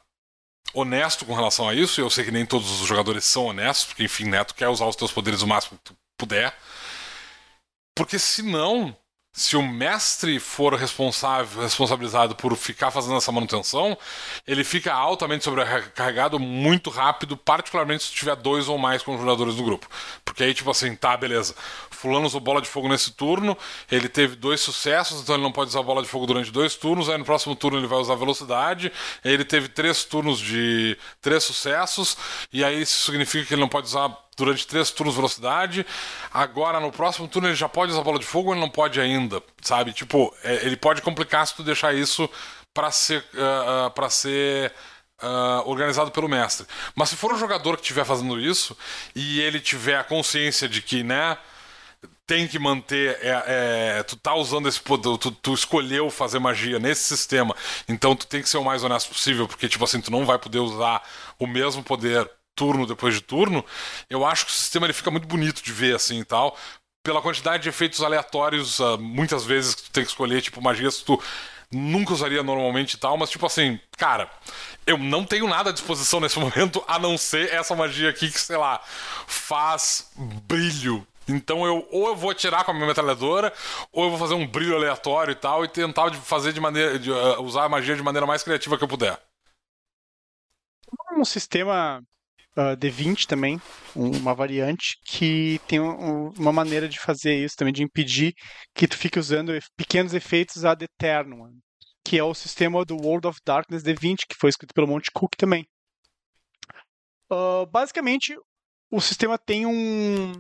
honesto 0.73 1.23
com 1.23 1.35
relação 1.35 1.69
a 1.69 1.75
isso. 1.75 2.01
Eu 2.01 2.09
sei 2.09 2.25
que 2.25 2.31
nem 2.31 2.47
todos 2.47 2.81
os 2.81 2.87
jogadores 2.87 3.25
são 3.25 3.45
honestos, 3.45 3.85
porque 3.85 4.03
enfim, 4.03 4.25
Neto 4.25 4.55
quer 4.55 4.69
usar 4.69 4.87
os 4.87 4.95
teus 4.95 5.11
poderes 5.11 5.43
o 5.43 5.47
máximo 5.47 5.77
que 5.77 5.83
tu 5.91 5.97
puder. 6.17 6.55
Porque 7.95 8.17
senão 8.17 8.95
se 9.35 9.57
o 9.57 9.63
mestre 9.63 10.39
for 10.39 10.75
responsável, 10.75 11.63
responsabilizado 11.63 12.35
por 12.35 12.55
ficar 12.55 12.91
fazendo 12.91 13.17
essa 13.17 13.31
manutenção, 13.31 13.97
ele 14.45 14.63
fica 14.63 14.93
altamente 14.93 15.43
sobrecarregado 15.43 16.39
muito 16.39 16.91
rápido, 16.91 17.35
particularmente 17.35 18.03
se 18.03 18.11
tiver 18.11 18.35
dois 18.35 18.69
ou 18.69 18.77
mais 18.77 19.01
conjuradores 19.01 19.55
no 19.55 19.63
grupo. 19.63 19.89
Porque 20.23 20.43
aí, 20.43 20.53
tipo 20.53 20.69
assim, 20.69 20.95
tá, 20.95 21.17
beleza. 21.17 21.55
Fulano 21.89 22.27
usou 22.27 22.39
bola 22.39 22.61
de 22.61 22.67
fogo 22.67 22.87
nesse 22.87 23.11
turno, 23.13 23.57
ele 23.91 24.07
teve 24.07 24.35
dois 24.35 24.61
sucessos, 24.61 25.21
então 25.21 25.33
ele 25.33 25.43
não 25.43 25.51
pode 25.51 25.69
usar 25.69 25.81
bola 25.81 26.03
de 26.03 26.07
fogo 26.07 26.27
durante 26.27 26.51
dois 26.51 26.75
turnos, 26.75 27.09
aí 27.09 27.17
no 27.17 27.25
próximo 27.25 27.55
turno 27.55 27.79
ele 27.79 27.87
vai 27.87 27.97
usar 27.97 28.13
velocidade, 28.13 28.91
ele 29.25 29.43
teve 29.43 29.67
três 29.67 30.03
turnos 30.03 30.39
de 30.39 30.95
três 31.21 31.43
sucessos, 31.43 32.15
e 32.51 32.63
aí 32.63 32.81
isso 32.83 33.05
significa 33.05 33.47
que 33.47 33.53
ele 33.55 33.61
não 33.61 33.69
pode 33.69 33.87
usar 33.87 34.15
durante 34.35 34.67
três 34.67 34.91
turnos 34.91 35.15
velocidade. 35.15 35.85
Agora, 36.33 36.79
no 36.79 36.91
próximo 36.91 37.27
turno, 37.27 37.47
ele 37.47 37.55
já 37.55 37.69
pode 37.69 37.91
usar 37.91 38.01
bola 38.01 38.19
de 38.19 38.25
fogo 38.25 38.49
ou 38.49 38.53
ele 38.53 38.61
não 38.61 38.69
pode 38.69 38.99
ainda? 38.99 39.41
Sabe? 39.61 39.93
Tipo, 39.93 40.33
é, 40.43 40.65
ele 40.65 40.77
pode 40.77 41.01
complicar 41.01 41.45
se 41.45 41.55
tu 41.55 41.63
deixar 41.63 41.93
isso 41.93 42.29
para 42.73 42.91
ser, 42.91 43.23
uh, 43.33 43.87
uh, 43.87 43.91
pra 43.91 44.09
ser 44.09 44.73
uh, 45.21 45.69
organizado 45.69 46.11
pelo 46.11 46.27
mestre. 46.27 46.65
Mas 46.95 47.09
se 47.09 47.15
for 47.15 47.33
um 47.33 47.37
jogador 47.37 47.75
que 47.75 47.83
estiver 47.83 48.05
fazendo 48.05 48.39
isso 48.39 48.75
e 49.15 49.41
ele 49.41 49.59
tiver 49.59 49.97
a 49.97 50.03
consciência 50.03 50.67
de 50.67 50.81
que, 50.81 51.03
né? 51.03 51.37
tem 52.25 52.47
que 52.47 52.57
manter. 52.57 53.17
É, 53.21 53.97
é, 53.99 54.03
tu 54.03 54.15
tá 54.15 54.33
usando 54.33 54.67
esse 54.67 54.79
poder, 54.79 55.17
tu, 55.17 55.31
tu, 55.31 55.53
escolheu 55.53 56.09
fazer 56.09 56.39
magia 56.39 56.79
nesse 56.79 57.03
sistema, 57.03 57.55
então 57.87 58.15
tu 58.15 58.25
tem 58.25 58.41
que 58.41 58.49
ser 58.49 58.57
o 58.57 58.63
mais 58.63 58.83
honesto 58.83 59.09
possível, 59.09 59.47
porque, 59.47 59.67
tipo 59.67 59.83
assim, 59.83 60.01
tu 60.01 60.11
não 60.11 60.25
vai 60.25 60.39
poder 60.39 60.59
usar 60.59 61.03
o 61.37 61.45
mesmo 61.45 61.83
poder 61.83 62.29
turno 62.55 62.85
depois 62.85 63.13
de 63.13 63.21
turno, 63.21 63.63
eu 64.09 64.25
acho 64.25 64.45
que 64.45 64.51
o 64.51 64.55
sistema 64.55 64.85
ele 64.85 64.93
fica 64.93 65.11
muito 65.11 65.27
bonito 65.27 65.63
de 65.63 65.71
ver 65.71 65.95
assim 65.95 66.19
e 66.19 66.25
tal. 66.25 66.57
Pela 67.03 67.21
quantidade 67.21 67.63
de 67.63 67.69
efeitos 67.69 68.01
aleatórios, 68.01 68.79
uh, 68.79 68.97
muitas 68.97 69.43
vezes 69.43 69.75
que 69.75 69.83
tu 69.83 69.91
tem 69.91 70.03
que 70.03 70.09
escolher, 70.09 70.41
tipo, 70.41 70.61
magias 70.61 70.99
que 70.99 71.05
tu 71.05 71.21
nunca 71.73 72.13
usaria 72.13 72.43
normalmente 72.43 72.93
e 72.93 72.97
tal, 72.97 73.17
mas 73.17 73.29
tipo 73.29 73.45
assim, 73.45 73.79
cara, 73.97 74.29
eu 74.85 74.97
não 74.97 75.25
tenho 75.25 75.47
nada 75.47 75.71
à 75.71 75.73
disposição 75.73 76.19
nesse 76.19 76.37
momento 76.39 76.83
a 76.87 76.99
não 76.99 77.17
ser 77.17 77.53
essa 77.53 77.75
magia 77.75 78.09
aqui 78.09 78.31
que, 78.31 78.39
sei 78.39 78.57
lá, 78.57 78.79
faz 79.27 80.11
brilho. 80.47 81.05
Então 81.27 81.65
eu 81.65 81.87
ou 81.89 82.07
eu 82.07 82.15
vou 82.15 82.29
atirar 82.29 82.65
com 82.65 82.71
a 82.71 82.73
minha 82.73 82.85
metralhadora, 82.85 83.53
ou 83.91 84.05
eu 84.05 84.09
vou 84.09 84.19
fazer 84.19 84.33
um 84.33 84.45
brilho 84.45 84.75
aleatório 84.75 85.31
e 85.31 85.35
tal, 85.35 85.63
e 85.63 85.67
tentar 85.67 86.13
fazer 86.15 86.51
de 86.51 86.59
maneira. 86.59 86.99
De, 86.99 87.11
uh, 87.11 87.41
usar 87.41 87.63
a 87.63 87.69
magia 87.69 87.95
de 87.95 88.03
maneira 88.03 88.27
mais 88.27 88.43
criativa 88.43 88.77
que 88.77 88.83
eu 88.83 88.87
puder. 88.87 89.19
Um 91.17 91.23
sistema 91.23 92.03
uh, 92.57 92.77
D20 92.77 93.25
também, 93.25 93.61
uma 93.95 94.33
variante, 94.33 94.97
que 95.05 95.59
tem 95.67 95.79
um, 95.79 96.29
uma 96.37 96.51
maneira 96.51 96.87
de 96.87 96.99
fazer 96.99 97.43
isso 97.43 97.55
também, 97.55 97.73
de 97.73 97.83
impedir 97.83 98.33
que 98.75 98.87
tu 98.87 98.97
fique 98.97 99.19
usando 99.19 99.51
pequenos 99.75 100.13
efeitos 100.13 100.65
ad 100.65 100.83
eternum, 100.83 101.57
que 102.03 102.17
é 102.17 102.23
o 102.23 102.33
sistema 102.33 102.83
do 102.85 102.95
World 102.95 103.27
of 103.27 103.39
Darkness 103.45 103.83
D20, 103.83 104.25
que 104.27 104.35
foi 104.39 104.49
escrito 104.49 104.73
pelo 104.73 104.87
Monte 104.87 105.11
Cook 105.11 105.35
também. 105.37 105.65
Uh, 107.31 107.65
basicamente, 107.67 108.37
o 108.91 109.01
sistema 109.01 109.37
tem 109.37 109.65
um. 109.65 110.33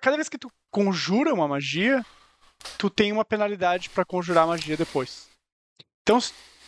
Cada 0.00 0.16
vez 0.16 0.28
que 0.28 0.38
tu 0.38 0.48
conjura 0.70 1.34
uma 1.34 1.48
magia, 1.48 2.04
tu 2.78 2.88
tem 2.88 3.10
uma 3.12 3.24
penalidade 3.24 3.90
para 3.90 4.04
conjurar 4.04 4.44
a 4.44 4.48
magia 4.48 4.76
depois. 4.76 5.28
Então, 6.02 6.18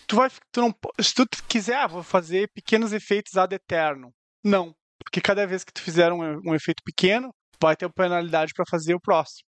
tu 0.07 0.17
vai, 0.17 0.31
tu 0.51 0.61
não, 0.61 0.75
se 1.01 1.15
tu 1.15 1.27
quiser, 1.49 1.77
ah, 1.77 1.87
vou 1.87 2.03
fazer 2.03 2.51
pequenos 2.53 2.93
efeitos 2.93 3.37
ad 3.37 3.55
eternum. 3.55 4.11
Não, 4.45 4.75
porque 5.05 5.21
cada 5.21 5.47
vez 5.47 5.65
que 5.65 5.73
tu 5.73 5.83
fizer 5.83 6.13
um, 6.13 6.41
um 6.45 6.55
efeito 6.55 6.83
pequeno, 6.85 7.31
vai 7.61 7.77
ter 7.77 7.87
uma 7.87 7.93
penalidade 7.93 8.53
para 8.55 8.65
fazer 8.69 8.95
o 8.95 9.01
próximo. 9.01 9.47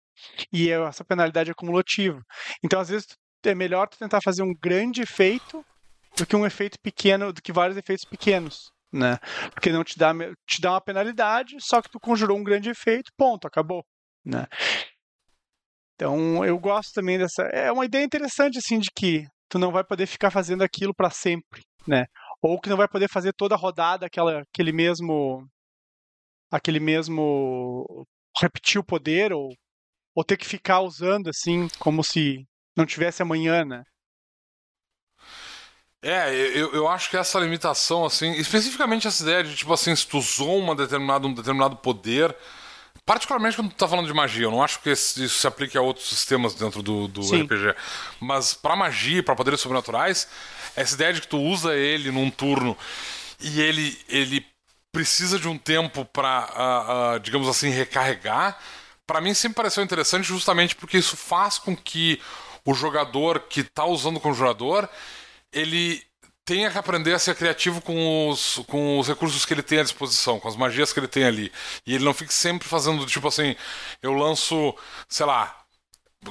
E 0.52 0.70
é, 0.70 0.74
essa 0.82 1.04
penalidade 1.04 1.50
é 1.50 1.54
cumulativa. 1.54 2.20
Então, 2.62 2.80
às 2.80 2.88
vezes, 2.88 3.06
é 3.44 3.54
melhor 3.54 3.88
tu 3.88 3.98
tentar 3.98 4.20
fazer 4.22 4.42
um 4.42 4.54
grande 4.54 5.02
efeito 5.02 5.64
do 6.16 6.26
que 6.26 6.36
um 6.36 6.46
efeito 6.46 6.78
pequeno, 6.82 7.32
do 7.32 7.42
que 7.42 7.52
vários 7.52 7.76
efeitos 7.76 8.04
pequenos, 8.04 8.70
né? 8.92 9.18
Porque 9.52 9.72
não 9.72 9.82
te 9.82 9.98
dá, 9.98 10.12
te 10.46 10.60
dá 10.60 10.72
uma 10.72 10.80
penalidade, 10.80 11.56
só 11.60 11.80
que 11.80 11.90
tu 11.90 11.98
conjurou 11.98 12.38
um 12.38 12.44
grande 12.44 12.70
efeito, 12.70 13.10
ponto, 13.16 13.46
acabou, 13.46 13.84
né? 14.24 14.46
Então, 15.94 16.44
eu 16.44 16.58
gosto 16.58 16.92
também 16.92 17.18
dessa, 17.18 17.42
é 17.44 17.70
uma 17.72 17.84
ideia 17.84 18.04
interessante 18.04 18.58
assim 18.58 18.78
de 18.78 18.90
que 18.94 19.24
tu 19.48 19.58
não 19.58 19.72
vai 19.72 19.84
poder 19.84 20.06
ficar 20.06 20.30
fazendo 20.30 20.62
aquilo 20.62 20.94
para 20.94 21.10
sempre, 21.10 21.62
né? 21.86 22.04
Ou 22.42 22.60
que 22.60 22.68
não 22.68 22.76
vai 22.76 22.88
poder 22.88 23.08
fazer 23.08 23.32
toda 23.32 23.54
a 23.54 23.58
rodada 23.58 24.06
aquela, 24.06 24.40
aquele 24.40 24.72
mesmo 24.72 25.48
aquele 26.50 26.80
mesmo 26.80 28.06
repetir 28.40 28.80
o 28.80 28.84
poder 28.84 29.32
ou, 29.32 29.54
ou 30.14 30.24
ter 30.24 30.36
que 30.36 30.46
ficar 30.46 30.80
usando 30.80 31.28
assim 31.28 31.68
como 31.78 32.02
se 32.02 32.46
não 32.76 32.84
tivesse 32.84 33.22
amanhã, 33.22 33.64
né? 33.64 33.82
É, 36.04 36.34
eu, 36.34 36.72
eu 36.72 36.88
acho 36.88 37.08
que 37.08 37.16
essa 37.16 37.38
limitação, 37.38 38.04
assim, 38.04 38.32
especificamente 38.32 39.06
essa 39.06 39.22
ideia 39.22 39.44
de, 39.44 39.54
tipo 39.54 39.72
assim, 39.72 39.94
se 39.94 40.04
tu 40.04 40.18
usou 40.18 40.58
uma 40.58 40.74
determinado, 40.74 41.28
um 41.28 41.34
determinado 41.34 41.76
poder, 41.76 42.36
particularmente 43.04 43.56
quando 43.56 43.70
tu 43.70 43.76
tá 43.76 43.88
falando 43.88 44.06
de 44.06 44.14
magia, 44.14 44.44
eu 44.44 44.50
não 44.50 44.62
acho 44.62 44.80
que 44.80 44.90
isso 44.90 45.28
se 45.28 45.46
aplique 45.46 45.76
a 45.76 45.82
outros 45.82 46.08
sistemas 46.08 46.54
dentro 46.54 46.82
do, 46.82 47.08
do 47.08 47.20
RPG, 47.20 47.74
mas 48.20 48.54
para 48.54 48.76
magia, 48.76 49.22
para 49.22 49.34
poderes 49.34 49.60
sobrenaturais, 49.60 50.28
essa 50.76 50.94
ideia 50.94 51.12
de 51.12 51.20
que 51.20 51.28
tu 51.28 51.38
usa 51.38 51.74
ele 51.74 52.10
num 52.10 52.30
turno 52.30 52.76
e 53.40 53.60
ele, 53.60 53.98
ele 54.08 54.46
precisa 54.92 55.38
de 55.38 55.48
um 55.48 55.58
tempo 55.58 56.04
para, 56.04 56.48
uh, 56.52 57.16
uh, 57.16 57.20
digamos 57.20 57.48
assim, 57.48 57.70
recarregar, 57.70 58.58
para 59.06 59.20
mim 59.20 59.34
sempre 59.34 59.56
pareceu 59.56 59.82
interessante 59.82 60.24
justamente 60.24 60.76
porque 60.76 60.98
isso 60.98 61.16
faz 61.16 61.58
com 61.58 61.76
que 61.76 62.20
o 62.64 62.72
jogador 62.72 63.40
que 63.40 63.60
está 63.60 63.84
usando 63.84 64.16
o 64.16 64.20
conjurador 64.20 64.88
ele 65.52 66.02
tenha 66.44 66.70
que 66.70 66.78
aprender 66.78 67.14
a 67.14 67.18
ser 67.18 67.34
criativo 67.34 67.80
com 67.80 68.28
os, 68.28 68.60
com 68.66 68.98
os 68.98 69.08
recursos 69.08 69.44
que 69.44 69.54
ele 69.54 69.62
tem 69.62 69.80
à 69.80 69.82
disposição, 69.82 70.40
com 70.40 70.48
as 70.48 70.56
magias 70.56 70.92
que 70.92 71.00
ele 71.00 71.08
tem 71.08 71.24
ali. 71.24 71.52
E 71.86 71.94
ele 71.94 72.04
não 72.04 72.14
fique 72.14 72.34
sempre 72.34 72.68
fazendo, 72.68 73.06
tipo 73.06 73.28
assim, 73.28 73.56
eu 74.02 74.12
lanço, 74.12 74.74
sei 75.08 75.26
lá, 75.26 75.56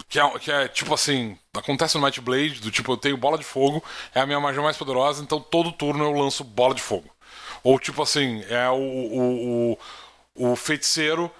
que 0.07 0.19
é, 0.19 0.39
que 0.39 0.51
é, 0.51 0.67
tipo 0.67 0.93
assim, 0.93 1.37
acontece 1.53 1.97
no 1.97 2.03
Might 2.03 2.19
Blade, 2.21 2.61
do 2.61 2.71
tipo, 2.71 2.91
eu 2.93 2.97
tenho 2.97 3.17
bola 3.17 3.37
de 3.37 3.43
fogo, 3.43 3.83
é 4.13 4.21
a 4.21 4.25
minha 4.25 4.39
magia 4.39 4.61
mais 4.61 4.77
poderosa, 4.77 5.23
então 5.23 5.39
todo 5.39 5.71
turno 5.71 6.03
eu 6.03 6.11
lanço 6.11 6.43
bola 6.43 6.75
de 6.75 6.81
fogo. 6.81 7.09
Ou 7.63 7.79
tipo 7.79 8.01
assim, 8.01 8.43
é 8.49 8.69
o, 8.69 8.75
o, 8.75 9.77
o, 10.35 10.51
o 10.51 10.55
feiticeiro, 10.55 11.31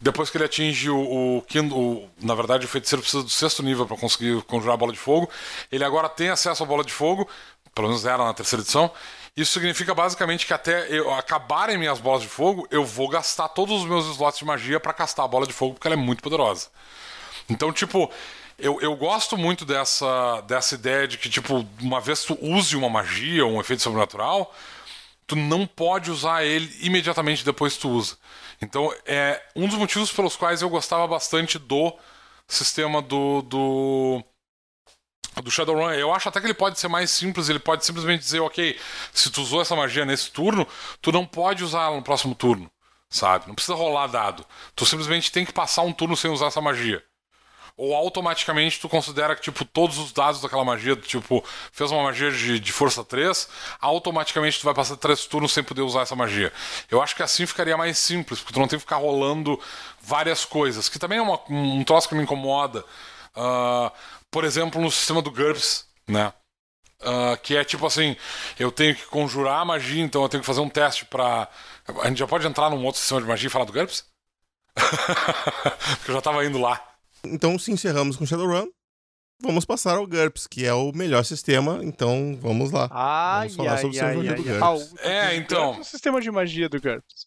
depois 0.00 0.30
que 0.30 0.36
ele 0.36 0.44
atinge 0.44 0.88
o, 0.88 0.96
o, 0.96 1.38
o, 1.72 2.10
Na 2.22 2.34
verdade, 2.34 2.64
o 2.64 2.68
feiticeiro 2.68 3.02
precisa 3.02 3.22
do 3.24 3.30
sexto 3.30 3.62
nível 3.64 3.84
para 3.84 3.96
conseguir 3.96 4.40
conjurar 4.44 4.74
a 4.74 4.76
bola 4.76 4.92
de 4.92 4.98
fogo. 4.98 5.28
Ele 5.72 5.82
agora 5.84 6.08
tem 6.08 6.28
acesso 6.28 6.62
à 6.62 6.66
bola 6.66 6.84
de 6.84 6.92
fogo, 6.92 7.28
pelo 7.78 7.86
menos 7.86 8.04
era 8.04 8.24
na 8.24 8.34
terceira 8.34 8.60
edição. 8.60 8.90
Isso 9.36 9.52
significa 9.52 9.94
basicamente 9.94 10.44
que 10.44 10.52
até 10.52 10.88
eu 10.90 11.14
acabarem 11.14 11.78
minhas 11.78 12.00
bolas 12.00 12.22
de 12.22 12.28
fogo, 12.28 12.66
eu 12.72 12.84
vou 12.84 13.08
gastar 13.08 13.48
todos 13.50 13.82
os 13.82 13.86
meus 13.86 14.04
slots 14.06 14.40
de 14.40 14.44
magia 14.44 14.80
para 14.80 14.92
castar 14.92 15.24
a 15.24 15.28
bola 15.28 15.46
de 15.46 15.52
fogo, 15.52 15.74
porque 15.74 15.86
ela 15.86 15.94
é 15.94 15.96
muito 15.96 16.20
poderosa. 16.20 16.66
Então, 17.48 17.72
tipo, 17.72 18.10
eu, 18.58 18.80
eu 18.80 18.96
gosto 18.96 19.38
muito 19.38 19.64
dessa, 19.64 20.40
dessa 20.40 20.74
ideia 20.74 21.06
de 21.06 21.16
que, 21.18 21.30
tipo, 21.30 21.64
uma 21.80 22.00
vez 22.00 22.24
tu 22.24 22.36
use 22.42 22.74
uma 22.74 22.90
magia 22.90 23.46
ou 23.46 23.52
um 23.52 23.60
efeito 23.60 23.80
sobrenatural, 23.80 24.52
tu 25.24 25.36
não 25.36 25.68
pode 25.68 26.10
usar 26.10 26.44
ele 26.44 26.76
imediatamente 26.80 27.44
depois 27.44 27.76
tu 27.76 27.90
usa. 27.90 28.16
Então, 28.60 28.92
é 29.06 29.40
um 29.54 29.68
dos 29.68 29.78
motivos 29.78 30.10
pelos 30.10 30.34
quais 30.34 30.62
eu 30.62 30.68
gostava 30.68 31.06
bastante 31.06 31.60
do 31.60 31.96
sistema 32.48 33.00
do, 33.00 33.42
do, 33.42 34.24
do 35.42 35.50
Shadowrun. 35.50 35.90
Eu 35.90 36.12
acho 36.12 36.28
até 36.28 36.40
que 36.40 36.46
ele 36.46 36.54
pode 36.54 36.78
ser 36.78 36.88
mais 36.88 37.10
simples, 37.10 37.48
ele 37.48 37.58
pode 37.58 37.84
simplesmente 37.84 38.20
dizer, 38.20 38.40
ok, 38.40 38.78
se 39.12 39.30
tu 39.30 39.42
usou 39.42 39.60
essa 39.60 39.76
magia 39.76 40.04
nesse 40.04 40.30
turno, 40.30 40.66
tu 41.00 41.12
não 41.12 41.24
pode 41.24 41.64
usar 41.64 41.84
ela 41.84 41.96
no 41.96 42.02
próximo 42.02 42.34
turno, 42.34 42.70
sabe? 43.08 43.46
Não 43.48 43.54
precisa 43.54 43.76
rolar 43.76 44.06
dado. 44.06 44.44
Tu 44.74 44.86
simplesmente 44.86 45.32
tem 45.32 45.44
que 45.44 45.52
passar 45.52 45.82
um 45.82 45.92
turno 45.92 46.16
sem 46.16 46.30
usar 46.30 46.46
essa 46.46 46.60
magia. 46.60 47.02
Ou 47.78 47.94
automaticamente 47.94 48.80
tu 48.80 48.88
considera 48.88 49.36
que, 49.36 49.42
tipo, 49.42 49.64
todos 49.64 49.98
os 49.98 50.12
dados 50.12 50.40
daquela 50.40 50.64
magia, 50.64 50.96
tipo, 50.96 51.44
fez 51.70 51.92
uma 51.92 52.02
magia 52.02 52.32
de, 52.32 52.58
de 52.58 52.72
força 52.72 53.04
3, 53.04 53.48
automaticamente 53.80 54.58
tu 54.58 54.64
vai 54.64 54.74
passar 54.74 54.96
três 54.96 55.26
turnos 55.26 55.52
sem 55.52 55.62
poder 55.62 55.82
usar 55.82 56.00
essa 56.00 56.16
magia. 56.16 56.52
Eu 56.90 57.00
acho 57.00 57.14
que 57.14 57.22
assim 57.22 57.46
ficaria 57.46 57.76
mais 57.76 57.96
simples, 57.96 58.40
porque 58.40 58.52
tu 58.52 58.58
não 58.58 58.66
tem 58.66 58.80
que 58.80 58.84
ficar 58.84 58.96
rolando 58.96 59.60
várias 60.02 60.44
coisas, 60.44 60.88
que 60.88 60.98
também 60.98 61.18
é 61.18 61.22
uma, 61.22 61.40
um 61.48 61.84
troço 61.84 62.08
que 62.08 62.16
me 62.16 62.22
incomoda. 62.24 62.84
Uh, 63.36 63.92
por 64.30 64.44
exemplo, 64.44 64.80
no 64.80 64.90
sistema 64.90 65.22
do 65.22 65.30
GURPS, 65.30 65.86
né? 66.06 66.32
Uh, 67.00 67.36
que 67.42 67.56
é 67.56 67.64
tipo 67.64 67.86
assim, 67.86 68.16
eu 68.58 68.72
tenho 68.72 68.94
que 68.96 69.06
conjurar 69.06 69.60
a 69.60 69.64
magia, 69.64 70.02
então 70.02 70.22
eu 70.22 70.28
tenho 70.28 70.40
que 70.42 70.46
fazer 70.46 70.60
um 70.60 70.68
teste 70.68 71.04
pra. 71.04 71.48
A 72.02 72.08
gente 72.08 72.18
já 72.18 72.26
pode 72.26 72.46
entrar 72.46 72.68
num 72.70 72.84
outro 72.84 73.00
sistema 73.00 73.20
de 73.20 73.26
magia 73.28 73.46
e 73.46 73.50
falar 73.50 73.64
do 73.64 73.72
GURPS? 73.72 74.04
Porque 75.98 76.10
eu 76.10 76.14
já 76.14 76.20
tava 76.20 76.44
indo 76.44 76.58
lá. 76.58 76.82
Então, 77.24 77.58
se 77.58 77.70
encerramos 77.72 78.16
com 78.16 78.26
Shadowrun, 78.26 78.68
vamos 79.40 79.64
passar 79.64 79.96
ao 79.96 80.06
GURPS, 80.06 80.46
que 80.46 80.66
é 80.66 80.72
o 80.74 80.92
melhor 80.92 81.24
sistema, 81.24 81.80
então 81.82 82.36
vamos 82.40 82.70
lá. 82.72 82.88
Ai, 82.90 83.48
vamos 83.48 83.56
falar 83.56 83.72
ai, 83.72 83.78
sobre 83.82 83.96
o 83.98 84.00
ai, 84.04 84.12
sistema 84.14 84.32
ai, 84.32 84.42
de 84.44 84.50
ai. 84.50 84.58
GURPS. 84.58 84.62
Ah, 84.62 84.72
o- 84.74 85.08
É, 85.08 85.28
o 85.28 85.32
então. 85.34 85.74
É 85.74 85.78
o 85.80 85.84
sistema 85.84 86.20
de 86.20 86.30
magia 86.30 86.68
do 86.68 86.80
GURPS. 86.80 87.26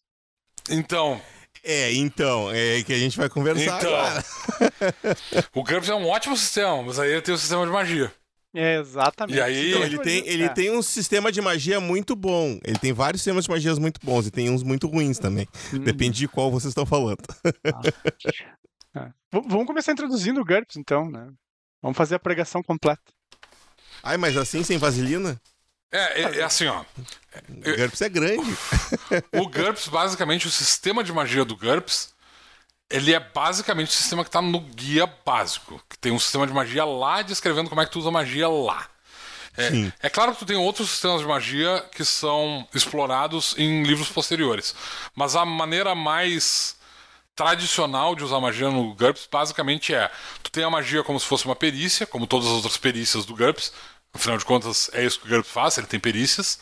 Então, 0.70 1.22
É, 1.64 1.94
então, 1.94 2.50
é 2.52 2.82
que 2.84 2.92
a 2.94 2.98
gente 2.98 3.18
vai 3.18 3.30
conversar 3.30 3.78
Então. 3.80 3.96
agora. 3.96 4.26
o 5.54 5.64
GURPS 5.64 5.90
é 5.90 5.96
um 5.96 6.08
ótimo 6.08 6.36
sistema, 6.36 6.82
mas 6.84 6.98
aí 7.00 7.12
ele 7.12 7.22
tem 7.22 7.34
o 7.36 7.38
sistema 7.38 7.66
de 7.66 7.72
magia. 7.72 8.12
É, 8.54 8.80
exatamente. 8.80 9.38
E 9.38 9.42
aí, 9.42 9.72
de 9.72 9.78
Ele 9.82 9.98
tem, 10.00 10.28
ele 10.28 10.44
é. 10.44 10.50
tem 10.50 10.72
um 10.76 10.82
sistema 10.82 11.32
de 11.32 11.40
magia 11.40 11.80
muito 11.80 12.16
bom. 12.18 12.60
Ele 12.66 12.78
tem 12.78 12.92
vários 12.92 13.22
sistemas 13.22 13.46
de 13.46 13.50
magias 13.52 13.80
muito 13.80 14.00
bons 14.04 14.28
e 14.28 14.32
tem 14.32 14.50
uns 14.50 14.62
muito 14.64 14.88
ruins 14.88 15.18
também. 15.20 15.48
Hum. 15.74 15.80
Depende 15.80 16.18
de 16.20 16.28
qual 16.28 16.52
vocês 16.52 16.72
estão 16.72 16.86
falando. 16.86 17.22
É. 18.96 19.04
V- 19.34 19.48
Vamos 19.48 19.66
começar 19.66 19.94
introduzindo 19.94 20.42
o 20.42 20.46
GURPS, 20.46 20.76
então, 20.76 21.10
né? 21.10 21.30
Vamos 21.82 21.98
fazer 21.98 22.16
a 22.16 22.20
pregação 22.20 22.62
completa. 22.62 23.02
Ai, 24.04 24.18
mas 24.18 24.36
assim, 24.36 24.64
sem 24.64 24.78
vaselina? 24.78 25.40
É, 25.92 26.22
é, 26.22 26.40
é 26.40 26.44
assim, 26.44 26.68
ó. 26.68 26.84
O 27.50 27.78
GURPS 27.78 28.02
é 28.02 28.10
grande. 28.10 28.58
O 29.34 29.48
GURPS, 29.48 29.88
basicamente, 29.88 30.48
o 30.48 30.52
sistema 30.52 31.04
de 31.04 31.12
magia 31.12 31.44
do 31.44 31.56
GURPS, 31.56 32.14
ele 32.90 33.14
é 33.14 33.20
basicamente 33.20 33.90
o 33.90 33.94
sistema 33.94 34.24
que 34.24 34.32
tá 34.32 34.42
no 34.42 34.60
guia 34.60 35.06
básico. 35.26 35.82
Que 35.90 35.98
tem 35.98 36.12
um 36.12 36.20
sistema 36.20 36.48
de 36.48 36.54
magia 36.54 36.86
lá 36.86 37.22
descrevendo 37.22 37.70
como 37.70 37.82
é 37.82 37.86
que 37.86 37.92
tu 37.92 38.00
usa 38.00 38.12
magia 38.12 38.48
lá. 38.48 38.88
É, 39.58 39.70
Sim. 39.70 39.94
é 40.02 40.10
claro 40.10 40.32
que 40.34 40.40
tu 40.40 40.46
tem 40.46 40.56
outros 40.56 40.90
sistemas 40.90 41.20
de 41.20 41.28
magia 41.28 41.84
que 41.92 42.06
são 42.06 42.66
explorados 42.74 43.54
em 43.58 43.84
livros 43.84 44.10
posteriores. 44.10 44.74
Mas 45.14 45.36
a 45.36 45.46
maneira 45.46 45.94
mais 45.94 46.78
tradicional 47.36 48.16
de 48.16 48.24
usar 48.24 48.40
magia 48.40 48.70
no 48.70 48.94
GURPS 48.94 49.28
basicamente 49.32 49.94
é: 49.94 50.10
tu 50.42 50.52
tem 50.52 50.64
a 50.64 50.70
magia 50.70 51.04
como 51.04 51.20
se 51.20 51.26
fosse 51.26 51.46
uma 51.46 51.56
perícia, 51.56 52.06
como 52.06 52.28
todas 52.28 52.48
as 52.48 52.54
outras 52.54 52.78
perícias 52.78 53.26
do 53.26 53.36
GURPS. 53.36 53.74
Afinal 54.14 54.38
de 54.38 54.46
contas, 54.46 54.90
é 54.94 55.04
isso 55.06 55.20
que 55.20 55.28
o 55.28 55.30
GURPS 55.30 55.50
faz, 55.52 55.78
ele 55.78 55.88
tem 55.88 56.00
perícias. 56.00 56.60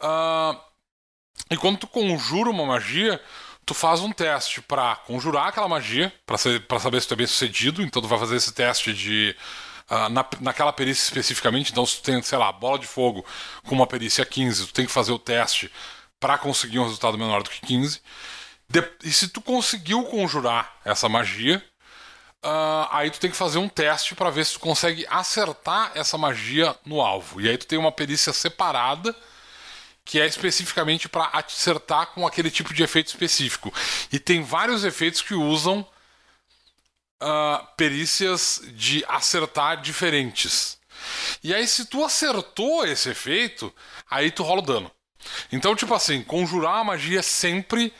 Ah, 0.00 0.58
e 1.50 1.56
quando 1.56 1.78
tu 1.78 1.86
conjura 1.86 2.50
uma 2.50 2.66
magia, 2.66 3.20
tu 3.64 3.74
faz 3.74 4.00
um 4.00 4.10
teste 4.12 4.60
pra 4.60 4.96
conjurar 4.96 5.48
aquela 5.48 5.68
magia, 5.68 6.12
pra 6.26 6.36
saber 6.36 7.00
se 7.00 7.08
tu 7.08 7.14
é 7.14 7.16
bem 7.16 7.26
sucedido. 7.26 7.82
Então 7.82 8.02
tu 8.02 8.08
vai 8.08 8.18
fazer 8.18 8.36
esse 8.36 8.52
teste 8.52 8.92
de. 8.92 9.36
ah, 9.88 10.08
na, 10.08 10.26
naquela 10.40 10.72
perícia 10.72 11.04
especificamente. 11.04 11.70
Então, 11.70 11.86
se 11.86 11.96
tu 11.96 12.02
tem, 12.02 12.20
sei 12.22 12.38
lá, 12.38 12.50
bola 12.52 12.78
de 12.78 12.86
fogo 12.86 13.24
com 13.66 13.74
uma 13.74 13.86
perícia 13.86 14.24
15, 14.24 14.66
tu 14.66 14.72
tem 14.72 14.86
que 14.86 14.92
fazer 14.92 15.12
o 15.12 15.18
teste 15.18 15.70
pra 16.18 16.38
conseguir 16.38 16.78
um 16.78 16.84
resultado 16.84 17.16
menor 17.18 17.42
do 17.42 17.50
que 17.50 17.60
15. 17.60 18.00
De- 18.68 18.90
e 19.04 19.12
se 19.12 19.28
tu 19.28 19.40
conseguiu 19.40 20.02
conjurar 20.04 20.76
essa 20.84 21.08
magia, 21.08 21.62
ah, 22.44 22.88
aí 22.92 23.10
tu 23.10 23.18
tem 23.18 23.30
que 23.30 23.36
fazer 23.36 23.58
um 23.58 23.68
teste 23.68 24.14
pra 24.14 24.28
ver 24.28 24.44
se 24.44 24.52
tu 24.52 24.60
consegue 24.60 25.06
acertar 25.08 25.92
essa 25.94 26.18
magia 26.18 26.76
no 26.84 27.00
alvo. 27.00 27.40
E 27.40 27.48
aí 27.48 27.56
tu 27.56 27.66
tem 27.66 27.78
uma 27.78 27.90
perícia 27.90 28.34
separada 28.34 29.16
que 30.04 30.20
é 30.20 30.26
especificamente 30.26 31.08
para 31.08 31.30
acertar 31.32 32.08
com 32.08 32.26
aquele 32.26 32.50
tipo 32.50 32.74
de 32.74 32.82
efeito 32.82 33.06
específico. 33.06 33.72
E 34.12 34.18
tem 34.18 34.42
vários 34.42 34.84
efeitos 34.84 35.22
que 35.22 35.32
usam 35.32 35.86
ah, 37.18 37.66
perícias 37.78 38.60
de 38.74 39.02
acertar 39.08 39.80
diferentes. 39.80 40.78
E 41.42 41.54
aí, 41.54 41.66
se 41.66 41.86
tu 41.86 42.04
acertou 42.04 42.86
esse 42.86 43.08
efeito, 43.08 43.74
aí 44.10 44.30
tu 44.30 44.42
rola 44.42 44.60
o 44.60 44.66
dano. 44.66 44.90
Então, 45.50 45.74
tipo 45.74 45.94
assim, 45.94 46.22
conjurar 46.22 46.80
a 46.80 46.84
magia 46.84 47.22
sempre. 47.22 47.90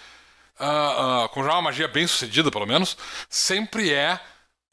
ah, 0.59 1.29
conjurar 1.33 1.57
uma 1.57 1.63
magia 1.63 1.89
bem 1.89 2.07
sucedida, 2.07 2.51
pelo 2.51 2.67
menos, 2.67 2.99
sempre 3.31 3.91
é 3.91 4.21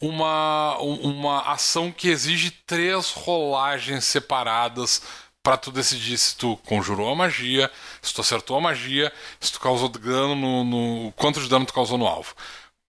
uma, 0.02 0.78
um- 0.82 1.02
uma 1.12 1.42
ação 1.52 1.92
que 1.92 2.10
exige 2.10 2.52
três 2.66 3.12
rolagens 3.12 4.04
separadas 4.06 5.02
pra 5.44 5.58
tu 5.58 5.72
decidir 5.72 6.18
se 6.18 6.36
tu 6.36 6.58
conjurou 6.66 7.12
a 7.12 7.16
magia, 7.16 7.72
se 8.02 8.14
tu 8.14 8.22
acertou 8.22 8.58
a 8.58 8.62
magia, 8.62 9.12
se 9.40 9.52
tu 9.52 9.60
causou 9.60 9.90
dano 9.90 10.36
no, 10.36 10.64
no 10.64 11.12
quanto 11.14 11.42
de 11.42 11.50
dano 11.50 11.66
tu 11.66 11.74
causou 11.74 11.98
no 11.98 12.08
alvo. 12.08 12.36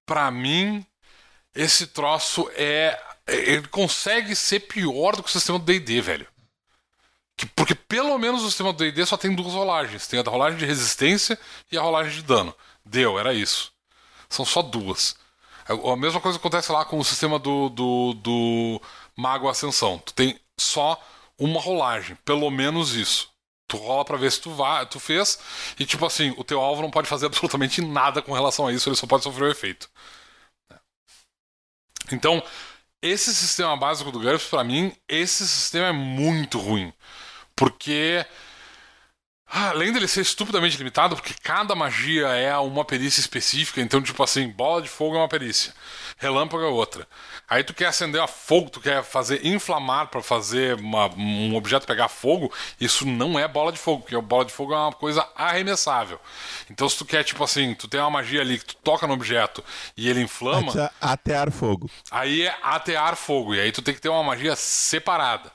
Pra 0.06 0.30
mim, 0.30 0.84
esse 1.54 1.86
troço 1.88 2.50
é 2.56 3.00
ele 3.26 3.68
consegue 3.68 4.34
ser 4.34 4.60
pior 4.60 5.14
do 5.16 5.22
que 5.22 5.28
o 5.28 5.32
sistema 5.32 5.58
do 5.58 5.64
D&D, 5.64 6.00
velho. 6.00 6.26
Que- 7.36 7.46
porque 7.46 7.74
pelo 7.74 8.18
menos 8.18 8.42
o 8.42 8.48
sistema 8.48 8.72
do 8.72 8.78
D&D 8.78 9.06
só 9.06 9.16
tem 9.16 9.34
duas 9.34 9.52
rolagens, 9.54 10.06
tem 10.06 10.20
a 10.20 10.22
rolagem 10.22 10.58
de 10.58 10.66
resistência 10.66 11.38
e 11.70 11.78
a 11.78 11.82
rolagem 11.82 12.12
de 12.14 12.22
dano. 12.22 12.54
Deu, 12.84 13.18
era 13.18 13.32
isso. 13.32 13.72
São 14.28 14.44
só 14.44 14.62
duas. 14.62 15.16
A 15.68 15.92
a 15.92 15.96
mesma 15.96 16.20
coisa 16.20 16.38
acontece 16.38 16.70
lá 16.72 16.84
com 16.84 16.98
o 16.98 17.04
sistema 17.04 17.38
do, 17.38 17.68
do, 17.68 18.14
do 18.14 18.82
Mago 19.16 19.48
Ascensão. 19.48 19.98
Tu 19.98 20.14
tem 20.14 20.40
só 20.58 21.00
uma 21.38 21.60
rolagem, 21.60 22.16
pelo 22.24 22.50
menos 22.50 22.94
isso. 22.94 23.30
Tu 23.68 23.76
rola 23.76 24.04
pra 24.04 24.16
ver 24.16 24.30
se 24.30 24.40
tu, 24.40 24.50
vai, 24.50 24.84
tu 24.86 25.00
fez, 25.00 25.38
e 25.78 25.86
tipo 25.86 26.04
assim, 26.04 26.34
o 26.36 26.44
teu 26.44 26.60
alvo 26.60 26.82
não 26.82 26.90
pode 26.90 27.08
fazer 27.08 27.26
absolutamente 27.26 27.80
nada 27.80 28.20
com 28.22 28.32
relação 28.32 28.66
a 28.66 28.72
isso, 28.72 28.88
ele 28.88 28.96
só 28.96 29.06
pode 29.06 29.24
sofrer 29.24 29.44
o 29.44 29.50
efeito. 29.50 29.88
Então, 32.12 32.42
esse 33.00 33.34
sistema 33.34 33.76
básico 33.76 34.12
do 34.12 34.20
GURPS, 34.20 34.46
pra 34.46 34.64
mim, 34.64 34.94
esse 35.08 35.46
sistema 35.48 35.88
é 35.88 35.92
muito 35.92 36.58
ruim. 36.58 36.92
Porque 37.56 38.24
Além 39.54 39.92
dele 39.92 40.08
ser 40.08 40.22
estupidamente 40.22 40.78
limitado, 40.78 41.14
porque 41.14 41.34
cada 41.42 41.74
magia 41.74 42.28
é 42.28 42.56
uma 42.56 42.86
perícia 42.86 43.20
específica, 43.20 43.82
então, 43.82 44.00
tipo 44.00 44.22
assim, 44.22 44.48
bola 44.48 44.80
de 44.80 44.88
fogo 44.88 45.14
é 45.14 45.18
uma 45.18 45.28
perícia, 45.28 45.74
relâmpago 46.16 46.62
é 46.64 46.68
outra. 46.68 47.06
Aí 47.46 47.62
tu 47.62 47.74
quer 47.74 47.84
acender 47.86 48.18
a 48.18 48.26
fogo, 48.26 48.70
tu 48.70 48.80
quer 48.80 49.04
fazer 49.04 49.46
inflamar 49.46 50.06
pra 50.06 50.22
fazer 50.22 50.76
uma- 50.80 51.10
um 51.16 51.54
objeto 51.54 51.86
pegar 51.86 52.08
fogo, 52.08 52.50
isso 52.80 53.04
não 53.04 53.38
é 53.38 53.46
bola 53.46 53.70
de 53.70 53.78
fogo, 53.78 54.00
porque 54.02 54.18
bola 54.22 54.46
de 54.46 54.52
fogo 54.52 54.72
é 54.72 54.76
uma 54.78 54.92
coisa 54.92 55.28
arremessável. 55.36 56.18
Então, 56.70 56.88
se 56.88 56.96
tu 56.96 57.04
quer, 57.04 57.22
tipo 57.22 57.44
assim, 57.44 57.74
tu 57.74 57.86
tem 57.86 58.00
uma 58.00 58.08
magia 58.08 58.40
ali 58.40 58.58
que 58.58 58.64
tu 58.64 58.76
toca 58.76 59.06
no 59.06 59.12
objeto 59.12 59.62
e 59.98 60.08
ele 60.08 60.22
inflama. 60.22 60.72
Atear 60.98 61.50
fogo. 61.50 61.90
Aí 62.10 62.46
é 62.46 62.56
atear 62.62 63.16
fogo. 63.16 63.54
E 63.54 63.60
aí 63.60 63.70
tu 63.70 63.82
tem 63.82 63.92
que 63.92 64.00
ter 64.00 64.08
uma 64.08 64.22
magia 64.24 64.56
separada. 64.56 65.52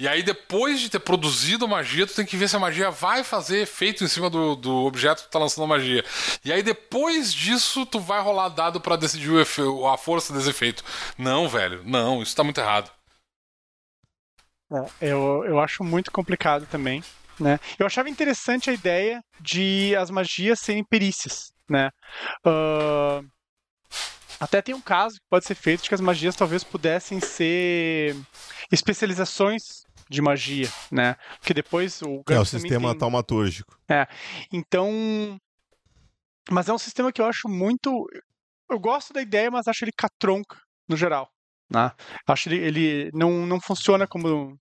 E 0.00 0.08
aí, 0.08 0.22
depois 0.22 0.80
de 0.80 0.88
ter 0.88 0.98
produzido 0.98 1.68
magia, 1.68 2.06
tu 2.06 2.14
tem 2.14 2.24
que 2.24 2.34
ver 2.34 2.48
se 2.48 2.56
a 2.56 2.58
magia 2.58 2.90
vai 2.90 3.22
fazer 3.22 3.60
efeito 3.60 4.02
em 4.02 4.08
cima 4.08 4.30
do, 4.30 4.56
do 4.56 4.74
objeto 4.86 5.18
que 5.18 5.28
tu 5.28 5.30
tá 5.30 5.38
lançando 5.38 5.64
a 5.64 5.68
magia. 5.68 6.02
E 6.42 6.50
aí, 6.50 6.62
depois 6.62 7.34
disso, 7.34 7.84
tu 7.84 8.00
vai 8.00 8.18
rolar 8.22 8.48
dado 8.48 8.80
pra 8.80 8.96
decidir 8.96 9.28
o 9.28 9.38
efe- 9.38 9.60
a 9.92 9.98
força 9.98 10.32
desse 10.32 10.48
efeito. 10.48 10.82
Não, 11.18 11.46
velho. 11.50 11.82
Não, 11.84 12.22
isso 12.22 12.34
tá 12.34 12.42
muito 12.42 12.58
errado. 12.58 12.90
É, 14.72 15.10
eu, 15.12 15.44
eu 15.44 15.60
acho 15.60 15.84
muito 15.84 16.10
complicado 16.10 16.66
também, 16.70 17.04
né? 17.38 17.60
Eu 17.78 17.84
achava 17.84 18.08
interessante 18.08 18.70
a 18.70 18.72
ideia 18.72 19.20
de 19.38 19.94
as 19.96 20.10
magias 20.10 20.60
serem 20.60 20.82
perícias, 20.82 21.52
né? 21.68 21.90
Ah, 22.42 23.20
até 24.40 24.62
tem 24.62 24.74
um 24.74 24.80
caso 24.80 25.16
que 25.16 25.28
pode 25.28 25.44
ser 25.44 25.54
feito 25.54 25.82
de 25.82 25.90
que 25.90 25.94
as 25.94 26.00
magias 26.00 26.34
talvez 26.34 26.64
pudessem 26.64 27.20
ser 27.20 28.16
especializações 28.72 29.82
de 30.10 30.20
magia, 30.20 30.68
né? 30.90 31.16
Porque 31.38 31.54
depois 31.54 32.02
o 32.02 32.22
É 32.28 32.38
o 32.38 32.44
sistema 32.44 32.90
tem- 32.90 32.98
taumatúrgico. 32.98 33.78
Então, 34.52 35.40
mas 36.50 36.68
é 36.68 36.72
um 36.72 36.78
sistema 36.78 37.12
que 37.12 37.20
eu 37.20 37.26
acho 37.26 37.48
muito. 37.48 38.06
Eu 38.68 38.78
gosto 38.78 39.12
da 39.12 39.22
ideia, 39.22 39.50
mas 39.50 39.68
acho 39.68 39.84
ele 39.84 39.92
catronca 39.96 40.60
no 40.88 40.96
geral. 40.96 41.30
Né? 41.72 41.92
Acho 42.26 42.48
ele, 42.48 42.58
ele 42.58 43.10
não, 43.14 43.46
não 43.46 43.60
funciona 43.60 44.06
como 44.06 44.58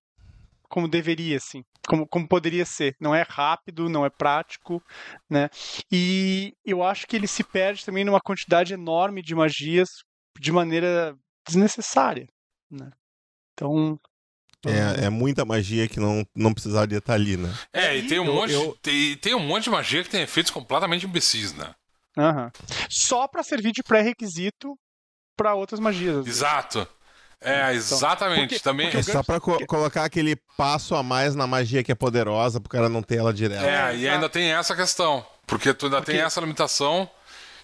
como 0.71 0.87
deveria, 0.87 1.37
assim, 1.37 1.63
como, 1.87 2.07
como 2.07 2.27
poderia 2.27 2.63
ser. 2.63 2.95
Não 3.01 3.15
é 3.15 3.25
rápido, 3.27 3.89
não 3.89 4.05
é 4.05 4.09
prático, 4.11 4.83
né? 5.27 5.49
E 5.91 6.53
eu 6.63 6.83
acho 6.83 7.07
que 7.07 7.15
ele 7.15 7.25
se 7.25 7.43
perde 7.43 7.83
também 7.83 8.05
numa 8.05 8.21
quantidade 8.21 8.71
enorme 8.71 9.23
de 9.23 9.33
magias 9.33 9.89
de 10.39 10.51
maneira 10.51 11.17
desnecessária, 11.43 12.27
né? 12.69 12.91
Então, 13.53 13.99
É, 14.65 15.05
é 15.05 15.09
muita 15.09 15.45
magia 15.45 15.87
que 15.87 15.99
não, 15.99 16.25
não 16.35 16.53
precisaria 16.53 16.97
estar 16.97 17.13
ali, 17.13 17.37
né? 17.37 17.53
É, 17.71 17.95
e 17.95 18.07
tem 18.07 18.19
um, 18.19 18.25
Eu- 18.25 18.33
monte, 18.33 18.53
eu- 18.53 18.77
Tem, 18.81 19.15
tem 19.17 19.33
um 19.33 19.39
monte 19.39 19.65
de 19.65 19.69
magia 19.69 20.03
que 20.03 20.09
tem 20.09 20.21
efeitos 20.21 20.51
completamente 20.51 21.05
imbecis, 21.05 21.53
né? 21.53 21.73
aham. 22.17 22.51
só 22.89 23.27
para 23.27 23.41
servir 23.43 23.71
de 23.71 23.81
pré-requisito 23.81 24.75
para 25.37 25.53
outras 25.55 25.79
magias. 25.79 26.27
Exato. 26.27 26.85
É, 27.41 27.59
então, 27.61 27.73
exatamente. 27.73 28.49
Porque, 28.49 28.59
também 28.59 28.87
porque 28.91 29.09
É 29.09 29.13
só 29.13 29.23
pra 29.23 29.39
co 29.39 29.65
colocar 29.65 30.03
aquele 30.03 30.35
passo 30.57 30.93
a 30.95 31.01
mais 31.01 31.35
na 31.35 31.47
magia 31.47 31.81
que 31.81 31.91
é 31.91 31.95
poderosa, 31.95 32.59
pro 32.59 32.69
cara 32.69 32.89
não 32.89 33.01
ter 33.01 33.17
ela 33.19 33.33
direto. 33.33 33.63
É, 33.63 33.95
e 33.95 34.09
ainda 34.09 34.27
tem 34.27 34.51
essa 34.51 34.75
questão. 34.75 35.25
Porque 35.47 35.73
tu 35.73 35.85
ainda 35.85 35.97
porque... 35.97 36.11
tem 36.11 36.21
essa 36.21 36.41
limitação 36.41 37.09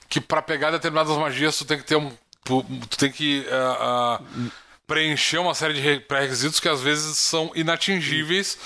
que 0.07 0.21
para 0.21 0.41
pegar 0.41 0.71
determinadas 0.71 1.17
magias 1.17 1.57
tu 1.57 1.65
tem 1.65 1.77
que 1.77 1.83
ter 1.83 1.97
um. 1.97 2.09
Tu 2.45 2.97
tem 2.97 3.11
que 3.11 3.45
uh, 3.49 4.23
uh, 4.23 4.51
preencher 4.87 5.37
uma 5.37 5.53
série 5.53 5.73
de 5.73 5.99
pré-requisitos 6.01 6.59
que 6.59 6.69
às 6.69 6.81
vezes 6.81 7.17
são 7.17 7.51
inatingíveis. 7.55 8.57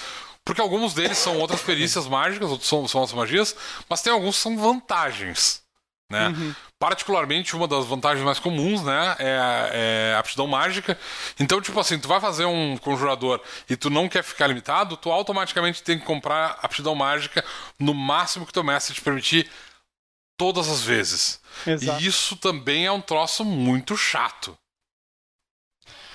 Porque 0.44 0.62
alguns 0.62 0.94
deles 0.94 1.18
são 1.18 1.38
outras 1.38 1.62
perícias 1.62 2.08
mágicas, 2.10 2.50
outros 2.50 2.68
são, 2.68 2.88
são 2.88 3.02
outras 3.02 3.18
magias, 3.18 3.56
mas 3.88 4.02
tem 4.02 4.12
alguns 4.12 4.38
que 4.38 4.42
são 4.42 4.58
vantagens. 4.58 5.62
Né? 6.10 6.30
Uhum. 6.30 6.56
Particularmente, 6.80 7.56
uma 7.56 7.68
das 7.68 7.86
vantagens 7.86 8.26
mais 8.26 8.40
comuns, 8.40 8.82
né, 8.82 9.16
é, 9.20 10.10
é, 10.12 10.14
a 10.16 10.20
aptidão 10.20 10.48
mágica. 10.48 10.98
Então, 11.40 11.62
tipo 11.62 11.80
assim, 11.80 12.00
tu 12.00 12.08
vai 12.08 12.20
fazer 12.20 12.46
um 12.46 12.78
conjurador 12.78 13.40
e 13.70 13.76
tu 13.76 13.90
não 13.90 14.10
quer 14.10 14.24
ficar 14.24 14.48
limitado, 14.48 14.98
tu 14.98 15.12
automaticamente 15.12 15.84
tem 15.84 16.00
que 16.00 16.06
comprar 16.06 16.58
aptidão 16.64 16.96
mágica 16.96 17.46
no 17.78 17.94
máximo 17.94 18.46
que 18.46 18.54
teu 18.54 18.64
mestre 18.64 18.96
te 18.96 19.02
permitir 19.02 19.48
todas 20.36 20.68
as 20.70 20.82
vezes. 20.82 21.40
Exato. 21.68 22.02
E 22.02 22.08
isso 22.08 22.36
também 22.38 22.86
é 22.86 22.92
um 22.92 23.02
troço 23.02 23.44
muito 23.46 23.96
chato. 23.96 24.58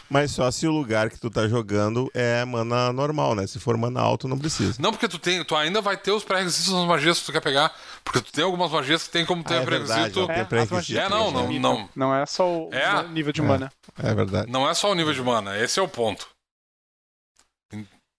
Mas 0.09 0.31
só 0.31 0.51
se 0.51 0.66
o 0.66 0.70
lugar 0.70 1.10
que 1.10 1.18
tu 1.18 1.31
tá 1.31 1.48
jogando 1.48 2.10
é 2.14 2.44
mana 2.44 2.93
normal, 2.93 3.35
né? 3.35 3.47
Se 3.47 3.59
for 3.59 3.76
mana 3.76 4.01
alto, 4.01 4.28
não 4.28 4.39
precisa. 4.39 4.76
Não, 4.78 4.90
porque 4.90 5.09
tu, 5.09 5.18
tem, 5.18 5.43
tu 5.44 5.56
ainda 5.56 5.81
vai 5.81 5.97
ter 5.97 6.12
os 6.12 6.22
pré-requisitos 6.22 6.72
das 6.72 6.85
magias 6.85 7.18
que 7.18 7.26
tu 7.26 7.32
quer 7.32 7.40
pegar. 7.40 7.74
Porque 8.05 8.20
tu 8.20 8.32
tem 8.32 8.44
algumas 8.44 8.70
magias 8.70 9.05
que 9.05 9.10
tem 9.10 9.24
como 9.24 9.43
ter 9.43 9.55
ah, 9.55 9.62
é 9.62 9.64
pré-requisito. 9.64 10.31
É, 10.31 10.44
pré 10.44 10.62
é, 10.62 11.09
não, 11.09 11.31
não, 11.31 11.52
não. 11.52 11.89
Não 11.97 12.14
é 12.14 12.26
só 12.26 12.47
o 12.47 12.70
é, 12.72 13.09
nível 13.09 13.32
de 13.32 13.43
mana. 13.43 13.72
É 13.98 14.14
verdade. 14.14 14.51
Não 14.51 14.68
é 14.68 14.74
só 14.74 14.90
o 14.90 14.94
nível 14.94 15.12
de 15.12 15.22
mana, 15.22 15.59
esse 15.59 15.81
é 15.81 15.82
o 15.82 15.89
ponto. 15.89 16.28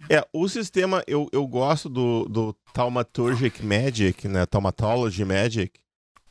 É, 0.09 0.25
o 0.33 0.47
sistema, 0.47 1.03
eu, 1.07 1.29
eu 1.31 1.47
gosto 1.47 1.87
do, 1.89 2.25
do 2.25 2.53
Thaumaturgic 2.73 3.63
Magic, 3.63 4.27
né? 4.27 4.45
Thaumatology 4.45 5.23
Magic, 5.23 5.79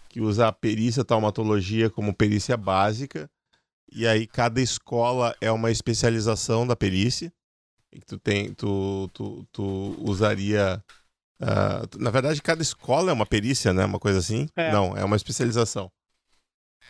que 0.09 0.21
usa 0.21 0.49
a 0.49 0.53
perícia 0.53 1.05
taumatologia 1.05 1.89
como 1.89 2.15
perícia 2.15 2.57
básica 2.57 3.29
e 3.93 4.07
aí 4.07 4.27
cada 4.27 4.61
escola 4.61 5.35
é 5.41 5.51
uma 5.51 5.71
especialização 5.71 6.67
da 6.67 6.77
perícia. 6.77 7.33
E 7.93 8.01
tu 8.01 8.19
tem, 8.19 8.53
tu, 8.53 9.09
tu, 9.13 9.47
tu 9.53 9.97
usaria. 10.01 10.83
Uh, 11.41 11.99
na 11.99 12.11
verdade, 12.11 12.43
cada 12.43 12.63
escola 12.63 13.11
é 13.11 13.13
uma 13.13 13.27
perícia, 13.27 13.73
né? 13.73 13.85
Uma 13.85 14.01
coisa 14.01 14.19
assim. 14.19 14.49
É. 14.57 14.73
Não, 14.73 14.97
é 14.97 15.05
uma 15.05 15.17
especialização. 15.17 15.91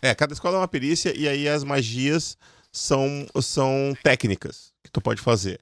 É, 0.00 0.14
cada 0.14 0.32
escola 0.32 0.56
é 0.56 0.60
uma 0.60 0.68
perícia 0.68 1.16
e 1.16 1.28
aí 1.28 1.48
as 1.48 1.62
magias 1.62 2.36
são, 2.72 3.26
são 3.40 3.94
técnicas 4.02 4.72
que 4.82 4.90
tu 4.90 5.00
pode 5.00 5.20
fazer. 5.20 5.60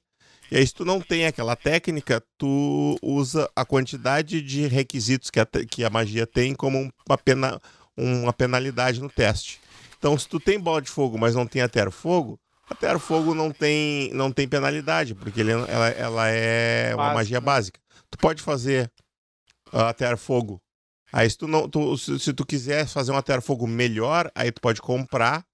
E 0.51 0.57
aí, 0.57 0.67
se 0.67 0.75
tu 0.75 0.85
não 0.85 1.01
tem 1.01 1.25
aquela 1.25 1.57
técnica, 1.57 2.23
tu 2.37 2.99
usa 3.01 3.51
a 3.57 3.65
quantidade 3.65 4.43
de 4.43 4.67
requisitos 4.67 5.31
que 5.31 5.41
a, 5.41 5.47
que 5.47 5.83
a 5.83 5.89
magia 5.89 6.27
tem 6.27 6.55
como 6.55 6.93
uma, 7.09 7.17
pena, 7.17 7.59
uma 7.97 8.35
penalidade 8.35 9.01
no 9.01 9.09
teste. 9.09 9.62
Então, 10.03 10.19
se 10.19 10.29
tu 10.29 10.41
tem 10.41 10.59
bola 10.59 10.83
de 10.83 10.91
fogo, 10.91 11.17
mas 11.17 11.33
não 11.33 11.47
tem 11.47 11.63
até 11.63 11.89
fogo, 11.89 12.37
até 12.69 12.99
fogo 12.99 13.37
não 13.37 13.53
tem, 13.53 14.13
não 14.13 14.33
tem 14.33 14.49
penalidade, 14.49 15.15
porque 15.15 15.39
ele, 15.39 15.53
ela, 15.53 15.89
ela 15.91 16.29
é 16.29 16.93
uma 16.93 17.15
magia 17.15 17.41
básica. 17.41 17.79
Tu 18.11 18.19
pode 18.19 18.43
fazer 18.43 18.91
uh, 19.73 19.83
até 19.83 20.17
fogo. 20.17 20.61
Aí, 21.13 21.31
se 21.31 21.39
tu, 21.39 21.47
não, 21.47 21.69
tu, 21.69 21.97
se, 21.97 22.19
se, 22.19 22.33
tu 22.33 22.45
quiser 22.45 22.89
fazer 22.89 23.13
um 23.13 23.17
até 23.17 23.41
fogo 23.41 23.65
melhor, 23.65 24.29
aí 24.35 24.51
tu 24.51 24.61
pode 24.61 24.83
comprar 24.83 25.47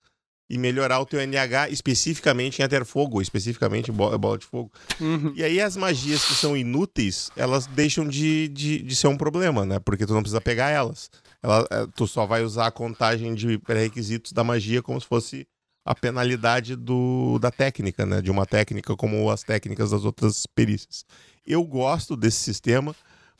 e 0.49 0.57
melhorar 0.57 0.99
o 0.99 1.05
teu 1.05 1.20
NH 1.20 1.69
especificamente 1.70 2.61
em 2.61 2.65
até 2.65 2.83
fogo, 2.87 3.20
especificamente 3.20 3.91
em 3.91 3.95
bola, 3.95 4.16
bola 4.16 4.39
de 4.39 4.47
fogo. 4.47 4.73
Uhum. 4.99 5.35
E 5.37 5.45
aí 5.45 5.61
as 5.61 5.77
magias 5.77 6.25
que 6.25 6.33
são 6.33 6.57
inúteis, 6.57 7.31
elas 7.37 7.66
deixam 7.66 8.09
de, 8.09 8.49
de, 8.49 8.79
de 8.83 8.97
ser 8.97 9.09
um 9.09 9.16
problema, 9.19 9.66
né? 9.66 9.79
Porque 9.79 10.07
tu 10.07 10.15
não 10.15 10.23
precisa 10.23 10.41
pegar 10.41 10.70
elas 10.70 11.11
ela, 11.43 11.66
é, 11.70 11.86
tu 11.94 12.06
só 12.06 12.27
vai 12.27 12.43
usar 12.43 12.66
a 12.66 12.70
contagem 12.70 13.35
de 13.35 13.59
pré-requisitos 13.59 14.32
da 14.32 14.43
magia 14.43 14.82
como 14.82 15.01
se 15.01 15.06
fosse 15.06 15.47
a 15.85 15.94
penalidade 15.94 16.77
do, 16.77 17.39
da 17.39 17.51
técnica, 17.51 18.05
né? 18.05 18.20
De 18.20 18.31
uma 18.31 18.44
técnica 18.44 18.94
como 18.97 19.31
as 19.31 19.43
técnicas 19.43 19.90
das 19.90 20.05
outras 20.05 20.47
perícias. 20.47 21.05
Eu 21.47 21.65
gosto 21.65 22.15
desse 22.15 22.39
sistema, 22.39 22.94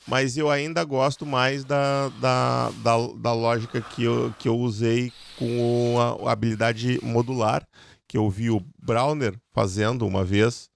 mas 0.07 0.35
eu 0.35 0.49
ainda 0.49 0.83
gosto 0.83 1.25
mais 1.25 1.63
da, 1.63 2.09
da, 2.19 2.71
da, 2.83 2.97
da 3.17 3.33
lógica 3.33 3.81
que 3.81 4.03
eu, 4.03 4.33
que 4.39 4.47
eu 4.47 4.57
usei 4.57 5.11
com 5.37 5.97
a, 5.99 6.29
a 6.29 6.31
habilidade 6.31 6.99
modular, 7.03 7.67
que 8.07 8.17
eu 8.17 8.27
vi 8.29 8.49
o 8.49 8.65
Browner 8.81 9.39
fazendo 9.53 10.07
uma 10.07 10.23
vez, 10.23 10.69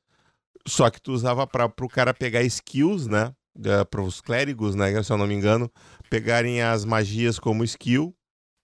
só 0.68 0.90
que 0.90 1.02
tu 1.02 1.12
usava 1.12 1.48
para 1.48 1.66
o 1.82 1.90
cara 1.90 2.14
pegar 2.14 2.44
skills, 2.44 3.08
né? 3.08 3.34
É, 3.66 3.84
para 3.84 4.02
os 4.02 4.22
clérigos, 4.22 4.76
né? 4.76 5.02
Se 5.02 5.12
eu 5.12 5.18
não 5.18 5.28
me 5.28 5.34
engano, 5.34 5.72
pegarem 6.14 6.62
as 6.62 6.86
magias 6.86 7.40
como 7.40 7.64
skill 7.64 8.16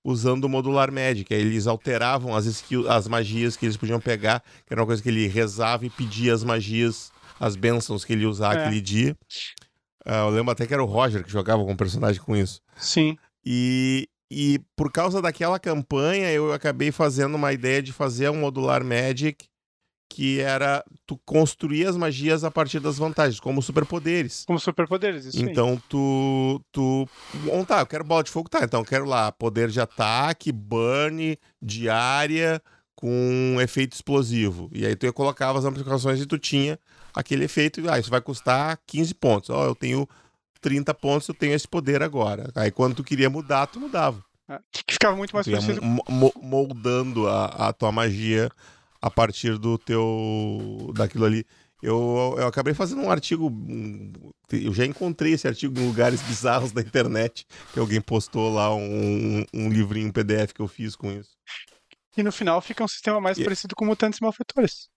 usando 0.06 0.44
o 0.44 0.50
modular 0.50 0.92
magic. 0.92 1.34
Aí 1.34 1.42
eles 1.42 1.66
alteravam 1.66 2.36
as, 2.36 2.46
skill, 2.46 2.88
as 2.88 3.08
magias 3.08 3.58
que 3.58 3.66
eles 3.66 3.76
podiam 3.76 4.00
pegar, 4.00 4.42
que 4.68 4.72
era 4.72 4.80
uma 4.80 4.86
coisa 4.86 5.02
que 5.02 5.10
ele 5.10 5.26
rezava 5.26 5.84
e 5.84 5.90
pedia 5.90 6.32
as 6.32 6.44
magias, 6.44 7.12
as 7.40 7.56
bênçãos 7.56 8.06
que 8.06 8.14
ele 8.14 8.22
ia 8.22 8.30
usar 8.30 8.56
é. 8.56 8.62
aquele 8.62 8.80
dia. 8.80 9.18
Uh, 10.06 10.28
eu 10.28 10.30
lembro 10.30 10.52
até 10.52 10.68
que 10.68 10.74
era 10.76 10.84
o 10.84 10.86
Roger 10.86 11.24
que 11.24 11.32
jogava 11.32 11.66
com 11.66 11.72
o 11.72 11.78
personagem 11.78 12.22
com 12.22 12.38
isso. 12.38 12.62
Sim. 12.78 13.18
E, 13.44 14.08
e 14.30 14.62
por 14.76 14.92
causa 14.92 15.20
daquela 15.20 15.58
campanha, 15.58 16.32
eu 16.32 16.54
acabei 16.54 16.92
fazendo 16.92 17.34
uma 17.34 17.52
ideia 17.52 17.82
de 17.82 17.92
fazer 17.92 18.30
um 18.30 18.38
modular 18.38 18.84
magic 18.84 19.49
que 20.10 20.40
era 20.40 20.84
tu 21.06 21.18
construir 21.24 21.86
as 21.86 21.96
magias 21.96 22.44
a 22.44 22.50
partir 22.50 22.80
das 22.80 22.98
vantagens, 22.98 23.40
como 23.40 23.62
superpoderes. 23.62 24.44
Como 24.46 24.60
superpoderes, 24.60 25.26
isso 25.26 25.40
Então 25.40 25.74
aí. 25.74 25.82
tu 25.88 26.62
tu 26.72 27.08
bom 27.46 27.64
tá, 27.64 27.82
eu 27.82 27.86
quero 27.86 28.04
bola 28.04 28.24
de 28.24 28.32
fogo, 28.32 28.50
tá, 28.50 28.62
então 28.64 28.80
eu 28.80 28.86
quero 28.86 29.06
lá 29.06 29.32
poder 29.32 29.70
de 29.70 29.80
ataque, 29.80 30.52
burn, 30.52 31.38
diária 31.62 32.62
com 32.96 33.58
efeito 33.62 33.94
explosivo. 33.94 34.70
E 34.74 34.86
aí 34.86 34.96
tu 34.96 35.14
colocava 35.14 35.60
as 35.60 35.66
amplificações 35.66 36.20
e 36.20 36.26
tu 36.26 36.38
tinha 36.38 36.80
aquele 37.14 37.46
efeito, 37.46 37.90
ah, 37.90 38.00
isso 38.00 38.10
vai 38.10 38.20
custar 38.20 38.78
15 38.88 39.14
pontos. 39.14 39.50
Ó, 39.52 39.62
oh, 39.62 39.66
eu 39.68 39.76
tenho 39.76 40.10
30 40.60 40.94
pontos, 40.96 41.28
eu 41.28 41.36
tenho 41.36 41.54
esse 41.54 41.68
poder 41.68 42.02
agora. 42.02 42.52
Aí 42.56 42.72
quando 42.72 42.96
tu 42.96 43.04
queria 43.04 43.30
mudar, 43.30 43.68
tu 43.68 43.80
mudava. 43.80 44.24
É, 44.50 44.60
que 44.72 44.94
ficava 44.94 45.16
muito 45.16 45.34
mais 45.34 45.48
preciso. 45.48 45.80
Moldando 46.42 47.28
a, 47.28 47.70
a 47.70 47.74
tua 47.74 47.92
magia 47.92 48.50
a 49.02 49.10
partir 49.10 49.58
do 49.58 49.78
teu 49.78 50.92
daquilo 50.96 51.26
ali. 51.26 51.46
Eu, 51.82 52.36
eu 52.38 52.48
acabei 52.48 52.74
fazendo 52.74 53.02
um 53.02 53.10
artigo, 53.10 53.50
eu 54.52 54.74
já 54.74 54.86
encontrei 54.86 55.34
esse 55.34 55.48
artigo 55.48 55.80
em 55.80 55.88
lugares 55.88 56.22
bizarros 56.24 56.74
da 56.74 56.82
internet, 56.82 57.46
que 57.74 57.80
alguém 57.80 58.02
postou 58.02 58.54
lá 58.54 58.74
um, 58.76 59.46
um 59.54 59.70
livrinho 59.70 60.12
PDF 60.12 60.52
que 60.54 60.62
eu 60.62 60.68
fiz 60.68 60.96
com 60.96 61.10
isso. 61.12 61.32
E 62.18 62.24
no 62.24 62.34
final 62.34 62.60
fica 62.60 62.84
um 62.84 62.88
sistema 62.88 63.22
mais 63.22 63.38
e... 63.38 63.44
parecido 63.44 63.76
com 63.76 63.86
mutantes 63.86 64.20
malfeitores. 64.20 64.90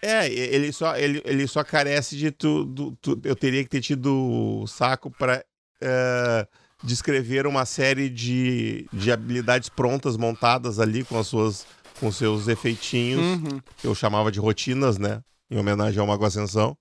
É, 0.00 0.28
ele 0.28 0.70
só, 0.70 0.96
ele, 0.96 1.22
ele 1.24 1.48
só 1.48 1.64
carece 1.64 2.16
de 2.16 2.30
tu, 2.30 2.66
tu, 2.66 2.98
tu 3.00 3.20
Eu 3.24 3.34
teria 3.34 3.64
que 3.64 3.70
ter 3.70 3.80
tido 3.80 4.64
saco 4.68 5.10
para 5.10 5.38
uh, 5.38 5.44
é, 5.80 6.48
descrever 6.82 7.46
uma 7.46 7.64
série 7.64 8.10
de, 8.10 8.86
de 8.92 9.10
habilidades 9.10 9.70
prontas, 9.70 10.18
montadas 10.18 10.78
ali 10.78 11.04
com 11.04 11.18
as 11.18 11.26
suas 11.26 11.66
com 11.98 12.10
seus 12.10 12.48
efeitinhos, 12.48 13.20
uhum. 13.20 13.60
que 13.78 13.86
eu 13.86 13.94
chamava 13.94 14.30
de 14.30 14.40
rotinas, 14.40 14.98
né? 14.98 15.22
Em 15.50 15.58
homenagem 15.58 16.00
ao 16.00 16.06
Mago 16.06 16.24
Ascensão. 16.24 16.76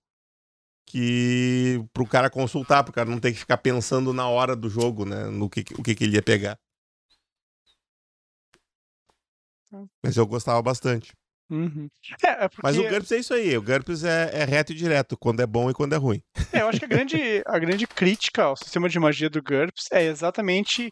Que 0.85 1.83
pro 1.93 2.05
cara 2.05 2.29
consultar, 2.29 2.83
pro 2.83 2.93
cara 2.93 3.09
não 3.09 3.19
ter 3.19 3.31
que 3.31 3.39
ficar 3.39 3.57
pensando 3.57 4.11
na 4.11 4.27
hora 4.27 4.55
do 4.55 4.69
jogo, 4.69 5.05
né? 5.05 5.25
No 5.25 5.49
que, 5.49 5.63
o 5.77 5.83
que, 5.83 5.95
que 5.95 6.03
ele 6.03 6.15
ia 6.15 6.21
pegar. 6.21 6.57
Mas 10.03 10.17
eu 10.17 10.27
gostava 10.27 10.61
bastante. 10.61 11.13
Uhum. 11.49 11.87
É, 12.23 12.45
é 12.45 12.49
porque... 12.49 12.61
Mas 12.63 12.77
o 12.77 12.83
GURPS 12.83 13.11
é 13.11 13.17
isso 13.17 13.33
aí, 13.33 13.57
o 13.57 13.61
GURPS 13.61 14.03
é, 14.03 14.41
é, 14.41 14.43
reto 14.43 14.71
e 14.71 14.75
direto, 14.75 15.17
quando 15.17 15.41
é 15.41 15.47
bom 15.47 15.69
e 15.69 15.73
quando 15.73 15.93
é 15.93 15.97
ruim. 15.97 16.21
É, 16.51 16.61
eu 16.61 16.67
acho 16.67 16.79
que 16.79 16.85
a 16.85 16.87
grande, 16.87 17.43
a 17.45 17.59
grande 17.59 17.85
crítica 17.85 18.43
ao 18.43 18.57
sistema 18.57 18.89
de 18.89 18.99
magia 18.99 19.29
do 19.29 19.41
GURPS 19.41 19.87
é 19.91 20.03
exatamente 20.03 20.91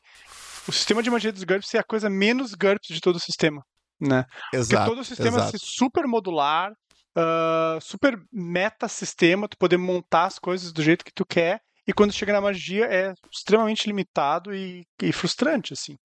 o 0.67 0.71
sistema 0.71 1.01
de 1.01 1.09
magia 1.09 1.31
dos 1.31 1.43
GURPS 1.43 1.73
é 1.73 1.79
a 1.79 1.83
coisa 1.83 2.09
menos 2.09 2.53
GURPS 2.53 2.87
de 2.89 3.01
todo 3.01 3.15
o 3.15 3.19
sistema 3.19 3.63
né? 4.01 4.25
Exato, 4.51 4.75
Porque 4.75 4.89
todo 4.89 5.01
o 5.01 5.05
sistema 5.05 5.37
exato. 5.37 5.51
ser 5.51 5.59
super 5.59 6.07
modular, 6.07 6.71
uh, 6.71 7.79
super 7.81 8.19
meta-sistema, 8.31 9.47
tu 9.47 9.57
poder 9.57 9.77
montar 9.77 10.25
as 10.25 10.39
coisas 10.39 10.73
do 10.73 10.81
jeito 10.81 11.05
que 11.05 11.13
tu 11.13 11.25
quer, 11.25 11.61
e 11.87 11.93
quando 11.93 12.13
chega 12.13 12.33
na 12.33 12.41
magia 12.41 12.85
é 12.85 13.13
extremamente 13.31 13.87
limitado 13.87 14.53
e, 14.53 14.85
e 15.01 15.11
frustrante, 15.11 15.73
assim. 15.73 15.97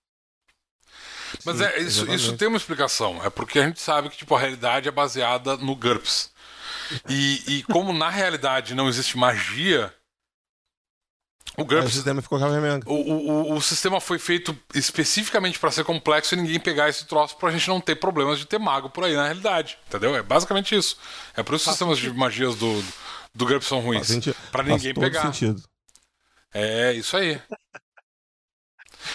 Mas 1.44 1.58
Sim, 1.58 1.64
é, 1.64 1.80
isso, 1.80 2.12
isso 2.12 2.36
tem 2.36 2.48
uma 2.48 2.56
explicação. 2.56 3.22
É 3.24 3.30
porque 3.30 3.58
a 3.58 3.66
gente 3.66 3.80
sabe 3.80 4.08
que 4.08 4.16
tipo, 4.16 4.34
a 4.34 4.38
realidade 4.38 4.88
é 4.88 4.92
baseada 4.92 5.56
no 5.56 5.74
GURPS. 5.74 6.30
E, 7.08 7.42
e 7.46 7.62
como 7.64 7.92
na 7.92 8.08
realidade 8.08 8.74
não 8.74 8.88
existe 8.88 9.18
magia, 9.18 9.92
O 11.56 11.62
Aí 11.62 11.64
o 11.64 11.68
GURPS 11.68 11.94
sistema 11.94 12.20
ficou. 12.20 12.38
O, 12.38 12.94
o, 12.94 13.56
o- 13.56 13.60
sistema 13.62 14.00
foi 14.00 14.18
feito 14.18 14.56
especificamente 14.74 15.58
para 15.58 15.70
ser 15.70 15.84
complexo 15.84 16.34
e 16.34 16.36
ninguém 16.36 16.60
pegar 16.60 16.88
esse 16.88 17.06
troço 17.06 17.36
pra 17.36 17.50
gente 17.50 17.66
não 17.68 17.80
ter 17.80 17.96
problemas 17.96 18.38
de 18.38 18.44
ter 18.44 18.58
mago 18.58 18.90
por 18.90 19.04
aí 19.04 19.14
na 19.14 19.24
realidade. 19.24 19.78
Entendeu? 19.88 20.14
É 20.14 20.22
basicamente 20.22 20.74
isso. 20.76 20.98
É 21.34 21.42
por 21.42 21.54
isso 21.54 21.64
que 21.64 21.70
os 21.70 21.76
sistemas 21.76 21.98
de 21.98 22.12
magias 22.12 22.56
do, 22.56 22.84
do 23.34 23.46
GURPS 23.46 23.66
são 23.68 23.80
ruins. 23.80 24.06
Sentido. 24.06 24.36
Faz 24.52 24.66
ninguém 24.66 24.94
pegar. 24.94 25.22
sentido. 25.22 25.62
É, 26.52 26.92
isso 26.92 27.16
aí. 27.16 27.40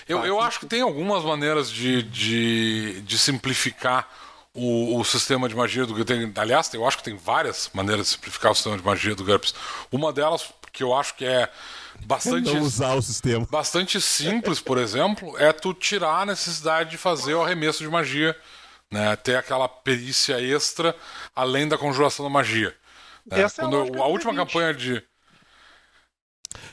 Eu, 0.08 0.26
eu 0.26 0.40
acho 0.40 0.60
que 0.60 0.66
tem 0.66 0.82
algumas 0.82 1.24
maneiras 1.24 1.70
de, 1.70 2.02
de, 2.04 3.02
de 3.02 3.18
simplificar 3.18 4.08
o, 4.54 4.98
o 5.00 5.04
sistema 5.06 5.48
de 5.48 5.56
magia 5.56 5.86
do 5.86 6.04
tem, 6.06 6.32
Aliás, 6.36 6.74
eu 6.74 6.86
acho 6.88 6.98
que 6.98 7.04
tem 7.04 7.16
várias 7.16 7.70
maneiras 7.74 8.08
de 8.08 8.12
simplificar 8.14 8.52
o 8.52 8.56
sistema 8.56 8.78
de 8.78 8.84
magia 8.84 9.16
do 9.16 9.24
GURPS. 9.24 9.54
Uma 9.92 10.12
delas, 10.12 10.50
que 10.72 10.84
eu 10.84 10.94
acho 10.94 11.16
que 11.16 11.26
é 11.26 11.50
bastante. 12.06 12.54
Não 12.54 12.62
usar 12.62 12.94
o 12.96 13.02
sistema. 13.02 13.48
Bastante 13.50 14.00
simples, 14.02 14.60
por 14.60 14.78
exemplo, 14.78 15.38
é 15.38 15.52
tu 15.54 15.74
tirar 15.74 16.22
a 16.22 16.26
necessidade 16.26 16.92
de 16.92 16.98
fazer 16.98 17.34
o 17.34 17.44
arremesso 17.44 17.80
de 17.84 17.90
magia, 17.90 18.36
né? 18.92 19.16
Ter 19.16 19.36
aquela 19.38 19.68
perícia 19.70 20.40
extra 20.42 20.96
além 21.36 21.68
da 21.68 21.78
conjuração 21.78 22.26
da 22.26 22.30
magia. 22.30 22.76
né? 23.26 23.42
Essa 23.42 23.62
é 23.62 23.66
a 23.66 23.68
Quando 23.70 23.94
eu- 23.96 24.04
a 24.04 24.08
última 24.08 24.34
D20. 24.34 24.38
campanha 24.38 24.74
de 24.74 25.04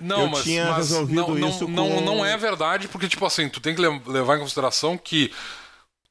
não, 0.00 0.22
Eu 0.22 0.28
mas, 0.30 0.42
tinha 0.44 0.64
mas 0.66 0.76
resolvido 0.76 1.20
não, 1.20 1.34
não, 1.34 1.48
isso 1.48 1.68
não, 1.68 1.88
com- 1.88 2.00
não 2.00 2.24
é 2.24 2.36
verdade, 2.36 2.88
porque, 2.88 3.08
tipo 3.08 3.24
assim, 3.24 3.48
tu 3.48 3.60
tem 3.60 3.74
que 3.74 3.80
le- 3.80 4.02
levar 4.06 4.36
em 4.36 4.40
consideração 4.40 4.96
que 4.98 5.32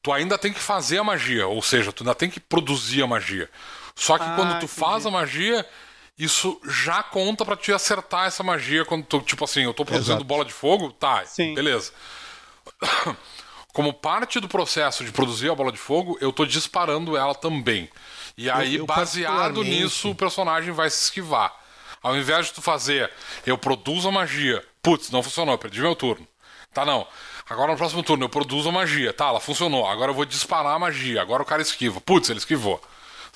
tu 0.02 0.12
ainda 0.12 0.38
tem 0.38 0.52
que 0.52 0.60
fazer 0.60 0.98
a 0.98 1.04
magia, 1.04 1.46
ou 1.46 1.60
seja, 1.62 1.92
tu 1.92 2.02
ainda 2.02 2.14
tem 2.14 2.30
que 2.30 2.40
produzir 2.40 3.02
a 3.02 3.06
magia. 3.06 3.48
Só 3.94 4.16
que 4.16 4.24
Ah, 4.24 4.34
quando 4.36 4.52
tu 4.52 4.64
entendi. 4.64 4.72
faz 4.72 5.04
a 5.06 5.10
magia, 5.10 5.66
isso 6.18 6.60
já 6.68 7.02
conta 7.02 7.44
pra 7.44 7.56
te 7.56 7.72
acertar 7.72 8.26
essa 8.26 8.42
magia 8.42 8.84
quando 8.84 9.04
tu, 9.04 9.20
tipo 9.20 9.44
assim, 9.44 9.62
eu 9.64 9.72
tô 9.72 9.84
produzindo 9.84 10.14
Exato. 10.14 10.24
bola 10.24 10.44
de 10.44 10.52
fogo, 10.52 10.90
tá, 10.92 11.24
Sim. 11.24 11.54
beleza. 11.54 11.92
Como 13.72 13.92
parte 13.92 14.40
do 14.40 14.48
processo 14.48 15.04
de 15.04 15.12
produzir 15.12 15.50
a 15.50 15.54
bola 15.54 15.70
de 15.70 15.78
fogo, 15.78 16.18
eu 16.20 16.32
tô 16.32 16.44
disparando 16.44 17.16
ela 17.16 17.34
também. 17.34 17.88
E 18.36 18.50
aí, 18.50 18.76
eu 18.76 18.86
baseado 18.86 19.34
particularmente- 19.36 19.82
nisso, 19.82 20.10
o 20.10 20.14
personagem 20.14 20.72
vai 20.72 20.90
se 20.90 21.04
esquivar. 21.04 21.54
Ao 22.02 22.16
invés 22.16 22.46
de 22.46 22.52
tu 22.54 22.62
fazer, 22.62 23.10
eu 23.46 23.56
produzo 23.58 24.08
a 24.08 24.12
magia. 24.12 24.64
Putz, 24.82 25.10
não 25.10 25.22
funcionou, 25.22 25.54
eu 25.54 25.58
perdi 25.58 25.80
meu 25.80 25.94
turno. 25.94 26.26
Tá, 26.72 26.84
não. 26.84 27.06
Agora 27.48 27.72
no 27.72 27.78
próximo 27.78 28.02
turno 28.02 28.24
eu 28.24 28.28
produzo 28.28 28.68
a 28.68 28.72
magia. 28.72 29.12
Tá, 29.12 29.26
ela 29.28 29.40
funcionou. 29.40 29.86
Agora 29.86 30.10
eu 30.10 30.14
vou 30.14 30.24
disparar 30.24 30.74
a 30.74 30.78
magia. 30.78 31.20
Agora 31.20 31.42
o 31.42 31.46
cara 31.46 31.62
esquiva. 31.62 32.00
Putz, 32.00 32.30
ele 32.30 32.38
esquivou. 32.38 32.80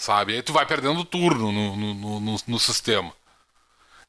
Sabe? 0.02 0.34
Aí 0.34 0.42
tu 0.42 0.52
vai 0.52 0.66
perdendo 0.66 1.04
turno 1.04 1.52
no, 1.52 1.76
no, 1.76 2.20
no, 2.20 2.36
no- 2.48 2.58
sistema. 2.58 3.12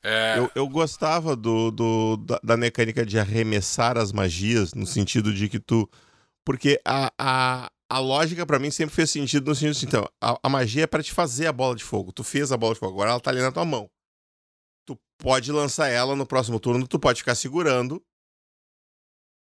É, 0.02 0.40
Eu, 0.40 0.50
eu 0.56 0.68
gostava 0.68 1.36
do, 1.36 1.70
do- 1.70 2.18
da, 2.18 2.40
da 2.44 2.58
mecânica 2.58 3.06
de 3.06 3.20
arremessar 3.20 3.96
as 3.96 4.12
magias, 4.12 4.74
no 4.74 4.88
sentido 4.88 5.32
de 5.32 5.48
que 5.48 5.60
tu. 5.60 5.88
Porque 6.44 6.82
a, 6.84 7.12
a, 7.16 7.72
a 7.88 8.00
lógica 8.00 8.44
pra 8.44 8.58
mim 8.58 8.72
sempre 8.72 8.96
fez 8.96 9.12
sentido 9.12 9.48
no 9.50 9.54
sentido 9.54 9.72
assim, 9.78 9.86
então, 9.86 10.10
a, 10.20 10.36
a 10.42 10.50
magia 10.50 10.86
é 10.86 10.88
pra 10.88 11.04
te 11.04 11.12
fazer 11.14 11.46
a 11.46 11.54
bola 11.54 11.76
de 11.76 11.84
fogo. 11.84 12.12
Tu 12.12 12.24
fez 12.24 12.52
a 12.52 12.58
bola 12.58 12.74
de 12.74 12.80
fogo, 12.80 12.92
agora 12.94 13.12
ela 13.12 13.20
tá 13.20 13.30
ali 13.30 13.40
na 13.42 13.52
tua 13.52 13.64
mão. 13.64 13.88
Tu 14.88 14.98
pode 15.20 15.52
lançar 15.52 15.90
ela 15.90 16.16
no 16.16 16.26
próximo 16.26 16.60
turno, 16.60 16.88
tu 16.88 16.98
pode 16.98 17.20
ficar 17.20 17.36
segurando 17.36 18.04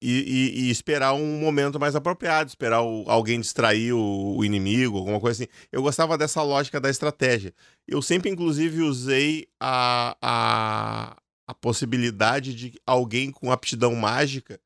e, 0.02 0.10
e- 0.56 0.62
e 0.68 0.70
esperar 0.72 1.14
um 1.14 1.38
momento 1.40 1.80
mais 1.80 1.96
apropriado, 1.96 2.50
esperar 2.50 2.82
o- 2.82 3.04
alguém 3.08 3.40
distrair 3.40 3.94
o, 3.94 4.38
o 4.38 4.44
inimigo, 4.46 4.98
alguma 4.98 5.20
coisa 5.20 5.44
assim. 5.44 5.52
Eu 5.72 5.82
gostava 5.82 6.18
dessa 6.18 6.42
lógica 6.42 6.80
da 6.82 6.90
estratégia. 6.90 7.54
Eu 7.88 8.02
sempre, 8.02 8.30
inclusive, 8.30 8.82
usei 8.82 9.48
a, 9.60 10.18
a, 10.22 11.18
a 11.48 11.54
possibilidade 11.54 12.54
de 12.56 12.74
alguém 12.86 13.32
com 13.32 13.52
aptidão 13.52 13.94
mágica 13.96 14.60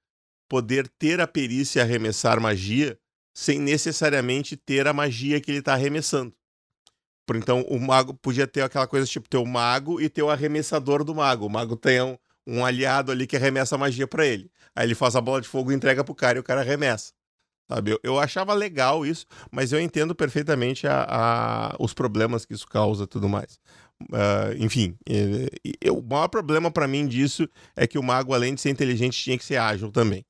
poder 0.47 0.87
ter 0.99 1.19
a 1.19 1.27
perícia 1.27 1.81
arremessar 1.81 2.39
magia 2.39 2.97
sem 3.35 3.59
necessariamente 3.59 4.55
ter 4.55 4.87
a 4.87 4.93
magia 4.93 5.41
que 5.41 5.51
ele 5.51 5.59
está 5.59 5.73
arremessando. 5.73 6.33
Então, 7.33 7.61
o 7.67 7.79
mago 7.79 8.13
podia 8.13 8.45
ter 8.47 8.61
aquela 8.61 8.85
coisa 8.87 9.05
tipo 9.07 9.27
ter 9.27 9.37
o 9.37 9.45
mago 9.45 9.99
e 9.99 10.07
ter 10.07 10.21
o 10.21 10.29
arremessador 10.29 11.03
do 11.03 11.15
mago. 11.15 11.47
O 11.47 11.49
mago 11.49 11.75
tem 11.75 11.99
um, 12.01 12.17
um 12.45 12.63
aliado 12.63 13.11
ali 13.11 13.25
que 13.25 13.35
arremessa 13.35 13.77
magia 13.77 14.07
para 14.07 14.25
ele. 14.25 14.49
Aí 14.75 14.85
ele 14.87 14.95
faz 14.95 15.15
a 15.15 15.21
bola 15.21 15.41
de 15.41 15.47
fogo 15.47 15.71
e 15.71 15.75
entrega 15.75 16.03
pro 16.03 16.15
cara 16.15 16.37
e 16.37 16.41
o 16.41 16.43
cara 16.43 16.61
arremessa. 16.61 17.13
Sabe? 17.69 17.91
Eu, 17.91 17.99
eu 18.03 18.19
achava 18.19 18.53
legal 18.53 19.05
isso, 19.05 19.25
mas 19.51 19.71
eu 19.73 19.79
entendo 19.79 20.15
perfeitamente 20.15 20.87
a, 20.87 21.05
a- 21.71 21.75
os 21.79 21.93
problemas 21.93 22.45
que 22.45 22.53
isso 22.53 22.67
causa 22.67 23.07
tudo 23.07 23.29
mais. 23.29 23.59
Ah, 24.13 24.53
enfim, 24.57 24.97
eh, 25.09 25.47
e- 25.63 25.89
o 25.89 26.01
maior 26.01 26.27
problema 26.27 26.69
para 26.71 26.87
mim 26.87 27.07
disso 27.07 27.47
é 27.75 27.87
que 27.87 27.97
o 27.97 28.03
mago, 28.03 28.33
além 28.33 28.53
de 28.55 28.61
ser 28.61 28.69
inteligente, 28.69 29.17
tinha 29.21 29.37
que 29.37 29.45
ser 29.45 29.57
ágil 29.57 29.91
também. 29.91 30.25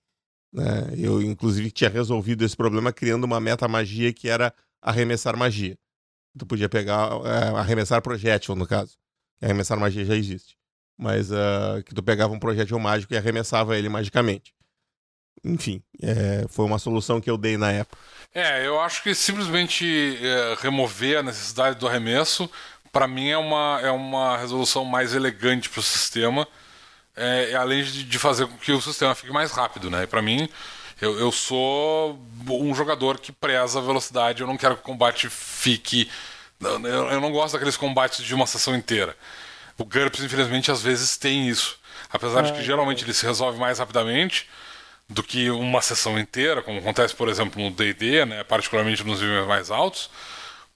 né? 0.54 0.94
Eu, 0.98 1.22
inclusive, 1.22 1.72
tinha 1.72 1.90
resolvido 1.90 2.44
esse 2.46 2.56
problema 2.58 2.94
criando 2.94 3.24
uma 3.26 3.40
meta 3.40 3.68
magia 3.68 4.14
que 4.14 4.30
era 4.30 4.54
arremessar 4.82 5.38
magia. 5.38 5.78
Tu 6.38 6.46
podia 6.46 6.70
pegar, 6.70 7.10
eh, 7.26 7.58
arremessar 7.60 8.02
projétil, 8.02 8.56
no 8.56 8.68
caso. 8.68 8.98
Arremessar 9.42 9.80
magia 9.80 10.06
já 10.06 10.16
existe. 10.16 10.58
Mas 10.98 11.32
ah, 11.32 11.82
que 11.86 11.94
tu 11.94 12.02
pegava 12.02 12.34
um 12.34 12.40
projétil 12.40 12.80
mágico 12.80 13.14
e 13.14 13.18
arremessava 13.18 13.78
ele 13.78 13.90
magicamente. 13.90 14.54
Enfim, 15.44 15.82
eh, 16.02 16.46
foi 16.50 16.66
uma 16.66 16.80
solução 16.80 17.22
que 17.22 17.30
eu 17.30 17.38
dei 17.38 17.56
na 17.56 17.72
época. 17.72 17.98
É, 18.34 18.66
eu 18.66 18.80
acho 18.82 19.04
que 19.04 19.14
simplesmente 19.14 20.18
é, 20.22 20.56
remover 20.60 21.20
a 21.20 21.24
necessidade 21.24 21.78
do 21.80 21.88
arremesso, 21.88 22.50
para 22.92 23.08
mim 23.08 23.30
é 23.30 23.38
uma, 23.38 23.80
é 23.82 23.92
uma 23.92 24.38
resolução 24.38 24.84
mais 24.84 25.14
elegante 25.14 25.70
para 25.70 25.80
o 25.80 25.84
sistema, 25.84 26.48
é, 27.16 27.54
além 27.56 27.84
de, 27.84 28.04
de 28.04 28.20
fazer 28.20 28.48
com 28.48 28.58
que 28.58 28.72
o 28.72 28.82
sistema 28.82 29.14
fique 29.14 29.32
mais 29.32 29.52
rápido, 29.52 29.90
né? 29.90 30.04
E 30.04 30.08
para 30.08 30.22
mim, 30.22 30.50
eu, 31.02 31.20
eu 31.20 31.32
sou 31.32 32.20
um 32.50 32.74
jogador 32.74 33.20
que 33.20 33.32
preza 33.32 33.80
a 33.80 33.82
velocidade, 33.82 34.42
eu 34.42 34.48
não 34.48 34.58
quero 34.58 34.76
que 34.76 34.82
o 34.82 34.86
combate 34.86 35.30
fique. 35.30 36.10
Eu, 36.60 37.10
eu 37.10 37.22
não 37.22 37.32
gosto 37.32 37.54
daqueles 37.54 37.78
combates 37.78 38.26
de 38.26 38.34
uma 38.34 38.48
sessão 38.48 38.76
inteira. 38.76 39.16
O 39.78 39.84
GURPS, 39.84 40.24
infelizmente, 40.24 40.72
às 40.72 40.82
vezes 40.82 41.18
tem 41.18 41.50
isso. 41.50 41.78
Apesar 42.10 42.42
de 42.44 42.54
que 42.54 42.64
geralmente 42.64 43.04
ele 43.04 43.14
se 43.14 43.26
resolve 43.26 43.60
mais 43.60 43.80
rapidamente 43.80 44.48
do 45.10 45.22
que 45.22 45.50
uma 45.50 45.82
sessão 45.82 46.18
inteira, 46.18 46.62
como 46.62 46.80
acontece, 46.80 47.16
por 47.16 47.30
exemplo, 47.30 47.62
no 47.62 47.72
D&D, 47.72 48.26
né, 48.26 48.44
particularmente 48.44 49.04
nos 49.04 49.22
níveis 49.22 49.48
mais 49.48 49.70
altos, 49.70 50.10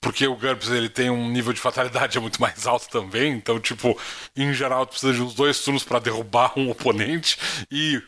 porque 0.01 0.27
o 0.27 0.35
GURPS 0.35 0.69
ele 0.69 0.89
tem 0.89 1.09
um 1.09 1.29
nível 1.29 1.53
de 1.53 1.59
fatalidade 1.59 2.19
muito 2.21 2.41
mais 2.41 2.67
alto 2.67 2.89
também, 2.89 3.33
então, 3.33 3.59
tipo, 3.59 3.99
em 4.35 4.53
geral, 4.53 4.85
tu 4.85 4.91
precisa 4.91 5.13
de 5.13 5.21
uns 5.21 5.33
dois 5.33 5.59
turnos 5.63 5.83
para 5.83 5.99
derrubar 5.99 6.53
um 6.57 6.69
oponente 6.71 7.37
e 7.71 8.01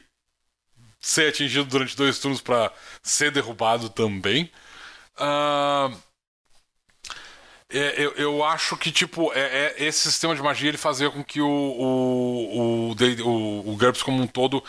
ser 0.99 1.29
atingido 1.29 1.65
durante 1.65 1.97
dois 1.97 2.19
turnos 2.19 2.41
para 2.41 2.71
ser 3.01 3.31
derrubado 3.31 3.89
também. 3.89 4.51
Ah, 5.17 5.91
é, 7.73 7.95
eu, 8.05 8.11
eu 8.13 8.43
acho 8.43 8.77
que, 8.77 8.91
tipo, 8.91 9.31
é, 9.33 9.75
é- 9.77 9.85
esse 9.85 10.11
sistema 10.11 10.35
de 10.35 10.41
magia 10.41 10.69
ele 10.69 10.77
fazia 10.77 11.09
com 11.09 11.23
que 11.23 11.41
o, 11.41 11.47
o, 11.47 12.89
o, 12.91 12.95
o, 13.23 13.71
o 13.73 13.75
GURPS 13.77 14.03
como 14.03 14.21
um 14.21 14.27
todo, 14.27 14.63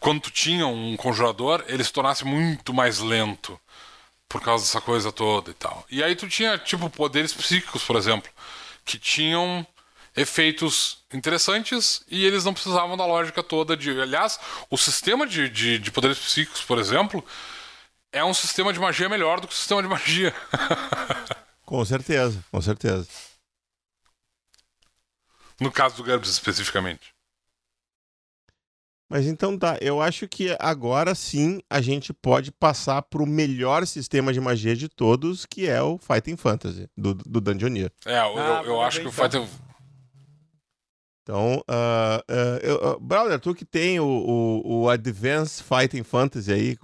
quando 0.00 0.20
tu 0.22 0.30
tinha 0.30 0.66
um 0.66 0.96
conjurador, 0.96 1.64
ele 1.68 1.84
se 1.84 1.92
tornasse 1.92 2.24
muito 2.24 2.74
mais 2.74 2.98
lento 3.00 3.58
por 4.28 4.40
causa 4.42 4.64
dessa 4.64 4.80
coisa 4.80 5.12
toda 5.12 5.50
e 5.50 5.54
tal. 5.54 5.86
E 5.90 6.02
aí 6.02 6.16
tu 6.16 6.28
tinha, 6.28 6.58
tipo, 6.58 6.88
poderes 6.90 7.32
psíquicos, 7.34 7.84
por 7.84 7.96
exemplo, 7.96 8.30
que 8.84 8.98
tinham 8.98 9.66
efeitos 10.16 10.98
interessantes 11.12 12.02
e 12.10 12.24
eles 12.26 12.44
não 12.44 12.54
precisavam 12.54 12.96
da 12.96 13.06
lógica 13.06 13.42
toda 13.42 13.76
de. 13.76 13.90
Aliás, 14.00 14.38
o 14.70 14.78
sistema 14.78 15.26
de, 15.26 15.48
de, 15.48 15.78
de 15.78 15.90
poderes 15.90 16.18
psíquicos, 16.18 16.62
por 16.62 16.78
exemplo, 16.78 17.24
é 18.12 18.24
um 18.24 18.34
sistema 18.34 18.72
de 18.72 18.80
magia 18.80 19.08
melhor 19.08 19.40
do 19.40 19.48
que 19.48 19.54
o 19.54 19.56
sistema 19.56 19.82
de 19.82 19.88
magia. 19.88 20.34
Com 21.64 21.84
certeza, 21.84 22.44
com 22.50 22.60
certeza. 22.60 23.06
no 25.60 25.70
caso 25.70 25.96
do 25.96 26.02
GURPS 26.04 26.28
especificamente. 26.30 27.14
Mas 29.08 29.26
então 29.26 29.58
tá, 29.58 29.76
eu 29.80 30.00
acho 30.00 30.26
que 30.26 30.56
agora 30.58 31.14
sim 31.14 31.60
a 31.68 31.80
gente 31.82 32.12
pode 32.14 32.50
passar 32.50 33.02
pro 33.02 33.26
melhor 33.26 33.86
sistema 33.86 34.32
de 34.32 34.40
magia 34.40 34.74
de 34.74 34.88
todos, 34.88 35.44
que 35.44 35.68
é 35.68 35.82
o 35.82 35.98
Fighting 35.98 36.36
Fantasy, 36.36 36.88
do, 36.96 37.14
do 37.14 37.40
Dungeoneer. 37.40 37.92
É, 38.06 38.18
eu, 38.20 38.38
Ah, 38.38 38.62
eu, 38.64 38.72
eu 38.72 38.80
acho 38.80 39.00
que 39.02 39.06
o 39.06 39.10
então. 39.10 39.30
Fighting. 39.30 39.48
Então, 41.22 41.62
ah, 41.68 42.24
ah, 42.26 42.58
eu- 42.62 42.88
ah, 42.88 42.98
Brother, 42.98 43.38
tu 43.38 43.54
que 43.54 43.64
tem 43.64 44.00
o, 44.00 44.04
o, 44.06 44.80
o 44.82 44.88
Advanced 44.88 45.62
Fighting 45.62 46.02
Fantasy 46.02 46.50
aí, 46.52 46.76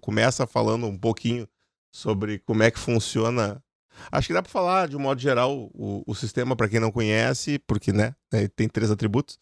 começa 0.00 0.46
falando 0.46 0.86
um 0.86 0.96
pouquinho 0.96 1.46
sobre 1.92 2.38
como 2.38 2.62
é 2.62 2.70
que 2.70 2.78
funciona. 2.78 3.62
Acho 4.10 4.28
que 4.28 4.34
dá 4.34 4.42
pra 4.42 4.50
falar, 4.50 4.88
de 4.88 4.96
um 4.96 5.00
modo 5.00 5.20
geral, 5.20 5.70
o, 5.74 6.02
o 6.06 6.14
sistema 6.14 6.56
para 6.56 6.68
quem 6.68 6.80
não 6.80 6.90
conhece, 6.90 7.58
porque, 7.60 7.92
né, 7.92 8.14
ele 8.32 8.48
tem 8.48 8.68
três 8.68 8.90
atributos. 8.90 9.38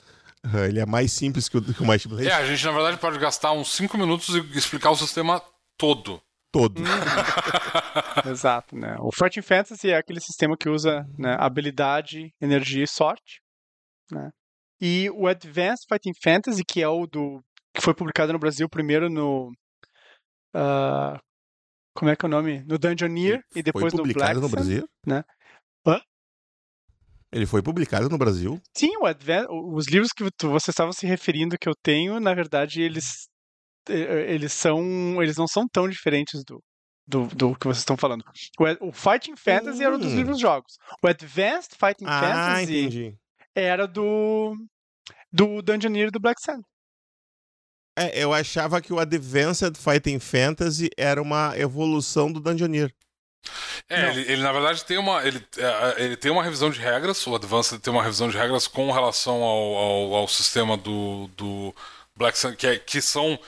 Ele 0.67 0.81
é 0.81 0.87
mais 0.87 1.13
simples 1.13 1.49
que 1.49 1.59
o, 1.59 1.63
que 1.63 1.83
o 1.83 1.87
Might 1.87 2.09
Blade, 2.09 2.29
É, 2.29 2.33
a 2.33 2.47
gente 2.47 2.65
na 2.65 2.73
verdade 2.73 2.97
pode 2.97 3.19
gastar 3.19 3.53
uns 3.53 3.73
5 3.75 3.99
minutos 3.99 4.35
e 4.35 4.39
explicar 4.57 4.91
o 4.91 4.97
sistema 4.97 5.43
todo. 5.77 6.21
todo. 6.51 6.81
Exato, 8.27 8.75
né? 8.75 8.97
O 9.01 9.13
Fighting 9.13 9.43
Fantasy 9.43 9.91
é 9.91 9.97
aquele 9.97 10.21
sistema 10.21 10.57
que 10.57 10.69
usa 10.69 11.07
né, 11.19 11.37
habilidade, 11.39 12.33
energia 12.41 12.85
e 12.85 12.89
sorte, 12.89 13.41
né? 14.11 14.31
E 14.81 15.11
o 15.11 15.27
Advanced 15.27 15.85
Fighting 15.87 16.15
Fantasy, 16.23 16.65
que 16.65 16.81
é 16.81 16.89
o 16.89 17.07
do. 17.07 17.43
que 17.75 17.83
foi 17.83 17.93
publicado 17.95 18.33
no 18.33 18.39
Brasil 18.39 18.67
primeiro 18.67 19.11
no. 19.11 19.53
ah, 20.55 21.21
como 21.95 22.11
é 22.11 22.17
que 22.17 22.25
é 22.25 22.29
o 22.29 22.31
nome? 22.31 22.63
No 22.67 22.79
Dungeoneer 22.79 23.43
e 23.55 23.63
depois 23.63 23.83
foi 23.85 23.91
no 23.91 23.99
publicado 23.99 24.41
Black 24.41 24.41
no 24.43 24.49
Sun. 24.49 24.55
Brasil? 24.55 24.89
né? 25.07 25.25
Hã? 25.87 26.01
Ele 27.33 27.47
foi 27.47 27.63
publicado 27.63 28.09
no 28.09 28.19
Brasil? 28.19 28.61
Sim, 28.77 28.91
os 29.75 29.87
livros 29.87 30.11
que 30.13 30.29
tu- 30.37 30.51
vocês 30.51 30.73
estavam 30.73 30.93
se 30.93 31.07
referindo 31.07 31.57
que 31.59 31.69
eu 31.69 31.75
tenho, 31.83 32.19
na 32.19 32.35
verdade, 32.35 32.83
eles 32.83 33.29
eh, 33.89 34.33
eles 34.35 34.53
são 34.53 35.23
eles 35.23 35.37
não 35.37 35.47
são 35.47 35.67
tão 35.69 35.89
diferentes 35.89 36.43
do 36.45 36.63
do, 37.07 37.27
do 37.29 37.57
que 37.57 37.67
vocês 37.67 37.79
estão 37.79 37.97
falando. 37.97 38.23
O, 38.59 38.89
o 38.89 38.93
Fighting 38.93 39.35
Fantasy 39.37 39.83
era 39.83 39.97
um 39.97 39.99
dos 39.99 40.13
Hum. 40.13 40.17
livros 40.17 40.39
jogos. 40.39 40.75
O 41.03 41.09
Advanced 41.09 41.73
Fighting 41.79 42.05
Ah, 42.07 42.21
Fantasy 42.21 42.63
entendi. 42.79 43.17
era 43.55 43.87
do 43.87 44.55
do 45.33 45.61
Dungeoneer 45.63 46.09
e 46.09 46.11
do 46.11 46.21
Black 46.21 46.41
Sun. 46.41 46.61
É, 48.01 48.25
eu 48.25 48.33
achava 48.33 48.81
que 48.81 48.93
o 48.93 48.99
Advanced 48.99 49.77
Fighting 49.77 50.19
Fantasy 50.19 50.89
era 50.97 51.21
uma 51.21 51.53
evolução 51.59 52.33
do 52.33 52.41
Dungeoneer. 52.41 52.91
É, 53.89 54.09
ele, 54.09 54.21
ele, 54.33 54.43
na 54.43 54.53
verdade 54.53 54.85
tem 54.85 54.97
uma. 54.97 55.23
Ele, 55.27 55.45
é, 55.59 56.05
ele 56.05 56.17
tem 56.17 56.31
uma 56.31 56.43
revisão 56.43 56.71
de 56.71 56.79
regras, 56.81 57.27
o 57.27 57.35
Advanced 57.35 57.79
tem 57.81 57.93
uma 57.93 58.03
revisão 58.03 58.29
de 58.29 58.37
regras 58.39 58.67
com 58.67 58.91
relação 58.91 59.43
ao, 59.43 59.75
ao, 59.77 60.15
ao 60.15 60.29
sistema 60.29 60.79
do, 60.79 61.29
do 61.37 61.75
Black 62.17 62.39
Sun, 62.39 62.55
que, 62.55 62.67
é, 62.67 62.79
que 62.79 63.03
são. 63.03 63.39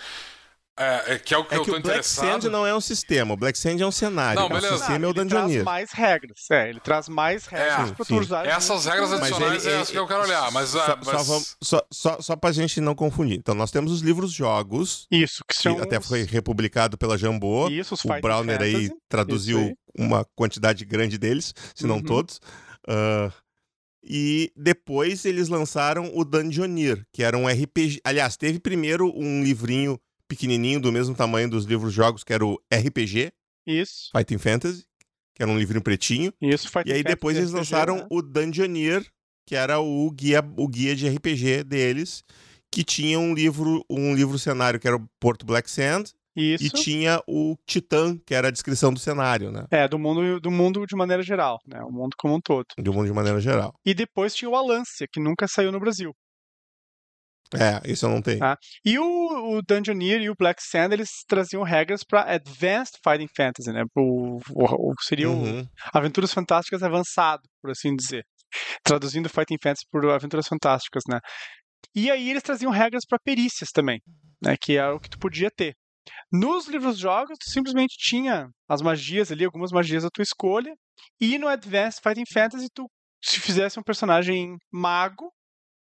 É, 0.79 1.15
é, 1.15 1.19
que 1.19 1.35
é 1.35 1.39
o 1.39 1.45
que 1.45 1.55
É 1.55 1.59
eu 1.59 1.65
que 1.65 1.71
tô 1.71 1.77
o 1.77 1.81
Black 1.81 1.99
interessado. 1.99 2.43
Sand 2.45 2.51
não 2.51 2.67
é 2.67 2.75
um 2.75 2.81
sistema, 2.81 3.35
o 3.35 3.37
Black 3.37 3.59
Sand 3.59 3.77
é 3.79 3.87
um 3.87 3.93
cenário. 3.93 4.41
Não, 4.41 4.47
o 4.47 4.49
beleza. 4.49 4.79
sistema 4.79 5.05
é 5.05 5.07
o 5.07 5.11
ele 5.11 5.15
traz 5.15 5.29
Dungeoneer. 5.29 5.65
mais 5.65 5.93
regras. 5.93 6.39
É, 6.51 6.69
ele 6.71 6.81
traz 6.81 7.09
mais 7.11 7.45
regras 7.47 7.89
sim, 7.89 7.95
pra 7.95 8.05
sim. 8.07 8.15
tu 8.17 8.21
usar. 8.21 8.47
Essas 8.47 8.87
regras 8.87 9.13
adicionais 9.13 9.67
ele- 9.67 9.75
é 9.75 9.81
as 9.81 9.91
que 9.91 9.99
eu 9.99 10.07
quero 10.07 10.23
olhar, 10.23 10.51
mas. 10.51 10.71
Só, 10.71 10.81
ah, 10.81 10.99
só, 11.03 11.13
mas- 11.13 11.27
vamos- 11.27 11.57
só, 11.63 11.87
só, 11.93 12.21
só 12.23 12.37
pra 12.37 12.53
gente 12.53 12.81
não 12.81 12.95
confundir. 12.95 13.37
Então, 13.39 13.55
nós 13.55 13.71
temos 13.71 13.93
os 13.93 14.01
livros 14.01 14.33
jogos, 14.33 15.07
Isso, 15.11 15.45
que 15.47 15.55
que 15.55 15.63
são 15.63 15.79
até 15.79 15.99
os- 15.99 16.07
foi 16.09 16.23
republicado 16.23 16.97
pela 16.97 17.19
Jambô. 17.19 17.69
isso, 17.69 17.93
os 17.95 18.03
O 18.05 18.09
Browner 18.21 18.63
aí 18.63 18.91
traduziu 19.11 19.59
aí. 19.59 19.75
uma 19.99 20.25
quantidade 20.35 20.87
grande 20.87 21.19
deles, 21.19 21.55
se 21.75 21.87
não 21.87 21.97
Uhum. 21.97 22.03
todos. 22.03 22.41
Ah, 22.89 23.31
e 24.03 24.51
depois 24.57 25.25
eles 25.27 25.49
lançaram 25.49 26.11
o 26.15 26.25
Dungeoneer, 26.25 27.05
que 27.13 27.23
era 27.23 27.37
um 27.37 27.47
RPG. 27.47 28.01
Aliás, 28.05 28.37
teve 28.39 28.59
primeiro 28.59 29.13
um 29.15 29.43
livrinho 29.45 30.01
pequenininho 30.33 30.81
do 30.81 30.91
mesmo 30.91 31.15
tamanho 31.15 31.49
dos 31.51 31.65
livros 31.67 31.93
jogos, 31.93 32.25
que 32.25 32.33
era 32.33 32.45
o 32.45 32.59
RPG, 32.73 33.33
Isso, 33.67 34.11
Fighting 34.17 34.39
Fantasy, 34.39 34.85
que 35.35 35.43
era 35.43 35.51
um 35.51 35.59
livrinho 35.59 35.83
pretinho. 35.83 36.33
isso, 36.41 36.69
Fighting 36.71 36.89
E 36.91 36.93
aí 36.93 36.99
Fantasy 37.01 37.15
depois 37.15 37.37
eles 37.37 37.51
RPG, 37.51 37.59
lançaram 37.59 37.97
né? 37.99 38.07
o 38.11 38.23
Dungeoneer, 38.23 39.07
que 39.47 39.55
era 39.55 39.79
o 39.79 40.11
guia, 40.11 40.43
o 40.57 40.67
guia 40.69 40.97
de 40.97 41.09
RPG 41.09 41.65
deles, 41.65 42.25
que 42.71 42.83
tinha 42.83 43.19
um 43.19 43.35
livro, 43.35 43.85
um 43.91 44.15
livro 44.15 44.39
cenário 44.39 44.81
que 44.81 44.87
era 44.87 44.97
o 44.97 45.07
Porto 45.21 45.45
Black 45.45 45.71
Sand, 45.71 46.05
Isso. 46.35 46.65
e 46.65 46.71
tinha 46.71 47.21
o 47.29 47.57
Titã, 47.67 48.17
que 48.25 48.35
era 48.35 48.49
a 48.49 48.51
descrição 48.51 48.93
do 48.93 48.99
cenário, 48.99 49.53
né? 49.53 49.67
É, 49.71 49.87
do 49.87 49.99
mundo, 49.99 50.41
do 50.41 50.51
mundo 50.51 50.87
de 50.87 50.97
maneira 50.97 51.23
geral, 51.23 51.61
né? 51.67 51.83
O 51.83 51.91
mundo 51.93 52.15
como 52.17 52.35
um 52.35 52.41
todo. 52.41 52.67
Do 52.79 52.93
mundo 52.95 53.07
de 53.07 53.13
maneira 53.13 53.39
geral. 53.41 53.75
E 53.85 53.93
depois 53.93 54.35
tinha 54.35 54.49
o 54.49 54.57
Alancia, 54.57 55.07
que 55.13 55.21
nunca 55.21 55.47
saiu 55.47 55.71
no 55.71 55.79
Brasil. 55.81 56.15
É, 57.55 57.81
isso 57.91 58.07
eu 58.07 58.11
não 58.11 58.23
tenho. 58.23 58.43
Ah. 58.43 58.57
E 58.85 58.99
o, 58.99 59.05
o 59.57 59.63
Dungeoneer 59.63 60.21
e 60.23 60.31
o 60.31 60.35
Black 60.39 60.63
Sand, 60.63 60.93
eles 60.93 61.11
traziam 61.29 61.63
regras 61.63 62.03
para 62.05 62.23
Advanced 62.35 62.95
Fighting 63.03 63.29
Fantasy, 63.37 63.73
né? 63.73 63.83
O, 63.97 64.39
o- 64.51 64.91
o- 64.91 64.95
seria 65.03 65.29
Uhum. 65.29 65.65
Aventuras 65.93 66.33
Fantásticas 66.33 66.83
avançado, 66.83 67.43
por 67.61 67.71
assim 67.71 67.95
dizer. 67.95 68.25
Traduzindo 68.85 69.29
Fighting 69.29 69.57
Fantasy 69.63 69.85
por 69.91 70.05
Aventuras 70.11 70.47
Fantásticas, 70.47 71.03
né? 71.09 71.19
E 71.95 72.11
aí 72.11 72.31
eles 72.31 72.43
traziam 72.43 72.71
regras 72.73 73.05
para 73.09 73.19
perícias 73.23 73.71
também, 73.71 74.01
né? 74.43 74.57
Que 74.61 74.77
era 74.77 74.95
o 74.95 75.01
que 75.01 75.11
tu 75.11 75.19
podia 75.19 75.51
ter. 75.51 75.75
Nos 76.33 76.67
livros 76.67 76.99
jogos, 76.99 77.39
tu 77.39 77.51
simplesmente 77.51 77.95
tinha 77.99 78.49
as 78.69 78.83
magias 78.83 79.31
ali, 79.31 79.45
algumas 79.45 79.71
magias 79.71 80.03
da 80.03 80.11
tua 80.11 80.23
escolha. 80.23 80.75
E 81.21 81.39
no 81.39 81.49
Advanced 81.49 82.01
Fighting 82.03 82.25
Fantasy, 82.33 82.67
tu, 82.75 82.87
se 83.23 83.39
fizesse 83.41 83.79
um 83.79 83.83
personagem 83.83 84.57
mago, 84.73 85.31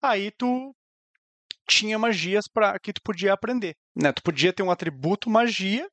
aí 0.01 0.31
tu 0.37 0.73
tinha 1.67 1.97
magias 1.99 2.45
para 2.47 2.77
que 2.79 2.93
tu 2.93 3.01
podia 3.03 3.33
aprender, 3.33 3.75
né? 3.95 4.11
Tu 4.11 4.21
podia 4.23 4.53
ter 4.53 4.63
um 4.63 4.71
atributo 4.71 5.29
magia 5.29 5.87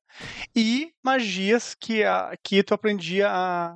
e 0.55 0.91
magias 1.03 1.75
que, 1.79 2.03
a, 2.03 2.33
que 2.43 2.63
tu 2.63 2.73
aprendia 2.73 3.29
a, 3.29 3.75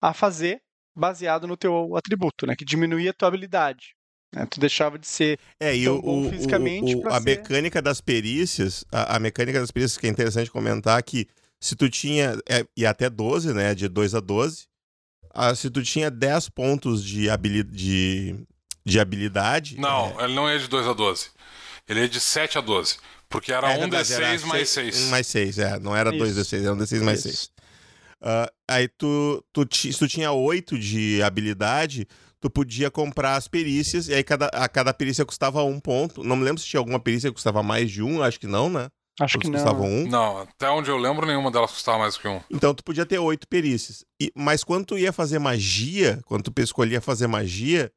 a 0.00 0.12
fazer 0.14 0.60
baseado 0.94 1.46
no 1.46 1.56
teu 1.56 1.96
atributo, 1.96 2.46
né? 2.46 2.54
Que 2.56 2.64
diminuía 2.64 3.10
a 3.10 3.14
tua 3.14 3.28
habilidade. 3.28 3.94
né? 4.34 4.46
Tu 4.46 4.60
deixava 4.60 4.98
de 4.98 5.06
ser 5.06 5.38
É, 5.60 5.74
e 5.76 5.84
tão 5.84 5.96
o, 5.96 6.02
bom 6.02 6.26
o- 6.26 6.30
fisicamente 6.30 6.96
o- 6.96 7.00
pra 7.02 7.16
a 7.16 7.20
ser- 7.20 7.24
mecânica 7.24 7.80
das 7.80 8.00
perícias, 8.00 8.84
a, 8.92 9.16
a 9.16 9.18
mecânica 9.18 9.58
das 9.60 9.70
perícias 9.70 9.98
que 9.98 10.06
é 10.06 10.10
interessante 10.10 10.50
comentar 10.50 11.02
que 11.02 11.26
se 11.60 11.76
tu 11.76 11.88
tinha, 11.88 12.36
é, 12.48 12.66
e 12.76 12.84
até 12.84 13.08
12, 13.08 13.54
né, 13.54 13.74
de 13.74 13.88
2 13.88 14.14
a 14.14 14.20
12, 14.20 14.66
ah, 15.34 15.54
se 15.54 15.70
tu 15.70 15.82
tinha 15.82 16.10
10 16.10 16.48
pontos 16.48 17.02
de, 17.04 17.30
habili 17.30 17.62
de, 17.62 18.34
de 18.84 18.98
habilidade... 19.00 19.78
Não, 19.78 20.18
é, 20.20 20.24
ele 20.24 20.34
não 20.34 20.48
é 20.48 20.58
de 20.58 20.68
2 20.68 20.86
a 20.86 20.92
12. 20.92 21.28
Ele 21.88 22.04
é 22.04 22.08
de 22.08 22.20
7 22.20 22.58
a 22.58 22.60
12. 22.60 22.96
Porque 23.28 23.52
era 23.52 23.72
é 23.72 23.76
um 23.76 23.80
verdade, 23.88 24.12
era 24.12 24.26
D6 24.36 24.44
mais 24.44 24.68
seis- 24.68 24.94
6. 24.94 25.06
um 25.06 25.10
mais 25.10 25.26
6, 25.26 25.58
é, 25.58 25.78
não 25.78 25.96
era 25.96 26.12
2 26.12 26.36
Isso. 26.36 26.54
D6, 26.54 26.62
era 26.64 26.72
um 26.74 26.76
D6 26.78 27.02
mais 27.02 27.24
Isso. 27.24 27.50
6. 28.20 28.48
aí 28.68 28.88
tu, 28.88 29.42
tu, 29.52 29.66
se 29.74 29.98
tu 29.98 30.06
tinha 30.06 30.32
8 30.32 30.78
de 30.78 31.22
habilidade, 31.22 32.06
tu 32.40 32.50
podia 32.50 32.90
comprar 32.90 33.36
as 33.36 33.48
perícias, 33.48 34.08
e 34.08 34.14
aí 34.14 34.22
cada, 34.22 34.46
a 34.48 34.68
cada 34.68 34.92
perícia 34.92 35.24
custava 35.24 35.62
um 35.64 35.80
ponto. 35.80 36.22
Não 36.22 36.36
me 36.36 36.44
lembro 36.44 36.60
se 36.60 36.66
tinha 36.68 36.78
alguma 36.80 37.00
perícia 37.00 37.30
que 37.30 37.34
custava 37.34 37.62
mais 37.62 37.90
de 37.90 38.02
um, 38.02 38.22
acho 38.22 38.38
que 38.38 38.46
não, 38.46 38.68
né? 38.68 38.88
Acho 39.20 39.38
que 39.38 39.46
não. 39.46 39.54
custavam 39.54 39.86
um. 39.86 40.08
Não, 40.08 40.38
até 40.38 40.68
onde 40.70 40.90
eu 40.90 40.96
lembro, 40.96 41.26
nenhuma 41.26 41.50
delas 41.50 41.70
custava 41.70 41.98
mais 41.98 42.16
que 42.16 42.26
um. 42.26 42.40
Então 42.50 42.74
tu 42.74 42.82
podia 42.82 43.04
ter 43.06 43.18
oito 43.18 43.46
perícias. 43.46 44.04
E- 44.20 44.32
mas 44.34 44.64
quando 44.64 44.86
tu 44.86 44.98
ia 44.98 45.12
fazer 45.12 45.38
magia, 45.38 46.20
quando 46.26 46.42
tu 46.50 46.62
escolhia 46.62 47.00
fazer 47.00 47.26
magia, 47.26 47.90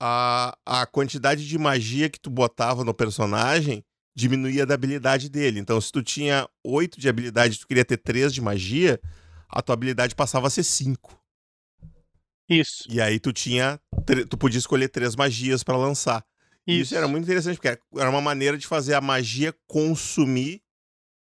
a, 0.00 0.56
a 0.64 0.86
quantidade 0.86 1.46
de 1.46 1.58
magia 1.58 2.08
que 2.08 2.18
tu 2.18 2.30
botava 2.30 2.82
no 2.82 2.94
personagem 2.94 3.84
diminuía 4.16 4.66
da 4.66 4.74
habilidade 4.74 5.28
dele. 5.28 5.60
Então, 5.60 5.80
se 5.80 5.92
tu 5.92 6.02
tinha 6.02 6.48
oito 6.64 6.98
de 6.98 7.08
habilidade 7.08 7.56
e 7.56 7.58
tu 7.58 7.66
queria 7.66 7.84
ter 7.84 7.98
três 7.98 8.32
de 8.32 8.40
magia, 8.40 9.00
a 9.48 9.62
tua 9.62 9.74
habilidade 9.74 10.14
passava 10.14 10.46
a 10.46 10.50
ser 10.50 10.64
cinco. 10.64 11.18
Isso. 12.48 12.84
E 12.88 13.00
aí 13.00 13.20
tu 13.20 13.32
tinha. 13.32 13.78
Tu 14.28 14.36
podia 14.36 14.58
escolher 14.58 14.88
três 14.88 15.14
magias 15.14 15.62
pra 15.62 15.76
lançar. 15.76 16.24
E 16.66 16.80
Isso. 16.80 16.96
era 16.96 17.06
muito 17.06 17.24
interessante, 17.24 17.56
porque 17.56 17.78
era 17.96 18.10
uma 18.10 18.20
maneira 18.20 18.58
de 18.58 18.66
fazer 18.66 18.94
a 18.94 19.00
magia 19.00 19.54
consumir 19.66 20.60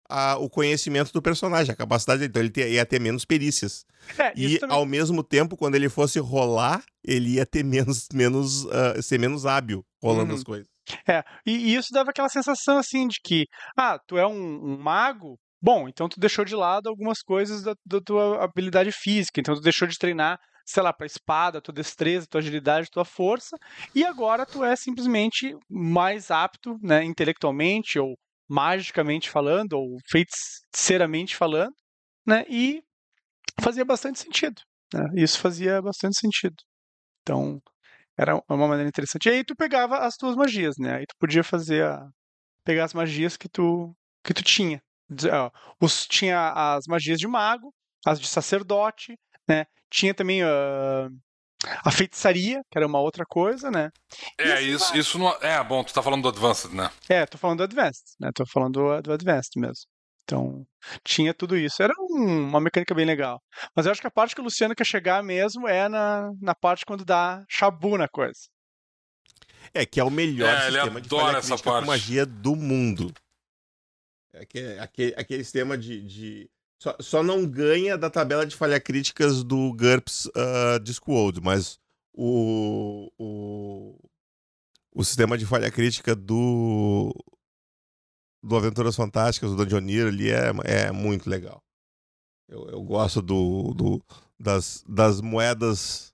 a- 0.10 0.38
o 0.38 0.50
conhecimento 0.50 1.12
do 1.14 1.22
personagem, 1.22 1.72
a 1.72 1.76
capacidade 1.76 2.20
dele. 2.20 2.30
Então 2.30 2.42
ele 2.42 2.50
te- 2.50 2.74
ia 2.76 2.86
ter 2.86 3.00
menos 3.00 3.26
perícias. 3.26 3.86
É, 4.18 4.34
E 4.36 4.60
também- 4.60 4.76
ao 4.78 4.86
mesmo 4.86 5.24
tempo, 5.24 5.56
quando 5.58 5.76
ele 5.76 5.90
fosse 5.90 6.20
rolar, 6.20 6.84
ele 7.04 7.36
ia 7.36 7.46
ter 7.46 7.64
menos, 7.64 8.08
menos 8.14 8.66
ah, 8.68 9.02
ser 9.02 9.20
menos 9.20 9.46
hábil 9.46 9.86
rolando 10.02 10.32
Uhum. 10.32 10.38
as 10.38 10.44
coisas. 10.44 10.68
É, 11.08 11.24
e, 11.46 11.52
e 11.72 11.76
isso 11.76 11.94
dava 11.94 12.10
aquela 12.10 12.28
sensação 12.30 12.78
assim 12.78 13.08
de 13.08 13.18
que, 13.24 13.46
ah, 13.78 13.98
tu 14.06 14.18
é 14.18 14.28
um, 14.28 14.34
um 14.74 14.78
mago, 14.78 15.40
bom, 15.62 15.88
então 15.88 16.10
tu 16.10 16.20
deixou 16.20 16.44
de 16.44 16.56
lado 16.56 16.90
algumas 16.90 17.22
coisas 17.22 17.64
da, 17.64 17.74
da 17.86 18.02
tua 18.02 18.44
habilidade 18.44 18.92
física, 18.92 19.40
então 19.40 19.56
tu 19.56 19.62
deixou 19.62 19.88
de 19.88 19.98
treinar, 19.98 20.38
sei 20.66 20.84
lá, 20.84 20.92
pra 20.92 21.06
espada, 21.08 21.62
tua 21.62 21.74
destreza, 21.74 22.28
tua 22.30 22.40
agilidade, 22.42 22.90
tua 22.92 23.06
força, 23.06 23.56
e 23.96 24.04
agora 24.06 24.46
tu 24.46 24.62
é 24.62 24.76
simplesmente 24.76 25.56
mais 25.70 26.30
apto, 26.30 26.78
né, 26.84 27.02
intelectualmente 27.06 27.98
ou 27.98 28.18
magicamente 28.54 29.32
falando, 29.32 29.74
ou 29.74 29.98
feiticeiramente 30.08 31.36
falando, 31.36 31.74
né, 32.26 32.46
e 32.48 32.84
fazia 33.60 33.84
bastante 33.84 34.20
sentido, 34.20 34.62
né, 34.94 35.10
isso 35.16 35.40
fazia 35.40 35.82
bastante 35.82 36.20
sentido. 36.20 36.56
Então, 37.22 37.60
era 38.16 38.36
uma 38.48 38.68
maneira 38.68 38.88
interessante. 38.88 39.28
E 39.28 39.32
aí 39.32 39.44
tu 39.44 39.56
pegava 39.56 40.00
as 40.00 40.16
tuas 40.16 40.36
magias, 40.36 40.76
né? 40.78 40.98
Aí 40.98 41.06
tu 41.08 41.16
podia 41.20 41.44
fazer 41.44 41.84
a... 41.84 42.08
pegar 42.64 42.86
as 42.86 42.94
magias 42.94 43.36
que 43.38 43.50
tu 43.50 43.96
que 44.24 44.34
tu 44.34 44.44
tinha. 44.44 44.82
Os, 45.82 46.06
tinha 46.08 46.52
as 46.54 46.86
magias 46.88 47.20
de 47.20 47.28
mago, 47.28 47.74
as 48.06 48.20
de 48.20 48.28
sacerdote, 48.28 49.18
né? 49.48 49.66
Tinha 49.90 50.14
também 50.14 50.44
ah, 50.44 51.10
a 51.86 51.92
feitiçaria, 51.92 52.62
que 52.72 52.78
era 52.78 52.88
uma 52.88 53.00
outra 53.00 53.26
coisa, 53.26 53.70
né? 53.72 53.90
E 54.40 54.44
É, 54.44 54.54
assim 54.56 54.66
isso, 54.68 54.90
vai. 54.90 55.00
isso 55.00 55.20
não. 55.20 55.30
É, 55.42 55.64
bom, 55.64 55.84
tu 55.84 55.94
tá 55.94 56.02
falando 56.04 56.24
do 56.24 56.30
Advanced, 56.30 56.72
né? 56.74 56.90
É, 57.10 57.26
tô 57.26 57.38
falando 57.38 57.58
do 57.60 57.64
Advanced, 57.64 58.04
né? 58.20 58.30
Tô 58.34 58.46
falando 58.46 58.74
do, 58.74 59.02
do 59.02 59.14
Advanced 59.14 59.52
mesmo. 59.58 59.86
Então, 60.26 60.66
tinha 61.04 61.34
tudo 61.34 61.58
isso. 61.58 61.84
Era 61.84 61.94
um- 62.00 62.48
uma 62.48 62.62
mecânica 62.62 62.96
bem 62.96 63.06
legal. 63.06 63.42
Mas 63.76 63.86
eu 63.86 63.92
acho 63.92 64.00
que 64.00 64.08
a 64.08 64.12
parte 64.12 64.34
que 64.34 64.40
o 64.42 64.44
Luciano 64.44 64.74
quer 64.76 64.86
chegar 64.86 65.22
mesmo 65.22 65.68
é 65.68 65.90
na, 65.90 66.32
na 66.42 66.56
parte 66.56 66.86
quando 66.86 67.04
dá 67.04 67.44
chabu 67.50 67.98
na 67.98 68.08
coisa. 68.08 68.40
É, 69.74 69.86
que 69.86 70.00
é 70.00 70.04
o 70.04 70.10
melhor 70.10 70.48
É, 70.50 70.68
ele 70.68 70.76
sistema 70.78 71.02
de 71.02 71.08
adora 71.08 71.26
falha 71.26 71.38
essa 71.40 71.48
crítica 71.48 71.70
parte. 71.72 71.82
com 71.86 71.92
magia 71.92 72.26
do 72.26 72.56
mundo. 72.56 73.14
É 74.34 74.46
que- 74.46 74.78
aquele, 74.80 75.14
aquele 75.18 75.44
sistema 75.44 75.78
de. 75.78 76.02
de- 76.02 76.50
Só, 76.82 76.96
só 77.00 77.24
não 77.24 77.46
ganha 77.46 77.98
da 77.98 78.10
tabela 78.10 78.46
de 78.46 78.56
falha 78.56 78.80
críticas 78.80 79.44
do 79.44 79.74
GURPS 79.74 80.26
uh, 80.28 80.80
Discworld, 80.82 81.40
mas 81.42 81.80
o, 82.14 83.10
o, 83.18 83.98
o 84.94 85.04
sistema 85.04 85.38
de 85.38 85.46
falha 85.46 85.72
crítica 85.72 86.16
do 86.16 87.14
do 88.44 88.58
Aventuras 88.58 88.96
Fantásticas, 88.96 89.52
do 89.52 89.56
Dungeoneer 89.56 90.08
ali 90.08 90.30
é, 90.30 90.52
é 90.66 90.92
muito 90.92 91.30
legal. 91.30 91.64
Eu, 92.50 92.68
eu 92.70 92.84
gosto 92.84 93.22
do, 93.22 93.74
do, 93.74 94.04
das, 94.38 94.84
das 94.88 95.22
moedas. 95.22 96.14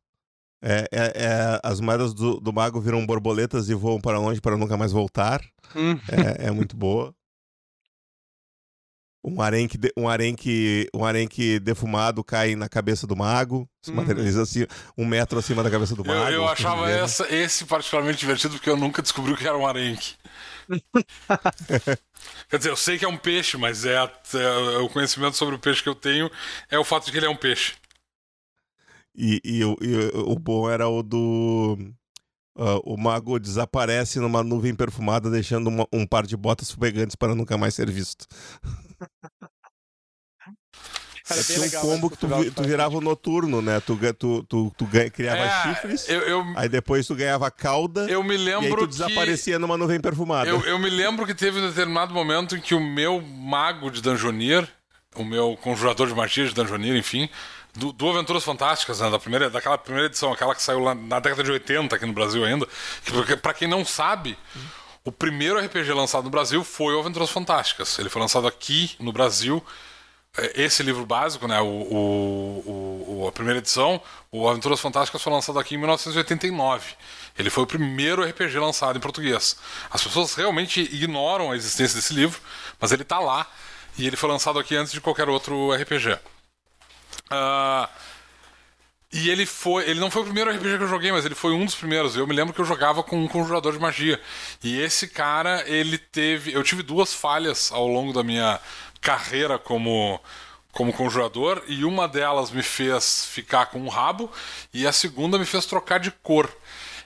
É, 0.62 0.88
é, 0.92 1.06
é, 1.16 1.60
as 1.64 1.80
moedas 1.80 2.14
do, 2.14 2.40
do 2.40 2.54
mago 2.54 2.80
viram 2.80 3.06
borboletas 3.06 3.70
e 3.70 3.74
voam 3.74 4.00
para 4.00 4.20
longe 4.20 4.40
para 4.40 4.58
nunca 4.58 4.78
mais 4.78 4.92
voltar. 4.92 5.42
Hum. 5.76 5.94
É, 6.08 6.48
é 6.48 6.52
muito 6.52 6.78
boa. 6.78 7.16
Um 9.24 9.42
arenque, 9.42 9.78
de- 9.78 9.92
um, 9.98 10.08
arenque, 10.08 10.88
um 10.96 11.04
arenque 11.06 11.60
defumado 11.60 12.24
cai 12.24 12.56
na 12.56 12.70
cabeça 12.70 13.06
do 13.06 13.16
mago, 13.18 13.70
se 13.82 13.92
Uhum. 13.92 13.98
materializa 13.98 14.42
assim, 14.44 14.66
um 14.98 15.06
metro 15.06 15.38
acima 15.40 15.62
da 15.62 15.70
cabeça 15.70 15.94
do 15.96 16.04
Eu, 16.06 16.08
mago. 16.16 16.32
eu 16.32 16.48
coisa 16.48 16.54
achava 16.54 16.90
essa, 16.90 17.34
esse 17.36 17.66
particularmente 17.66 18.18
divertido 18.20 18.56
porque 18.56 18.70
eu 18.70 18.78
nunca 18.78 19.02
descobri 19.02 19.34
o 19.34 19.38
que 19.38 19.48
era 19.48 19.58
um 19.58 19.68
arenque. 19.68 20.16
Quer 22.50 22.58
dizer, 22.58 22.70
eu 22.70 22.78
sei 22.78 22.98
que 22.98 23.06
é 23.06 23.08
um 23.08 23.18
peixe, 23.18 23.58
mas 23.58 23.86
é, 23.86 23.96
é- 23.96 24.78
o 24.80 24.90
conhecimento 24.90 25.36
sobre 25.38 25.56
o 25.56 25.60
peixe 25.60 25.84
que 25.84 25.90
eu 25.90 25.96
tenho 25.96 26.30
é 26.70 26.78
o 26.80 26.84
fato 26.84 27.06
de 27.06 27.12
que 27.12 27.18
ele 27.18 27.26
é 27.26 27.30
um 27.30 27.36
peixe. 27.36 27.74
E, 29.16 29.42
e 29.44 29.60
e 29.60 29.66
o 30.16 30.36
bom 30.40 30.70
era 30.70 30.88
o 30.88 31.04
do. 31.04 31.78
Ah, 32.60 32.80
o 32.84 32.98
mago 32.98 33.40
desaparece 33.40 34.20
numa 34.20 34.44
nuvem 34.44 34.76
perfumada, 34.76 35.30
deixando 35.30 35.68
uma- 35.68 35.88
um 35.94 36.06
par 36.06 36.28
de 36.28 36.36
botas 36.36 36.70
fumegantes 36.70 37.16
para 37.16 37.34
nunca 37.34 37.58
mais 37.58 37.74
ser 37.74 37.90
visto. 37.90 38.26
Cara, 41.30 41.42
é 41.48 41.58
um 41.60 41.62
legal, 41.62 41.82
combo 41.84 42.10
né, 42.10 42.16
que 42.16 42.18
tu, 42.18 42.52
tu 42.56 42.64
virava 42.64 42.98
o 42.98 43.02
noturno, 43.02 43.62
né? 43.62 43.80
Tu, 43.80 43.96
tu, 44.18 44.44
tu, 44.46 44.74
tu 44.76 44.88
criava 45.14 45.42
É, 45.44 45.62
chifres, 45.62 46.10
eu, 46.10 46.22
eu, 46.22 46.44
aí 46.56 46.68
depois 46.68 47.06
tu 47.06 47.14
ganhava 47.14 47.52
cauda, 47.52 48.10
eu 48.10 48.24
me 48.24 48.34
e 48.34 48.38
aí 48.38 48.46
lembro 48.46 48.78
tu 48.82 48.88
que... 48.88 48.88
desaparecia 48.88 49.60
numa 49.60 49.78
nuvem 49.78 50.02
perfumada. 50.02 50.50
Eu, 50.50 50.60
eu 50.62 50.80
me 50.80 50.90
lembro 50.90 51.28
que 51.28 51.36
teve 51.36 51.60
um 51.60 51.68
determinado 51.68 52.16
momento 52.16 52.56
em 52.56 52.60
que 52.62 52.74
o 52.74 52.80
meu 52.80 53.22
mago 53.22 53.92
de 53.92 54.02
Dungeoneer, 54.02 54.68
o 55.16 55.24
meu 55.24 55.56
conjurador 55.62 56.08
de 56.08 56.16
magia 56.16 56.48
de 56.48 56.54
Dungeoneer, 56.56 56.96
enfim, 56.96 57.30
do, 57.76 57.92
do 57.94 58.10
Aventuras 58.10 58.44
Fantásticas, 58.44 59.00
né, 59.00 59.10
da 59.10 59.20
primeira, 59.20 59.50
daquela 59.50 59.78
primeira 59.78 60.08
edição, 60.08 60.32
aquela 60.34 60.54
que 60.56 60.62
saiu 60.62 60.80
lá 60.80 60.94
na 60.96 61.20
década 61.20 61.44
de 61.44 61.52
80 61.52 61.96
aqui 61.96 62.06
no 62.06 62.14
Brasil 62.14 62.44
ainda, 62.44 62.68
que, 63.04 63.36
pra 63.38 63.54
quem 63.54 63.68
não 63.68 63.86
sabe, 63.86 64.38
o 65.06 65.12
primeiro 65.12 65.60
RPG 65.64 65.92
lançado 65.94 66.24
no 66.26 66.30
Brasil 66.30 66.64
foi 66.64 66.94
o 66.96 67.00
Aventuras 67.00 67.30
Fantásticas. 67.30 67.98
Ele 68.00 68.10
foi 68.10 68.22
lançado 68.22 68.48
aqui 68.48 68.96
no 69.00 69.12
Brasil. 69.14 69.64
É, 70.38 70.64
Esse 70.64 70.84
livro 70.84 71.06
básico, 71.06 71.48
né, 71.48 71.60
o, 71.62 71.66
o- 71.66 73.22
o- 73.24 73.28
a 73.28 73.32
primeira 73.32 73.60
edição, 73.60 74.02
o 74.32 74.48
Aventuras 74.48 74.80
Fantásticas 74.80 75.22
foi 75.22 75.32
lançado 75.34 75.58
aqui 75.60 75.76
em 75.76 75.78
1989. 75.78 76.94
Ele 77.38 77.50
foi 77.50 77.64
o 77.64 77.68
primeiro 77.68 78.24
RPG 78.24 78.60
lançado 78.60 78.98
em 78.98 79.00
português. 79.02 79.56
As 79.90 80.04
pessoas 80.04 80.34
realmente 80.36 80.82
ignoram 80.82 81.52
a 81.52 81.56
existência 81.56 81.96
desse 81.96 82.14
livro, 82.14 82.40
mas 82.80 82.92
ele 82.92 83.04
está 83.04 83.20
lá 83.20 83.48
e 83.98 84.06
ele 84.06 84.16
foi 84.18 84.30
lançado 84.30 84.60
aqui 84.60 84.76
antes 84.76 84.92
de 84.92 85.02
qualquer 85.02 85.30
outro 85.30 85.72
RPG. 85.74 86.20
Ah, 87.30 87.90
e 89.12 89.30
ele 89.30 89.46
foi. 89.46 89.90
Ele 89.90 90.00
não 90.00 90.12
foi 90.12 90.22
o 90.22 90.26
primeiro 90.26 90.52
RPG 90.52 90.78
que 90.78 90.84
eu 90.84 90.88
joguei, 90.88 91.12
mas 91.12 91.26
ele 91.26 91.36
foi 91.36 91.54
um 91.54 91.66
dos 91.66 91.76
primeiros. 91.76 92.16
Eu 92.16 92.28
me 92.28 92.36
lembro 92.36 92.54
que 92.54 92.62
eu 92.62 92.66
jogava 92.66 93.02
com 93.02 93.18
um 93.18 93.28
conjurador 93.28 93.74
de 93.74 93.80
magia. 93.80 94.22
E 94.64 94.80
esse 94.80 95.08
cara, 95.08 95.64
ele 95.68 95.98
teve. 95.98 96.54
Eu 96.54 96.64
tive 96.64 96.84
duas 96.84 97.14
falhas 97.14 97.72
ao 97.72 97.88
longo 97.88 98.14
da 98.14 98.24
minha 98.24 98.60
carreira 99.02 99.58
como, 99.58 100.20
como 100.72 100.94
conjurador, 100.94 101.64
e 101.68 101.84
uma 101.86 102.08
delas 102.08 102.52
me 102.52 102.62
fez 102.62 103.26
ficar 103.26 103.68
com 103.68 103.80
um 103.80 103.88
rabo, 103.88 104.32
e 104.74 104.86
a 104.86 104.92
segunda 104.92 105.38
me 105.38 105.46
fez 105.46 105.66
trocar 105.66 106.00
de 106.00 106.12
cor. 106.12 106.50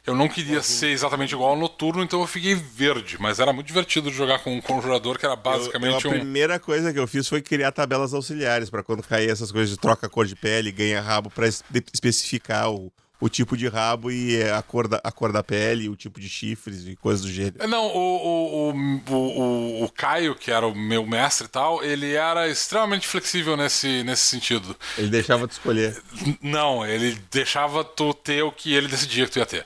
Eu 0.06 0.16
não 0.16 0.28
queria 0.28 0.62
ser 0.62 0.88
exatamente 0.90 1.34
igual 1.34 1.52
ao 1.52 1.58
noturno, 1.58 2.04
então 2.04 2.20
eu 2.20 2.28
fiquei 2.28 2.56
verde, 2.56 3.16
mas 3.20 3.40
era 3.40 3.54
muito 3.54 3.68
divertido 3.68 4.12
de 4.12 4.18
jogar 4.18 4.40
com 4.40 4.54
um 4.56 4.60
conjurador 4.62 5.18
que 5.18 5.26
era 5.26 5.34
Eu- 5.36 5.38
basicamente 5.38 6.04
eu, 6.06 6.12
a 6.12 6.14
um. 6.14 6.20
primeira 6.20 6.60
coisa 6.60 6.92
que 6.92 7.00
eu 7.00 7.08
fiz 7.08 7.28
foi 7.28 7.42
criar 7.42 7.72
tabelas 7.72 8.14
auxiliares 8.14 8.70
para 8.70 8.84
quando 8.84 9.02
cair 9.04 9.30
essas 9.30 9.52
coisas 9.52 9.70
de 9.70 9.78
troca 9.80 10.10
cor 10.10 10.26
de 10.26 10.36
pele, 10.36 10.72
ganha 10.74 11.00
rabo, 11.02 11.30
para 11.30 11.48
especificar 11.94 12.70
o, 12.70 12.92
o 13.22 13.30
tipo 13.30 13.56
de 13.56 13.70
rabo 13.70 14.12
e 14.12 14.44
a 14.44 14.62
cor, 14.62 14.90
da, 14.90 15.00
a 15.02 15.10
cor 15.12 15.32
da 15.32 15.42
pele, 15.42 15.88
o 15.88 15.96
tipo 15.96 16.20
de 16.20 16.28
chifres 16.28 16.86
e 16.86 16.98
coisas 16.98 17.22
do 17.24 17.32
gênero. 17.32 17.66
Não, 17.66 17.86
o, 17.88 18.72
o, 18.72 19.14
o, 19.14 19.84
o, 19.86 19.90
Caio, 19.90 20.36
que 20.36 20.52
era 20.52 20.68
o 20.68 20.76
meu 20.76 21.06
mestre 21.06 21.46
e 21.46 21.50
tal, 21.50 21.82
ele 21.82 22.14
era 22.14 22.50
extremamente 22.50 23.08
flexível 23.08 23.56
nesse, 23.56 24.04
nesse 24.04 24.26
sentido. 24.26 24.76
Ele 24.98 25.10
deixava 25.10 25.48
tu 25.48 25.52
escolher. 25.52 26.02
Não, 26.42 26.86
ele 26.86 27.18
deixava 27.32 27.86
tu 27.86 28.14
ter 28.14 28.44
o 28.44 28.52
que 28.52 28.74
ele 28.74 28.90
decidia 28.90 29.26
que 29.26 29.32
tu 29.32 29.40
ia 29.40 29.46
ter. 29.46 29.66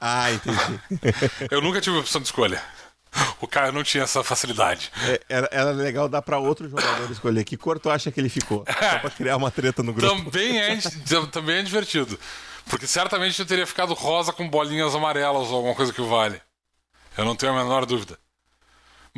Ah, 0.00 0.32
entendi. 0.32 0.80
Eu 1.50 1.60
nunca 1.60 1.80
tive 1.80 1.96
opção 1.98 2.20
de 2.20 2.26
escolha. 2.28 2.62
O 3.40 3.46
Caio 3.46 3.72
não 3.72 3.82
tinha 3.82 4.04
essa 4.04 4.22
facilidade. 4.22 4.90
É, 5.04 5.20
era, 5.28 5.48
era 5.50 5.70
legal 5.70 6.08
dar 6.08 6.20
pra 6.22 6.38
outro 6.38 6.68
jogador 6.68 7.10
escolher 7.10 7.44
que 7.44 7.56
cor 7.56 7.78
tu 7.78 7.88
acha 7.90 8.10
que 8.10 8.20
ele 8.20 8.28
ficou. 8.28 8.64
Só 8.68 8.98
pra 8.98 9.10
criar 9.10 9.36
uma 9.36 9.50
treta 9.50 9.82
no 9.82 9.92
grupo. 9.92 10.24
Também 10.24 10.60
é, 10.60 10.78
também 11.32 11.56
é 11.56 11.62
divertido. 11.62 12.18
Porque 12.68 12.86
certamente 12.86 13.38
eu 13.38 13.46
teria 13.46 13.66
ficado 13.66 13.94
rosa 13.94 14.32
com 14.32 14.48
bolinhas 14.48 14.94
amarelas 14.94 15.48
ou 15.48 15.56
alguma 15.56 15.74
coisa 15.74 15.92
que 15.92 16.00
o 16.00 16.08
vale. 16.08 16.40
Eu 17.16 17.24
não 17.24 17.36
tenho 17.36 17.52
a 17.52 17.56
menor 17.56 17.86
dúvida. 17.86 18.18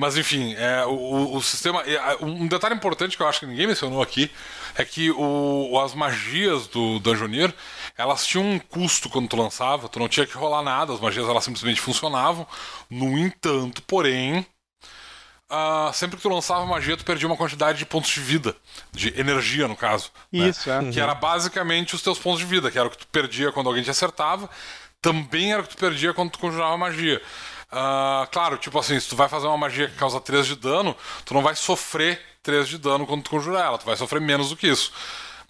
Mas 0.01 0.17
enfim, 0.17 0.55
é, 0.55 0.87
o, 0.87 1.35
o- 1.35 1.43
sistema. 1.43 1.83
é, 1.83 2.17
Um 2.25 2.47
detalhe 2.47 2.73
importante 2.77 3.17
que 3.17 3.23
eu 3.23 3.27
acho 3.27 3.41
que 3.41 3.47
ninguém 3.47 3.67
mencionou 3.67 4.01
aqui 4.01 4.31
é 4.77 4.85
que 4.85 5.11
o, 5.11 5.77
as 5.85 5.93
magias 5.93 6.69
do 6.69 7.01
Dungeoneer 7.01 7.53
elas 7.97 8.25
tinham 8.25 8.47
um 8.49 8.61
custo 8.61 9.09
quando 9.11 9.27
tu 9.29 9.37
lançava, 9.37 9.89
tu 9.89 9.99
não 9.99 10.09
tinha 10.09 10.25
que 10.25 10.37
rolar 10.37 10.63
nada, 10.63 10.93
as 10.93 11.01
magias 11.01 11.29
elas 11.29 11.43
simplesmente 11.43 11.81
funcionavam. 11.81 12.47
No 12.89 13.19
entanto, 13.19 13.83
porém, 13.83 14.47
ah, 15.51 15.91
sempre 15.93 16.17
que 16.17 16.23
tu 16.23 16.29
lançava 16.29 16.65
magia, 16.65 16.97
tu 16.97 17.05
perdia 17.05 17.27
uma 17.27 17.37
quantidade 17.37 17.79
de 17.79 17.85
pontos 17.87 18.11
de 18.11 18.21
vida, 18.21 18.55
de 18.93 19.19
energia 19.19 19.67
no 19.67 19.75
caso. 19.77 20.13
né? 20.33 20.49
Isso, 20.49 20.71
é. 20.71 20.91
Que 20.93 21.01
era 21.01 21.15
basicamente 21.15 21.97
os 21.97 22.03
teus 22.03 22.19
pontos 22.21 22.39
de 22.39 22.47
vida, 22.47 22.71
que 22.71 22.79
era 22.79 22.87
o 22.87 22.91
que 22.91 22.99
tu 22.99 23.07
perdia 23.09 23.51
quando 23.51 23.67
alguém 23.67 23.83
te 23.83 23.91
acertava, 23.91 24.49
também 25.03 25.53
era 25.53 25.63
o 25.63 25.65
que 25.65 25.71
tu 25.75 25.79
perdia 25.79 26.15
quando 26.15 26.31
tu 26.31 26.39
conjurava 26.39 26.77
magia. 26.77 27.21
Ah, 27.71 28.27
claro, 28.33 28.57
tipo 28.57 28.79
assim, 28.79 28.99
se 28.99 29.09
tu 29.09 29.17
vai 29.17 29.29
fazer 29.29 29.47
uma 29.47 29.59
magia 29.59 29.89
que 29.89 29.97
causa 29.97 30.21
3 30.21 30.47
de 30.47 30.57
dano, 30.57 30.97
tu 31.25 31.35
não 31.35 31.43
vai 31.43 31.55
sofrer 31.55 32.21
3 32.43 32.67
de 32.67 32.79
dano 32.79 33.07
quando 33.07 33.23
tu 33.23 33.31
conjurar 33.31 33.67
ela, 33.67 33.79
tu 33.79 33.85
vai 33.85 33.97
sofrer 33.97 34.21
menos 34.21 34.49
do 34.51 34.57
que 34.57 34.67
isso. 34.69 34.93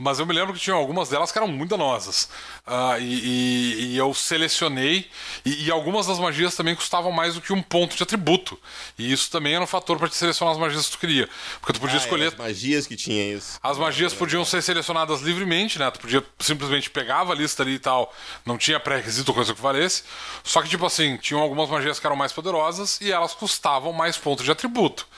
Mas 0.00 0.20
eu 0.20 0.26
me 0.26 0.32
lembro 0.32 0.54
que 0.54 0.60
tinha 0.60 0.76
algumas 0.76 1.08
delas 1.08 1.32
que 1.32 1.38
eram 1.38 1.48
muito 1.48 1.70
danosas. 1.70 2.28
Ah, 2.64 3.00
e, 3.00 3.04
e- 3.04 3.84
e 3.94 3.96
eu 3.98 4.14
selecionei. 4.14 5.10
E, 5.44 5.64
e 5.64 5.70
algumas 5.72 6.06
das 6.06 6.20
magias 6.20 6.54
também 6.54 6.76
custavam 6.76 7.10
mais 7.10 7.34
do 7.34 7.40
que 7.40 7.52
um 7.52 7.60
ponto 7.60 7.96
de 7.96 8.02
atributo. 8.04 8.56
E 8.96 9.10
isso 9.12 9.28
também 9.28 9.54
era 9.54 9.64
um 9.64 9.66
fator 9.66 9.98
para 9.98 10.08
te 10.08 10.14
selecionar 10.14 10.54
as 10.54 10.60
magias 10.60 10.86
que 10.86 10.92
tu 10.92 10.98
queria. 11.00 11.28
Porque 11.60 11.72
tu 11.72 11.80
podia 11.80 11.96
Ah, 11.96 12.02
escolher 12.02 12.24
é, 12.26 12.28
as 12.28 12.36
magias 12.36 12.86
que 12.86 12.94
tinha 12.94 13.34
isso. 13.34 13.58
as 13.60 13.76
magias 13.76 14.14
podiam 14.14 14.44
ser 14.44 14.62
selecionadas 14.62 15.20
livremente, 15.20 15.80
né? 15.80 15.90
Tu 15.90 15.98
podia 15.98 16.24
simplesmente 16.38 16.88
pegava 16.90 17.32
a 17.32 17.34
lista 17.34 17.64
ali 17.64 17.72
e 17.74 17.78
tal, 17.80 18.14
não 18.46 18.56
tinha 18.56 18.78
pré-requisito 18.78 19.32
ou 19.32 19.34
coisa 19.34 19.52
que 19.52 19.60
valesse. 19.60 20.04
Só 20.44 20.62
que, 20.62 20.68
tipo 20.68 20.86
assim, 20.86 21.16
tinham 21.16 21.40
algumas 21.42 21.68
magias 21.68 21.98
que 21.98 22.06
eram 22.06 22.14
mais 22.14 22.32
poderosas 22.32 23.00
e 23.00 23.10
elas 23.10 23.34
custavam 23.34 23.92
mais 23.92 24.16
pontos 24.16 24.44
de 24.44 24.52
atributo, 24.52 25.08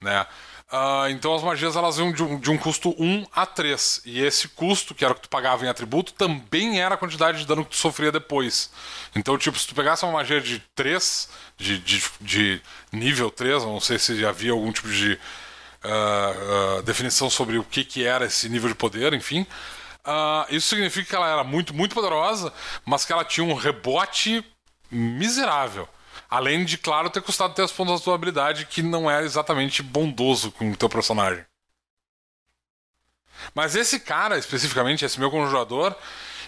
né? 0.00 0.26
Ah, 0.70 1.06
então 1.10 1.32
as 1.32 1.44
magias 1.44 1.76
elas 1.76 1.96
iam 1.96 2.10
de 2.12 2.22
um, 2.24 2.40
de 2.40 2.50
um 2.50 2.58
custo 2.58 2.94
1 2.98 3.26
a 3.32 3.46
3. 3.46 4.02
E 4.04 4.20
esse 4.20 4.48
custo, 4.48 4.94
que 4.94 5.04
era 5.04 5.12
o 5.12 5.14
que 5.14 5.22
tu 5.22 5.28
pagava 5.28 5.64
em 5.64 5.68
atributo, 5.68 6.12
também 6.12 6.80
era 6.80 6.96
a 6.96 6.98
quantidade 6.98 7.38
de 7.38 7.46
dano 7.46 7.64
que 7.64 7.70
tu 7.70 7.76
sofria 7.76 8.10
depois. 8.10 8.70
Então, 9.14 9.38
tipo, 9.38 9.58
se 9.58 9.66
tu 9.66 9.74
pegasse 9.74 10.04
uma 10.04 10.12
magia 10.12 10.40
de 10.40 10.58
3, 10.74 11.28
de, 11.56 11.78
de, 11.78 12.02
de 12.20 12.62
nível 12.92 13.30
3, 13.30 13.62
eu 13.62 13.68
não 13.68 13.80
sei 13.80 13.98
se 13.98 14.24
havia 14.26 14.52
algum 14.52 14.72
tipo 14.72 14.88
de 14.88 15.18
ah, 15.84 16.78
ah, 16.78 16.82
definição 16.82 17.30
sobre 17.30 17.58
o 17.58 17.64
que, 17.64 17.84
que 17.84 18.04
era 18.04 18.26
esse 18.26 18.48
nível 18.48 18.68
de 18.68 18.74
poder, 18.74 19.12
enfim. 19.14 19.46
Isso 20.50 20.68
significa 20.68 21.08
que 21.08 21.16
ela 21.16 21.28
era 21.28 21.44
muito, 21.44 21.74
muito 21.74 21.94
poderosa, 21.94 22.52
mas 22.84 23.04
que 23.04 23.12
ela 23.12 23.24
tinha 23.24 23.44
um 23.44 23.54
rebote 23.54 24.44
miserável. 24.90 25.88
Além 26.28 26.64
de, 26.64 26.76
claro, 26.76 27.10
ter 27.10 27.22
custado 27.22 27.54
ter 27.54 27.62
os 27.62 27.72
pontos 27.72 28.00
da 28.00 28.04
tua 28.04 28.14
habilidade, 28.14 28.66
que 28.66 28.82
não 28.82 29.10
é 29.10 29.22
exatamente 29.22 29.82
bondoso 29.82 30.50
com 30.50 30.70
o 30.70 30.76
teu 30.76 30.88
personagem. 30.88 31.44
Mas 33.54 33.76
esse 33.76 34.00
cara, 34.00 34.38
especificamente, 34.38 35.04
esse 35.04 35.20
meu 35.20 35.30
conjurador, 35.30 35.94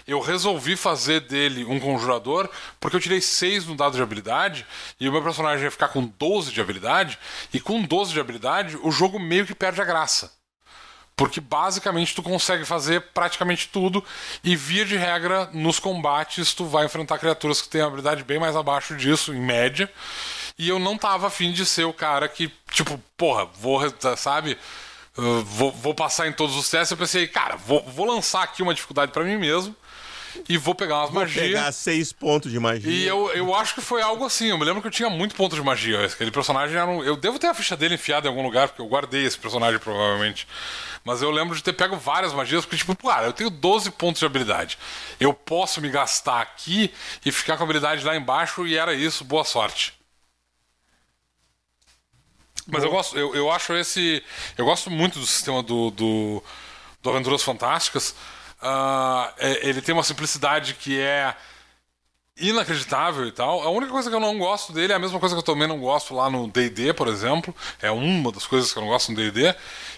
eu 0.07 0.19
resolvi 0.19 0.75
fazer 0.75 1.21
dele 1.21 1.63
um 1.63 1.79
conjurador 1.79 2.49
porque 2.79 2.95
eu 2.95 2.99
tirei 2.99 3.21
6 3.21 3.67
no 3.67 3.75
dado 3.75 3.95
de 3.95 4.01
habilidade 4.01 4.65
e 4.99 5.07
o 5.07 5.11
meu 5.11 5.21
personagem 5.21 5.65
ia 5.65 5.71
ficar 5.71 5.89
com 5.89 6.05
12 6.05 6.51
de 6.51 6.59
habilidade. 6.59 7.19
E 7.53 7.59
com 7.59 7.81
12 7.81 8.11
de 8.11 8.19
habilidade, 8.19 8.77
o 8.81 8.91
jogo 8.91 9.19
meio 9.19 9.45
que 9.45 9.53
perde 9.53 9.81
a 9.81 9.85
graça. 9.85 10.38
Porque 11.19 11.41
basicamente 11.41 12.15
tu 12.15 12.23
consegue 12.23 12.63
fazer 12.63 13.01
praticamente 13.13 13.67
tudo 13.67 14.01
e 14.41 14.55
via 14.55 14.85
de 14.85 14.95
regra 14.95 15.49
nos 15.51 15.77
combates 15.77 16.53
tu 16.53 16.63
vai 16.63 16.85
enfrentar 16.85 17.19
criaturas 17.19 17.61
que 17.61 17.67
têm 17.67 17.81
habilidade 17.81 18.23
bem 18.23 18.39
mais 18.39 18.55
abaixo 18.55 18.95
disso, 18.95 19.33
em 19.33 19.41
média. 19.41 19.91
E 20.57 20.69
eu 20.69 20.79
não 20.79 20.97
tava 20.97 21.27
afim 21.27 21.51
de 21.51 21.65
ser 21.65 21.83
o 21.83 21.91
cara 21.91 22.29
que, 22.29 22.49
tipo, 22.71 22.97
porra, 23.17 23.43
vou, 23.59 23.81
sabe, 24.15 24.57
uh, 25.17 25.43
vou, 25.43 25.73
vou 25.73 25.93
passar 25.93 26.25
em 26.25 26.31
todos 26.31 26.55
os 26.55 26.69
testes. 26.69 26.91
Eu 26.91 26.97
pensei, 26.97 27.27
cara, 27.27 27.57
vou, 27.57 27.83
vou 27.83 28.05
lançar 28.05 28.43
aqui 28.43 28.63
uma 28.63 28.73
dificuldade 28.73 29.11
pra 29.11 29.25
mim 29.25 29.35
mesmo 29.35 29.75
e 30.47 30.57
vou 30.57 30.75
pegar 30.75 30.99
umas 30.99 31.11
Vou 31.11 31.21
magias. 31.21 31.47
pegar 31.47 31.71
seis 31.71 32.11
pontos 32.11 32.51
de 32.51 32.59
magia. 32.59 32.91
E 32.91 33.05
eu, 33.05 33.29
eu 33.31 33.53
acho 33.55 33.75
que 33.75 33.81
foi 33.81 34.01
algo 34.01 34.25
assim. 34.25 34.47
Eu 34.47 34.57
me 34.57 34.65
lembro 34.65 34.81
que 34.81 34.87
eu 34.87 34.91
tinha 34.91 35.09
muito 35.09 35.35
ponto 35.35 35.55
de 35.55 35.61
magia. 35.61 36.05
Aquele 36.05 36.31
personagem 36.31 36.75
era 36.75 36.87
um, 36.87 37.03
Eu 37.03 37.15
devo 37.15 37.39
ter 37.39 37.47
a 37.47 37.53
ficha 37.53 37.75
dele 37.75 37.95
enfiada 37.95 38.27
em 38.27 38.29
algum 38.29 38.43
lugar, 38.43 38.67
porque 38.67 38.81
eu 38.81 38.87
guardei 38.87 39.25
esse 39.25 39.37
personagem 39.37 39.79
provavelmente. 39.79 40.47
Mas 41.03 41.21
eu 41.21 41.31
lembro 41.31 41.55
de 41.55 41.63
ter 41.63 41.73
pego 41.73 41.95
várias 41.95 42.33
magias, 42.33 42.65
porque, 42.65 42.77
tipo, 42.77 42.95
cara, 42.95 43.27
eu 43.27 43.33
tenho 43.33 43.49
12 43.49 43.91
pontos 43.91 44.19
de 44.19 44.25
habilidade. 44.25 44.77
Eu 45.19 45.33
posso 45.33 45.81
me 45.81 45.89
gastar 45.89 46.41
aqui 46.41 46.91
e 47.25 47.31
ficar 47.31 47.57
com 47.57 47.63
a 47.63 47.65
habilidade 47.65 48.03
lá 48.05 48.15
embaixo, 48.15 48.67
e 48.67 48.75
era 48.77 48.93
isso, 48.93 49.23
boa 49.23 49.43
sorte. 49.45 49.93
Mas 52.67 52.83
eu 52.83 52.91
gosto, 52.91 53.17
eu, 53.17 53.33
eu 53.33 53.51
acho 53.51 53.73
esse. 53.73 54.23
Eu 54.57 54.65
gosto 54.65 54.91
muito 54.91 55.19
do 55.19 55.25
sistema 55.25 55.63
do, 55.63 55.89
do, 55.89 56.43
do 57.01 57.09
Aventuras 57.09 57.41
Fantásticas. 57.41 58.13
É- 59.37 59.67
ele 59.67 59.81
tem 59.81 59.93
uma 59.93 60.03
simplicidade 60.03 60.73
que 60.75 60.99
é 60.99 61.35
inacreditável 62.39 63.27
e 63.27 63.31
tal. 63.31 63.61
A 63.61 63.69
única 63.69 63.91
coisa 63.91 64.09
que 64.09 64.15
eu 64.15 64.19
não 64.19 64.37
gosto 64.37 64.71
dele 64.71 64.93
é 64.93 64.95
a 64.95 64.99
mesma 64.99 65.19
coisa 65.19 65.35
que 65.35 65.39
eu 65.39 65.43
também 65.43 65.67
não 65.67 65.79
gosto 65.79 66.13
lá 66.15 66.29
no 66.29 66.47
D&D, 66.47 66.93
por 66.93 67.07
exemplo. 67.07 67.53
É 67.81 67.91
uma 67.91 68.31
das 68.31 68.47
coisas 68.47 68.71
que 68.71 68.79
eu 68.79 68.81
não 68.81 68.89
gosto 68.89 69.11
no 69.11 69.17
D&D, 69.17 69.53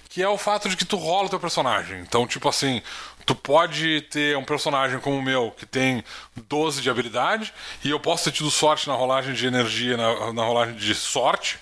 que 0.09 0.21
é 0.21 0.27
o 0.27 0.37
fato 0.37 0.67
de 0.67 0.75
que 0.75 0.85
tu 0.85 0.97
rola 0.97 1.27
o 1.27 1.29
teu 1.29 1.39
personagem. 1.39 1.99
Então, 1.99 2.25
tipo 2.25 2.49
assim, 2.49 2.81
tu 3.25 3.35
pode 3.35 4.01
ter 4.09 4.35
um 4.37 4.43
personagem 4.43 4.99
como 4.99 5.17
o 5.17 5.21
meu, 5.21 5.51
que 5.51 5.65
tem 5.65 6.03
12 6.49 6.81
de 6.81 6.89
habilidade, 6.89 7.53
e 7.83 7.89
eu 7.89 7.99
posso 7.99 8.23
ter 8.25 8.31
tido 8.31 8.49
sorte 8.49 8.87
na 8.87 8.95
rolagem 8.95 9.33
de 9.33 9.45
energia, 9.45 9.95
na, 9.95 10.33
na 10.33 10.43
rolagem 10.43 10.75
de 10.75 10.95
sorte, 10.95 11.59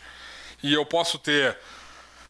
e 0.63 0.73
eu 0.73 0.85
posso 0.85 1.19
ter 1.19 1.57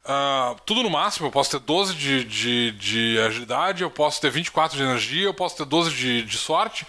ah, 0.05 0.55
tudo 0.65 0.81
no 0.81 0.89
máximo, 0.89 1.27
eu 1.27 1.31
posso 1.31 1.51
ter 1.51 1.59
12 1.59 1.93
de, 1.93 2.23
de, 2.23 2.71
de 2.71 3.19
agilidade, 3.19 3.83
eu 3.83 3.91
posso 3.91 4.19
ter 4.19 4.31
24 4.31 4.77
de 4.77 4.83
energia, 4.83 5.25
eu 5.25 5.33
posso 5.33 5.57
ter 5.57 5.65
12 5.65 5.93
de, 5.93 6.23
de 6.23 6.37
sorte. 6.37 6.87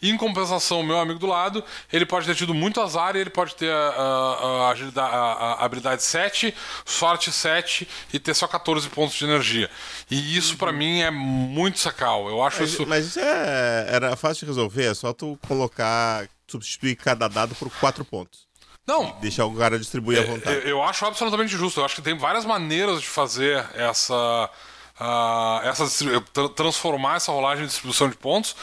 E 0.00 0.10
em 0.10 0.16
compensação, 0.16 0.82
meu 0.82 0.98
amigo 0.98 1.18
do 1.18 1.26
lado, 1.26 1.64
ele 1.92 2.06
pode 2.06 2.26
ter 2.26 2.34
tido 2.34 2.54
muito 2.54 2.80
azar 2.80 3.16
e 3.16 3.20
ele 3.20 3.30
pode 3.30 3.54
ter 3.56 3.72
a, 3.72 3.88
a, 3.88 5.54
a 5.58 5.64
habilidade 5.64 6.02
7, 6.02 6.54
sorte 6.84 7.32
7 7.32 7.88
e 8.12 8.18
ter 8.18 8.34
só 8.34 8.46
14 8.46 8.88
pontos 8.90 9.16
de 9.16 9.24
energia. 9.24 9.70
E 10.10 10.36
isso 10.36 10.56
pra 10.56 10.72
mim 10.72 11.00
é 11.00 11.10
muito 11.10 11.78
sacal. 11.78 12.28
Eu 12.28 12.42
acho 12.42 12.60
Mas, 12.60 12.70
isso. 12.72 12.86
mas 12.86 13.06
isso 13.06 13.20
é, 13.20 13.86
era 13.90 14.16
fácil 14.16 14.46
de 14.46 14.52
resolver, 14.52 14.84
é 14.84 14.94
só 14.94 15.12
tu 15.12 15.38
colocar, 15.48 16.28
substituir 16.46 16.94
cada 16.94 17.26
dado 17.26 17.54
por 17.54 17.70
quatro 17.80 18.04
pontos. 18.04 18.49
Não, 18.90 19.10
Deixar 19.20 19.44
o 19.46 19.54
cara 19.54 19.78
distribuir 19.78 20.18
à 20.18 20.22
Eu, 20.22 20.26
vontade. 20.26 20.68
eu 20.68 20.82
acho 20.82 21.06
absolutamente 21.06 21.56
justo. 21.56 21.80
Eu 21.80 21.84
acho 21.84 21.94
que 21.94 22.02
tem 22.02 22.16
várias 22.18 22.44
maneiras 22.44 23.00
de 23.00 23.06
fazer 23.08 23.64
essa. 23.74 24.50
ah, 24.98 25.60
essa 25.64 25.84
transformar 26.56 27.16
essa 27.16 27.30
rolagem 27.32 27.64
em 27.64 27.66
distribuição 27.68 28.08
de 28.08 28.16
pontos. 28.16 28.56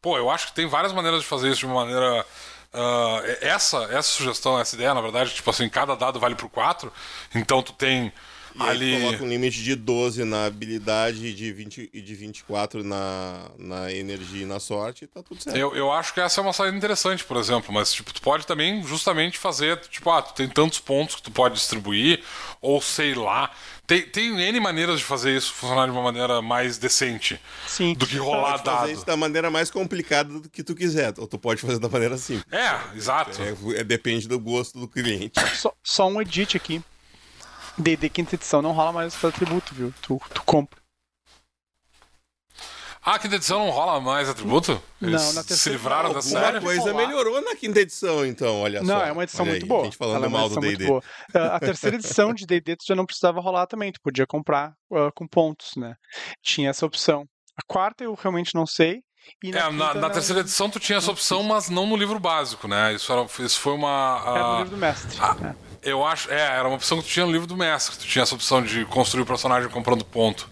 Pô, 0.00 0.16
eu 0.16 0.30
acho 0.30 0.46
que 0.48 0.54
tem 0.54 0.66
várias 0.66 0.92
maneiras 0.92 1.20
de 1.22 1.26
fazer 1.26 1.48
isso 1.50 1.60
de 1.60 1.66
uma 1.66 1.84
maneira. 1.84 2.24
ah, 2.72 3.20
essa, 3.40 3.78
essa 3.90 4.02
sugestão, 4.08 4.58
essa 4.58 4.74
ideia, 4.76 4.94
na 4.94 5.00
verdade, 5.00 5.34
tipo 5.34 5.50
assim, 5.50 5.68
cada 5.68 5.94
dado 5.96 6.18
vale 6.20 6.34
por 6.34 6.48
4. 6.48 6.92
Então 7.34 7.62
tu 7.62 7.72
tem 7.72 8.12
E 8.54 8.62
aí 8.62 8.68
ali. 8.70 8.96
tu 8.96 9.00
coloca 9.02 9.24
um 9.24 9.28
limite 9.28 9.62
de 9.62 9.74
12 9.74 10.24
na 10.24 10.46
habilidade 10.46 11.26
e 11.26 11.32
de, 11.32 11.52
20, 11.52 11.90
e 11.92 12.00
de 12.00 12.14
24 12.14 12.82
na, 12.84 13.50
na 13.58 13.92
energia 13.92 14.42
e 14.42 14.46
na 14.46 14.60
sorte, 14.60 15.04
e 15.04 15.06
tá 15.06 15.22
tudo 15.22 15.42
certo. 15.42 15.56
Eu, 15.56 15.74
eu 15.74 15.90
acho 15.92 16.12
que 16.14 16.20
essa 16.20 16.40
é 16.40 16.42
uma 16.42 16.52
saída 16.52 16.76
interessante, 16.76 17.24
por 17.24 17.36
exemplo, 17.36 17.72
mas 17.72 17.92
tipo, 17.92 18.12
tu 18.12 18.20
pode 18.20 18.46
também 18.46 18.82
justamente 18.84 19.38
fazer, 19.38 19.78
tipo, 19.88 20.10
ah, 20.10 20.22
tu 20.22 20.34
tem 20.34 20.48
tantos 20.48 20.78
pontos 20.80 21.16
que 21.16 21.22
tu 21.22 21.30
pode 21.30 21.54
distribuir, 21.54 22.22
ou 22.60 22.80
sei 22.80 23.14
lá. 23.14 23.50
Tem, 23.86 24.02
tem 24.02 24.40
N 24.40 24.60
maneiras 24.60 25.00
de 25.00 25.04
fazer 25.04 25.36
isso 25.36 25.52
funcionar 25.52 25.86
de 25.86 25.92
uma 25.92 26.02
maneira 26.02 26.40
mais 26.40 26.78
decente 26.78 27.38
Sim. 27.66 27.94
do 27.94 28.06
que 28.06 28.16
rolar 28.16 28.52
Pode 28.52 28.64
fazer 28.64 28.76
dado. 28.78 28.92
isso 28.92 29.04
da 29.06 29.16
maneira 29.16 29.50
mais 29.50 29.70
complicada 29.70 30.32
do 30.38 30.48
que 30.48 30.62
tu 30.62 30.74
quiser, 30.74 31.12
ou 31.18 31.26
tu 31.26 31.36
pode 31.38 31.60
fazer 31.60 31.78
da 31.78 31.88
maneira 31.88 32.16
simples. 32.16 32.46
É, 32.52 32.96
exato. 32.96 33.38
É, 33.42 33.80
é- 33.80 33.84
depende 33.84 34.28
do 34.28 34.38
gosto 34.38 34.78
do 34.78 34.86
cliente. 34.88 35.32
Só, 35.56 35.74
só 35.82 36.08
um 36.08 36.22
edit 36.22 36.56
aqui. 36.56 36.80
D&D 37.78 38.08
quinta 38.10 38.34
edição 38.34 38.60
não 38.62 38.72
rola 38.72 38.92
mais 38.92 39.14
esse 39.14 39.26
atributo, 39.26 39.74
viu? 39.74 39.92
Tu, 40.02 40.20
tu 40.34 40.42
compra. 40.44 40.80
Ah, 43.04 43.18
quinta 43.18 43.34
edição 43.34 43.58
não 43.58 43.70
rola 43.70 44.00
mais 44.00 44.28
atributo? 44.28 44.80
Eles 45.00 45.20
Não, 45.20 45.32
na 45.32 45.42
se 45.42 45.48
terceira- 45.48 45.76
livraram 45.76 46.10
da 46.12 46.18
Alguma 46.18 46.22
série? 46.22 46.60
coisa 46.60 46.92
rolar. 46.92 46.94
melhorou 47.06 47.40
na 47.42 47.56
quinta 47.56 47.80
edição, 47.80 48.24
então, 48.24 48.60
olha 48.60 48.78
só. 48.78 48.86
Não, 48.86 49.00
é 49.02 49.10
uma 49.10 49.24
edição 49.24 49.42
Olha 49.44 49.50
muito 49.52 49.62
aí, 49.64 49.68
boa. 49.68 49.80
A 49.80 49.84
gente 49.86 49.96
falando 49.96 50.24
é 50.24 50.28
uma 50.28 50.38
mal 50.38 50.48
do 50.48 50.54
edição 50.54 50.62
muito 50.62 50.78
D&D. 50.78 50.88
boa. 50.88 51.02
Ah, 51.34 51.56
A 51.56 51.60
terceira 51.60 51.96
edição 51.96 52.32
de 52.32 52.46
D&D 52.46 52.76
tu 52.76 52.84
já 52.86 52.94
não 52.94 53.04
precisava 53.04 53.40
rolar 53.40 53.66
também, 53.66 53.90
tu 53.90 54.00
podia 54.00 54.24
comprar 54.24 54.72
ah, 54.92 55.10
com 55.16 55.26
pontos, 55.26 55.72
né? 55.76 55.96
Tinha 56.44 56.70
essa 56.70 56.86
opção. 56.86 57.24
A 57.56 57.62
quarta 57.66 58.04
eu 58.04 58.14
realmente 58.14 58.54
não 58.54 58.66
sei. 58.66 59.00
E 59.42 59.48
É, 59.50 59.52
na, 59.52 59.70
na 59.72 59.94
não- 59.94 60.10
terceira 60.10 60.40
edição 60.40 60.70
tu 60.70 60.78
tinha 60.78 60.98
essa 60.98 61.10
opção, 61.10 61.42
mas 61.42 61.68
não 61.68 61.86
no 61.86 61.96
livro 61.96 62.20
básico, 62.20 62.68
né? 62.68 62.94
Isso, 62.94 63.12
era, 63.12 63.24
isso 63.44 63.58
foi 63.58 63.72
uma. 63.72 64.22
Era 64.24 64.38
no 64.38 64.54
ah, 64.54 64.58
livro 64.58 64.70
do 64.70 64.76
mestre. 64.76 65.18
ah, 65.20 65.34
né? 65.34 65.56
Eu 65.82 66.04
acho. 66.04 66.30
É, 66.30 66.40
era 66.40 66.66
uma 66.68 66.76
opção 66.76 66.98
que 66.98 67.04
tu 67.08 67.10
tinha 67.10 67.26
no 67.26 67.32
livro 67.32 67.46
do 67.46 67.56
mestre. 67.56 67.96
Tu 67.96 68.06
tinha 68.06 68.22
essa 68.22 68.34
opção 68.34 68.62
de 68.62 68.84
construir 68.86 69.22
o 69.22 69.26
personagem 69.26 69.68
comprando 69.68 70.04
ponto. 70.04 70.48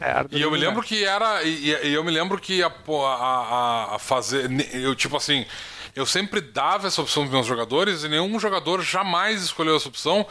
É, 0.00 0.24
E 0.30 0.40
eu 0.42 0.50
me 0.50 0.58
lembro 0.58 0.80
mestre. 0.80 0.98
que 0.98 1.04
era. 1.04 1.42
E, 1.42 1.70
e 1.88 1.92
eu 1.94 2.04
me 2.04 2.10
lembro 2.10 2.38
que 2.38 2.62
a, 2.62 2.66
a, 2.68 3.94
a- 3.94 3.98
fazer. 3.98 4.50
Eu, 4.74 4.94
tipo 4.94 5.16
assim, 5.16 5.46
eu 5.94 6.04
sempre 6.06 6.40
dava 6.40 6.86
essa 6.86 7.00
opção 7.02 7.22
pros 7.22 7.32
meus 7.34 7.46
jogadores 7.46 8.04
e 8.04 8.08
nenhum 8.08 8.38
jogador 8.38 8.82
jamais 8.82 9.42
escolheu 9.42 9.76
essa 9.76 9.88
opção, 9.88 10.26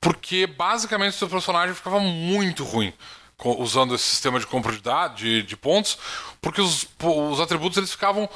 porque 0.00 0.46
basicamente 0.46 1.14
o 1.14 1.18
seu 1.18 1.28
personagem 1.28 1.74
ficava 1.74 2.00
muito 2.00 2.64
ruim 2.64 2.92
usando 3.58 3.94
esse 3.94 4.04
sistema 4.04 4.40
de 4.40 4.46
compra 4.46 4.72
de, 4.72 4.80
dados, 4.80 5.18
de, 5.20 5.42
de 5.42 5.56
pontos, 5.58 5.98
porque 6.40 6.60
os, 6.60 6.86
os 7.02 7.38
atributos 7.38 7.76
eles 7.76 7.90
ficavam 7.90 8.28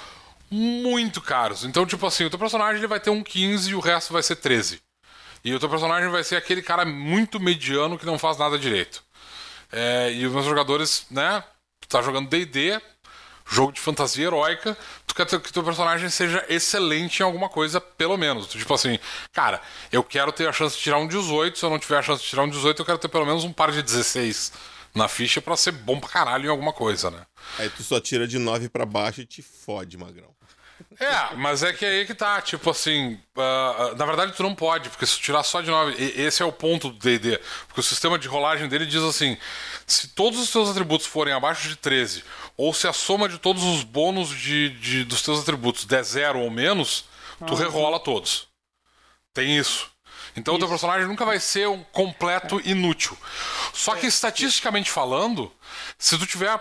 muito 0.50 1.20
caros. 1.22 1.64
Então, 1.64 1.86
tipo 1.86 2.06
assim, 2.06 2.24
o 2.24 2.30
teu 2.30 2.38
personagem 2.38 2.78
ele 2.78 2.86
vai 2.86 3.00
ter 3.00 3.08
um 3.10 3.22
15 3.22 3.70
e 3.70 3.74
o 3.74 3.80
resto 3.80 4.12
vai 4.12 4.22
ser 4.22 4.36
13. 4.36 4.80
E 5.44 5.54
o 5.54 5.60
teu 5.60 5.68
personagem 5.68 6.10
vai 6.10 6.22
ser 6.22 6.36
aquele 6.36 6.62
cara 6.62 6.84
muito 6.84 7.40
mediano 7.40 7.98
que 7.98 8.06
não 8.06 8.18
faz 8.18 8.36
nada 8.36 8.58
direito. 8.58 9.02
É, 9.72 10.12
e 10.12 10.26
os 10.26 10.32
meus 10.32 10.44
jogadores, 10.44 11.06
né? 11.10 11.42
Tá 11.88 12.02
jogando 12.02 12.28
DD, 12.28 12.80
jogo 13.50 13.72
de 13.72 13.80
fantasia 13.80 14.26
heróica, 14.26 14.76
tu 15.06 15.14
quer 15.14 15.26
que 15.26 15.52
teu 15.52 15.64
personagem 15.64 16.08
seja 16.08 16.44
excelente 16.48 17.20
em 17.20 17.24
alguma 17.24 17.48
coisa, 17.48 17.80
pelo 17.80 18.16
menos. 18.16 18.46
Tipo 18.46 18.74
assim, 18.74 18.98
cara, 19.32 19.60
eu 19.90 20.04
quero 20.04 20.30
ter 20.30 20.48
a 20.48 20.52
chance 20.52 20.76
de 20.76 20.82
tirar 20.82 20.98
um 20.98 21.08
18, 21.08 21.58
se 21.58 21.64
eu 21.64 21.70
não 21.70 21.78
tiver 21.78 21.98
a 21.98 22.02
chance 22.02 22.22
de 22.22 22.28
tirar 22.28 22.44
um 22.44 22.48
18, 22.48 22.80
eu 22.80 22.86
quero 22.86 22.98
ter 22.98 23.08
pelo 23.08 23.26
menos 23.26 23.42
um 23.42 23.52
par 23.52 23.72
de 23.72 23.82
16 23.82 24.52
na 24.94 25.08
ficha 25.08 25.40
pra 25.40 25.56
ser 25.56 25.72
bom 25.72 25.98
pra 25.98 26.08
caralho 26.08 26.46
em 26.46 26.50
alguma 26.50 26.72
coisa, 26.72 27.10
né? 27.10 27.26
Aí 27.58 27.68
tu 27.70 27.82
só 27.82 28.00
tira 28.00 28.26
de 28.26 28.38
9 28.38 28.68
pra 28.68 28.86
baixo 28.86 29.20
e 29.20 29.26
te 29.26 29.42
fode, 29.42 29.96
magrão. 29.96 30.30
É, 31.00 31.34
mas 31.34 31.62
é 31.62 31.72
que 31.72 31.84
é 31.84 31.88
aí 31.88 32.06
que 32.06 32.14
tá, 32.14 32.42
tipo 32.42 32.68
assim, 32.68 33.18
ah, 33.34 33.74
ah, 33.92 33.94
na 33.96 34.04
verdade 34.04 34.32
tu 34.36 34.42
não 34.42 34.54
pode, 34.54 34.90
porque 34.90 35.06
se 35.06 35.14
tu 35.16 35.22
tirar 35.22 35.42
só 35.42 35.62
de 35.62 35.70
9, 35.70 35.94
e- 35.98 36.20
esse 36.20 36.42
é 36.42 36.44
o 36.44 36.52
ponto 36.52 36.90
do 36.90 36.98
D&D, 36.98 37.38
porque 37.66 37.80
o 37.80 37.82
sistema 37.82 38.18
de 38.18 38.28
rolagem 38.28 38.68
dele 38.68 38.84
diz 38.84 39.02
assim, 39.02 39.34
se 39.86 40.08
todos 40.08 40.38
os 40.38 40.50
teus 40.50 40.68
atributos 40.68 41.06
forem 41.06 41.32
abaixo 41.32 41.66
de 41.70 41.76
13, 41.76 42.22
ou 42.54 42.74
se 42.74 42.86
a 42.86 42.92
soma 42.92 43.30
de 43.30 43.38
todos 43.38 43.62
os 43.64 43.82
bônus 43.82 44.28
de, 44.28 44.68
de- 44.78 45.04
dos 45.04 45.22
teus 45.22 45.40
atributos 45.40 45.86
der 45.86 46.02
zero 46.04 46.38
ou 46.40 46.50
menos, 46.50 47.06
tu 47.46 47.54
rerola 47.54 47.98
todos. 47.98 48.48
Tem 49.32 49.56
isso. 49.56 49.88
Então 50.36 50.54
o 50.54 50.58
teu 50.58 50.68
personagem 50.68 51.06
nunca 51.06 51.24
vai 51.24 51.38
ser 51.40 51.68
um 51.68 51.82
completo 51.92 52.60
inútil. 52.64 53.16
Só 53.72 53.94
que 53.94 54.06
estatisticamente 54.06 54.90
falando, 54.90 55.50
se 55.98 56.16
tu 56.18 56.26
tiver 56.26 56.48
a, 56.48 56.54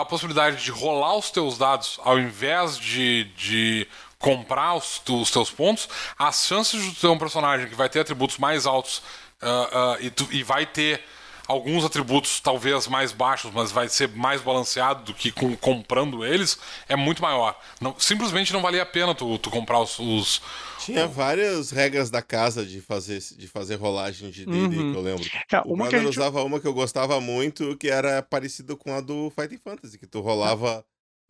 a 0.00 0.04
possibilidade 0.04 0.62
de 0.62 0.70
rolar 0.70 1.16
os 1.16 1.30
teus 1.30 1.56
dados 1.58 1.98
ao 2.04 2.18
invés 2.18 2.78
de, 2.78 3.24
de 3.36 3.86
comprar 4.18 4.74
os, 4.74 4.98
tu- 4.98 5.20
os 5.20 5.30
teus 5.30 5.50
pontos, 5.50 5.88
as 6.18 6.46
chances 6.46 6.82
de 6.82 6.90
tu 6.92 7.00
ter 7.00 7.08
um 7.08 7.18
personagem 7.18 7.68
que 7.68 7.74
vai 7.74 7.88
ter 7.88 8.00
atributos 8.00 8.38
mais 8.38 8.66
altos 8.66 9.02
ah, 9.40 9.68
ah, 9.72 9.96
e, 10.00 10.10
tu- 10.10 10.28
e 10.30 10.42
vai 10.42 10.64
ter 10.66 11.04
alguns 11.48 11.84
atributos 11.84 12.40
talvez 12.40 12.86
mais 12.86 13.12
baixos, 13.12 13.50
mas 13.52 13.70
vai 13.72 13.88
ser 13.88 14.08
mais 14.08 14.40
balanceado 14.40 15.04
do 15.04 15.14
que 15.14 15.30
com- 15.32 15.56
comprando 15.56 16.24
eles, 16.24 16.58
é 16.88 16.96
muito 16.96 17.20
maior. 17.22 17.58
Não- 17.80 17.94
simplesmente 17.98 18.52
não 18.52 18.62
valia 18.62 18.82
a 18.82 18.86
pena 18.86 19.14
tu, 19.14 19.38
tu 19.38 19.50
comprar 19.50 19.80
os- 19.80 19.98
os 19.98 20.42
Tinha 20.78 21.06
várias 21.06 21.70
regras 21.70 22.10
da 22.10 22.20
casa 22.22 22.64
de 22.66 22.80
fazer, 22.80 23.20
de 23.36 23.46
fazer 23.48 23.76
rolagem 23.76 24.30
de 24.30 24.44
D&D, 24.44 24.76
Uhum. 24.78 24.92
que 24.92 24.98
eu 24.98 25.02
lembro. 25.02 25.24
É, 25.52 25.60
O 25.64 25.74
uma 25.74 25.90
gente... 25.90 26.06
usava 26.06 26.42
uma 26.42 26.58
que 26.60 26.66
eu 26.66 26.74
gostava 26.74 27.20
muito, 27.20 27.76
que 27.76 27.88
era 27.88 28.20
parecida 28.22 28.74
com 28.76 28.92
a 28.92 29.00
do 29.00 29.30
Fighting 29.30 29.58
Fantasy, 29.58 29.98
que 29.98 30.06
tu 30.06 30.20
rolava 30.20 30.84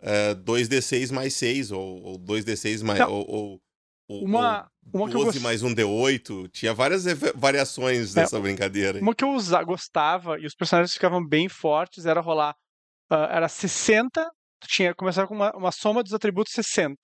eh, 0.05 0.35
2d6 0.35 1.13
mais 1.13 1.33
6, 1.35 1.71
ou, 1.71 2.03
ou 2.03 2.19
2d6 2.19 2.83
mais. 2.83 2.99
Ou, 3.03 3.25
ou, 3.31 3.61
ou- 4.09 4.25
Uma- 4.25 4.63
ou 4.63 4.72
uma 4.93 5.09
que 5.09 5.17
eu 5.17 5.21
12 5.21 5.25
gost- 5.39 5.43
mais 5.43 5.63
um 5.63 5.75
d8. 5.75 6.49
Tinha 6.53 6.73
várias 6.75 7.05
variações 7.35 8.17
É, 8.17 8.21
dessa 8.21 8.39
brincadeira. 8.41 8.99
aí. 8.99 9.03
Uma 9.03 9.15
que 9.15 9.25
eu 9.25 9.31
usa, 9.31 9.63
gostava 9.63 10.39
e 10.39 10.47
os 10.47 10.55
personagens 10.55 10.93
ficavam 10.95 11.25
bem 11.27 11.49
fortes 11.49 12.07
era 12.07 12.21
rolar. 12.21 12.55
ah, 13.11 13.29
era 13.31 13.49
60, 13.49 14.25
tu 14.61 14.69
tinha 14.69 14.95
começava 14.95 15.29
com 15.29 15.35
uma, 15.35 15.51
uma 15.55 15.71
soma 15.73 16.03
dos 16.03 16.15
atributos 16.15 16.53
60. 16.55 16.97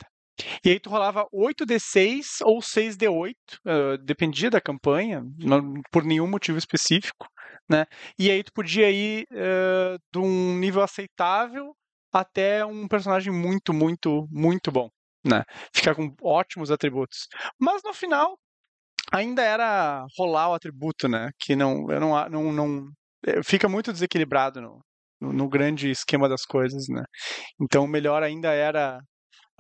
E 0.65 0.71
aí 0.71 0.81
tu 0.81 0.89
rolava 0.89 1.27
8d6 1.33 2.41
ou 2.45 2.63
6d8, 2.63 3.35
ah, 3.67 3.97
dependia 4.03 4.49
da 4.51 4.61
campanha, 4.61 5.23
não- 5.39 5.75
por 5.91 6.05
nenhum 6.05 6.27
motivo 6.27 6.57
específico, 6.57 7.27
né? 7.69 7.85
E 8.19 8.31
aí 8.31 8.43
tu 8.43 8.53
podia 8.55 8.91
ir 8.91 9.27
ah, 9.33 9.99
de 10.13 10.19
um 10.19 10.57
nível 10.59 10.83
aceitável 10.83 11.75
até 12.13 12.65
um 12.65 12.89
personagem 12.89 13.33
muito, 13.33 13.75
muito, 13.75 14.27
muito 14.31 14.73
bom, 14.73 14.89
né? 15.25 15.45
Ficar 15.75 15.95
com 15.95 16.15
ótimos 16.23 16.71
atributos. 16.71 17.27
Mas 17.61 17.83
no 17.85 17.93
final, 17.93 18.39
ainda 19.13 19.43
era 19.43 20.05
rolar 20.17 20.51
o 20.51 20.55
atributo, 20.55 21.09
né? 21.09 21.31
Que 21.39 21.57
não, 21.57 21.91
eu 21.91 22.01
não, 22.01 22.29
não, 22.29 22.53
não 22.53 22.89
é, 23.27 23.43
fica 23.43 23.69
muito 23.69 23.93
desequilibrado 23.93 24.61
no, 24.61 24.81
no, 25.21 25.49
grande 25.49 25.91
esquema 25.91 26.29
das 26.29 26.45
coisas, 26.45 26.87
né? 26.89 27.03
Então, 27.61 27.85
o 27.85 27.89
melhor 27.89 28.23
ainda 28.23 28.53
era 28.53 28.99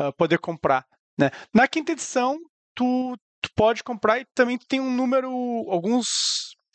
uh, 0.01 0.13
poder 0.17 0.39
comprar, 0.39 0.85
né? 1.19 1.31
Na 1.55 1.67
quinta 1.67 1.93
edição, 1.93 2.39
tu, 2.75 3.17
tu 3.43 3.51
pode 3.57 3.83
comprar 3.83 4.21
e 4.21 4.27
também 4.35 4.59
tem 4.69 4.81
um 4.81 4.95
número, 4.95 5.31
alguns 5.69 6.07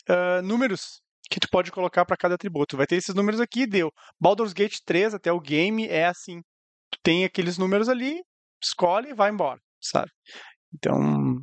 uh, 0.08 0.42
números 0.42 1.00
que 1.30 1.40
tu 1.40 1.48
pode 1.50 1.72
colocar 1.72 2.04
para 2.04 2.16
cada 2.16 2.34
atributo. 2.34 2.76
Vai 2.76 2.86
ter 2.86 2.96
esses 2.96 3.14
números 3.14 3.40
aqui, 3.40 3.66
deu. 3.66 3.90
Baldur's 4.20 4.52
Gate 4.52 4.78
3 4.84 5.14
até 5.14 5.32
o 5.32 5.40
game 5.40 5.88
é 5.88 6.06
assim. 6.06 6.40
Tu 6.90 6.98
tem 7.02 7.24
aqueles 7.24 7.58
números 7.58 7.88
ali, 7.88 8.22
escolhe 8.64 9.10
e 9.10 9.14
vai 9.14 9.30
embora, 9.30 9.60
sabe? 9.80 10.10
Então, 10.74 11.42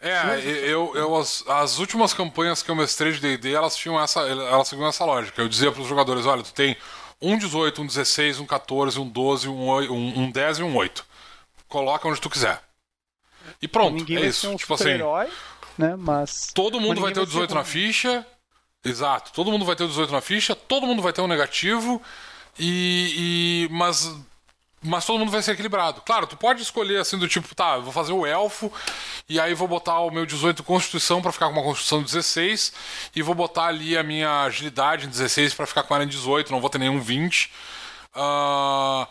é, 0.00 0.40
eu, 0.44 0.92
eu 0.94 1.16
as, 1.16 1.44
as, 1.46 1.78
últimas 1.78 2.14
campanhas 2.14 2.62
que 2.62 2.70
eu 2.70 2.74
mestrei 2.74 3.12
de 3.12 3.20
D&D, 3.20 3.52
elas 3.52 3.76
tinham 3.76 4.00
essa, 4.00 4.20
elas 4.20 4.66
seguiam 4.66 4.88
essa 4.88 5.04
lógica. 5.04 5.42
Eu 5.42 5.48
dizia 5.48 5.70
para 5.70 5.82
os 5.82 5.88
jogadores, 5.88 6.26
olha, 6.26 6.42
tu 6.42 6.52
tem 6.54 6.76
um 7.20 7.36
18, 7.36 7.82
um 7.82 7.86
16, 7.86 8.40
um 8.40 8.46
14, 8.46 8.98
um 8.98 9.08
12, 9.08 9.48
um, 9.48 9.68
8, 9.68 9.92
um, 9.92 10.18
um 10.20 10.30
10 10.30 10.58
e 10.58 10.62
um 10.62 10.74
8. 10.74 11.04
Coloca 11.68 12.08
onde 12.08 12.20
tu 12.20 12.30
quiser. 12.30 12.62
E 13.60 13.68
pronto, 13.68 13.94
ninguém 13.94 14.18
é 14.18 14.26
isso. 14.26 14.48
Um 14.48 14.56
tipo 14.56 14.72
assim, 14.72 14.98
né? 15.78 15.96
Mas 15.96 16.50
todo 16.54 16.80
mundo 16.80 17.00
vai 17.00 17.12
ter 17.12 17.20
o 17.20 17.26
18 17.26 17.54
na 17.54 17.64
ficha. 17.64 18.26
Exato, 18.82 19.32
todo 19.32 19.50
mundo 19.50 19.66
vai 19.66 19.76
ter 19.76 19.84
o 19.84 19.88
18 19.88 20.10
na 20.10 20.22
ficha, 20.22 20.56
todo 20.56 20.86
mundo 20.86 21.02
vai 21.02 21.12
ter 21.12 21.20
um 21.20 21.28
negativo. 21.28 22.00
E, 22.58 23.66
e 23.68 23.68
mas 23.70 24.14
mas 24.82 25.04
todo 25.04 25.18
mundo 25.18 25.30
vai 25.30 25.42
ser 25.42 25.52
equilibrado. 25.52 26.00
Claro, 26.00 26.26
tu 26.26 26.36
pode 26.36 26.62
escolher 26.62 26.98
assim 26.98 27.18
do 27.18 27.28
tipo, 27.28 27.54
tá, 27.54 27.76
eu 27.76 27.82
vou 27.82 27.92
fazer 27.92 28.12
o 28.12 28.26
elfo 28.26 28.72
e 29.28 29.38
aí 29.38 29.52
vou 29.52 29.68
botar 29.68 30.00
o 30.00 30.10
meu 30.10 30.24
18 30.24 30.62
constituição 30.62 31.20
para 31.20 31.32
ficar 31.32 31.46
com 31.46 31.52
uma 31.52 31.62
constituição 31.62 32.02
16 32.02 32.72
e 33.14 33.22
vou 33.22 33.34
botar 33.34 33.66
ali 33.66 33.96
a 33.96 34.02
minha 34.02 34.42
agilidade 34.42 35.06
em 35.06 35.10
16 35.10 35.52
para 35.54 35.66
ficar 35.66 35.82
com 35.82 35.94
ela 35.94 36.04
em 36.04 36.08
18, 36.08 36.50
não 36.50 36.60
vou 36.60 36.70
ter 36.70 36.78
nenhum 36.78 37.00
20. 37.00 37.52
Uh, 38.14 39.06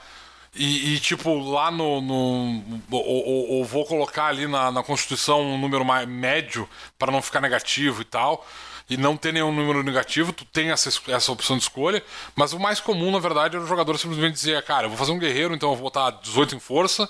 e, 0.56 0.96
e, 0.96 1.00
tipo, 1.00 1.38
lá 1.38 1.70
no. 1.70 2.02
no 2.02 2.82
ou, 2.90 3.06
ou, 3.06 3.50
ou, 3.52 3.66
vou 3.66 3.86
colocar 3.86 4.26
ali 4.26 4.48
na, 4.48 4.72
na 4.72 4.84
Constituição 4.84 5.42
um 5.42 5.58
número 5.58 5.86
mais 5.86 6.08
médio 6.08 6.68
para 6.98 7.12
não 7.12 7.22
ficar 7.22 7.40
negativo 7.40 8.02
e 8.02 8.06
tal 8.06 8.46
e 8.90 8.98
não 8.98 9.16
ter 9.16 9.32
nenhum 9.32 9.52
número 9.52 9.84
negativo, 9.84 10.34
tu 10.34 10.44
tem 10.46 10.72
essa, 10.72 10.90
essa 11.12 11.32
opção 11.32 11.58
de 11.58 11.64
escolha, 11.64 12.04
mas 12.36 12.54
o 12.54 12.60
mais 12.60 12.80
comum, 12.80 13.12
na 13.12 13.20
verdade, 13.20 13.56
era 13.56 13.64
o 13.64 13.68
jogador 13.68 13.98
simplesmente 13.98 14.34
dizer, 14.34 14.62
cara, 14.64 14.86
eu 14.86 14.90
vou 14.90 14.98
fazer 14.98 15.12
um 15.12 15.20
guerreiro, 15.20 15.54
então 15.54 15.70
eu 15.70 15.76
vou 15.76 15.86
botar 15.86 16.10
18 16.12 16.56
em 16.56 16.60
força, 16.60 17.04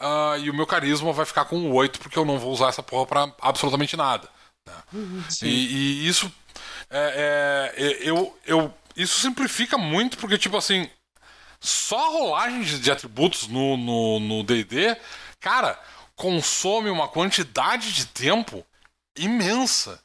uh, 0.00 0.38
e 0.40 0.48
o 0.48 0.54
meu 0.54 0.66
carisma 0.66 1.12
vai 1.12 1.26
ficar 1.26 1.44
com 1.46 1.72
8, 1.72 1.98
porque 1.98 2.18
eu 2.18 2.24
não 2.24 2.38
vou 2.38 2.52
usar 2.52 2.68
essa 2.68 2.82
porra 2.82 3.06
pra 3.06 3.32
absolutamente 3.40 3.96
nada. 3.96 4.28
Né? 4.66 4.74
Uhum, 4.92 5.24
e, 5.42 5.46
e, 5.46 6.08
isso 6.08 6.32
é, 6.90 7.74
é, 7.76 7.98
eu, 8.08 8.38
eu, 8.46 8.72
isso 8.96 9.20
simplifica 9.20 9.76
muito, 9.76 10.18
porque, 10.18 10.38
tipo 10.38 10.56
assim, 10.56 10.88
só 11.60 11.98
a 12.06 12.12
rolagem 12.12 12.62
de, 12.62 12.78
de 12.78 12.90
atributos 12.90 13.48
no 13.48 14.42
D&D, 14.44 14.96
cara, 15.40 15.78
consome 16.14 16.90
uma 16.90 17.08
quantidade 17.08 17.92
de 17.92 18.06
tempo 18.06 18.64
imensa. 19.16 20.00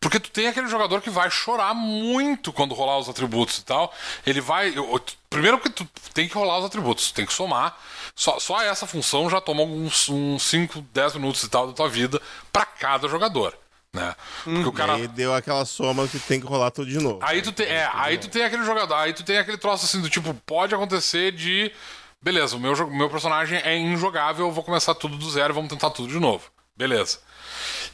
Porque 0.00 0.20
tu 0.20 0.30
tem 0.30 0.46
aquele 0.46 0.68
jogador 0.68 1.00
que 1.00 1.10
vai 1.10 1.28
chorar 1.30 1.74
muito 1.74 2.52
quando 2.52 2.74
rolar 2.74 2.98
os 2.98 3.08
atributos 3.08 3.58
e 3.58 3.64
tal. 3.64 3.92
Ele 4.24 4.40
vai. 4.40 4.76
Eu, 4.76 5.00
primeiro 5.28 5.58
que 5.58 5.68
tu 5.70 5.86
tem 6.14 6.28
que 6.28 6.34
rolar 6.34 6.58
os 6.58 6.64
atributos, 6.64 7.10
tem 7.10 7.26
que 7.26 7.32
somar. 7.32 7.76
Só, 8.14 8.38
só 8.38 8.62
essa 8.62 8.86
função 8.86 9.28
já 9.28 9.40
toma 9.40 9.62
uns, 9.62 10.08
uns 10.08 10.42
5, 10.44 10.82
10 10.92 11.14
minutos 11.14 11.42
e 11.42 11.48
tal 11.48 11.66
da 11.66 11.72
tua 11.72 11.88
vida 11.88 12.20
para 12.52 12.64
cada 12.64 13.08
jogador. 13.08 13.56
Né? 13.92 14.14
Porque 14.44 14.60
hum, 14.60 14.68
o 14.68 14.72
cara. 14.72 14.94
Aí 14.94 15.08
deu 15.08 15.34
aquela 15.34 15.64
soma 15.64 16.06
que 16.06 16.18
tem 16.18 16.40
que 16.40 16.46
rolar 16.46 16.70
tudo 16.70 16.88
de 16.90 16.98
novo. 16.98 17.18
Aí 17.22 17.42
tu 17.42 17.52
tem, 17.52 17.66
é, 17.66 17.90
aí 17.92 18.18
tu 18.18 18.28
tem 18.28 18.44
aquele 18.44 18.64
jogador, 18.64 18.94
aí 18.94 19.12
tu 19.12 19.24
tem 19.24 19.38
aquele 19.38 19.58
troço 19.58 19.84
assim 19.84 20.00
do 20.00 20.10
tipo, 20.10 20.32
pode 20.46 20.74
acontecer 20.74 21.32
de. 21.32 21.72
Beleza, 22.20 22.56
o 22.56 22.60
meu, 22.60 22.74
meu 22.88 23.08
personagem 23.08 23.58
é 23.58 23.76
injogável, 23.76 24.46
eu 24.46 24.52
vou 24.52 24.64
começar 24.64 24.94
tudo 24.94 25.16
do 25.16 25.30
zero, 25.30 25.54
vamos 25.54 25.70
tentar 25.70 25.90
tudo 25.90 26.12
de 26.12 26.18
novo. 26.18 26.50
Beleza. 26.76 27.20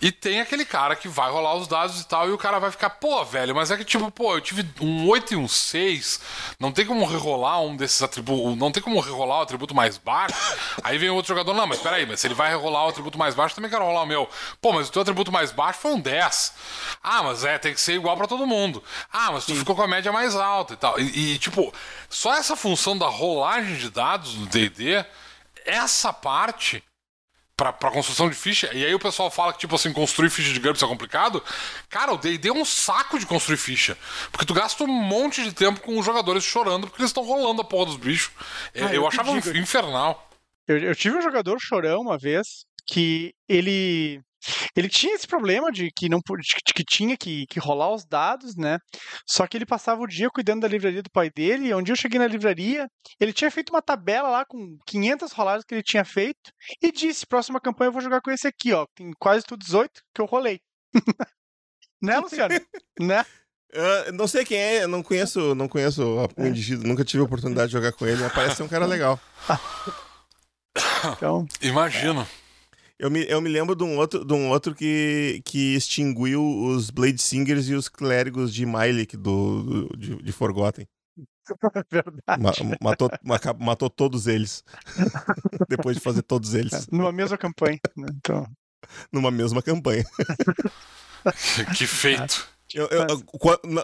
E 0.04 0.12
tem 0.12 0.38
aquele 0.38 0.66
cara 0.66 0.94
que 0.94 1.08
vai 1.08 1.30
rolar 1.30 1.54
os 1.54 1.66
dados 1.66 1.98
e 1.98 2.06
tal, 2.06 2.28
e 2.28 2.32
o 2.32 2.36
cara 2.36 2.58
vai 2.58 2.70
ficar, 2.70 2.90
pô, 2.90 3.24
velho, 3.24 3.54
mas 3.54 3.70
é 3.70 3.76
que 3.78 3.86
tipo, 3.86 4.10
pô, 4.10 4.34
eu 4.34 4.40
tive 4.42 4.68
um 4.82 5.08
8 5.08 5.32
e 5.32 5.36
um 5.38 5.48
6, 5.48 6.20
não 6.60 6.70
tem 6.70 6.84
como 6.84 7.06
rerolar 7.06 7.62
um 7.62 7.74
desses 7.74 8.02
atributos, 8.02 8.54
não 8.58 8.70
tem 8.70 8.82
como 8.82 9.00
rerolar 9.00 9.38
o 9.38 9.42
atributo 9.44 9.74
mais 9.74 9.96
baixo. 9.96 10.36
Aí 10.84 10.98
vem 10.98 11.08
outro 11.08 11.28
jogador, 11.28 11.54
não, 11.54 11.66
mas 11.66 11.78
peraí, 11.78 12.04
mas 12.04 12.20
se 12.20 12.26
ele 12.26 12.34
vai 12.34 12.50
rerolar 12.50 12.84
o 12.84 12.88
atributo 12.90 13.16
mais 13.16 13.34
baixo, 13.34 13.54
também 13.54 13.70
quero 13.70 13.82
rolar 13.82 14.02
o 14.02 14.06
meu. 14.06 14.28
Pô, 14.60 14.74
mas 14.74 14.90
o 14.90 14.92
teu 14.92 15.00
atributo 15.00 15.32
mais 15.32 15.50
baixo 15.50 15.78
foi 15.78 15.92
um 15.92 16.00
10. 16.00 16.52
Ah, 17.02 17.22
mas 17.22 17.42
é, 17.42 17.56
tem 17.56 17.72
que 17.72 17.80
ser 17.80 17.94
igual 17.94 18.14
para 18.14 18.26
todo 18.26 18.46
mundo. 18.46 18.84
Ah, 19.10 19.32
mas 19.32 19.46
tu 19.46 19.52
Sim. 19.52 19.58
ficou 19.60 19.74
com 19.74 19.84
a 19.84 19.88
média 19.88 20.12
mais 20.12 20.36
alta 20.36 20.74
e 20.74 20.76
tal. 20.76 21.00
E, 21.00 21.32
e, 21.32 21.38
tipo, 21.38 21.72
só 22.10 22.34
essa 22.34 22.54
função 22.54 22.98
da 22.98 23.06
rolagem 23.06 23.76
de 23.76 23.88
dados 23.88 24.34
no 24.34 24.44
DD, 24.44 25.02
essa 25.64 26.12
parte 26.12 26.84
pra, 27.56 27.72
pra 27.72 27.90
construção 27.90 28.28
de 28.28 28.34
ficha, 28.34 28.70
e 28.72 28.84
aí 28.84 28.94
o 28.94 28.98
pessoal 28.98 29.30
fala 29.30 29.52
que, 29.52 29.60
tipo 29.60 29.74
assim, 29.74 29.92
construir 29.92 30.30
ficha 30.30 30.52
de 30.52 30.60
GURPS 30.60 30.82
é 30.82 30.86
complicado. 30.86 31.42
Cara, 31.88 32.12
o 32.12 32.18
D&D 32.18 32.48
é 32.48 32.52
um 32.52 32.64
saco 32.64 33.18
de 33.18 33.26
construir 33.26 33.56
ficha. 33.56 33.96
Porque 34.30 34.44
tu 34.44 34.54
gasta 34.54 34.82
um 34.84 34.88
monte 34.88 35.42
de 35.42 35.52
tempo 35.52 35.80
com 35.80 35.98
os 35.98 36.04
jogadores 36.04 36.44
chorando 36.44 36.86
porque 36.86 37.02
eles 37.02 37.10
estão 37.10 37.24
rolando 37.24 37.62
a 37.62 37.64
porra 37.64 37.86
dos 37.86 37.96
bichos. 37.96 38.32
É, 38.74 38.84
ah, 38.84 38.88
eu, 38.88 39.02
eu 39.02 39.08
achava 39.08 39.32
digo, 39.40 39.56
infernal. 39.56 40.28
Eu, 40.66 40.78
eu 40.78 40.94
tive 40.94 41.16
um 41.16 41.22
jogador 41.22 41.58
chorão 41.60 42.00
uma 42.00 42.18
vez 42.18 42.64
que 42.86 43.34
ele 43.48 44.20
ele 44.76 44.88
tinha 44.88 45.14
esse 45.14 45.26
problema 45.26 45.70
de 45.70 45.90
que 45.90 46.08
não 46.08 46.18
de 46.18 46.74
que 46.74 46.84
tinha 46.84 47.16
que, 47.16 47.46
que 47.46 47.58
rolar 47.58 47.92
os 47.92 48.04
dados, 48.04 48.56
né? 48.56 48.78
Só 49.26 49.46
que 49.46 49.56
ele 49.56 49.66
passava 49.66 50.02
o 50.02 50.06
dia 50.06 50.30
cuidando 50.30 50.62
da 50.62 50.68
livraria 50.68 51.02
do 51.02 51.10
pai 51.10 51.30
dele. 51.30 51.68
E 51.68 51.74
um 51.74 51.82
dia 51.82 51.92
eu 51.92 51.96
cheguei 51.96 52.18
na 52.18 52.26
livraria, 52.26 52.88
ele 53.20 53.32
tinha 53.32 53.50
feito 53.50 53.70
uma 53.70 53.82
tabela 53.82 54.28
lá 54.28 54.44
com 54.44 54.76
500 54.86 55.32
roladas 55.32 55.64
que 55.64 55.74
ele 55.74 55.82
tinha 55.82 56.04
feito 56.04 56.52
e 56.82 56.92
disse: 56.92 57.26
próxima 57.26 57.60
campanha 57.60 57.88
eu 57.88 57.92
vou 57.92 58.02
jogar 58.02 58.20
com 58.20 58.30
esse 58.30 58.46
aqui, 58.46 58.72
ó. 58.72 58.86
Tem 58.94 59.10
quase 59.18 59.44
tudo 59.44 59.60
18 59.60 59.90
que 60.14 60.20
eu 60.20 60.26
rolei. 60.26 60.60
né, 62.02 62.18
Luciano? 62.18 62.54
né? 63.00 63.24
Uh, 63.74 64.12
não 64.12 64.28
sei 64.28 64.44
quem 64.44 64.56
é, 64.56 64.86
não 64.86 65.02
conheço, 65.02 65.52
não 65.56 65.66
conheço 65.66 66.04
o 66.36 66.44
é. 66.44 66.48
indivíduo, 66.48 66.86
nunca 66.86 67.04
tive 67.04 67.22
a 67.22 67.26
oportunidade 67.26 67.68
de 67.68 67.72
jogar 67.72 67.90
com 67.90 68.06
ele, 68.06 68.22
mas 68.22 68.32
parece 68.32 68.56
ser 68.56 68.62
um 68.62 68.68
cara 68.68 68.86
legal. 68.86 69.18
então, 71.16 71.44
Imagino. 71.60 72.24
Eu 72.98 73.10
me, 73.10 73.24
eu 73.28 73.40
me 73.40 73.48
lembro 73.48 73.74
de 73.74 73.82
um 73.82 73.96
outro, 73.96 74.24
de 74.24 74.32
um 74.32 74.48
outro 74.50 74.74
que, 74.74 75.42
que 75.44 75.74
extinguiu 75.74 76.44
os 76.44 76.90
Blade 76.90 77.20
Singers 77.20 77.68
e 77.68 77.74
os 77.74 77.88
clérigos 77.88 78.54
de 78.54 78.64
Mylik 78.64 79.16
do, 79.16 79.62
do, 79.62 79.96
de, 79.96 80.16
de 80.22 80.32
Forgotten. 80.32 80.86
Verdade. 81.90 82.42
Ma, 82.42 82.52
matou, 82.80 83.10
matou 83.58 83.90
todos 83.90 84.26
eles. 84.26 84.64
Depois 85.68 85.96
de 85.96 86.02
fazer 86.02 86.22
todos 86.22 86.54
eles. 86.54 86.72
É, 86.72 86.78
numa 86.90 87.12
mesma 87.12 87.36
campanha. 87.36 87.78
Né? 87.96 88.06
Então... 88.16 88.46
Numa 89.10 89.30
mesma 89.30 89.62
campanha. 89.62 90.04
que 91.76 91.86
feito. 91.86 92.48
Eu, 92.74 92.88
eu, 92.88 93.06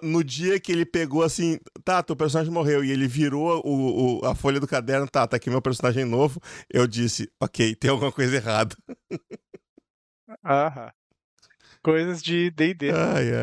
no 0.03 0.25
dia 0.25 0.59
que 0.59 0.73
ele 0.73 0.85
pegou 0.85 1.23
assim, 1.23 1.61
tá, 1.85 2.03
teu 2.03 2.17
personagem 2.17 2.53
morreu, 2.53 2.85
e 2.85 2.91
ele 2.91 3.07
virou 3.07 3.63
o, 3.65 4.19
o, 4.21 4.27
a 4.27 4.35
folha 4.35 4.59
do 4.59 4.67
caderno, 4.67 5.07
tá, 5.07 5.27
tá 5.29 5.37
aqui 5.37 5.49
meu 5.49 5.63
personagem 5.63 6.05
novo, 6.05 6.41
eu 6.69 6.89
disse, 6.89 7.31
ok, 7.41 7.77
tem 7.77 7.89
alguma 7.89 8.11
coisa 8.11 8.35
errada. 8.35 8.77
Aham. 10.45 10.91
Coisas 11.83 12.23
de 12.23 12.51
D&D. 12.51 12.91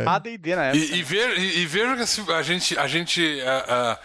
A 0.06 0.20
D&D 0.20 0.56
na 0.56 0.66
época. 0.66 0.86
E, 0.86 1.00
e, 1.00 1.04
ver, 1.04 1.38
e, 1.40 1.60
e 1.60 1.66
veja 1.66 1.96
que 1.96 2.32
a 2.32 2.44
gente, 2.44 2.78
a 2.78 2.88
gente 2.88 3.22
uh, 3.22 3.94
uh, 3.94 3.98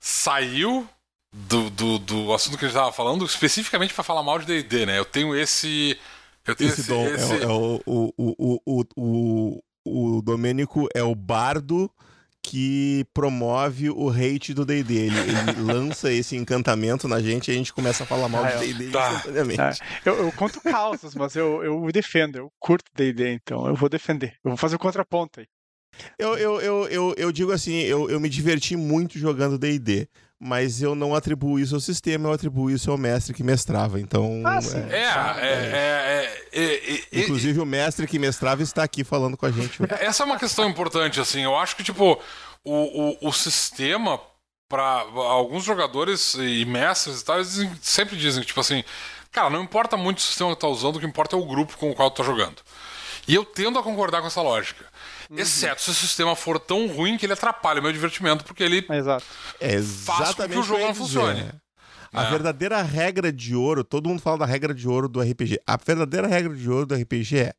saiu 0.00 0.88
do, 1.30 1.70
do, 1.70 1.98
do 1.98 2.32
assunto 2.32 2.58
que 2.58 2.64
a 2.64 2.68
gente 2.68 2.76
tava 2.76 2.90
falando 2.90 3.24
especificamente 3.24 3.94
para 3.94 4.02
falar 4.02 4.22
mal 4.22 4.38
de 4.38 4.46
D&D, 4.46 4.86
né? 4.86 4.98
Eu 4.98 5.04
tenho 5.04 5.36
esse... 5.36 5.96
Eu 6.46 6.56
tenho 6.56 6.70
esse, 6.70 6.80
esse 6.80 6.90
dom. 6.90 7.06
Esse... 7.06 7.34
É, 7.34 7.42
é 7.42 7.46
o, 7.46 7.80
o, 7.86 8.12
o, 8.16 8.60
o, 8.66 8.84
o, 8.96 9.62
o 9.84 10.20
Domênico 10.22 10.88
é 10.94 11.02
o 11.02 11.14
bardo 11.14 11.90
que 12.42 13.04
promove 13.12 13.90
o 13.90 14.08
hate 14.08 14.54
do 14.54 14.64
D&D. 14.64 14.94
Ele, 14.94 15.18
ele 15.18 15.60
lança 15.60 16.12
esse 16.12 16.36
encantamento 16.36 17.06
na 17.06 17.20
gente 17.20 17.48
e 17.48 17.50
a 17.52 17.54
gente 17.54 17.72
começa 17.72 18.02
a 18.02 18.06
falar 18.06 18.28
mal 18.28 18.44
ah, 18.44 18.52
de 18.52 18.72
D&D 18.72 18.90
tá. 18.90 19.12
instantaneamente. 19.12 19.56
Tá. 19.58 19.76
Eu, 20.04 20.14
eu, 20.24 20.32
conto 20.32 20.60
causas, 20.60 21.14
mas 21.14 21.36
eu, 21.36 21.62
eu 21.62 21.92
defendo. 21.92 22.36
Eu 22.36 22.52
curto 22.58 22.90
D&D, 22.94 23.34
então 23.34 23.66
eu 23.66 23.74
vou 23.74 23.88
defender. 23.88 24.34
Eu 24.44 24.50
vou 24.50 24.56
fazer 24.56 24.76
o 24.76 24.78
contraponto 24.78 25.40
aí. 25.40 25.46
Eu, 26.18 26.38
eu, 26.38 26.60
eu, 26.60 26.88
eu, 26.88 27.14
eu 27.16 27.32
digo 27.32 27.52
assim, 27.52 27.74
eu, 27.80 28.08
eu 28.08 28.20
me 28.20 28.28
diverti 28.28 28.76
muito 28.76 29.18
jogando 29.18 29.58
D&D 29.58 30.08
mas 30.42 30.80
eu 30.80 30.94
não 30.94 31.14
atribuo 31.14 31.58
isso 31.58 31.74
ao 31.74 31.80
sistema, 31.82 32.28
eu 32.28 32.32
atribuo 32.32 32.70
isso 32.70 32.90
ao 32.90 32.96
mestre 32.96 33.34
que 33.34 33.42
mestrava. 33.42 34.00
Então. 34.00 34.42
Ah, 34.46 34.60
sim. 34.62 34.78
É, 34.88 35.04
é, 35.38 36.42
é, 36.50 37.20
Inclusive, 37.20 37.60
o 37.60 37.66
mestre 37.66 38.06
que 38.06 38.18
mestrava 38.18 38.62
está 38.62 38.82
aqui 38.82 39.04
falando 39.04 39.36
com 39.36 39.44
a 39.44 39.50
gente. 39.50 39.78
Essa 40.00 40.22
é 40.22 40.26
uma 40.26 40.38
questão 40.38 40.66
importante, 40.66 41.20
assim. 41.20 41.42
Eu 41.42 41.54
acho 41.54 41.76
que, 41.76 41.84
tipo, 41.84 42.18
o, 42.64 43.26
o, 43.26 43.28
o 43.28 43.32
sistema 43.32 44.18
para 44.66 45.04
alguns 45.14 45.64
jogadores 45.64 46.34
e 46.34 46.64
mestres 46.64 47.20
e 47.20 47.24
tal, 47.24 47.36
eles 47.36 47.68
sempre 47.82 48.16
dizem 48.16 48.40
que, 48.40 48.46
tipo 48.46 48.60
assim, 48.60 48.82
cara, 49.32 49.50
não 49.50 49.62
importa 49.62 49.96
muito 49.96 50.18
o 50.18 50.22
sistema 50.22 50.54
que 50.54 50.60
tá 50.60 50.68
usando, 50.68 50.96
o 50.96 51.00
que 51.00 51.06
importa 51.06 51.36
é 51.36 51.38
o 51.38 51.44
grupo 51.44 51.76
com 51.76 51.90
o 51.90 51.94
qual 51.94 52.10
tu 52.10 52.18
tá 52.18 52.22
jogando. 52.22 52.62
E 53.28 53.34
eu 53.34 53.44
tendo 53.44 53.78
a 53.78 53.82
concordar 53.82 54.20
com 54.20 54.28
essa 54.28 54.40
lógica. 54.40 54.86
Uhum. 55.30 55.38
Exceto 55.38 55.80
se 55.80 55.90
o 55.90 55.94
sistema 55.94 56.34
for 56.34 56.58
tão 56.58 56.88
ruim 56.88 57.16
que 57.16 57.24
ele 57.24 57.32
atrapalha 57.34 57.78
o 57.78 57.82
meu 57.82 57.92
divertimento, 57.92 58.44
porque 58.44 58.62
ele 58.64 58.84
Exato. 58.90 59.24
É 59.60 59.80
faz 59.80 60.34
com 60.34 60.48
que 60.48 60.58
o 60.58 60.62
jogo 60.62 60.84
não 60.84 60.94
funcione. 60.94 61.50
A 62.12 62.24
É. 62.24 62.30
verdadeira 62.30 62.82
regra 62.82 63.32
de 63.32 63.54
ouro, 63.54 63.84
todo 63.84 64.08
mundo 64.08 64.20
fala 64.20 64.38
da 64.38 64.46
regra 64.46 64.74
de 64.74 64.88
ouro 64.88 65.08
do 65.08 65.20
RPG. 65.22 65.60
A 65.64 65.76
verdadeira 65.76 66.26
regra 66.26 66.52
de 66.54 66.68
ouro 66.68 66.84
do 66.84 66.94
RPG 66.96 67.38
é: 67.38 67.54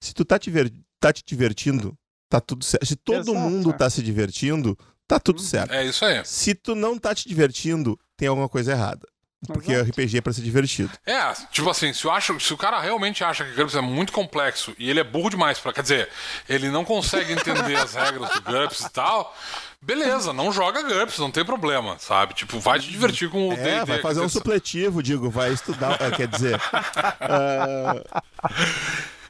se 0.00 0.14
tu 0.14 0.24
tá 0.24 0.38
te, 0.38 0.48
ver- 0.50 0.72
tá 1.00 1.12
te 1.12 1.24
divertindo, 1.26 1.98
tá 2.28 2.40
tudo 2.40 2.64
certo. 2.64 2.86
Se 2.86 2.94
todo 2.94 3.32
Exato, 3.32 3.34
mundo 3.34 3.70
é. 3.70 3.72
tá 3.72 3.90
se 3.90 4.00
divertindo, 4.00 4.78
tá 5.08 5.18
tudo 5.18 5.40
Uhum. 5.40 5.44
certo. 5.44 5.72
É 5.74 5.84
isso 5.84 6.04
aí. 6.04 6.24
Se 6.24 6.54
tu 6.54 6.76
não 6.76 6.96
tá 6.96 7.12
te 7.12 7.26
divertindo, 7.28 7.98
tem 8.16 8.28
alguma 8.28 8.48
coisa 8.48 8.70
errada. 8.70 9.04
Porque 9.46 9.72
Exato. 9.72 9.90
RPG 9.90 10.18
é 10.18 10.20
pra 10.20 10.32
ser 10.34 10.42
divertido. 10.42 10.90
É, 11.06 11.32
tipo 11.50 11.70
assim, 11.70 11.92
se, 11.94 12.04
eu 12.04 12.10
acho, 12.12 12.38
se 12.38 12.52
o 12.52 12.58
cara 12.58 12.78
realmente 12.78 13.24
acha 13.24 13.42
que 13.42 13.52
GURPS 13.54 13.74
é 13.74 13.80
muito 13.80 14.12
complexo 14.12 14.74
e 14.78 14.90
ele 14.90 15.00
é 15.00 15.04
burro 15.04 15.30
demais 15.30 15.58
pra. 15.58 15.72
Quer 15.72 15.80
dizer, 15.82 16.08
ele 16.48 16.68
não 16.68 16.84
consegue 16.84 17.32
entender 17.32 17.76
as 17.76 17.94
regras 17.94 18.28
do 18.34 18.42
GURPS 18.42 18.80
e 18.80 18.90
tal, 18.90 19.34
beleza, 19.80 20.34
não 20.34 20.52
joga 20.52 20.82
GURPS, 20.82 21.18
não 21.18 21.30
tem 21.30 21.42
problema, 21.42 21.96
sabe? 21.98 22.34
Tipo, 22.34 22.60
vai 22.60 22.78
te 22.78 22.90
divertir 22.90 23.30
com 23.30 23.48
o 23.48 23.52
É, 23.54 23.56
D&D. 23.56 23.84
vai 23.86 24.02
fazer 24.02 24.20
um 24.20 24.26
dizer, 24.26 24.38
supletivo, 24.38 25.02
digo, 25.02 25.30
vai 25.30 25.50
estudar. 25.54 25.96
é, 26.02 26.10
quer 26.10 26.28
dizer. 26.28 26.60
ah, 27.20 28.22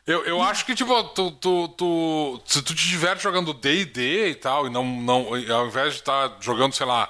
Eu, 0.07 0.25
eu 0.25 0.43
acho 0.43 0.65
que, 0.67 0.75
tipo, 0.75 1.05
tu, 1.05 1.31
tu, 1.33 1.69
tu- 1.69 2.43
se 2.45 2.63
tu 2.63 2.75
te 2.75 2.89
diverte 2.89 3.23
jogando 3.23 3.55
D&D 3.55 4.31
e 4.31 4.35
tal, 4.35 4.67
e 4.67 4.71
não, 4.71 4.85
não 4.85 5.29
ao 5.55 5.67
invés 5.69 5.93
de 5.95 6.01
estar 6.01 6.37
jogando, 6.41 6.75
sei 6.75 6.87
lá, 6.87 7.09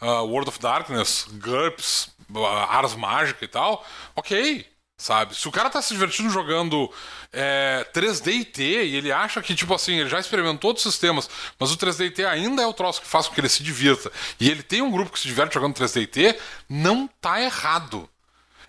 ah, 0.00 0.22
World 0.22 0.48
of 0.48 0.58
Darkness, 0.58 1.26
GURPS, 1.32 2.08
ah, 2.34 2.76
Ars 2.76 2.94
Mágica 2.94 3.44
e 3.44 3.48
tal, 3.48 3.84
ok, 4.14 4.66
sabe? 4.96 5.34
Se 5.34 5.46
o 5.48 5.52
cara 5.52 5.70
tá 5.70 5.80
se 5.80 5.94
divertindo 5.94 6.28
jogando 6.30 6.92
é, 7.32 7.86
3D&T 7.94 8.62
e 8.62 8.96
ele 8.96 9.12
acha 9.12 9.40
que, 9.40 9.54
tipo 9.54 9.72
assim, 9.72 10.00
ele 10.00 10.08
já 10.08 10.18
experimentou 10.18 10.68
outros 10.68 10.82
sistemas, 10.82 11.30
mas 11.58 11.70
o 11.70 11.76
3D&T 11.76 12.24
ainda 12.24 12.62
é 12.62 12.66
o 12.66 12.72
troço 12.72 13.00
que 13.00 13.06
faz 13.06 13.28
com 13.28 13.34
que 13.34 13.40
ele 13.40 13.48
se 13.48 13.62
divirta, 13.62 14.10
e 14.40 14.50
ele 14.50 14.62
tem 14.62 14.82
um 14.82 14.90
grupo 14.90 15.12
que 15.12 15.20
se 15.20 15.28
diverte 15.28 15.54
jogando 15.54 15.76
3D&T, 15.76 16.38
não 16.68 17.08
tá 17.20 17.40
errado. 17.40 18.08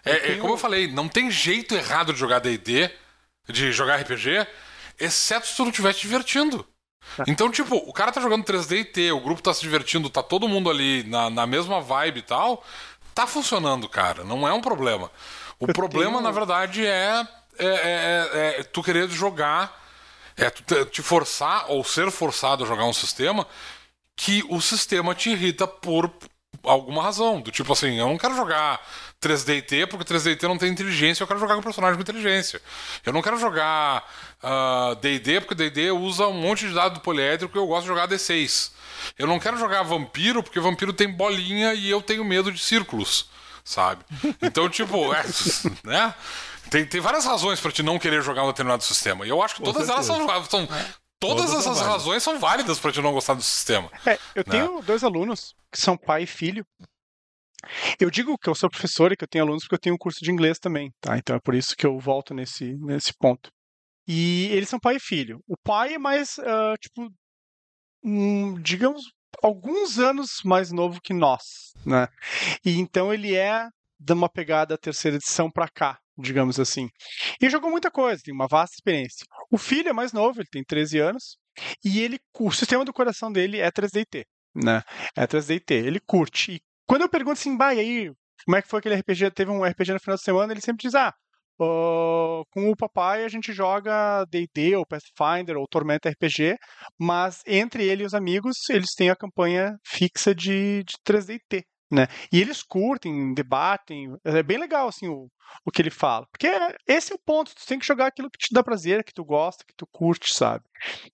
É, 0.06 0.34
é 0.34 0.36
como 0.38 0.54
eu 0.54 0.58
falei, 0.58 0.88
não 0.88 1.10
tem 1.10 1.30
jeito 1.30 1.76
errado 1.76 2.14
de 2.14 2.20
jogar 2.20 2.40
D&D, 2.40 2.90
de 3.50 3.72
jogar 3.72 3.98
RPG, 3.98 4.48
exceto 5.00 5.48
se 5.48 5.56
tu 5.56 5.64
não 5.64 5.72
estiver 5.72 5.94
te 5.94 6.02
divertindo. 6.02 6.66
Então, 7.28 7.50
tipo, 7.50 7.76
o 7.76 7.92
cara 7.92 8.12
tá 8.12 8.22
jogando 8.22 8.46
3D 8.46 8.80
e 8.80 8.86
T, 8.86 9.12
o 9.12 9.20
grupo 9.20 9.42
tá 9.42 9.54
se 9.54 9.62
divertindo, 9.62 10.10
tá 10.10 10.22
todo 10.22 10.48
mundo 10.48 10.70
ali 10.70 11.04
na, 11.04 11.30
na 11.30 11.48
mesma 11.48 11.82
vibe 11.82 12.20
e 12.20 12.22
tal, 12.22 12.64
tá 13.22 13.28
funcionando, 13.28 13.88
cara. 13.90 14.24
Não 14.24 14.48
é 14.48 14.54
um 14.54 14.62
problema. 14.62 15.12
O 15.60 15.66
Eu 15.68 15.74
problema, 15.74 16.12
tenho- 16.12 16.24
na 16.24 16.32
verdade, 16.32 16.86
é, 16.86 17.26
é, 17.58 17.66
é- 17.66 18.30
é- 18.34 18.60
é 18.60 18.64
tu 18.64 18.82
querer 18.82 19.10
jogar, 19.10 19.78
é 20.38 20.50
tu 20.50 20.86
te- 20.86 21.02
forçar 21.02 21.66
ou 21.70 21.84
ser 21.84 22.10
forçado 22.12 22.64
a 22.64 22.68
jogar 22.68 22.86
um 22.86 22.94
sistema 22.94 23.46
que 24.16 24.44
o 24.50 24.62
sistema 24.62 25.14
te 25.14 25.30
irrita 25.32 25.68
por 25.68 26.10
alguma 26.64 27.04
razão. 27.04 27.42
Do 27.42 27.52
tipo 27.52 27.72
assim, 27.74 28.00
eu 28.00 28.08
não 28.08 28.18
quero 28.18 28.36
jogar 28.36 28.80
3D&T 29.20 29.86
porque 29.88 30.06
3D&T 30.06 30.48
não 30.48 30.58
tem 30.58 30.70
inteligência, 30.72 31.24
eu 31.24 31.28
quero 31.28 31.40
jogar 31.40 31.56
com 31.56 31.62
personagem 31.62 31.96
com 31.96 32.02
inteligência. 32.02 32.62
Eu 33.06 33.12
não 33.14 33.22
quero 33.22 33.38
jogar 33.38 34.04
ah, 34.42 34.96
D&D 35.02 35.42
porque 35.42 35.56
D&D 35.56 35.92
usa 35.92 36.26
um 36.28 36.34
monte 36.34 36.68
de 36.68 36.74
dado 36.74 37.02
poliédrico 37.02 37.58
e 37.58 37.60
eu 37.60 37.68
gosto 37.68 37.82
de 37.82 37.88
jogar 37.90 38.08
D6. 38.08 38.72
Eu 39.18 39.28
não 39.28 39.40
quero 39.40 39.58
jogar 39.58 39.84
vampiro 39.84 40.42
porque 40.44 40.60
vampiro 40.60 40.94
tem 40.94 41.12
bolinha 41.12 41.74
e 41.74 41.90
eu 41.90 42.02
tenho 42.02 42.24
medo 42.26 42.52
de 42.52 42.60
círculos, 42.60 43.30
sabe? 43.64 44.04
Então, 44.42 44.70
tipo, 44.70 45.12
é, 45.14 45.24
né? 45.84 46.14
Tem, 46.70 46.86
tem 46.86 47.02
várias 47.02 47.26
razões 47.26 47.60
pra 47.60 47.72
te 47.72 47.82
não 47.82 47.98
querer 47.98 48.22
jogar 48.22 48.44
um 48.44 48.48
determinado 48.48 48.84
sistema. 48.84 49.26
E 49.26 49.30
eu 49.30 49.42
acho 49.42 49.56
que 49.56 49.62
Com 49.62 49.72
todas 49.74 49.90
elas 49.90 50.06
são, 50.06 50.18
são 50.18 50.28
Todas 50.28 50.48
Todas 51.20 51.50
são 51.50 51.60
essas 51.60 51.66
válidas. 51.66 51.88
razões 51.88 52.24
são 52.24 52.40
válidas 52.40 52.80
pra 52.80 52.92
te 52.94 53.02
não 53.02 53.12
gostar 53.12 53.34
do 53.34 53.42
sistema. 53.42 53.92
É, 54.06 54.14
eu 54.36 54.44
Né? 54.48 54.52
tenho 54.52 54.82
dois 54.82 55.04
alunos 55.04 55.54
que 55.72 55.78
são 55.82 55.98
pai 55.98 56.24
e 56.24 56.28
filho. 56.28 56.66
Eu 58.00 58.10
digo 58.10 58.38
que 58.38 58.50
eu 58.50 58.56
sou 58.56 58.70
professor 58.70 59.12
e 59.12 59.18
que 59.18 59.24
eu 59.24 59.28
tenho 59.28 59.44
alunos 59.44 59.64
porque 59.64 59.76
eu 59.76 59.80
tenho 59.80 59.96
um 59.96 59.98
curso 59.98 60.24
de 60.24 60.32
inglês 60.32 60.58
também, 60.60 60.94
tá? 61.02 61.18
Então 61.18 61.36
é 61.36 61.40
por 61.40 61.54
isso 61.56 61.76
que 61.76 61.86
eu 61.86 62.00
volto 62.00 62.34
nesse, 62.34 62.74
nesse 62.78 63.12
ponto. 63.14 63.50
E 64.08 64.48
eles 64.52 64.70
são 64.70 64.80
pai 64.80 64.96
e 64.96 65.00
filho. 65.00 65.42
O 65.48 65.56
pai 65.58 65.96
é 65.96 66.00
mais, 66.00 66.40
ah, 66.40 66.74
tipo, 66.80 67.12
hum, 68.04 68.56
digamos, 68.62 69.04
alguns 69.44 70.00
anos 70.00 70.42
mais 70.44 70.72
novo 70.72 71.02
que 71.02 71.14
nós, 71.14 71.74
né? 71.86 72.08
E 72.64 72.80
então 72.80 73.14
ele 73.14 73.36
é 73.36 73.68
de 74.00 74.14
uma 74.14 74.30
pegada 74.30 74.78
terceira 74.78 75.18
edição 75.18 75.52
pra 75.52 75.68
cá, 75.68 76.00
digamos 76.18 76.60
assim. 76.60 76.90
E 77.42 77.50
jogou 77.50 77.70
muita 77.70 77.92
coisa, 77.92 78.22
tem 78.24 78.34
uma 78.34 78.48
vasta 78.48 78.76
experiência. 78.76 79.26
O 79.52 79.58
filho 79.58 79.90
é 79.90 79.94
mais 79.94 80.14
novo, 80.14 80.40
ele 80.40 80.50
tem 80.50 80.64
13 80.64 81.00
anos, 81.00 81.38
e 81.84 82.00
ele, 82.00 82.20
o 82.40 82.52
sistema 82.52 82.86
do 82.86 82.94
coração 82.94 83.32
dele 83.32 83.60
é 83.60 83.70
3D&T, 83.70 84.26
né? 84.56 84.82
É 85.16 85.28
3D&T, 85.28 85.74
ele 85.74 86.00
curte. 86.00 86.54
E 86.54 86.62
quando 86.88 87.02
eu 87.02 87.10
pergunto 87.10 87.40
assim, 87.40 87.58
e 87.58 87.80
aí, 87.80 88.12
como 88.46 88.58
é 88.58 88.62
que 88.62 88.68
foi 88.68 88.80
aquele 88.80 88.96
RPG? 88.96 89.32
Teve 89.32 89.52
um 89.52 89.64
RPG 89.64 89.94
no 89.94 90.00
final 90.00 90.16
de 90.16 90.24
semana, 90.24 90.54
ele 90.54 90.62
sempre 90.62 90.84
diz, 90.84 90.96
ah, 90.96 91.14
ó, 91.60 92.44
com 92.52 92.70
o 92.70 92.76
papai 92.76 93.24
a 93.24 93.28
gente 93.30 93.52
joga 93.54 94.26
D&D 94.26 94.76
ou 94.76 94.86
Pathfinder 94.86 95.58
ou 95.58 95.68
Tormenta 95.68 96.10
RPG, 96.10 96.58
mas 96.98 97.42
entre 97.46 97.84
ele 97.88 98.04
e 98.04 98.06
os 98.06 98.14
amigos, 98.14 98.58
eles 98.70 98.94
têm 98.96 99.10
a 99.10 99.16
campanha 99.16 99.78
fixa 99.86 100.34
de, 100.34 100.84
de 100.84 100.96
3D&T, 101.04 101.64
né? 101.92 102.08
E 102.32 102.40
eles 102.42 102.64
curtem, 102.64 103.34
debatem, 103.34 104.08
é 104.24 104.44
bem 104.44 104.58
legal, 104.58 104.88
assim, 104.88 105.08
o, 105.08 105.28
o 105.66 105.72
que 105.72 105.82
ele 105.82 105.90
fala. 105.92 106.26
Porque 106.32 106.48
é- 106.48 106.76
esse 106.88 107.12
é 107.12 107.16
o 107.16 107.20
ponto, 107.26 107.54
tu 107.56 107.66
tem 107.66 107.80
que 107.80 107.86
jogar 107.86 108.08
aquilo 108.08 108.30
que 108.30 108.40
te 108.40 108.54
dá 108.54 108.64
prazer, 108.64 109.04
que 109.04 109.14
tu 109.14 109.24
gosta, 109.26 109.64
que 109.68 109.74
tu 109.76 109.86
curte, 109.92 110.34
sabe? 110.34 110.64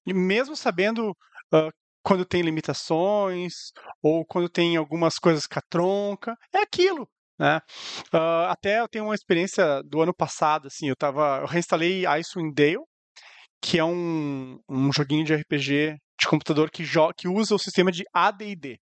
E 0.05 0.13
mesmo 0.13 0.55
sabendo 0.55 1.15
ah, 1.53 1.69
quando 2.03 2.25
tem 2.25 2.41
limitações, 2.41 3.53
ou 4.01 4.25
quando 4.25 4.47
tem 4.49 4.75
algumas 4.77 5.15
coisas 5.17 5.47
catronca, 5.47 6.35
é 6.53 6.59
aquilo, 6.61 7.07
né? 7.39 7.59
Ah, 8.11 8.51
até 8.51 8.79
eu 8.79 8.87
tenho 8.87 9.05
uma 9.05 9.15
experiência 9.15 9.81
do 9.83 10.01
ano 10.01 10.13
passado, 10.13 10.67
assim, 10.67 10.89
eu 10.89 10.95
tava, 10.95 11.39
eu 11.41 11.47
reinstalei 11.47 12.05
Icewind 12.05 12.53
Dale, 12.53 12.83
que 13.61 13.79
é 13.79 13.83
um, 13.83 14.59
um 14.69 14.91
joguinho 14.93 15.25
de 15.25 15.33
RPG 15.35 15.97
de 16.19 16.27
computador 16.27 16.69
que, 16.71 16.83
que 17.17 17.27
usa 17.27 17.55
o 17.55 17.59
sistema 17.59 17.91
de 17.91 18.03
AD&D. 18.13 18.77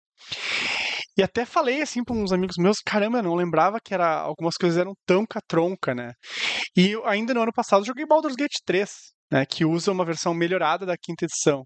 E 1.18 1.24
até 1.24 1.46
falei 1.46 1.82
assim 1.82 2.04
para 2.04 2.16
uns 2.16 2.32
amigos 2.32 2.56
meus, 2.58 2.80
caramba, 2.80 3.20
eu 3.20 3.24
não 3.24 3.36
lembrava 3.36 3.80
que 3.84 3.94
era 3.94 4.20
algumas 4.20 4.56
coisas 4.56 4.78
eram 4.78 4.94
tão 5.06 5.26
catronca, 5.26 5.94
né? 5.94 6.14
E 6.76 6.92
eu, 6.92 7.06
ainda 7.06 7.34
no 7.34 7.42
ano 7.42 7.54
passado 7.54 7.86
joguei 7.86 8.06
Baldur's 8.06 8.36
Gate 8.36 8.60
3, 8.66 8.90
né, 9.32 9.46
que 9.46 9.66
usa 9.66 9.92
uma 9.92 10.06
versão 10.06 10.34
melhorada 10.34 10.86
da 10.86 10.98
quinta 10.98 11.26
edição. 11.26 11.66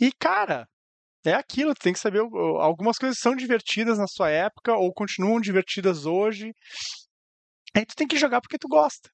E 0.00 0.12
cara, 0.12 0.66
é 1.24 1.34
aquilo, 1.34 1.74
tu 1.74 1.82
tem 1.82 1.92
que 1.92 1.98
saber, 1.98 2.20
algumas 2.60 2.98
coisas 2.98 3.18
são 3.18 3.36
divertidas 3.36 3.98
na 3.98 4.06
sua 4.06 4.30
época 4.30 4.74
ou 4.74 4.92
continuam 4.92 5.40
divertidas 5.40 6.06
hoje. 6.06 6.52
Aí 7.74 7.86
tu 7.86 7.94
tem 7.94 8.06
que 8.06 8.18
jogar 8.18 8.40
porque 8.40 8.58
tu 8.58 8.68
gosta. 8.68 9.08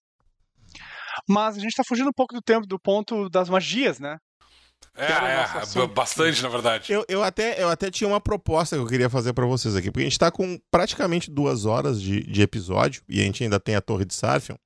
Mas 1.29 1.57
a 1.57 1.61
gente 1.61 1.75
tá 1.75 1.83
fugindo 1.85 2.09
um 2.09 2.13
pouco 2.13 2.35
do 2.35 2.43
tempo 2.43 2.67
do 2.67 2.79
ponto 2.79 3.29
das 3.29 3.49
magias, 3.49 3.99
né? 3.99 4.19
É, 4.95 5.05
é, 5.05 5.83
é, 5.83 5.87
bastante, 5.87 6.43
na 6.43 6.49
verdade. 6.49 6.93
Eu, 6.93 7.05
eu, 7.09 7.23
até, 7.23 7.63
eu 7.63 7.69
até 7.69 7.91
tinha 7.91 8.09
uma 8.09 8.21
proposta 8.21 8.77
que 8.77 8.83
eu 8.83 8.87
queria 8.87 9.09
fazer 9.09 9.33
pra 9.33 9.47
vocês 9.47 9.77
aqui, 9.77 9.91
porque 9.91 10.03
a 10.03 10.09
gente 10.09 10.19
tá 10.19 10.31
com 10.31 10.59
praticamente 10.71 11.31
duas 11.31 11.67
horas 11.67 12.01
de, 12.01 12.23
de 12.23 12.43
episódio 12.43 13.03
e 13.09 13.21
a 13.21 13.25
gente 13.25 13.43
ainda 13.43 13.61
tem 13.61 13.77
a 13.77 13.81
Torre 13.81 14.05
de 14.05 14.15
Sarfion. 14.15 14.57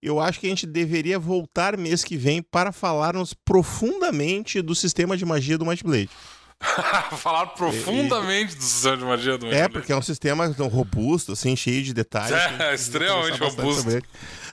Eu 0.00 0.20
acho 0.20 0.38
que 0.38 0.46
a 0.46 0.50
gente 0.50 0.66
deveria 0.66 1.18
voltar 1.18 1.76
mês 1.76 2.04
que 2.04 2.16
vem 2.16 2.40
para 2.40 2.72
falarmos 2.72 3.34
profundamente 3.34 4.62
do 4.62 4.74
sistema 4.74 5.16
de 5.16 5.24
magia 5.26 5.58
do 5.58 5.66
Might 5.66 5.82
Blade. 5.82 6.10
Falar 7.18 7.46
profundamente 7.48 8.56
do 8.56 8.62
sistema 8.62 8.96
de 8.96 9.04
magia 9.04 9.38
do 9.38 9.46
É, 9.46 9.68
porque 9.68 9.92
é 9.92 9.96
um 9.96 10.02
sistema 10.02 10.52
tão 10.54 10.66
robusto, 10.68 11.32
assim, 11.32 11.54
cheio 11.54 11.82
de 11.82 11.94
detalhes. 11.94 12.32
É, 12.60 12.74
extremamente 12.74 13.38
robusto. 13.38 13.88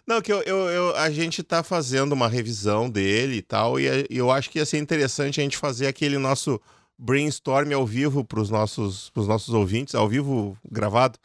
Não, 0.08 0.22
que 0.22 0.32
eu, 0.32 0.42
eu, 0.44 0.58
eu- 0.70 0.96
a 0.98 1.10
gente 1.10 1.42
tá 1.42 1.64
fazendo 1.64 2.12
uma 2.14 2.28
revisão 2.28 2.90
dele 2.90 3.38
e 3.38 3.42
tal, 3.42 3.80
e 3.80 3.86
eu 4.10 4.30
acho 4.30 4.50
que 4.52 4.60
ia 4.60 4.66
ser 4.66 4.78
interessante 4.78 5.40
a 5.40 5.44
gente 5.44 5.58
fazer 5.58 5.88
aquele 5.88 6.18
nosso 6.20 6.62
brainstorm 6.98 7.74
ao 7.74 7.86
vivo 7.86 8.24
pros 8.24 8.50
nossos, 8.50 9.10
pros 9.10 9.28
nossos 9.28 9.54
ouvintes, 9.54 9.96
ao 9.96 10.08
vivo 10.08 10.56
gravado, 10.72 11.18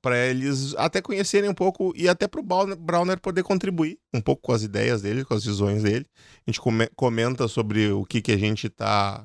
para 0.00 0.16
eles 0.26 0.74
até 0.76 1.00
conhecerem 1.00 1.50
um 1.50 1.54
pouco 1.54 1.92
e 1.96 2.08
até 2.08 2.28
pro 2.28 2.42
Browner, 2.42 2.76
Browner 2.76 3.18
poder 3.18 3.42
contribuir 3.42 3.98
um 4.12 4.20
pouco 4.20 4.42
com 4.42 4.52
as 4.52 4.62
ideias 4.62 5.02
dele, 5.02 5.24
com 5.24 5.34
as 5.34 5.44
visões 5.44 5.82
dele. 5.82 6.06
A 6.46 6.50
gente 6.50 6.60
come- 6.60 6.88
comenta 6.94 7.48
sobre 7.48 7.90
o 7.90 8.04
que, 8.04 8.20
que 8.22 8.32
a 8.32 8.36
gente 8.38 8.68
tá. 8.68 9.24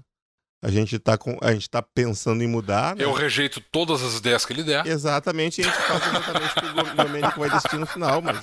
A 0.64 0.72
gente 0.72 0.98
tá, 0.98 1.18
com, 1.18 1.38
a 1.42 1.52
gente 1.54 1.70
tá 1.70 1.82
pensando 1.82 2.42
em 2.42 2.48
mudar. 2.48 2.96
né? 2.96 3.04
Eu 3.04 3.12
rejeito 3.12 3.60
todas 3.72 4.02
as 4.02 4.16
ideias 4.18 4.46
que 4.46 4.54
ele 4.54 4.64
der. 4.64 4.86
Exatamente, 4.88 5.60
e 5.62 5.66
a 5.66 5.68
gente 5.68 5.78
faz 5.82 6.08
exatamente 6.08 6.52
o 6.58 6.62
que 6.62 6.92
o 6.92 6.96
Domênico 7.04 7.40
vai 7.40 7.50
decidir 7.50 7.78
no 7.78 7.86
final, 7.86 8.22
mas 8.22 8.38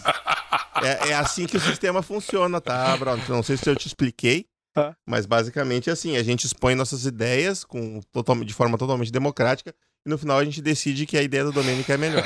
é, 0.83 1.09
é 1.09 1.15
assim 1.15 1.47
que 1.47 1.57
o 1.57 1.61
sistema 1.61 2.03
funciona, 2.03 2.61
tá, 2.61 2.95
Bruno? 2.97 3.23
Não 3.29 3.43
sei 3.43 3.57
se 3.57 3.69
eu 3.69 3.75
te 3.75 3.87
expliquei, 3.87 4.45
Ah. 4.77 4.95
Mas 5.07 5.25
basicamente 5.27 5.91
assim, 5.91 6.17
a 6.17 6.23
gente 6.23 6.45
expõe 6.47 6.75
nossas 6.75 7.05
ideias 7.07 7.65
com, 7.65 8.01
total, 8.13 8.37
de 8.45 8.55
forma 8.55 8.77
totalmente 8.79 9.11
democrática 9.11 9.75
e 10.07 10.09
no 10.09 10.17
final 10.17 10.39
a 10.39 10.45
gente 10.45 10.63
decide 10.63 11.07
que 11.07 11.17
a 11.19 11.23
ideia 11.23 11.45
do 11.45 11.53
Domênico 11.53 11.91
é 11.91 11.97
melhor. 11.97 12.23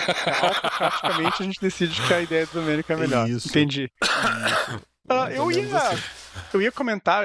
Praticamente 0.76 1.42
a 1.42 1.44
gente 1.44 1.60
decide 1.60 2.02
que 2.02 2.12
a 2.12 2.20
ideia 2.20 2.46
do 2.46 2.52
Domênico 2.52 2.92
é 2.92 2.96
melhor. 2.96 3.28
Isso. 3.28 3.48
Entendi. 3.48 3.90
Isso. 4.02 4.76
Uh, 5.10 5.28
eu, 5.34 5.52
ia, 5.52 5.76
assim. 5.76 6.02
eu 6.52 6.62
ia 6.62 6.72
comentar 6.72 7.24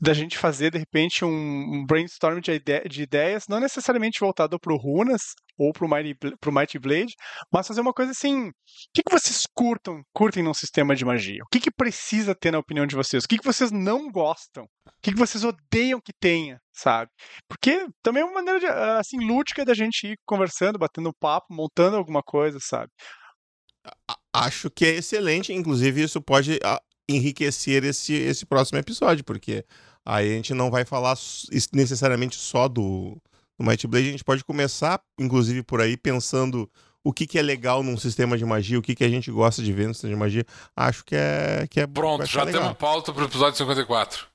da 0.00 0.14
gente 0.14 0.38
fazer, 0.38 0.70
de 0.70 0.78
repente, 0.78 1.24
um, 1.24 1.84
brainstorm 1.86 2.40
de, 2.40 2.52
ide 2.52 2.88
de, 2.88 3.02
ideias, 3.02 3.44
não 3.48 3.60
necessariamente 3.60 4.20
voltado 4.20 4.58
para 4.58 4.72
o 4.72 4.76
Runas 4.76 5.34
ou 5.58 5.72
para 5.72 5.84
o 5.84 5.88
Mighty, 5.88 6.16
Mighty 6.46 6.78
Blade, 6.78 7.14
mas 7.52 7.66
fazer 7.66 7.80
uma 7.80 7.92
coisa 7.92 8.12
assim, 8.12 8.48
o 8.48 8.52
que, 8.94 9.02
que 9.02 9.12
vocês 9.12 9.46
curtam, 9.54 10.02
curtem 10.14 10.42
num 10.42 10.54
sistema 10.54 10.94
de 10.94 11.04
magia? 11.04 11.42
O 11.42 11.48
que, 11.50 11.60
que 11.60 11.70
precisa 11.70 12.34
ter 12.34 12.50
na 12.50 12.58
opinião 12.58 12.86
de 12.86 12.96
vocês? 12.96 13.24
O 13.24 13.28
que, 13.28 13.38
que 13.38 13.44
vocês 13.44 13.70
não 13.70 14.10
gostam? 14.10 14.64
O 14.64 14.90
que, 15.02 15.12
que 15.12 15.18
vocês 15.18 15.44
odeiam 15.44 16.00
que 16.00 16.12
tenha, 16.18 16.58
sabe? 16.72 17.10
Porque 17.48 17.86
também 18.02 18.22
é 18.22 18.26
uma 18.26 18.34
maneira, 18.34 18.58
de, 18.58 18.66
assim, 18.66 19.18
lúdica 19.18 19.64
da 19.64 19.74
gente 19.74 20.06
ir 20.06 20.18
conversando, 20.24 20.78
batendo 20.78 21.12
papo, 21.20 21.46
montando 21.50 21.96
alguma 21.96 22.22
coisa, 22.22 22.58
sabe? 22.60 22.90
Acho 24.32 24.70
que 24.70 24.84
é 24.84 24.94
excelente, 24.96 25.52
inclusive 25.52 26.02
isso 26.02 26.20
pode 26.20 26.58
enriquecer 27.08 27.84
esse, 27.84 28.12
esse 28.14 28.44
próximo 28.44 28.78
episódio, 28.78 29.24
porque 29.24 29.64
aí 30.04 30.32
a 30.32 30.36
gente 30.36 30.54
não 30.54 30.70
vai 30.70 30.84
falar 30.84 31.16
necessariamente 31.72 32.36
só 32.36 32.68
do, 32.68 33.16
do 33.58 33.64
Might 33.64 33.86
Blade, 33.86 34.08
a 34.08 34.10
gente 34.12 34.24
pode 34.24 34.44
começar, 34.44 35.00
inclusive, 35.18 35.62
por 35.62 35.80
aí, 35.80 35.96
pensando 35.96 36.70
o 37.04 37.12
que, 37.12 37.26
que 37.26 37.38
é 37.38 37.42
legal 37.42 37.84
num 37.84 37.96
sistema 37.96 38.36
de 38.36 38.44
magia, 38.44 38.78
o 38.78 38.82
que, 38.82 38.94
que 38.94 39.04
a 39.04 39.08
gente 39.08 39.30
gosta 39.30 39.62
de 39.62 39.72
ver 39.72 39.86
no 39.86 39.94
sistema 39.94 40.14
de 40.14 40.18
magia. 40.18 40.46
Acho 40.74 41.04
que 41.04 41.14
é. 41.14 41.64
Que 41.70 41.80
é 41.80 41.86
Pronto, 41.86 42.26
já 42.26 42.42
legal. 42.42 42.62
temos 42.62 42.76
pauta 42.76 43.12
pro 43.12 43.24
episódio 43.24 43.56
54. 43.56 44.26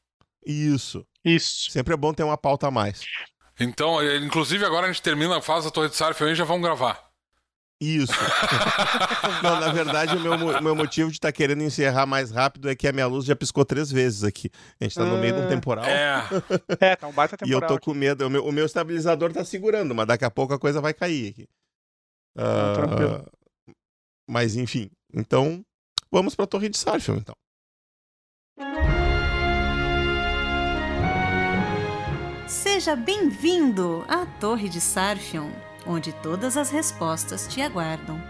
Isso. 0.46 1.06
Isso. 1.24 1.70
Sempre 1.70 1.94
é 1.94 1.98
bom 1.98 2.14
ter 2.14 2.24
uma 2.24 2.38
pauta 2.38 2.68
a 2.68 2.72
mais. 2.72 3.02
Então, 3.60 4.02
eh, 4.02 4.18
inclusive 4.18 4.66
agora 4.66 4.88
a 4.88 4.92
gente 4.92 5.02
termina, 5.02 5.36
a 5.38 5.72
Torre 5.72 5.90
de 5.90 5.96
Sarf 5.98 6.22
e 6.22 6.34
já 6.34 6.46
vamos 6.46 6.64
gravar. 6.64 7.11
Isso. 7.82 8.14
não, 9.42 9.60
na 9.60 9.74
verdade, 9.74 10.16
o 10.16 10.20
meu, 10.20 10.62
meu 10.62 10.76
motivo 10.76 11.10
de 11.10 11.18
estar 11.18 11.30
tá 11.30 11.32
querendo 11.32 11.64
encerrar 11.64 12.06
mais 12.06 12.30
rápido 12.30 12.70
é 12.70 12.76
que 12.76 12.88
a 12.88 12.94
minha 12.94 13.08
luz 13.08 13.26
já 13.26 13.36
piscou 13.36 13.66
três 13.66 13.92
vezes 13.92 14.24
aqui. 14.24 14.52
A 14.80 14.84
gente 14.84 14.94
tá 14.94 15.04
no 15.04 15.18
meio 15.18 15.34
de 15.34 15.40
um 15.40 15.46
ah. 15.46 15.50
temporal. 15.50 15.86
É, 15.86 16.24
é 16.80 16.96
tá 16.96 17.08
um 17.08 17.12
baita 17.12 17.36
temporal. 17.36 17.60
E 17.60 17.64
eu 17.64 17.68
tô 17.68 17.84
com 17.84 17.96
medo. 17.96 18.28
O 18.28 18.30
meu, 18.30 18.46
o 18.46 18.52
meu 18.52 18.68
estabilizador 18.68 19.34
tá 19.34 19.44
segurando, 19.44 19.96
mas 19.96 20.06
daqui 20.06 20.24
a 20.24 20.30
pouco 20.30 20.54
a 20.54 20.60
coisa 20.60 20.80
vai 20.80 20.94
cair 20.94 21.32
aqui. 21.32 21.50
Uh, 22.38 22.76
tranquilo. 22.76 23.26
Mas 24.30 24.56
enfim. 24.56 24.92
Então, 25.12 25.66
vamos 26.12 26.36
pra 26.36 26.46
Torre 26.46 26.70
de 26.70 26.78
Sarfion, 26.78 27.16
então. 27.16 27.36
Seja 32.48 32.96
bem-vindo 32.96 34.06
à 34.08 34.28
Torre 34.40 34.70
de 34.70 34.80
Sarfion 34.80 35.50
onde 35.86 36.14
todas 36.14 36.58
as 36.58 36.70
respostas 36.70 37.48
te 37.48 37.62
aguardam. 37.62 38.22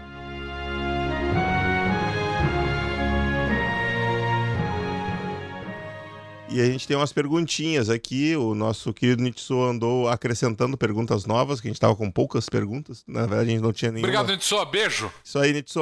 E 6.52 6.60
a 6.60 6.66
gente 6.66 6.86
tem 6.86 6.94
umas 6.94 7.14
perguntinhas 7.14 7.88
aqui. 7.88 8.36
O 8.36 8.54
nosso 8.54 8.92
querido 8.92 9.22
Nitsu 9.22 9.58
andou 9.62 10.06
acrescentando 10.06 10.76
perguntas 10.76 11.24
novas, 11.24 11.62
que 11.62 11.66
a 11.66 11.70
gente 11.70 11.76
estava 11.76 11.96
com 11.96 12.10
poucas 12.10 12.46
perguntas. 12.46 13.02
Na 13.06 13.20
verdade, 13.20 13.48
a 13.48 13.52
gente 13.52 13.62
não 13.62 13.72
tinha 13.72 13.90
nenhuma. 13.90 14.06
Obrigado, 14.06 14.30
Nitsu. 14.30 14.62
Beijo. 14.66 15.10
Isso 15.24 15.38
aí, 15.38 15.50
Nitsu. 15.54 15.80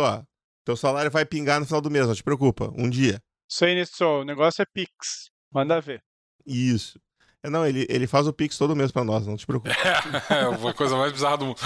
Teu 0.64 0.76
salário 0.76 1.10
vai 1.10 1.24
pingar 1.24 1.59
no 1.59 1.66
final 1.66 1.80
do 1.80 1.90
mês, 1.90 2.06
não 2.06 2.14
te 2.14 2.22
preocupa. 2.22 2.72
Um 2.76 2.88
dia. 2.88 3.20
Isso 3.51 3.64
aí, 3.64 3.74
Nitsu. 3.74 4.05
O 4.05 4.24
negócio 4.24 4.62
é 4.62 4.66
Pix. 4.72 5.30
Manda 5.52 5.80
ver. 5.80 6.01
Isso. 6.47 7.01
É, 7.42 7.48
não, 7.48 7.66
ele, 7.66 7.86
ele 7.88 8.06
faz 8.06 8.26
o 8.26 8.32
Pix 8.32 8.58
todo 8.58 8.76
mês 8.76 8.92
pra 8.92 9.04
nós, 9.04 9.26
não 9.26 9.36
te 9.36 9.46
preocupe. 9.46 9.74
É, 10.30 10.68
a 10.68 10.74
coisa 10.74 10.96
mais 10.96 11.12
bizarra 11.12 11.38
do 11.38 11.46
mundo. 11.46 11.60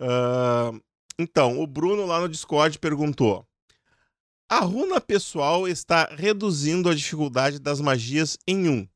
Uh, 0.00 0.80
então, 1.18 1.60
o 1.60 1.66
Bruno 1.66 2.06
lá 2.06 2.20
no 2.20 2.28
Discord 2.28 2.78
perguntou: 2.78 3.46
A 4.48 4.60
runa 4.60 5.00
pessoal 5.00 5.68
está 5.68 6.08
reduzindo 6.16 6.88
a 6.88 6.94
dificuldade 6.94 7.58
das 7.58 7.80
magias 7.80 8.38
em 8.46 8.68
um. 8.68 8.88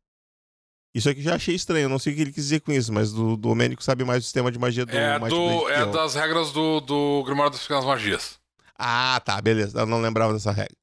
Isso 0.95 1.09
aqui 1.09 1.23
já 1.23 1.35
achei 1.37 1.55
estranho, 1.55 1.85
eu 1.85 1.89
não 1.89 1.99
sei 1.99 2.13
o 2.13 2.17
que 2.17 2.23
ele 2.23 2.33
quis 2.33 2.45
dizer 2.45 2.61
com 2.61 2.73
isso, 2.73 2.93
mas 2.93 3.13
o 3.13 3.37
Domênico 3.37 3.85
sabe 3.85 4.05
mais 4.05 4.23
do 4.23 4.25
sistema 4.25 4.51
de 4.51 4.59
magia 4.59 4.87
do 4.87 4.97
É, 4.97 5.19
do, 5.19 5.69
é 5.69 5.87
das 5.87 6.15
regras 6.15 6.51
do, 6.51 6.81
do 6.81 7.23
Grimório 7.25 7.53
das 7.53 7.61
Pequenas 7.61 7.85
Magias. 7.85 8.39
Ah, 8.77 9.21
tá, 9.25 9.41
beleza. 9.41 9.79
Eu 9.79 9.87
não 9.87 10.01
lembrava 10.01 10.33
dessa 10.33 10.51
regra. 10.51 10.77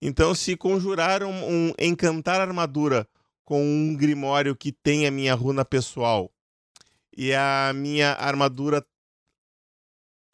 Então, 0.00 0.34
se 0.34 0.56
conjurar 0.56 1.22
um, 1.22 1.48
um 1.48 1.72
encantar 1.78 2.40
armadura 2.40 3.06
com 3.44 3.62
um 3.62 3.96
grimório 3.96 4.56
que 4.56 4.72
tem 4.72 5.06
a 5.06 5.10
minha 5.10 5.34
runa 5.34 5.64
pessoal 5.64 6.30
e 7.16 7.34
a 7.34 7.72
minha 7.74 8.12
armadura 8.12 8.84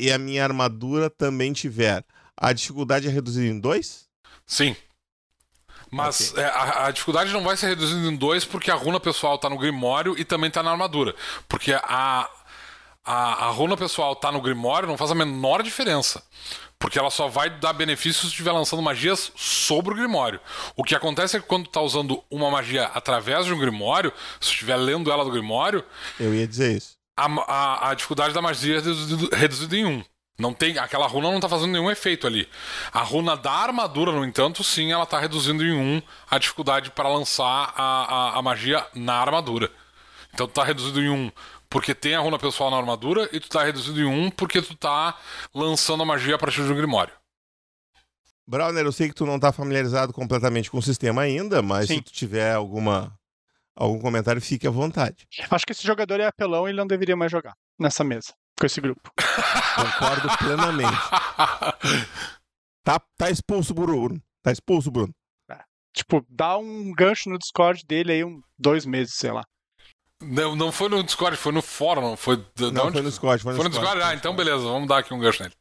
e 0.01 0.13
a 0.13 0.19
minha 0.19 0.45
armadura 0.45 1.11
também 1.11 1.53
tiver, 1.53 2.05
a 2.37 2.53
dificuldade 2.53 3.09
é 3.09 3.11
reduzida 3.11 3.47
em 3.47 3.59
dois? 3.59 4.09
Sim. 4.47 4.77
Mas 5.91 6.31
okay. 6.31 6.45
é, 6.45 6.47
a, 6.47 6.87
a, 6.87 6.91
dificuldade 6.91 7.33
não 7.33 7.43
vai 7.43 7.57
ser 7.57 7.69
reduzida 7.69 8.07
em 8.07 8.17
dois 8.17 8.45
porque 8.45 8.71
a 8.71 8.75
runa 8.75 9.01
pessoal 9.01 9.39
tá 9.39 9.49
no 9.49 9.59
Grimório 9.59 10.17
e 10.19 10.25
também 10.25 10.51
tá 10.51 10.63
na 10.63 10.71
armadura. 10.71 11.15
Porque 11.49 11.73
a, 11.73 12.29
a, 13.05 13.47
a 13.47 13.51
runa 13.51 13.77
pessoal 13.77 14.15
tá 14.15 14.31
no 14.31 14.41
Grimório 14.41 14.89
não 14.89 14.99
faz 14.99 15.11
a 15.11 15.15
menor 15.15 15.63
diferença. 15.63 16.23
Porque 16.79 16.99
ela 16.99 17.11
só 17.11 17.27
vai 17.27 17.51
dar 17.51 17.73
benefícios 17.73 18.23
se 18.23 18.27
estiver 18.29 18.53
lançando 18.53 18.81
magias 18.81 19.33
sobre 19.35 19.93
o 19.93 19.97
Grimório. 19.97 20.41
O 20.77 20.85
que 20.85 20.95
acontece 20.95 21.37
é 21.37 21.41
que 21.41 21.47
quando 21.47 21.69
tá 21.69 21.81
usando 21.81 22.23
uma 22.31 22.51
magia 22.51 22.85
através 22.95 23.47
de 23.47 23.53
um 23.53 23.59
Grimório, 23.59 24.13
se 24.41 24.51
estiver 24.51 24.77
lendo 24.77 25.11
ela 25.11 25.25
do 25.25 25.31
Grimório. 25.31 25.85
Eu 26.21 26.35
ia 26.35 26.47
dizer 26.47 26.77
isso. 26.77 26.97
A, 27.17 27.27
a, 27.27 27.91
a 27.91 27.95
dificuldade 27.95 28.33
da 28.33 28.41
magia 28.41 28.77
é 28.79 29.37
reduzida 29.37 29.77
em 29.77 29.85
um. 29.85 30.05
Não 30.39 30.55
tem, 30.55 30.79
aquela 30.79 31.09
runa 31.09 31.33
não 31.33 31.41
tá 31.41 31.49
fazendo 31.49 31.73
nenhum 31.73 31.91
efeito 31.91 32.25
ali. 32.25 32.49
A 32.93 33.03
runa 33.03 33.37
da 33.37 33.51
armadura, 33.51 34.13
no 34.13 34.25
entanto, 34.25 34.63
sim, 34.63 34.93
ela 34.93 35.05
tá 35.05 35.19
reduzindo 35.19 35.65
em 35.65 35.73
um 35.73 36.01
a 36.31 36.39
dificuldade 36.39 36.93
para 36.93 37.09
lançar 37.09 37.75
a, 37.77 37.83
a, 38.37 38.39
a, 38.39 38.43
magia 38.43 38.87
na 38.95 39.15
armadura. 39.15 39.69
Então 40.33 40.47
tá 40.47 40.63
reduzido 40.63 41.01
em 41.01 41.09
um 41.09 41.33
porque 41.71 41.95
tem 41.95 42.15
a 42.15 42.21
runa 42.21 42.39
pessoal 42.39 42.71
na 42.71 42.77
armadura 42.77 43.29
e 43.33 43.41
tu 43.41 43.49
tá 43.49 43.65
reduzido 43.65 44.01
em 44.01 44.05
um 44.05 44.31
porque 44.31 44.63
tu 44.63 44.75
tá 44.75 45.19
lançando 45.55 46.03
a 46.03 46.07
magia 46.07 46.35
a 46.35 46.39
partir 46.39 46.65
de 46.65 46.73
um 46.73 46.77
grimório. 46.77 47.13
Browner, 48.47 48.87
eu 48.87 48.93
sei 48.93 49.09
que 49.09 49.15
tu 49.15 49.27
não 49.27 49.39
tá 49.39 49.53
familiarizado 49.53 50.13
completamente 50.13 50.71
com 50.71 50.79
o 50.79 50.83
sistema 50.83 51.21
ainda, 51.21 51.61
mas 51.61 51.89
Sim. 51.89 51.97
se 51.97 52.03
tu 52.03 52.13
tiver 52.13 52.55
alguma 52.55 53.19
algum 53.77 54.01
comentário, 54.01 54.41
fique 54.41 54.67
à 54.67 54.71
vontade. 54.71 55.29
Acho 55.51 55.67
que 55.67 55.73
esse 55.73 55.87
jogador 55.87 56.19
é 56.19 56.27
apelão 56.27 56.67
e 56.67 56.71
ele 56.71 56.79
não 56.79 56.87
deveria 56.87 57.17
mais 57.17 57.31
jogar 57.31 57.55
nessa 57.79 58.03
mesa, 58.03 58.35
com 58.59 58.67
esse 58.67 58.81
grupo. 58.81 59.13
Concordo 59.77 60.29
plenamente. 60.39 60.91
tá, 62.83 63.01
tá 63.17 63.31
expulso, 63.31 63.73
Bruno. 63.73 64.21
Tá 64.43 64.51
expulso, 64.51 64.91
Bruno. 64.91 65.15
É. 65.49 65.61
Tipo, 65.95 66.27
dá 66.29 66.59
um 66.59 66.93
gancho 66.93 67.31
no 67.31 67.39
Discord 67.39 67.85
dele 67.87 68.13
aí, 68.13 68.25
um, 68.25 68.41
dois 68.59 68.85
meses, 68.85 69.15
sei 69.15 69.31
lá. 69.31 69.45
Não, 70.21 70.57
não 70.57 70.73
foi 70.73 70.89
no 70.89 71.03
Discord, 71.03 71.37
foi 71.37 71.53
no 71.53 71.63
fórum. 71.63 72.17
Foi, 72.17 72.45
não, 72.59 72.71
não 72.73 72.93
foi 72.93 73.03
no 73.03 73.11
Discord. 73.11 73.43
Foi 73.43 73.53
no, 73.53 73.57
foi 73.57 73.65
no 73.65 73.71
Discord? 73.71 74.03
Ah, 74.03 74.15
então 74.15 74.35
beleza, 74.35 74.59
vamos 74.59 74.89
dar 74.89 74.99
aqui 74.99 75.15
um 75.15 75.19
gancho 75.19 75.43
nele. 75.43 75.55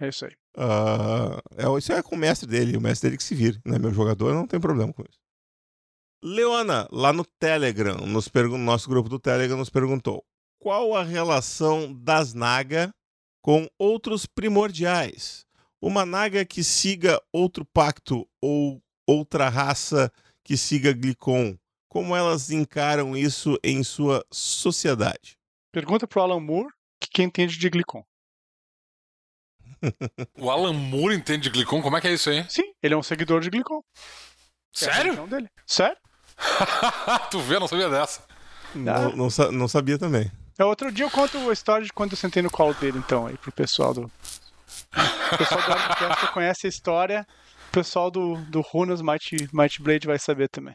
É 0.00 0.08
isso 0.08 0.24
aí. 0.24 0.32
Uh, 0.56 1.40
é, 1.56 1.78
isso 1.78 1.92
é 1.92 2.02
com 2.02 2.14
o 2.14 2.18
mestre 2.18 2.48
dele, 2.48 2.76
o 2.76 2.80
mestre 2.80 3.08
dele 3.08 3.16
que 3.16 3.24
se 3.24 3.34
vira. 3.34 3.58
Né? 3.64 3.78
Meu 3.78 3.92
jogador 3.92 4.34
não 4.34 4.46
tem 4.46 4.60
problema 4.60 4.92
com 4.92 5.02
isso. 5.02 5.18
Leona, 6.22 6.88
lá 6.90 7.12
no 7.12 7.24
Telegram, 7.24 7.96
nos 8.06 8.30
nosso 8.58 8.88
grupo 8.88 9.08
do 9.08 9.20
Telegram, 9.20 9.56
nos 9.56 9.70
perguntou 9.70 10.24
qual 10.58 10.96
a 10.96 11.04
relação 11.04 11.92
das 11.94 12.34
Naga 12.34 12.92
com 13.40 13.68
outros 13.78 14.26
primordiais? 14.26 15.46
Uma 15.80 16.04
Naga 16.04 16.44
que 16.44 16.64
siga 16.64 17.22
outro 17.32 17.64
pacto 17.64 18.28
ou 18.42 18.82
outra 19.06 19.48
raça 19.48 20.12
que 20.42 20.56
siga 20.56 20.92
Glicon 20.92 21.56
como 21.88 22.14
elas 22.14 22.50
encaram 22.50 23.16
isso 23.16 23.58
em 23.62 23.82
sua 23.82 24.24
sociedade? 24.30 25.38
Pergunta 25.72 26.06
pro 26.06 26.20
Alan 26.20 26.40
Moore, 26.40 26.68
que 27.00 27.08
quem 27.08 27.26
entende 27.26 27.58
de 27.58 27.70
Glicon. 27.70 28.04
o 30.38 30.50
Alan 30.50 30.72
Moore 30.72 31.14
entende 31.14 31.44
de 31.44 31.50
Glicon? 31.50 31.80
Como 31.80 31.96
é 31.96 32.00
que 32.00 32.08
é 32.08 32.12
isso 32.12 32.30
aí? 32.30 32.44
Sim, 32.48 32.72
ele 32.82 32.94
é 32.94 32.96
um 32.96 33.02
seguidor 33.02 33.40
de 33.40 33.50
Glicon. 33.50 33.82
Sério? 34.72 35.14
É 35.14 35.26
dele. 35.26 35.48
Sério? 35.66 35.96
tu 37.30 37.40
vê, 37.40 37.56
eu 37.56 37.60
não 37.60 37.68
sabia 37.68 37.88
dessa. 37.88 38.22
Não, 38.74 39.16
não, 39.16 39.28
não, 39.52 39.68
sabia 39.68 39.98
também. 39.98 40.30
É, 40.58 40.64
outro 40.64 40.92
dia 40.92 41.04
eu 41.04 41.10
conto 41.10 41.38
a 41.48 41.52
história 41.52 41.84
de 41.84 41.92
quando 41.92 42.12
eu 42.12 42.18
sentei 42.18 42.42
no 42.42 42.50
colo 42.50 42.74
dele, 42.74 42.98
então, 42.98 43.26
aí 43.26 43.36
pro 43.36 43.50
pessoal 43.50 43.94
do. 43.94 44.02
O 44.02 45.38
pessoal 45.38 45.62
do 45.62 45.72
Armcast 45.72 46.32
conhece 46.32 46.66
a 46.66 46.70
história, 46.70 47.26
o 47.68 47.72
pessoal 47.72 48.10
do, 48.10 48.36
do 48.46 48.60
Runas 48.60 49.00
Might, 49.00 49.48
Might 49.52 49.82
Blade 49.82 50.06
vai 50.06 50.18
saber 50.18 50.48
também. 50.48 50.74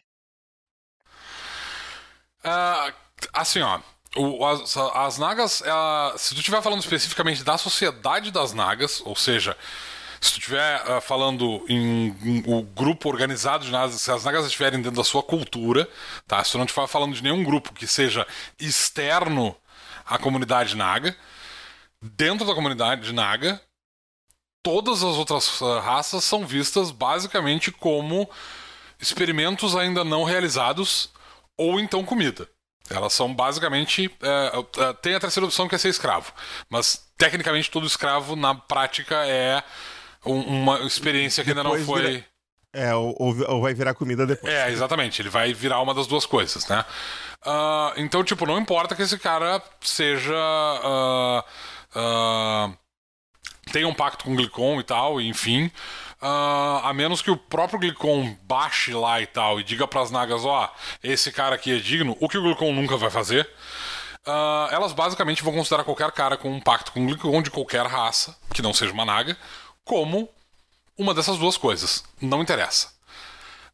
Uh, 2.43 2.93
assim, 3.33 3.61
ó. 3.61 3.79
O, 4.15 4.45
as, 4.45 4.77
as, 4.77 5.17
nagas, 5.17 5.61
uh, 5.61 6.17
se 6.17 6.35
tu 6.35 6.39
estiver 6.39 6.61
falando 6.61 6.81
especificamente 6.81 7.43
da 7.43 7.57
sociedade 7.57 8.29
das 8.29 8.53
nagas, 8.53 9.01
ou 9.05 9.15
seja, 9.15 9.57
Se 10.23 10.31
tu 10.33 10.39
estiver 10.39 10.81
uh, 10.89 11.01
falando 11.01 11.65
em, 11.67 12.15
em, 12.23 12.43
o 12.47 12.61
grupo 12.61 13.09
organizado 13.09 13.65
de 13.65 13.71
nagas, 13.71 13.99
se 13.99 14.09
as 14.09 14.23
nagas 14.23 14.45
estiverem 14.45 14.81
dentro 14.81 14.95
da 14.95 15.03
sua 15.03 15.21
cultura, 15.21 15.89
tá? 16.25 16.41
Se 16.43 16.51
tu 16.51 16.57
não 16.57 16.63
estiver 16.65 16.87
falando 16.87 17.13
de 17.13 17.21
nenhum 17.21 17.43
grupo 17.43 17.73
que 17.73 17.85
seja 17.85 18.25
externo 18.57 19.53
à 20.05 20.17
comunidade 20.17 20.77
naga, 20.77 21.13
dentro 22.01 22.47
da 22.47 22.55
comunidade 22.55 23.11
naga, 23.13 23.59
todas 24.61 25.03
as 25.03 25.15
outras 25.17 25.59
uh, 25.59 25.79
raças 25.79 26.23
são 26.23 26.47
vistas 26.47 26.89
basicamente 26.89 27.69
como 27.69 28.29
experimentos 29.01 29.75
ainda 29.75 30.05
não 30.05 30.23
realizados 30.23 31.09
ou 31.57 31.79
então 31.79 32.03
comida. 32.03 32.47
Elas 32.89 33.13
são 33.13 33.33
basicamente. 33.33 34.11
É, 34.21 34.83
é, 34.83 34.93
tem 34.93 35.15
a 35.15 35.19
terceira 35.19 35.45
opção 35.45 35.67
que 35.67 35.75
é 35.75 35.77
ser 35.77 35.89
escravo. 35.89 36.33
Mas, 36.69 37.07
tecnicamente, 37.17 37.71
todo 37.71 37.87
escravo, 37.87 38.35
na 38.35 38.53
prática, 38.53 39.25
é 39.25 39.63
um, 40.25 40.39
uma 40.39 40.79
experiência 40.81 41.43
que 41.43 41.51
ainda 41.51 41.63
não 41.63 41.77
foi. 41.79 42.01
Vira... 42.01 42.25
É, 42.75 42.93
ou, 42.93 43.15
ou, 43.19 43.61
vai 43.61 43.73
virar 43.73 43.93
comida 43.93 44.25
depois. 44.25 44.51
É, 44.51 44.71
exatamente. 44.71 45.21
Ele 45.21 45.29
vai 45.29 45.53
virar 45.53 45.79
uma 45.79 45.93
das 45.93 46.07
duas 46.07 46.25
coisas, 46.25 46.67
né? 46.67 46.83
Uh, 47.45 47.93
então, 47.97 48.23
tipo, 48.23 48.45
não 48.45 48.57
importa 48.57 48.95
que 48.95 49.03
esse 49.03 49.17
cara 49.17 49.61
seja. 49.81 50.33
Uh, 50.83 51.43
uh, 51.99 52.77
tenha 53.71 53.87
um 53.87 53.93
pacto 53.93 54.25
com 54.25 54.33
o 54.33 54.35
Glicon 54.35 54.79
e 54.79 54.83
tal, 54.83 55.21
enfim. 55.21 55.71
Uh, 56.23 56.79
a 56.85 56.93
menos 56.93 57.21
que 57.21 57.29
o 57.29 57.35
próprio 57.35 57.77
Glicon 57.77 58.33
baixe 58.43 58.93
lá 58.93 59.19
e 59.19 59.27
tal 59.27 59.59
e 59.59 59.63
diga 59.63 59.85
para 59.85 59.99
as 59.99 60.09
nagas: 60.09 60.45
ó, 60.45 60.63
oh, 60.63 60.97
esse 61.03 61.33
cara 61.33 61.55
aqui 61.55 61.75
é 61.75 61.79
digno, 61.79 62.15
o 62.17 62.29
que 62.29 62.37
o 62.37 62.41
Glicon 62.41 62.71
nunca 62.71 62.95
vai 62.95 63.09
fazer. 63.09 63.45
Uh, 64.25 64.71
elas 64.71 64.93
basicamente 64.93 65.43
vão 65.43 65.51
considerar 65.51 65.83
qualquer 65.83 66.09
cara 66.13 66.37
com 66.37 66.49
um 66.49 66.61
pacto 66.61 66.93
com 66.93 67.03
o 67.03 67.07
Glicon 67.07 67.41
de 67.41 67.51
qualquer 67.51 67.85
raça, 67.85 68.37
que 68.53 68.61
não 68.61 68.73
seja 68.73 68.93
uma 68.93 69.03
naga, 69.03 69.37
como 69.83 70.29
uma 70.97 71.13
dessas 71.13 71.37
duas 71.37 71.57
coisas. 71.57 72.05
Não 72.21 72.41
interessa. 72.41 72.93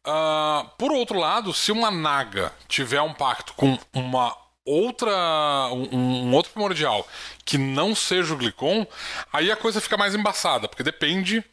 Uh, 0.04 0.68
por 0.76 0.90
outro 0.90 1.20
lado, 1.20 1.54
se 1.54 1.70
uma 1.70 1.88
naga 1.88 2.52
tiver 2.66 3.00
um 3.00 3.14
pacto 3.14 3.54
com 3.54 3.78
uma 3.94 4.36
outra 4.64 5.68
um, 5.72 5.96
um, 5.96 6.34
outro 6.34 6.50
primordial 6.50 7.06
que 7.44 7.56
não 7.56 7.94
seja 7.94 8.34
o 8.34 8.36
Glicon, 8.36 8.84
aí 9.32 9.52
a 9.52 9.56
coisa 9.56 9.80
fica 9.80 9.96
mais 9.96 10.16
embaçada, 10.16 10.66
porque 10.66 10.82
depende 10.82 11.44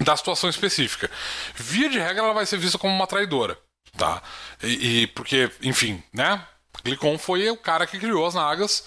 da 0.00 0.16
situação 0.16 0.48
específica. 0.50 1.10
Via 1.54 1.88
de 1.88 1.98
regra, 1.98 2.24
ela 2.24 2.34
vai 2.34 2.46
ser 2.46 2.58
vista 2.58 2.78
como 2.78 2.94
uma 2.94 3.06
traidora, 3.06 3.58
tá? 3.96 4.22
E, 4.62 5.02
e 5.02 5.06
porque, 5.08 5.50
enfim, 5.62 6.02
né? 6.12 6.44
Glicon 6.84 7.18
foi 7.18 7.48
o 7.50 7.56
cara 7.56 7.86
que 7.86 7.98
criou 7.98 8.26
as 8.26 8.34
nagas 8.34 8.84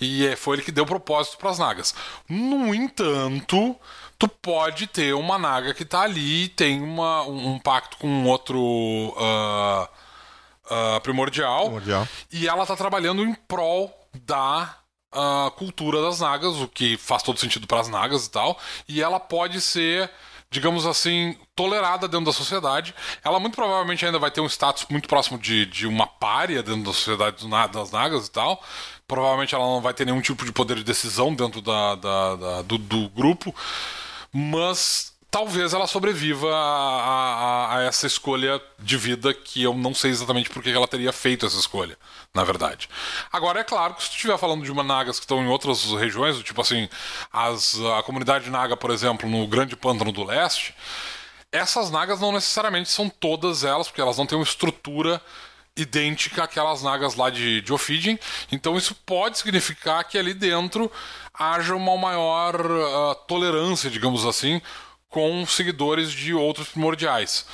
e 0.00 0.26
é, 0.26 0.36
foi 0.36 0.56
ele 0.56 0.64
que 0.64 0.72
deu 0.72 0.86
propósito 0.86 1.36
para 1.38 1.50
as 1.50 1.58
nagas. 1.58 1.94
No 2.28 2.74
entanto, 2.74 3.76
tu 4.18 4.28
pode 4.28 4.86
ter 4.86 5.14
uma 5.14 5.38
naga 5.38 5.74
que 5.74 5.84
tá 5.84 6.02
ali, 6.02 6.48
tem 6.48 6.80
uma, 6.82 7.22
um, 7.22 7.54
um 7.54 7.58
pacto 7.58 7.96
com 7.98 8.08
um 8.08 8.26
outro 8.26 8.58
uh, 8.58 9.88
uh, 10.66 11.00
primordial, 11.02 11.64
primordial, 11.64 12.08
e 12.32 12.48
ela 12.48 12.66
tá 12.66 12.76
trabalhando 12.76 13.22
em 13.22 13.34
prol 13.34 13.92
da 14.24 14.76
uh, 15.14 15.50
cultura 15.52 16.02
das 16.02 16.20
nagas, 16.20 16.56
o 16.56 16.68
que 16.68 16.96
faz 16.96 17.22
todo 17.22 17.38
sentido 17.38 17.66
para 17.66 17.80
as 17.80 17.88
nagas 17.88 18.26
e 18.26 18.30
tal, 18.30 18.58
e 18.88 19.02
ela 19.02 19.20
pode 19.20 19.60
ser 19.60 20.10
digamos 20.52 20.86
assim, 20.86 21.34
tolerada 21.56 22.06
dentro 22.06 22.26
da 22.26 22.32
sociedade. 22.32 22.94
Ela 23.24 23.40
muito 23.40 23.54
provavelmente 23.54 24.04
ainda 24.04 24.18
vai 24.18 24.30
ter 24.30 24.42
um 24.42 24.46
status 24.46 24.86
muito 24.90 25.08
próximo 25.08 25.38
de, 25.38 25.64
de 25.64 25.86
uma 25.86 26.06
párea 26.06 26.62
dentro 26.62 26.84
da 26.84 26.92
sociedade 26.92 27.48
das 27.72 27.90
Nagas 27.90 28.26
e 28.26 28.30
tal. 28.30 28.62
Provavelmente 29.08 29.54
ela 29.54 29.64
não 29.64 29.80
vai 29.80 29.94
ter 29.94 30.04
nenhum 30.04 30.20
tipo 30.20 30.44
de 30.44 30.52
poder 30.52 30.76
de 30.76 30.84
decisão 30.84 31.34
dentro 31.34 31.62
da, 31.62 31.94
da, 31.94 32.36
da 32.36 32.62
do, 32.62 32.76
do 32.76 33.08
grupo. 33.08 33.54
Mas 34.30 35.11
talvez 35.32 35.72
ela 35.72 35.86
sobreviva 35.86 36.54
a, 36.54 37.00
a, 37.00 37.78
a, 37.78 37.82
essa 37.84 38.06
escolha 38.06 38.60
de 38.78 38.98
vida 38.98 39.32
que 39.32 39.62
eu 39.62 39.72
não 39.72 39.94
sei 39.94 40.10
exatamente 40.10 40.50
por 40.50 40.62
que 40.62 40.68
ela 40.68 40.86
teria 40.86 41.10
feito 41.10 41.46
essa 41.46 41.58
escolha, 41.58 41.96
na 42.34 42.44
verdade. 42.44 42.86
Agora, 43.32 43.60
é 43.60 43.64
claro 43.64 43.94
que 43.94 44.02
se 44.02 44.10
tu 44.10 44.16
estiver 44.16 44.36
falando 44.36 44.62
de 44.62 44.70
uma 44.70 44.82
Nagas 44.82 45.18
que 45.18 45.24
estão 45.24 45.42
em 45.42 45.48
outras 45.48 45.84
regiões, 45.94 46.38
tipo 46.42 46.60
assim, 46.60 46.86
as, 47.32 47.80
a 47.98 48.02
comunidade 48.02 48.50
Naga, 48.50 48.76
por 48.76 48.90
exemplo, 48.90 49.26
no 49.26 49.46
Grande 49.46 49.74
Pântano 49.74 50.12
do 50.12 50.22
Leste, 50.22 50.74
essas 51.50 51.90
Nagas 51.90 52.20
não 52.20 52.32
necessariamente 52.32 52.90
são 52.90 53.08
todas 53.08 53.64
elas, 53.64 53.88
porque 53.88 54.02
elas 54.02 54.18
não 54.18 54.26
têm 54.26 54.36
uma 54.36 54.44
estrutura 54.44 55.18
idêntica 55.74 56.44
àquelas 56.44 56.82
nagas 56.82 57.14
lá 57.14 57.30
de, 57.30 57.62
de 57.62 57.72
Ophidian. 57.72 58.18
Então 58.50 58.76
isso 58.76 58.94
pode 59.06 59.38
significar 59.38 60.04
que 60.04 60.18
ali 60.18 60.34
dentro 60.34 60.92
haja 61.32 61.74
uma 61.74 61.96
maior 61.96 62.54
uh, 62.60 63.14
tolerância, 63.26 63.88
digamos 63.88 64.26
assim, 64.26 64.60
com 65.12 65.46
seguidores 65.46 66.10
de 66.10 66.34
outros 66.34 66.70
primordiais. 66.70 67.46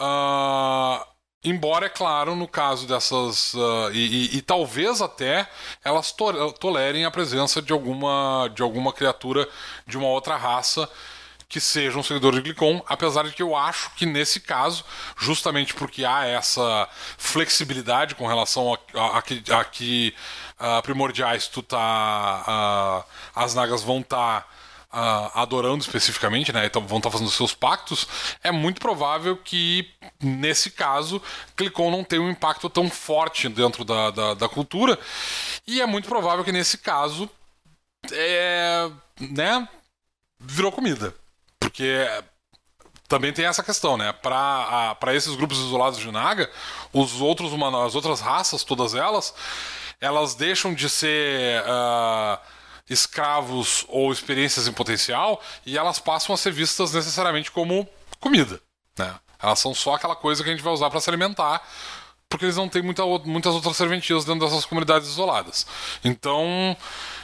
Uh, 0.00 1.04
embora, 1.44 1.86
é 1.86 1.88
claro, 1.88 2.34
no 2.36 2.48
caso 2.48 2.86
dessas. 2.86 3.52
Uh, 3.52 3.90
e, 3.92 3.98
e, 3.98 4.36
e, 4.38 4.42
talvez 4.42 5.02
até 5.02 5.46
elas 5.84 6.12
to 6.12 6.52
tolerem 6.52 7.04
a 7.04 7.10
presença 7.10 7.60
de 7.60 7.72
alguma, 7.72 8.48
de 8.54 8.62
alguma 8.62 8.92
criatura 8.92 9.46
de 9.86 9.98
uma 9.98 10.06
outra 10.06 10.36
raça 10.36 10.88
que 11.48 11.60
seja 11.60 11.98
um 11.98 12.02
seguidor 12.02 12.32
de 12.32 12.42
Glicon, 12.42 12.80
apesar 12.86 13.24
de 13.24 13.32
que 13.32 13.42
eu 13.42 13.56
acho 13.56 13.90
que 13.96 14.06
nesse 14.06 14.38
caso, 14.38 14.84
justamente 15.18 15.74
porque 15.74 16.04
há 16.04 16.24
essa 16.24 16.88
flexibilidade 17.18 18.14
com 18.14 18.24
relação 18.24 18.72
a, 18.72 18.78
a, 18.96 19.18
a, 19.18 19.60
a 19.60 19.64
que 19.64 20.14
uh, 20.60 20.80
primordiais 20.82 21.48
tu 21.48 21.60
tá. 21.60 23.04
as 23.34 23.52
nagas 23.56 23.82
vão 23.82 23.98
estar. 23.98 24.42
Tá 24.42 24.59
uh, 24.92 25.30
adorando 25.34 25.82
especificamente, 25.82 26.52
né? 26.52 26.66
Então 26.66 26.86
vão 26.86 26.98
estar 26.98 27.10
fazendo 27.10 27.30
seus 27.30 27.54
pactos, 27.54 28.06
é 28.42 28.50
muito 28.50 28.80
provável 28.80 29.36
que, 29.36 29.88
nesse 30.22 30.70
caso, 30.70 31.22
Clicon 31.56 31.90
não 31.90 32.04
tenha 32.04 32.22
um 32.22 32.30
impacto 32.30 32.68
tão 32.68 32.90
forte 32.90 33.48
dentro 33.48 33.84
da, 33.84 34.10
da, 34.10 34.34
da 34.34 34.48
cultura. 34.48 34.98
E 35.66 35.80
é 35.80 35.86
muito 35.86 36.08
provável 36.08 36.44
que, 36.44 36.52
nesse 36.52 36.78
caso, 36.78 37.30
é, 38.12 38.90
né? 39.20 39.68
Virou 40.38 40.72
comida. 40.72 41.14
Porque 41.58 42.06
também 43.06 43.32
tem 43.32 43.44
essa 43.44 43.62
questão, 43.62 43.96
né? 43.96 44.12
Para 44.12 45.14
esses 45.14 45.34
grupos 45.36 45.58
isolados 45.58 45.98
de 45.98 46.10
Naga, 46.10 46.50
os 46.92 47.20
outros 47.20 47.52
as 47.52 47.94
outras 47.94 48.20
raças, 48.20 48.64
todas 48.64 48.94
elas, 48.94 49.34
elas 50.00 50.34
deixam 50.34 50.74
de 50.74 50.88
ser. 50.88 51.62
Uh, 51.62 52.59
escravos 52.90 53.86
ou 53.88 54.12
experiências 54.12 54.66
em 54.66 54.72
potencial 54.72 55.40
e 55.64 55.78
elas 55.78 56.00
passam 56.00 56.34
a 56.34 56.36
ser 56.36 56.52
vistas 56.52 56.92
necessariamente 56.92 57.50
como 57.50 57.88
comida. 58.18 58.60
Né? 58.98 59.14
Elas 59.40 59.60
são 59.60 59.72
só 59.72 59.94
aquela 59.94 60.16
coisa 60.16 60.42
que 60.42 60.50
a 60.50 60.52
gente 60.52 60.62
vai 60.62 60.72
usar 60.72 60.90
para 60.90 61.00
se 61.00 61.08
alimentar, 61.08 61.62
porque 62.28 62.44
eles 62.44 62.56
não 62.56 62.68
têm 62.68 62.82
muita, 62.82 63.04
muitas 63.24 63.54
outras 63.54 63.76
serventias 63.76 64.24
dentro 64.24 64.46
dessas 64.46 64.66
comunidades 64.66 65.08
isoladas. 65.08 65.66
Então, 66.04 66.76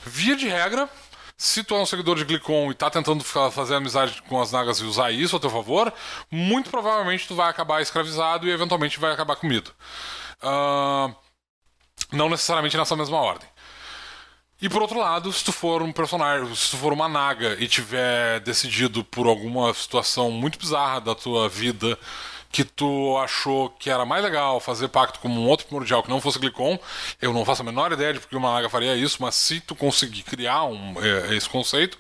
via 0.05 0.37
de 0.37 0.49
regra, 0.49 0.89
se 1.37 1.63
tu 1.63 1.75
é 1.75 1.79
um 1.79 1.87
seguidor 1.87 2.17
de 2.17 2.25
Glicon 2.25 2.71
e 2.71 2.75
tá 2.75 2.89
tentando 2.89 3.23
fazer 3.23 3.75
amizade 3.75 4.23
com 4.23 4.41
as 4.41 4.53
nagas 4.53 4.79
e 4.79 4.85
usar 4.85 5.11
isso 5.11 5.37
a 5.37 5.41
teu 5.41 5.51
favor, 5.51 5.93
muito 6.31 6.71
provavelmente 6.71 7.29
tu 7.29 7.35
vai 7.35 7.51
acabar 7.51 7.83
escravizado 7.83 8.47
e 8.47 8.51
eventualmente 8.53 8.99
vai 8.99 9.13
acabar 9.13 9.37
comido. 9.37 9.71
Uh, 10.43 11.15
não 12.13 12.29
necessariamente 12.31 12.77
nessa 12.77 12.97
mesma 12.97 13.19
ordem. 13.19 13.49
E 14.61 14.69
por 14.69 14.81
outro 14.81 14.99
lado, 14.99 15.31
se 15.33 15.45
tu 15.45 15.53
for 15.53 15.83
um 15.83 15.93
personagem, 15.93 16.55
se 16.55 16.71
tu 16.71 16.79
for 16.79 16.93
uma 16.93 17.09
naga 17.09 17.57
e 17.61 17.69
tiver 17.69 18.41
decidido 18.41 19.05
por 19.05 19.27
alguma 19.27 19.73
situação 19.75 20.31
muito 20.31 20.59
bizarra 20.59 21.01
da 21.01 21.15
tua 21.15 21.49
vida 21.49 21.99
que 22.51 22.65
tu 22.65 23.19
achou 23.19 23.69
que 23.69 23.91
era 23.91 24.07
mais 24.07 24.25
legal 24.25 24.59
fazer 24.61 24.89
pacto 24.89 25.21
com 25.21 25.29
um 25.29 25.47
outro 25.47 25.67
primordial 25.67 26.03
que 26.03 26.09
não 26.09 26.23
fosse 26.23 26.39
Glicon, 26.39 26.79
eu 27.21 27.31
não 27.35 27.45
faço 27.45 27.61
a 27.61 27.65
menor 27.67 27.93
ideia 27.93 28.15
de 28.15 28.21
porque 28.21 28.35
uma 28.35 28.55
naga 28.55 28.71
faria 28.71 28.97
isso, 28.97 29.19
mas 29.21 29.35
se 29.35 29.61
tu 29.61 29.75
conseguir 29.75 30.23
criar 30.23 30.65
um, 30.65 30.95
é, 31.03 31.35
esse 31.35 31.51
conceito, 31.51 31.99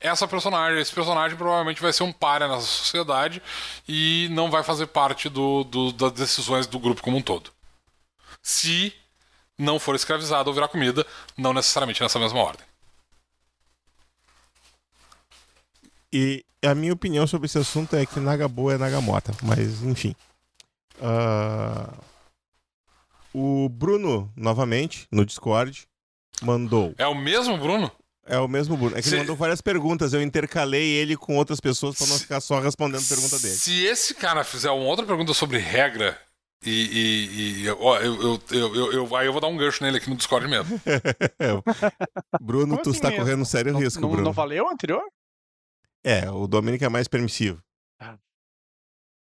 essa 0.00 0.26
personagem, 0.26 0.80
esse 0.80 0.94
personagem 0.94 1.36
provavelmente 1.36 1.82
vai 1.82 1.92
ser 1.92 2.04
um 2.04 2.12
párea 2.12 2.48
nessa 2.48 2.66
sociedade 2.66 3.42
e 3.86 4.28
não 4.30 4.50
vai 4.50 4.62
fazer 4.62 4.86
parte 4.86 5.28
do, 5.28 5.62
do, 5.64 5.92
das 5.92 6.12
decisões 6.12 6.66
do 6.66 6.78
grupo 6.78 7.02
como 7.02 7.18
um 7.18 7.22
todo. 7.22 7.50
Se 8.42 8.94
não 9.58 9.78
for 9.78 9.94
escravizado 9.96 10.48
ou 10.48 10.54
virar 10.54 10.68
comida, 10.68 11.06
não 11.36 11.52
necessariamente 11.52 12.02
nessa 12.02 12.18
mesma 12.18 12.38
ordem. 12.38 12.64
E 16.12 16.44
a 16.64 16.74
minha 16.74 16.92
opinião 16.92 17.26
sobre 17.26 17.46
esse 17.46 17.58
assunto 17.58 17.96
é 17.96 18.06
que 18.06 18.20
Nagaboa 18.20 18.74
é 18.74 18.78
Nagamota, 18.78 19.34
mas 19.42 19.82
enfim. 19.82 20.14
Uh... 20.96 22.08
O 23.34 23.68
Bruno, 23.68 24.32
novamente, 24.34 25.06
no 25.12 25.24
Discord, 25.24 25.86
mandou. 26.42 26.94
É 26.96 27.06
o 27.06 27.14
mesmo 27.14 27.58
Bruno? 27.58 27.92
É 28.26 28.38
o 28.38 28.48
mesmo 28.48 28.76
Bruno. 28.76 28.96
É 28.96 29.02
que 29.02 29.08
se... 29.08 29.14
ele 29.14 29.20
mandou 29.20 29.36
várias 29.36 29.60
perguntas. 29.60 30.12
Eu 30.12 30.22
intercalei 30.22 30.84
ele 30.84 31.16
com 31.16 31.36
outras 31.36 31.60
pessoas 31.60 31.96
para 31.96 32.06
não 32.06 32.16
se... 32.16 32.22
ficar 32.22 32.40
só 32.40 32.58
respondendo 32.58 33.02
a 33.02 33.08
pergunta 33.08 33.38
dele. 33.38 33.54
Se 33.54 33.84
esse 33.84 34.14
cara 34.14 34.42
fizer 34.44 34.70
uma 34.70 34.86
outra 34.86 35.06
pergunta 35.06 35.32
sobre 35.34 35.58
regra 35.58 36.20
e, 36.64 36.70
e, 36.70 37.62
e 37.64 37.70
ó, 37.70 37.98
eu, 37.98 38.22
eu, 38.22 38.40
eu, 38.74 38.92
eu, 38.92 39.16
aí 39.16 39.26
eu 39.26 39.32
vou 39.32 39.40
dar 39.40 39.46
um 39.48 39.56
gancho 39.56 39.82
nele 39.82 39.98
aqui 39.98 40.10
no 40.10 40.16
Discord 40.16 40.46
mesmo. 40.48 40.80
Bruno, 42.40 42.68
Como 42.76 42.82
tu 42.82 42.90
assim 42.90 42.98
está 42.98 43.08
mesmo? 43.10 43.24
correndo 43.24 43.44
sério 43.44 43.72
não, 43.72 43.80
risco, 43.80 44.00
não, 44.00 44.08
Bruno. 44.10 44.24
Não 44.24 44.32
valeu 44.32 44.64
o 44.66 44.70
anterior? 44.70 45.02
É, 46.04 46.30
o 46.30 46.46
Domênico 46.46 46.84
é 46.84 46.88
mais 46.88 47.06
permissivo. 47.08 47.60
Ah. 48.00 48.16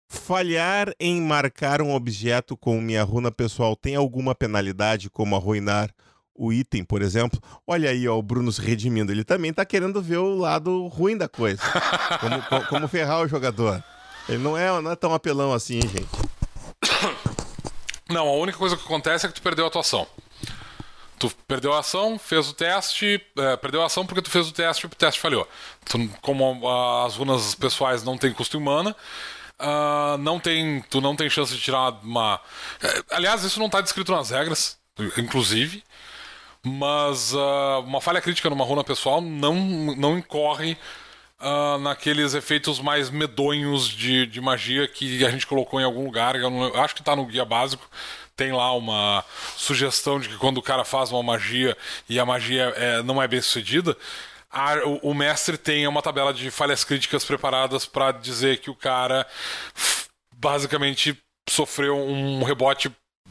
Falhar 0.08 0.92
em 1.00 1.20
marcar 1.20 1.80
um 1.82 1.92
objeto 1.94 2.56
com 2.56 2.80
minha 2.80 3.02
runa 3.02 3.30
pessoal 3.30 3.74
tem 3.74 3.96
alguma 3.96 4.34
penalidade, 4.34 5.10
como 5.10 5.34
arruinar 5.34 5.90
o 6.36 6.52
item, 6.52 6.84
por 6.84 7.00
exemplo? 7.00 7.40
Olha 7.66 7.90
aí, 7.90 8.08
ó, 8.08 8.16
o 8.18 8.22
Bruno 8.22 8.50
se 8.52 8.60
redimindo. 8.60 9.12
Ele 9.12 9.24
também 9.24 9.52
tá 9.52 9.64
querendo 9.64 10.02
ver 10.02 10.16
o 10.18 10.34
lado 10.36 10.86
ruim 10.88 11.16
da 11.16 11.28
coisa. 11.28 11.62
Como, 12.20 12.42
co- 12.42 12.68
como 12.68 12.88
ferrar 12.88 13.20
o 13.22 13.28
jogador. 13.28 13.82
Ele 14.28 14.38
não 14.38 14.56
é, 14.56 14.80
não 14.80 14.90
é 14.90 14.96
tão 14.96 15.12
apelão 15.14 15.52
assim, 15.52 15.76
hein, 15.76 15.82
gente. 15.88 16.08
Não, 18.08 18.28
a 18.28 18.32
única 18.32 18.58
coisa 18.58 18.76
que 18.76 18.84
acontece 18.84 19.26
é 19.26 19.28
que 19.28 19.34
tu 19.34 19.42
perdeu 19.42 19.66
a 19.66 19.70
tua 19.70 19.80
ação. 19.80 20.06
Tu 21.18 21.30
perdeu 21.48 21.72
a 21.72 21.78
ação, 21.78 22.18
fez 22.18 22.48
o 22.48 22.52
teste, 22.52 23.20
é, 23.38 23.56
perdeu 23.56 23.82
a 23.82 23.86
ação 23.86 24.04
porque 24.04 24.20
tu 24.20 24.30
fez 24.30 24.48
o 24.48 24.52
teste 24.52 24.84
e 24.84 24.86
o 24.86 24.90
teste 24.90 25.20
falhou. 25.20 25.48
Tu, 25.84 26.08
como 26.20 26.68
ah, 26.68 27.06
as 27.06 27.16
runas 27.16 27.54
pessoais 27.54 28.02
não 28.02 28.18
têm 28.18 28.32
custo 28.32 28.56
em 28.56 28.60
mana, 28.60 28.94
ah, 29.58 30.16
não 30.18 30.38
tem, 30.40 30.82
tu 30.90 31.00
não 31.00 31.16
tem 31.16 31.30
chance 31.30 31.54
de 31.54 31.60
tirar 31.60 31.92
uma. 32.02 32.40
é, 32.82 33.02
aliás, 33.16 33.44
isso 33.44 33.58
não 33.58 33.66
está 33.66 33.80
descrito 33.80 34.12
nas 34.12 34.30
regras, 34.30 34.78
inclusive. 35.16 35.82
Mas 36.66 37.34
ah, 37.34 37.80
uma 37.80 38.00
falha 38.00 38.20
crítica 38.20 38.50
numa 38.50 38.64
runa 38.64 38.82
pessoal 38.84 39.20
não, 39.20 39.54
não 39.54 40.18
incorre 40.18 40.76
ah, 41.44 41.78
naqueles 41.78 42.34
efeitos 42.34 42.80
mais 42.80 43.10
medonhos 43.10 43.88
de, 43.88 44.26
de 44.26 44.40
magia 44.40 44.88
que 44.88 45.24
a 45.24 45.30
gente 45.30 45.46
colocou 45.46 45.80
em 45.80 45.84
algum 45.84 46.04
lugar. 46.04 46.34
Eu, 46.36 46.50
não- 46.50 46.64
eu 46.68 46.80
acho 46.80 46.94
que 46.94 47.02
tá 47.02 47.14
no 47.14 47.26
guia 47.26 47.44
básico. 47.44 47.88
Tem 48.36 48.52
lá 48.52 48.72
uma 48.74 49.24
sugestão 49.56 50.18
de 50.18 50.28
que 50.28 50.36
quando 50.38 50.58
o 50.58 50.62
cara 50.62 50.84
faz 50.84 51.12
uma 51.12 51.22
magia 51.22 51.76
e 52.08 52.18
a 52.18 52.26
magia 52.26 52.72
é, 52.76 53.02
não 53.02 53.22
é 53.22 53.28
bem 53.28 53.40
sucedida, 53.40 53.96
a- 54.50 54.76
o, 54.86 55.10
o 55.10 55.14
mestre 55.14 55.56
tem 55.58 55.86
uma 55.86 56.02
tabela 56.02 56.32
de 56.34 56.50
falhas 56.50 56.82
críticas 56.84 57.24
preparadas 57.24 57.86
para 57.86 58.10
dizer 58.12 58.58
que 58.58 58.70
o 58.70 58.74
cara 58.74 59.26
basicamente 60.36 61.16
sofreu 61.48 61.96
um 61.98 62.42
rebote 62.42 62.90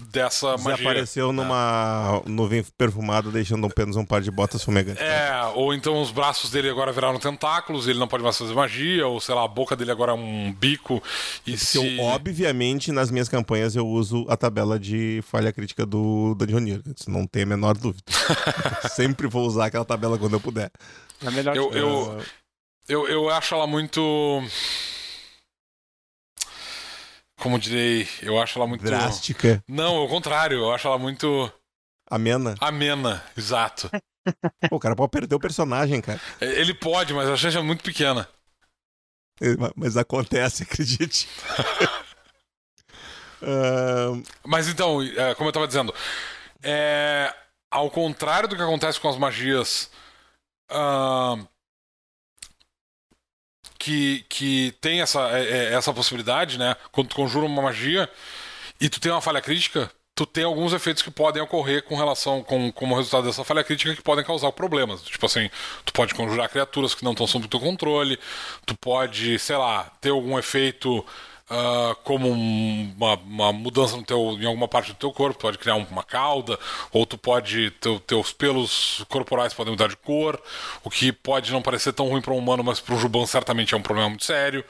dessa 0.10 0.58
magia. 0.58 0.76
Desapareceu 0.78 1.32
numa 1.32 2.22
nuvem 2.26 2.64
perfumada, 2.78 3.30
deixando 3.30 3.68
apenas 3.68 3.96
um 3.96 4.04
par 4.06 4.22
de 4.22 4.32
botas 4.32 4.64
fumegantes. 4.64 5.02
É, 5.02 5.32
ou 5.56 5.74
então 5.74 6.02
os 6.02 6.12
braços 6.12 6.50
dele 6.50 6.70
agora 6.70 6.92
viraram 6.92 7.20
tentáculos, 7.20 7.88
ele 7.88 8.00
não 8.00 8.08
pode 8.08 8.24
mais 8.24 8.38
fazer 8.38 8.54
magia, 8.54 9.08
ou 9.08 9.20
sei 9.22 9.36
lá, 9.36 9.44
a 9.44 9.48
boca 9.48 9.76
dele 9.76 9.92
agora 9.92 10.12
é 10.12 10.16
um 10.16 10.52
bico. 10.52 11.02
E 11.46 11.52
Que 11.52 11.58
se. 11.58 11.98
eu, 11.98 12.04
obviamente, 12.06 12.92
nas 12.92 13.12
minhas 13.12 13.30
campanhas 13.30 13.76
eu 13.76 13.88
uso 13.88 14.26
a 14.30 14.36
tabela 14.36 14.80
de 14.80 15.22
falha 15.28 15.54
crítica 15.54 15.86
do 15.86 16.34
Dungeoneer. 16.36 16.82
Isso 16.98 17.10
não 17.10 17.28
tem 17.28 17.44
a 17.44 17.46
menor 17.48 17.78
dúvida. 17.78 18.04
Sempre 18.96 19.28
vou 19.28 19.46
usar 19.46 19.66
aquela 19.68 19.86
tabela 19.86 20.18
quando 20.18 20.34
eu 20.34 20.40
puder. 20.40 20.72
É 21.26 21.32
melhor 21.32 21.56
Eu, 21.56 21.70
que- 21.70 21.78
eu, 21.78 22.22
eu, 22.90 23.08
eu 23.08 23.30
acho 23.30 23.54
ela 23.56 23.68
muito. 23.68 24.02
Como 27.44 27.60
direi, 27.60 28.08
eu 28.22 28.42
acho 28.42 28.58
ela 28.58 28.66
muito. 28.66 28.86
Drástica, 28.86 29.62
Não, 29.68 29.98
ao 29.98 30.08
contrário, 30.08 30.60
eu 30.60 30.72
acho 30.74 30.88
ela 30.88 30.98
muito 30.98 31.52
amena. 32.10 32.56
amena, 32.62 33.22
exato. 33.38 33.92
Pô, 34.70 34.78
o 34.78 34.80
cara 34.80 34.96
pode 34.96 35.12
perder 35.12 35.36
o 35.36 35.40
personagem, 35.40 36.00
cara. 36.00 36.22
Ele 36.40 36.74
pode, 36.74 37.14
mas 37.14 37.28
a 37.30 37.36
chance 37.36 37.58
é 37.58 37.62
muito 37.62 37.84
pequena. 37.84 38.26
É, 39.42 39.58
ma- 39.58 39.74
Mas 39.76 39.98
acontece, 39.98 40.64
acredite. 40.70 41.28
Ahn, 43.42 44.24
Mas 44.46 44.70
então, 44.70 45.02
é, 45.02 45.36
como 45.36 45.50
eu 45.50 45.54
tava 45.54 45.68
dizendo, 45.68 45.94
é, 46.62 47.34
ao 47.70 47.92
contrário 47.92 48.48
do 48.48 48.56
que 48.56 48.62
acontece 48.62 49.02
com 49.02 49.10
as 49.10 49.18
magias 49.18 49.92
ahn, 50.72 51.46
que, 53.84 54.26
que 54.30 54.74
tem 54.80 55.02
essa, 55.02 55.20
é, 55.38 55.44
é, 55.44 55.74
essa 55.74 55.94
possibilidade, 55.94 56.58
né? 56.58 56.74
Quando 56.90 57.10
tu 57.10 57.16
conjura 57.18 57.46
uma 57.46 57.62
magia 57.62 58.10
e 58.80 58.88
tu 58.88 58.98
tem 58.98 59.12
uma 59.12 59.20
falha 59.20 59.42
crítica, 59.42 59.92
tu 60.16 60.26
tem 60.26 60.46
alguns 60.46 60.72
efeitos 60.72 61.04
que 61.04 61.12
podem 61.12 61.44
ocorrer 61.44 61.84
com 61.84 61.98
relação 61.98 62.42
com 62.42 62.72
como 62.72 62.96
resultado 62.96 63.26
dessa 63.26 63.44
falha 63.44 63.62
crítica 63.62 63.94
que 63.94 64.02
podem 64.02 64.24
causar 64.24 64.54
problemas. 64.54 65.04
Tipo 65.04 65.26
assim, 65.26 65.50
tu 65.84 65.92
pode 65.92 66.14
conjurar 66.14 66.48
criaturas 66.48 66.96
que 66.96 67.04
não 67.04 67.12
estão 67.12 67.28
sob 67.28 67.46
teu 67.50 67.60
controle, 67.60 68.18
tu 68.66 68.74
pode, 68.78 69.38
sei 69.38 69.58
lá, 69.58 69.92
ter 70.00 70.12
algum 70.12 70.40
efeito 70.40 71.06
ah, 71.50 71.96
como 72.04 72.30
um- 72.32 72.94
uma, 72.98 73.16
uma 73.16 73.54
mudança 73.54 73.96
no 73.98 74.04
teu, 74.04 74.38
em 74.40 74.46
alguma 74.46 74.68
parte 74.68 74.92
do 74.94 74.98
teu 74.98 75.12
corpo, 75.12 75.40
pode 75.40 75.58
criar 75.58 75.76
um- 75.76 75.86
uma 75.90 76.04
cauda, 76.04 76.58
ou 76.92 77.06
tu 77.06 77.18
pode, 77.18 77.72
teu, 77.82 78.00
teus 78.00 78.32
pelos 78.34 79.04
corporais 79.10 79.54
podem 79.54 79.72
mudar 79.74 79.88
de 79.90 79.98
cor, 79.98 80.42
o 80.84 80.90
que 80.90 81.12
pode 81.12 81.52
não 81.52 81.62
parecer 81.62 81.94
tão 81.94 82.08
ruim 82.08 82.22
para 82.22 82.34
um 82.34 82.38
humano, 82.38 82.64
mas 82.64 82.80
para 82.80 82.96
um 82.96 83.00
Juban 83.00 83.26
certamente 83.26 83.74
é 83.74 83.78
um 83.78 83.82
problema 83.82 84.10
muito 84.10 84.24
sério. 84.26 84.64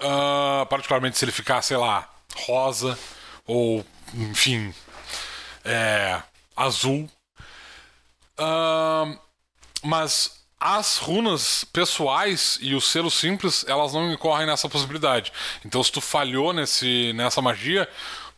Ah, 0.00 0.66
particularmente 0.70 1.18
se 1.18 1.24
ele 1.24 1.32
ficar, 1.32 1.62
sei 1.62 1.76
lá, 1.76 2.08
rosa, 2.46 2.98
ou 3.46 3.84
enfim, 4.14 4.72
é, 5.64 6.22
azul. 6.56 7.08
Ahn, 8.38 9.18
mas 9.84 10.37
as 10.60 10.96
runas 10.98 11.64
pessoais 11.64 12.58
e 12.60 12.74
os 12.74 12.88
selos 12.90 13.14
simples, 13.14 13.64
elas 13.68 13.92
não 13.92 14.12
incorrem 14.12 14.46
nessa 14.46 14.68
possibilidade. 14.68 15.32
Então, 15.64 15.82
se 15.82 15.92
tu 15.92 16.00
falhou 16.00 16.52
nesse, 16.52 17.12
nessa 17.14 17.40
magia, 17.40 17.88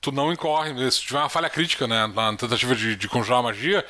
tu 0.01 0.13
não 0.13 0.33
incorre. 0.33 0.91
Se 0.91 1.01
tiver 1.03 1.19
uma 1.19 1.29
falha 1.29 1.49
crítica 1.49 1.87
né, 1.87 2.07
na 2.09 2.37
tentativa 2.37 2.75
de, 2.77 2.95
de 2.97 3.09
conjurar 3.09 3.41
a 3.41 3.45
magia, 3.45 3.85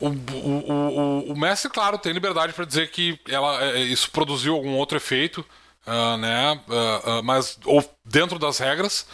o, 0.00 0.08
o, 0.08 0.12
o, 0.12 0.98
o- 1.28 1.32
o 1.32 1.38
mestre, 1.38 1.70
claro, 1.70 1.98
tem 1.98 2.12
liberdade 2.12 2.52
para 2.52 2.64
dizer 2.64 2.90
que 2.90 3.18
ela, 3.28 3.62
é, 3.62 3.80
isso 3.80 4.10
produziu 4.10 4.54
algum 4.54 4.74
outro 4.76 4.96
efeito, 4.96 5.44
ah, 5.86 6.16
né? 6.16 6.60
ah, 6.70 7.02
ah, 7.04 7.22
mas 7.22 7.58
ou 7.64 7.84
dentro 8.04 8.38
das 8.38 8.58
regras. 8.58 9.06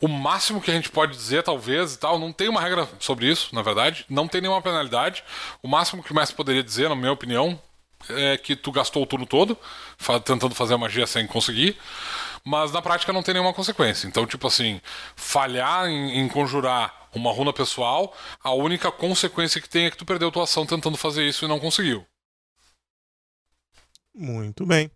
O 0.00 0.06
máximo 0.06 0.60
que 0.60 0.70
a 0.70 0.74
gente 0.74 0.90
pode 0.90 1.12
dizer, 1.16 1.42
talvez, 1.42 1.94
e 1.94 1.98
tal, 1.98 2.18
não 2.20 2.32
tem 2.32 2.48
uma 2.48 2.60
regra 2.60 2.88
sobre 3.00 3.26
isso, 3.28 3.52
na 3.52 3.62
verdade, 3.62 4.04
não 4.08 4.28
tem 4.28 4.40
nenhuma 4.40 4.62
penalidade. 4.62 5.24
O 5.60 5.66
máximo 5.66 6.04
que 6.04 6.12
o 6.12 6.14
mestre 6.14 6.36
poderia 6.36 6.62
dizer, 6.62 6.88
na 6.88 6.94
minha 6.94 7.10
opinião, 7.10 7.60
é 8.10 8.36
que 8.36 8.54
tu 8.56 8.70
gastou 8.72 9.02
o 9.02 9.06
turno 9.06 9.26
todo 9.26 9.56
fa- 9.98 10.20
tentando 10.20 10.54
fazer 10.54 10.74
a 10.74 10.78
magia 10.78 11.06
sem 11.06 11.26
conseguir, 11.26 11.76
mas 12.44 12.72
na 12.72 12.80
prática 12.82 13.12
não 13.12 13.22
tem 13.22 13.34
nenhuma 13.34 13.52
consequência. 13.54 14.06
Então, 14.06 14.26
tipo 14.26 14.46
assim, 14.46 14.80
falhar 15.16 15.86
em, 15.88 16.20
em 16.20 16.28
conjurar 16.28 17.08
uma 17.14 17.32
runa 17.32 17.52
pessoal, 17.52 18.14
a 18.42 18.52
única 18.52 18.90
consequência 18.92 19.60
que 19.60 19.68
tem 19.68 19.86
é 19.86 19.90
que 19.90 19.96
tu 19.96 20.04
perdeu 20.04 20.30
tua 20.30 20.44
ação 20.44 20.64
tentando 20.66 20.96
fazer 20.96 21.26
isso 21.26 21.44
e 21.44 21.48
não 21.48 21.58
conseguiu. 21.60 22.06
muito 24.14 24.66
bem. 24.66 24.90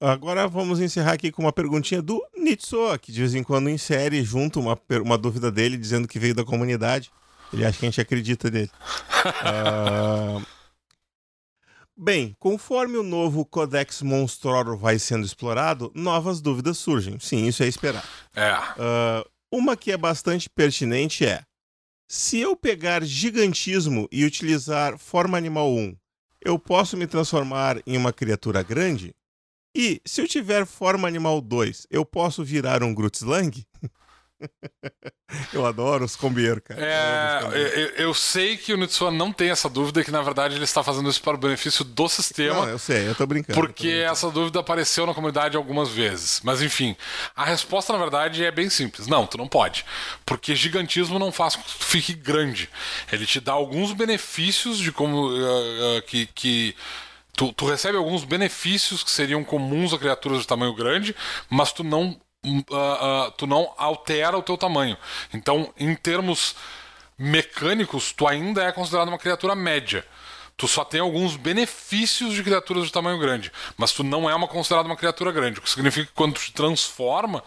Agora 0.00 0.46
vamos 0.46 0.80
encerrar 0.80 1.12
aqui 1.12 1.30
com 1.32 1.42
uma 1.42 1.52
perguntinha 1.52 2.02
do 2.02 2.22
Nitsoa, 2.36 2.98
que 2.98 3.10
de 3.10 3.20
vez 3.20 3.34
em 3.34 3.42
quando 3.42 3.70
insere 3.70 4.22
junto 4.22 4.60
uma, 4.60 4.78
uma 5.02 5.16
dúvida 5.16 5.50
dele, 5.50 5.78
dizendo 5.78 6.06
que 6.06 6.18
veio 6.18 6.34
da 6.34 6.44
comunidade. 6.44 7.10
Ele 7.52 7.64
acha 7.64 7.78
que 7.78 7.86
a 7.86 7.88
gente 7.90 8.00
acredita 8.00 8.50
dele. 8.50 8.70
Ah, 9.40 10.38
Bem, 11.96 12.34
conforme 12.40 12.96
o 12.96 13.04
novo 13.04 13.44
Codex 13.44 14.02
Monstroro 14.02 14.76
vai 14.76 14.98
sendo 14.98 15.24
explorado, 15.24 15.92
novas 15.94 16.40
dúvidas 16.40 16.76
surgem. 16.76 17.20
Sim, 17.20 17.46
isso 17.46 17.62
é 17.62 17.68
esperar. 17.68 18.04
É. 18.34 18.50
Ah, 18.50 19.24
uma 19.52 19.76
que 19.76 19.92
é 19.92 19.96
bastante 19.96 20.50
pertinente 20.50 21.24
é: 21.24 21.42
se 22.08 22.40
eu 22.40 22.56
pegar 22.56 23.04
gigantismo 23.04 24.08
e 24.10 24.24
utilizar 24.24 24.98
forma 24.98 25.38
animal 25.38 25.72
1, 25.72 25.96
eu 26.44 26.58
posso 26.58 26.96
me 26.96 27.06
transformar 27.06 27.80
em 27.86 27.96
uma 27.96 28.12
criatura 28.12 28.62
grande? 28.62 29.14
E 29.76 30.00
se 30.04 30.20
eu 30.20 30.28
tiver 30.28 30.66
forma 30.66 31.06
animal 31.06 31.40
2, 31.40 31.86
eu 31.90 32.04
posso 32.04 32.44
virar 32.44 32.82
um 32.82 32.92
Grutzlang? 32.92 33.50
eu 35.52 35.64
adoro 35.66 36.04
os 36.04 36.16
combieiros, 36.16 36.62
cara. 36.64 36.80
Eu 36.80 36.86
É, 36.86 37.40
combieiros. 37.42 37.72
eu, 37.74 37.88
eu 38.06 38.14
sei 38.14 38.56
que 38.56 38.72
o 38.72 38.76
Nitsua 38.76 39.10
não 39.10 39.32
tem 39.32 39.50
essa 39.50 39.68
dúvida 39.68 40.00
e 40.00 40.04
que 40.04 40.10
na 40.10 40.22
verdade 40.22 40.54
ele 40.56 40.64
está 40.64 40.82
fazendo 40.82 41.08
isso 41.08 41.22
para 41.22 41.34
o 41.34 41.38
benefício 41.38 41.84
do 41.84 42.08
sistema. 42.08 42.66
Não, 42.66 42.68
eu 42.68 42.78
sei, 42.78 43.08
eu 43.08 43.14
tô 43.14 43.26
brincando. 43.26 43.58
eu 43.58 43.62
tô 43.62 43.66
Porque 43.66 43.88
brincando. 43.88 44.12
essa 44.12 44.30
dúvida 44.30 44.60
apareceu 44.60 45.06
na 45.06 45.14
comunidade 45.14 45.56
algumas 45.56 45.88
vezes. 45.88 46.40
Mas 46.44 46.62
enfim, 46.62 46.96
a 47.34 47.44
resposta 47.44 47.92
na 47.92 47.98
verdade 47.98 48.44
é 48.44 48.50
bem 48.50 48.68
simples. 48.70 49.06
Não, 49.06 49.26
tu 49.26 49.38
não 49.38 49.48
pode. 49.48 49.84
Porque 50.24 50.54
gigantismo 50.54 51.18
não 51.18 51.32
faz 51.32 51.56
com 51.56 51.62
que 51.62 51.78
tu 51.78 51.84
fique 51.84 52.12
grande. 52.14 52.68
Ele 53.12 53.26
te 53.26 53.40
dá 53.40 53.52
alguns 53.52 53.92
benefícios 53.92 54.78
de 54.78 54.92
como. 54.92 55.28
ah, 55.30 55.98
ah, 55.98 56.02
que. 56.02 56.26
que 56.26 56.74
tu, 57.36 57.52
tu 57.52 57.66
recebe 57.66 57.98
alguns 57.98 58.22
benefícios 58.24 59.02
que 59.02 59.10
seriam 59.10 59.42
comuns 59.42 59.92
a 59.92 59.98
criaturas 59.98 60.40
de 60.40 60.46
tamanho 60.46 60.74
grande, 60.74 61.14
mas 61.50 61.72
tu 61.72 61.82
não. 61.82 62.16
Ah, 62.72 63.26
ah, 63.28 63.30
tu 63.36 63.46
não 63.46 63.72
altera 63.76 64.36
o 64.36 64.42
teu 64.42 64.56
tamanho. 64.56 64.96
Então, 65.32 65.72
em 65.78 65.94
termos 65.94 66.54
mecânicos, 67.18 68.12
tu 68.12 68.26
ainda 68.26 68.62
é 68.62 68.72
considerado 68.72 69.08
uma 69.08 69.18
criatura 69.18 69.54
média. 69.54 70.04
Tu 70.56 70.68
só 70.68 70.84
tem 70.84 71.00
alguns 71.00 71.36
benefícios 71.36 72.32
de 72.32 72.42
criaturas 72.42 72.84
de 72.84 72.92
tamanho 72.92 73.18
grande, 73.18 73.50
mas 73.76 73.92
tu 73.92 74.04
não 74.04 74.30
é 74.30 74.34
uma 74.34 74.46
considerada 74.46 74.86
uma 74.88 74.96
criatura 74.96 75.32
grande. 75.32 75.58
O 75.58 75.62
que 75.62 75.70
significa 75.70 76.06
que 76.06 76.12
quando 76.12 76.34
tu 76.34 76.40
te 76.42 76.52
transforma, 76.52 77.42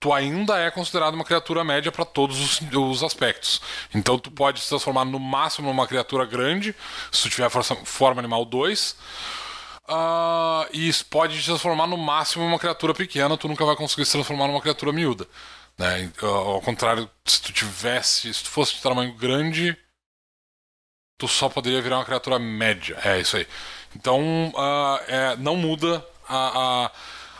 tu 0.00 0.10
ainda 0.12 0.58
é 0.58 0.70
considerado 0.70 1.14
uma 1.14 1.24
criatura 1.24 1.62
média 1.62 1.92
para 1.92 2.04
todos 2.04 2.40
os, 2.40 2.60
os 2.72 3.02
aspectos. 3.02 3.60
Então 3.94 4.18
tu 4.18 4.30
pode 4.30 4.60
se 4.60 4.68
transformar 4.70 5.04
no 5.04 5.18
máximo 5.18 5.68
numa 5.68 5.86
criatura 5.86 6.24
grande, 6.24 6.74
se 7.12 7.22
tu 7.22 7.30
tiver 7.30 7.50
força- 7.50 7.76
forma 7.84 8.20
animal 8.20 8.44
2. 8.44 8.96
Uh, 9.88 10.66
e 10.72 10.88
isso 10.88 11.06
pode 11.06 11.38
te 11.38 11.44
transformar 11.44 11.86
no 11.86 11.96
máximo 11.96 12.44
em 12.44 12.48
uma 12.48 12.58
criatura 12.58 12.92
pequena, 12.92 13.36
tu 13.36 13.46
nunca 13.46 13.64
vai 13.64 13.76
conseguir 13.76 14.04
se 14.04 14.12
transformar 14.12 14.48
numa 14.48 14.60
criatura 14.60 14.92
miúda. 14.92 15.28
Né? 15.78 16.10
Ao 16.22 16.60
contrário, 16.60 17.08
se 17.24 17.40
tu 17.40 17.52
tivesse, 17.52 18.32
se 18.34 18.42
tu 18.42 18.50
fosse 18.50 18.74
de 18.74 18.82
tamanho 18.82 19.12
grande, 19.14 19.76
tu 21.16 21.28
só 21.28 21.48
poderia 21.48 21.80
virar 21.80 21.98
uma 21.98 22.04
criatura 22.04 22.38
média. 22.38 22.98
É 23.04 23.20
isso 23.20 23.36
aí. 23.36 23.46
Então, 23.94 24.48
uh, 24.48 25.00
é, 25.06 25.36
não 25.36 25.56
muda 25.56 26.04
a, 26.28 26.90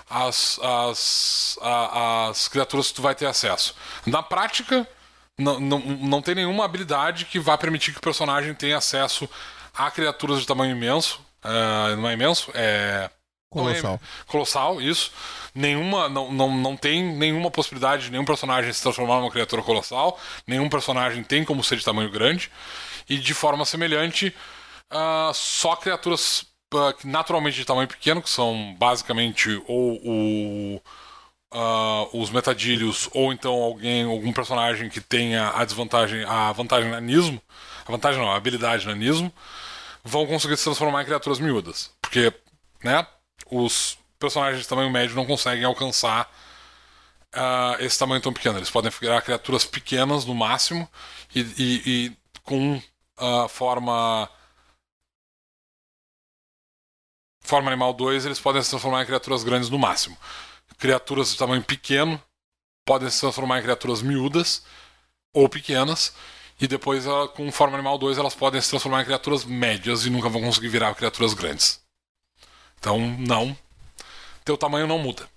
a, 0.09 0.27
as, 0.27 0.59
as, 0.60 1.59
a, 1.60 2.28
as 2.28 2.48
criaturas 2.48 2.89
que 2.89 2.94
tu 2.94 3.02
vai 3.02 3.14
ter 3.14 3.27
acesso. 3.27 3.74
Na 4.06 4.23
prática, 4.23 4.89
não, 5.36 5.59
não 5.60 6.23
tem 6.23 6.36
nenhuma 6.36 6.64
habilidade 6.64 7.24
que 7.24 7.40
vá 7.40 7.59
permitir 7.59 7.93
que 7.93 7.98
o 7.98 8.02
personagem 8.02 8.55
tenha 8.55 8.78
acesso 8.78 9.28
a 9.74 9.90
criaturas 9.90 10.40
de 10.40 10.47
tamanho 10.47 10.77
imenso. 10.77 11.26
Uh, 11.47 11.97
não 11.97 12.09
é 12.09 12.14
imenso? 12.14 12.51
É. 12.55 13.10
Colossal. 13.48 13.94
É, 13.94 14.01
colossal, 14.27 14.82
isso. 14.82 15.12
Nenhuma, 15.55 16.09
não, 16.09 16.31
não, 16.31 16.55
não 16.55 16.77
tem 16.77 17.02
nenhuma 17.02 17.51
possibilidade 17.51 18.05
de 18.05 18.10
nenhum 18.10 18.24
personagem 18.24 18.73
se 18.73 18.82
transformar 18.82 19.20
numa 19.20 19.31
criatura 19.31 19.62
colossal. 19.62 20.18
Nenhum 20.47 20.68
personagem 20.68 21.23
tem 21.23 21.44
como 21.44 21.64
ser 21.64 21.77
de 21.77 21.85
tamanho 21.85 22.10
grande. 22.10 22.51
E 23.09 23.16
de 23.16 23.32
forma 23.32 23.64
semelhante, 23.64 24.35
uh, 24.93 25.32
só 25.32 25.77
criaturas 25.77 26.44
uh, 26.74 26.94
naturalmente 27.05 27.56
de 27.56 27.64
tamanho 27.64 27.89
pequeno, 27.89 28.20
que 28.20 28.28
são 28.28 28.74
basicamente 28.78 29.62
ou 29.66 30.01
o, 30.05 30.82
uh, 31.55 32.20
os 32.20 32.31
metadilhos, 32.31 33.09
ou 33.12 33.32
então 33.32 33.55
alguém, 33.55 34.05
algum 34.05 34.32
personagem 34.32 34.89
que 34.89 35.01
tenha 35.01 35.51
a 35.51 35.64
desvantagem, 35.64 36.24
a 36.24 36.52
vantagem 36.52 36.90
nanismo, 36.90 37.40
a 37.86 37.93
vantagem 37.93 38.20
não, 38.20 38.31
a 38.31 38.36
habilidade 38.36 38.86
nanismo, 38.86 39.32
vão 40.07 40.27
conseguir 40.27 40.57
se 40.57 40.65
transformar 40.65 41.03
em 41.03 41.05
criaturas 41.05 41.41
miúdas. 41.41 41.91
Porque, 42.01 42.33
né, 42.83 43.07
os 43.51 43.99
personagens 44.19 44.62
de 44.62 44.69
tamanho 44.69 44.91
médio 44.91 45.16
não 45.16 45.27
conseguem 45.27 45.65
alcançar 45.65 46.31
uh, 47.35 47.83
esse 47.83 47.99
tamanho 47.99 48.23
tão 48.23 48.33
pequeno. 48.33 48.59
Eles 48.59 48.70
podem 48.70 48.91
virar 48.91 49.20
criaturas 49.20 49.65
pequenas 49.65 50.24
no 50.24 50.35
máximo 50.35 50.89
e, 51.35 51.41
e, 51.41 51.83
e 51.87 52.16
com 52.43 52.77
uh, 52.77 53.49
forma. 53.49 54.31
Forma 57.43 57.70
animal 57.70 57.93
2, 57.93 58.27
eles 58.27 58.41
podem 58.41 58.61
se 58.61 58.70
transformar 58.70 59.03
em 59.03 59.07
criaturas 59.07 59.45
grandes 59.45 59.70
no 59.70 59.78
máximo. 59.78 60.16
Criaturas 60.78 61.31
de 61.31 61.39
tamanho 61.39 61.62
pequeno 61.62 62.20
podem 62.85 63.09
se 63.09 63.20
transformar 63.20 63.61
em 63.61 63.62
criaturas 63.62 64.03
miúdas 64.03 64.65
ou 65.33 65.49
pequenas. 65.49 66.12
E 66.61 66.66
depois, 66.66 67.05
com 67.35 67.53
forma 67.53 67.77
animal 67.77 67.99
2, 67.99 68.16
elas 68.16 68.35
podem 68.35 68.61
se 68.61 68.70
transformar 68.70 69.03
em 69.03 69.05
criaturas 69.05 69.45
médias 69.45 70.07
e 70.07 70.11
nunca 70.11 70.28
vão 70.28 70.41
conseguir 70.43 70.69
virar 70.69 70.95
criaturas 70.95 71.35
grandes. 71.35 71.81
Então, 72.78 72.99
não. 73.19 73.57
Teu 74.45 74.57
tamanho 74.57 74.87
não 74.87 74.99
muda. 74.99 75.28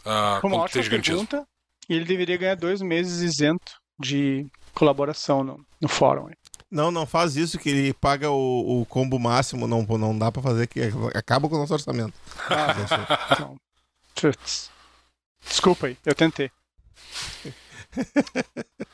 Uh, 0.00 0.40
Como 0.42 0.56
quando 0.56 0.70
tem 0.70 0.82
pergunta, 0.82 1.46
ele 1.88 2.04
deveria 2.04 2.36
ganhar 2.36 2.56
dois 2.56 2.82
meses 2.82 3.22
isento 3.22 3.72
de 3.98 4.46
colaboração 4.74 5.42
no, 5.42 5.64
no 5.80 5.88
fórum. 5.88 6.28
Não, 6.70 6.90
não 6.90 7.06
faz 7.06 7.36
isso, 7.36 7.58
que 7.58 7.70
ele 7.70 7.94
paga 7.94 8.30
o, 8.30 8.80
o 8.80 8.86
combo 8.86 9.18
máximo, 9.18 9.66
não, 9.66 9.82
não 9.82 10.18
dá 10.18 10.30
pra 10.30 10.42
fazer, 10.42 10.66
que 10.66 10.80
acaba 11.14 11.48
com 11.48 11.54
o 11.54 11.58
nosso 11.58 11.72
orçamento. 11.72 12.12
Ah, 12.50 12.74
então, 13.32 13.56
Desculpa 15.48 15.86
aí, 15.86 15.96
eu 16.04 16.14
tentei. 16.14 16.50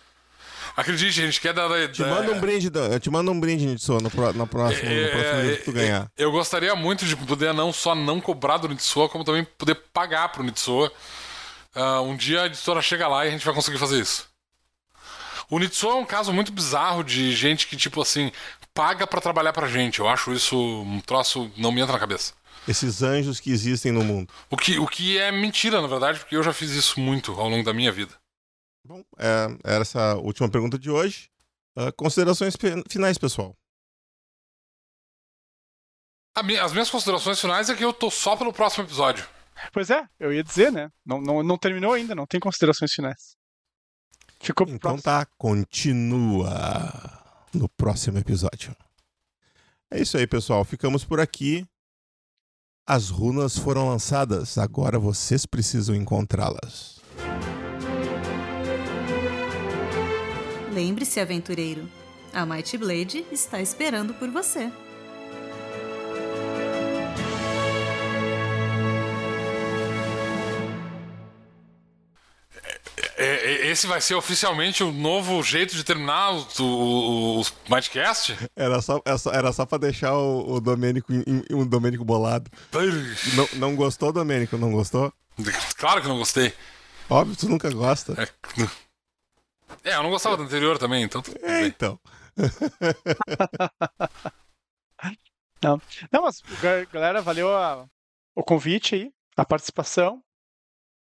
Acredite, 0.77 1.21
a 1.21 1.27
gente 1.27 1.41
quer 1.41 1.53
dar. 1.53 1.69
Te 1.89 2.03
manda 2.03 2.33
um 2.33 2.41
brinde, 2.41 2.71
eu 2.75 3.01
te 3.01 3.11
mando 3.11 3.31
um 3.31 3.39
brinde, 3.39 3.67
Nitsuo, 3.67 4.01
no, 4.01 4.11
pro, 4.11 4.33
no 4.33 4.47
próximo, 4.47 4.89
é, 4.89 5.05
no 5.05 5.11
próximo 5.11 5.41
livro 5.43 5.57
que 5.59 5.65
tu 5.65 5.73
ganhar. 5.73 6.11
Eu 6.17 6.33
gostaria 6.33 6.75
muito 6.75 7.05
de 7.05 7.17
poder 7.17 7.53
não 7.53 7.73
só 7.73 7.95
não 7.95 8.21
cobrar 8.21 8.59
do 8.59 8.69
Nitsuo, 8.69 9.09
como 9.09 9.25
também 9.25 9.45
poder 9.59 9.75
pagar 9.93 10.29
pro 10.31 10.43
Nitsuo. 10.43 10.91
Uh, 11.75 12.03
um 12.03 12.17
dia 12.17 12.43
a 12.43 12.47
editora 12.47 12.83
chega 12.83 13.07
lá 13.07 13.25
e 13.25 13.29
a 13.29 13.31
gente 13.31 13.45
vai 13.45 13.55
conseguir 13.55 13.79
fazer 13.79 14.01
isso. 14.01 14.29
O 15.49 15.59
Nitsuo 15.59 15.91
é 15.91 15.95
um 15.95 16.07
caso 16.07 16.33
muito 16.33 16.53
bizarro 16.53 17.03
de 17.03 17.35
gente 17.35 17.67
que, 17.67 17.77
tipo 17.77 18.01
assim, 18.01 18.31
paga 18.73 19.07
para 19.07 19.21
trabalhar 19.21 19.53
pra 19.53 19.69
gente. 19.69 19.99
Eu 19.99 20.09
acho 20.09 20.33
isso 20.33 20.57
um 20.57 21.01
troço 21.01 21.51
não 21.57 21.73
me 21.73 21.81
entra 21.81 21.93
na 21.93 21.99
cabeça. 21.99 22.33
Esses 22.69 23.03
anjos 23.03 23.41
que 23.41 23.51
existem 23.51 23.91
no 23.91 24.05
mundo. 24.05 24.33
O 24.49 24.57
que, 24.57 24.79
o 24.79 24.87
que 24.87 25.19
é 25.19 25.33
mentira, 25.33 25.81
na 25.81 25.89
verdade, 25.89 26.21
porque 26.21 26.37
eu 26.37 26.43
já 26.43 26.53
fiz 26.53 26.71
isso 26.71 27.01
muito 27.01 27.33
ao 27.33 27.49
longo 27.49 27.65
da 27.65 27.73
minha 27.73 27.91
vida. 27.91 28.20
Bom, 28.91 29.05
é, 29.19 29.47
era 29.63 29.83
essa 29.83 30.15
a 30.15 30.15
última 30.17 30.51
pergunta 30.51 30.77
de 30.77 30.91
hoje. 30.91 31.31
Uh, 31.77 31.93
considerações 31.97 32.57
finais, 32.89 33.17
pessoal. 33.17 33.57
As 36.35 36.73
minhas 36.73 36.91
considerações 36.91 37.41
finais 37.41 37.71
é 37.71 37.77
que 37.77 37.85
eu 37.85 37.93
tô 37.93 38.11
só 38.11 38.37
pelo 38.37 38.53
próximo 38.53 38.83
episódio. 38.83 39.25
Pois 39.73 39.91
é, 39.91 40.09
eu 40.19 40.33
ia 40.33 40.43
dizer, 40.43 40.73
né? 40.73 40.91
Não, 41.07 41.21
não, 41.21 41.41
não 41.41 41.57
terminou 41.57 41.93
ainda, 41.93 42.17
não 42.17 42.27
tem 42.27 42.41
considerações 42.41 42.93
finais. 42.93 43.37
Ficou 44.41 44.67
Então 44.67 44.79
próximo. 44.79 45.03
tá, 45.03 45.25
continua 45.39 46.51
no 47.55 47.69
próximo 47.69 48.19
episódio. 48.19 48.75
É 49.89 50.01
isso 50.01 50.17
aí, 50.17 50.27
pessoal. 50.27 50.65
Ficamos 50.65 51.05
por 51.05 51.21
aqui. 51.21 51.65
As 52.85 53.09
runas 53.09 53.57
foram 53.57 53.89
lançadas, 53.89 54.59
agora 54.59 54.99
vocês 54.99 55.47
precisam 55.47 55.95
encontrá-las. 55.95 57.00
Lembre-se, 60.73 61.19
aventureiro, 61.19 61.89
a 62.33 62.47
Mighty 62.47 62.79
Blade 62.79 63.27
está 63.33 63.61
esperando 63.61 64.15
por 64.15 64.31
você. 64.31 64.71
É, 73.17 73.27
é, 73.27 73.67
esse 73.67 73.87
vai 73.89 74.01
ser 74.01 74.15
oficialmente 74.15 74.85
o 74.85 74.93
novo 74.93 75.43
jeito 75.43 75.75
de 75.75 75.83
terminar 75.83 76.31
os, 76.31 76.59
os, 76.59 77.53
Mindcast? 77.69 78.39
Era 78.55 78.81
só, 78.81 79.03
era 79.33 79.53
só 79.53 79.67
pra 79.67 79.77
deixar 79.77 80.15
o, 80.15 80.55
o 80.55 80.61
Domênico, 80.61 81.13
um 81.51 81.67
Domênico 81.67 82.05
bolado. 82.05 82.49
não, 83.35 83.49
não 83.55 83.77
gostou, 83.77 84.13
Domênico? 84.13 84.57
Não 84.57 84.71
gostou? 84.71 85.13
Claro 85.77 86.01
que 86.01 86.09
não 86.09 86.19
gostei. 86.19 86.55
Óbvio, 87.09 87.37
tu 87.37 87.49
nunca 87.49 87.69
gosta. 87.71 88.15
É, 88.23 88.29
é, 89.85 89.95
eu 89.95 90.03
não 90.03 90.11
gostava 90.11 90.37
do 90.37 90.43
anterior 90.43 90.79
também, 90.79 91.05
então. 91.05 91.23
É, 91.43 91.67
então. 91.67 91.99
não. 95.63 95.81
não, 96.13 96.23
mas 96.23 96.43
galera, 96.93 97.23
valeu 97.23 97.55
a, 97.55 97.87
o 98.35 98.43
convite 98.43 98.95
aí, 98.95 99.13
a 99.37 99.45
participação. 99.45 100.23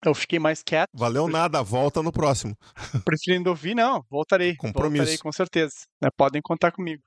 Eu 0.04 0.14
fiquei 0.14 0.38
mais 0.38 0.62
quieto. 0.62 0.90
Valeu 0.92 1.26
nada, 1.26 1.62
volta 1.62 2.02
no 2.02 2.12
próximo. 2.12 2.54
Preferindo 3.06 3.48
ouvir, 3.48 3.74
não, 3.74 4.04
voltarei. 4.10 4.54
Compromisso. 4.56 4.98
Voltarei 4.98 5.18
com 5.18 5.32
certeza. 5.32 5.74
Né, 6.00 6.10
podem 6.14 6.42
contar 6.42 6.72
comigo. 6.72 7.02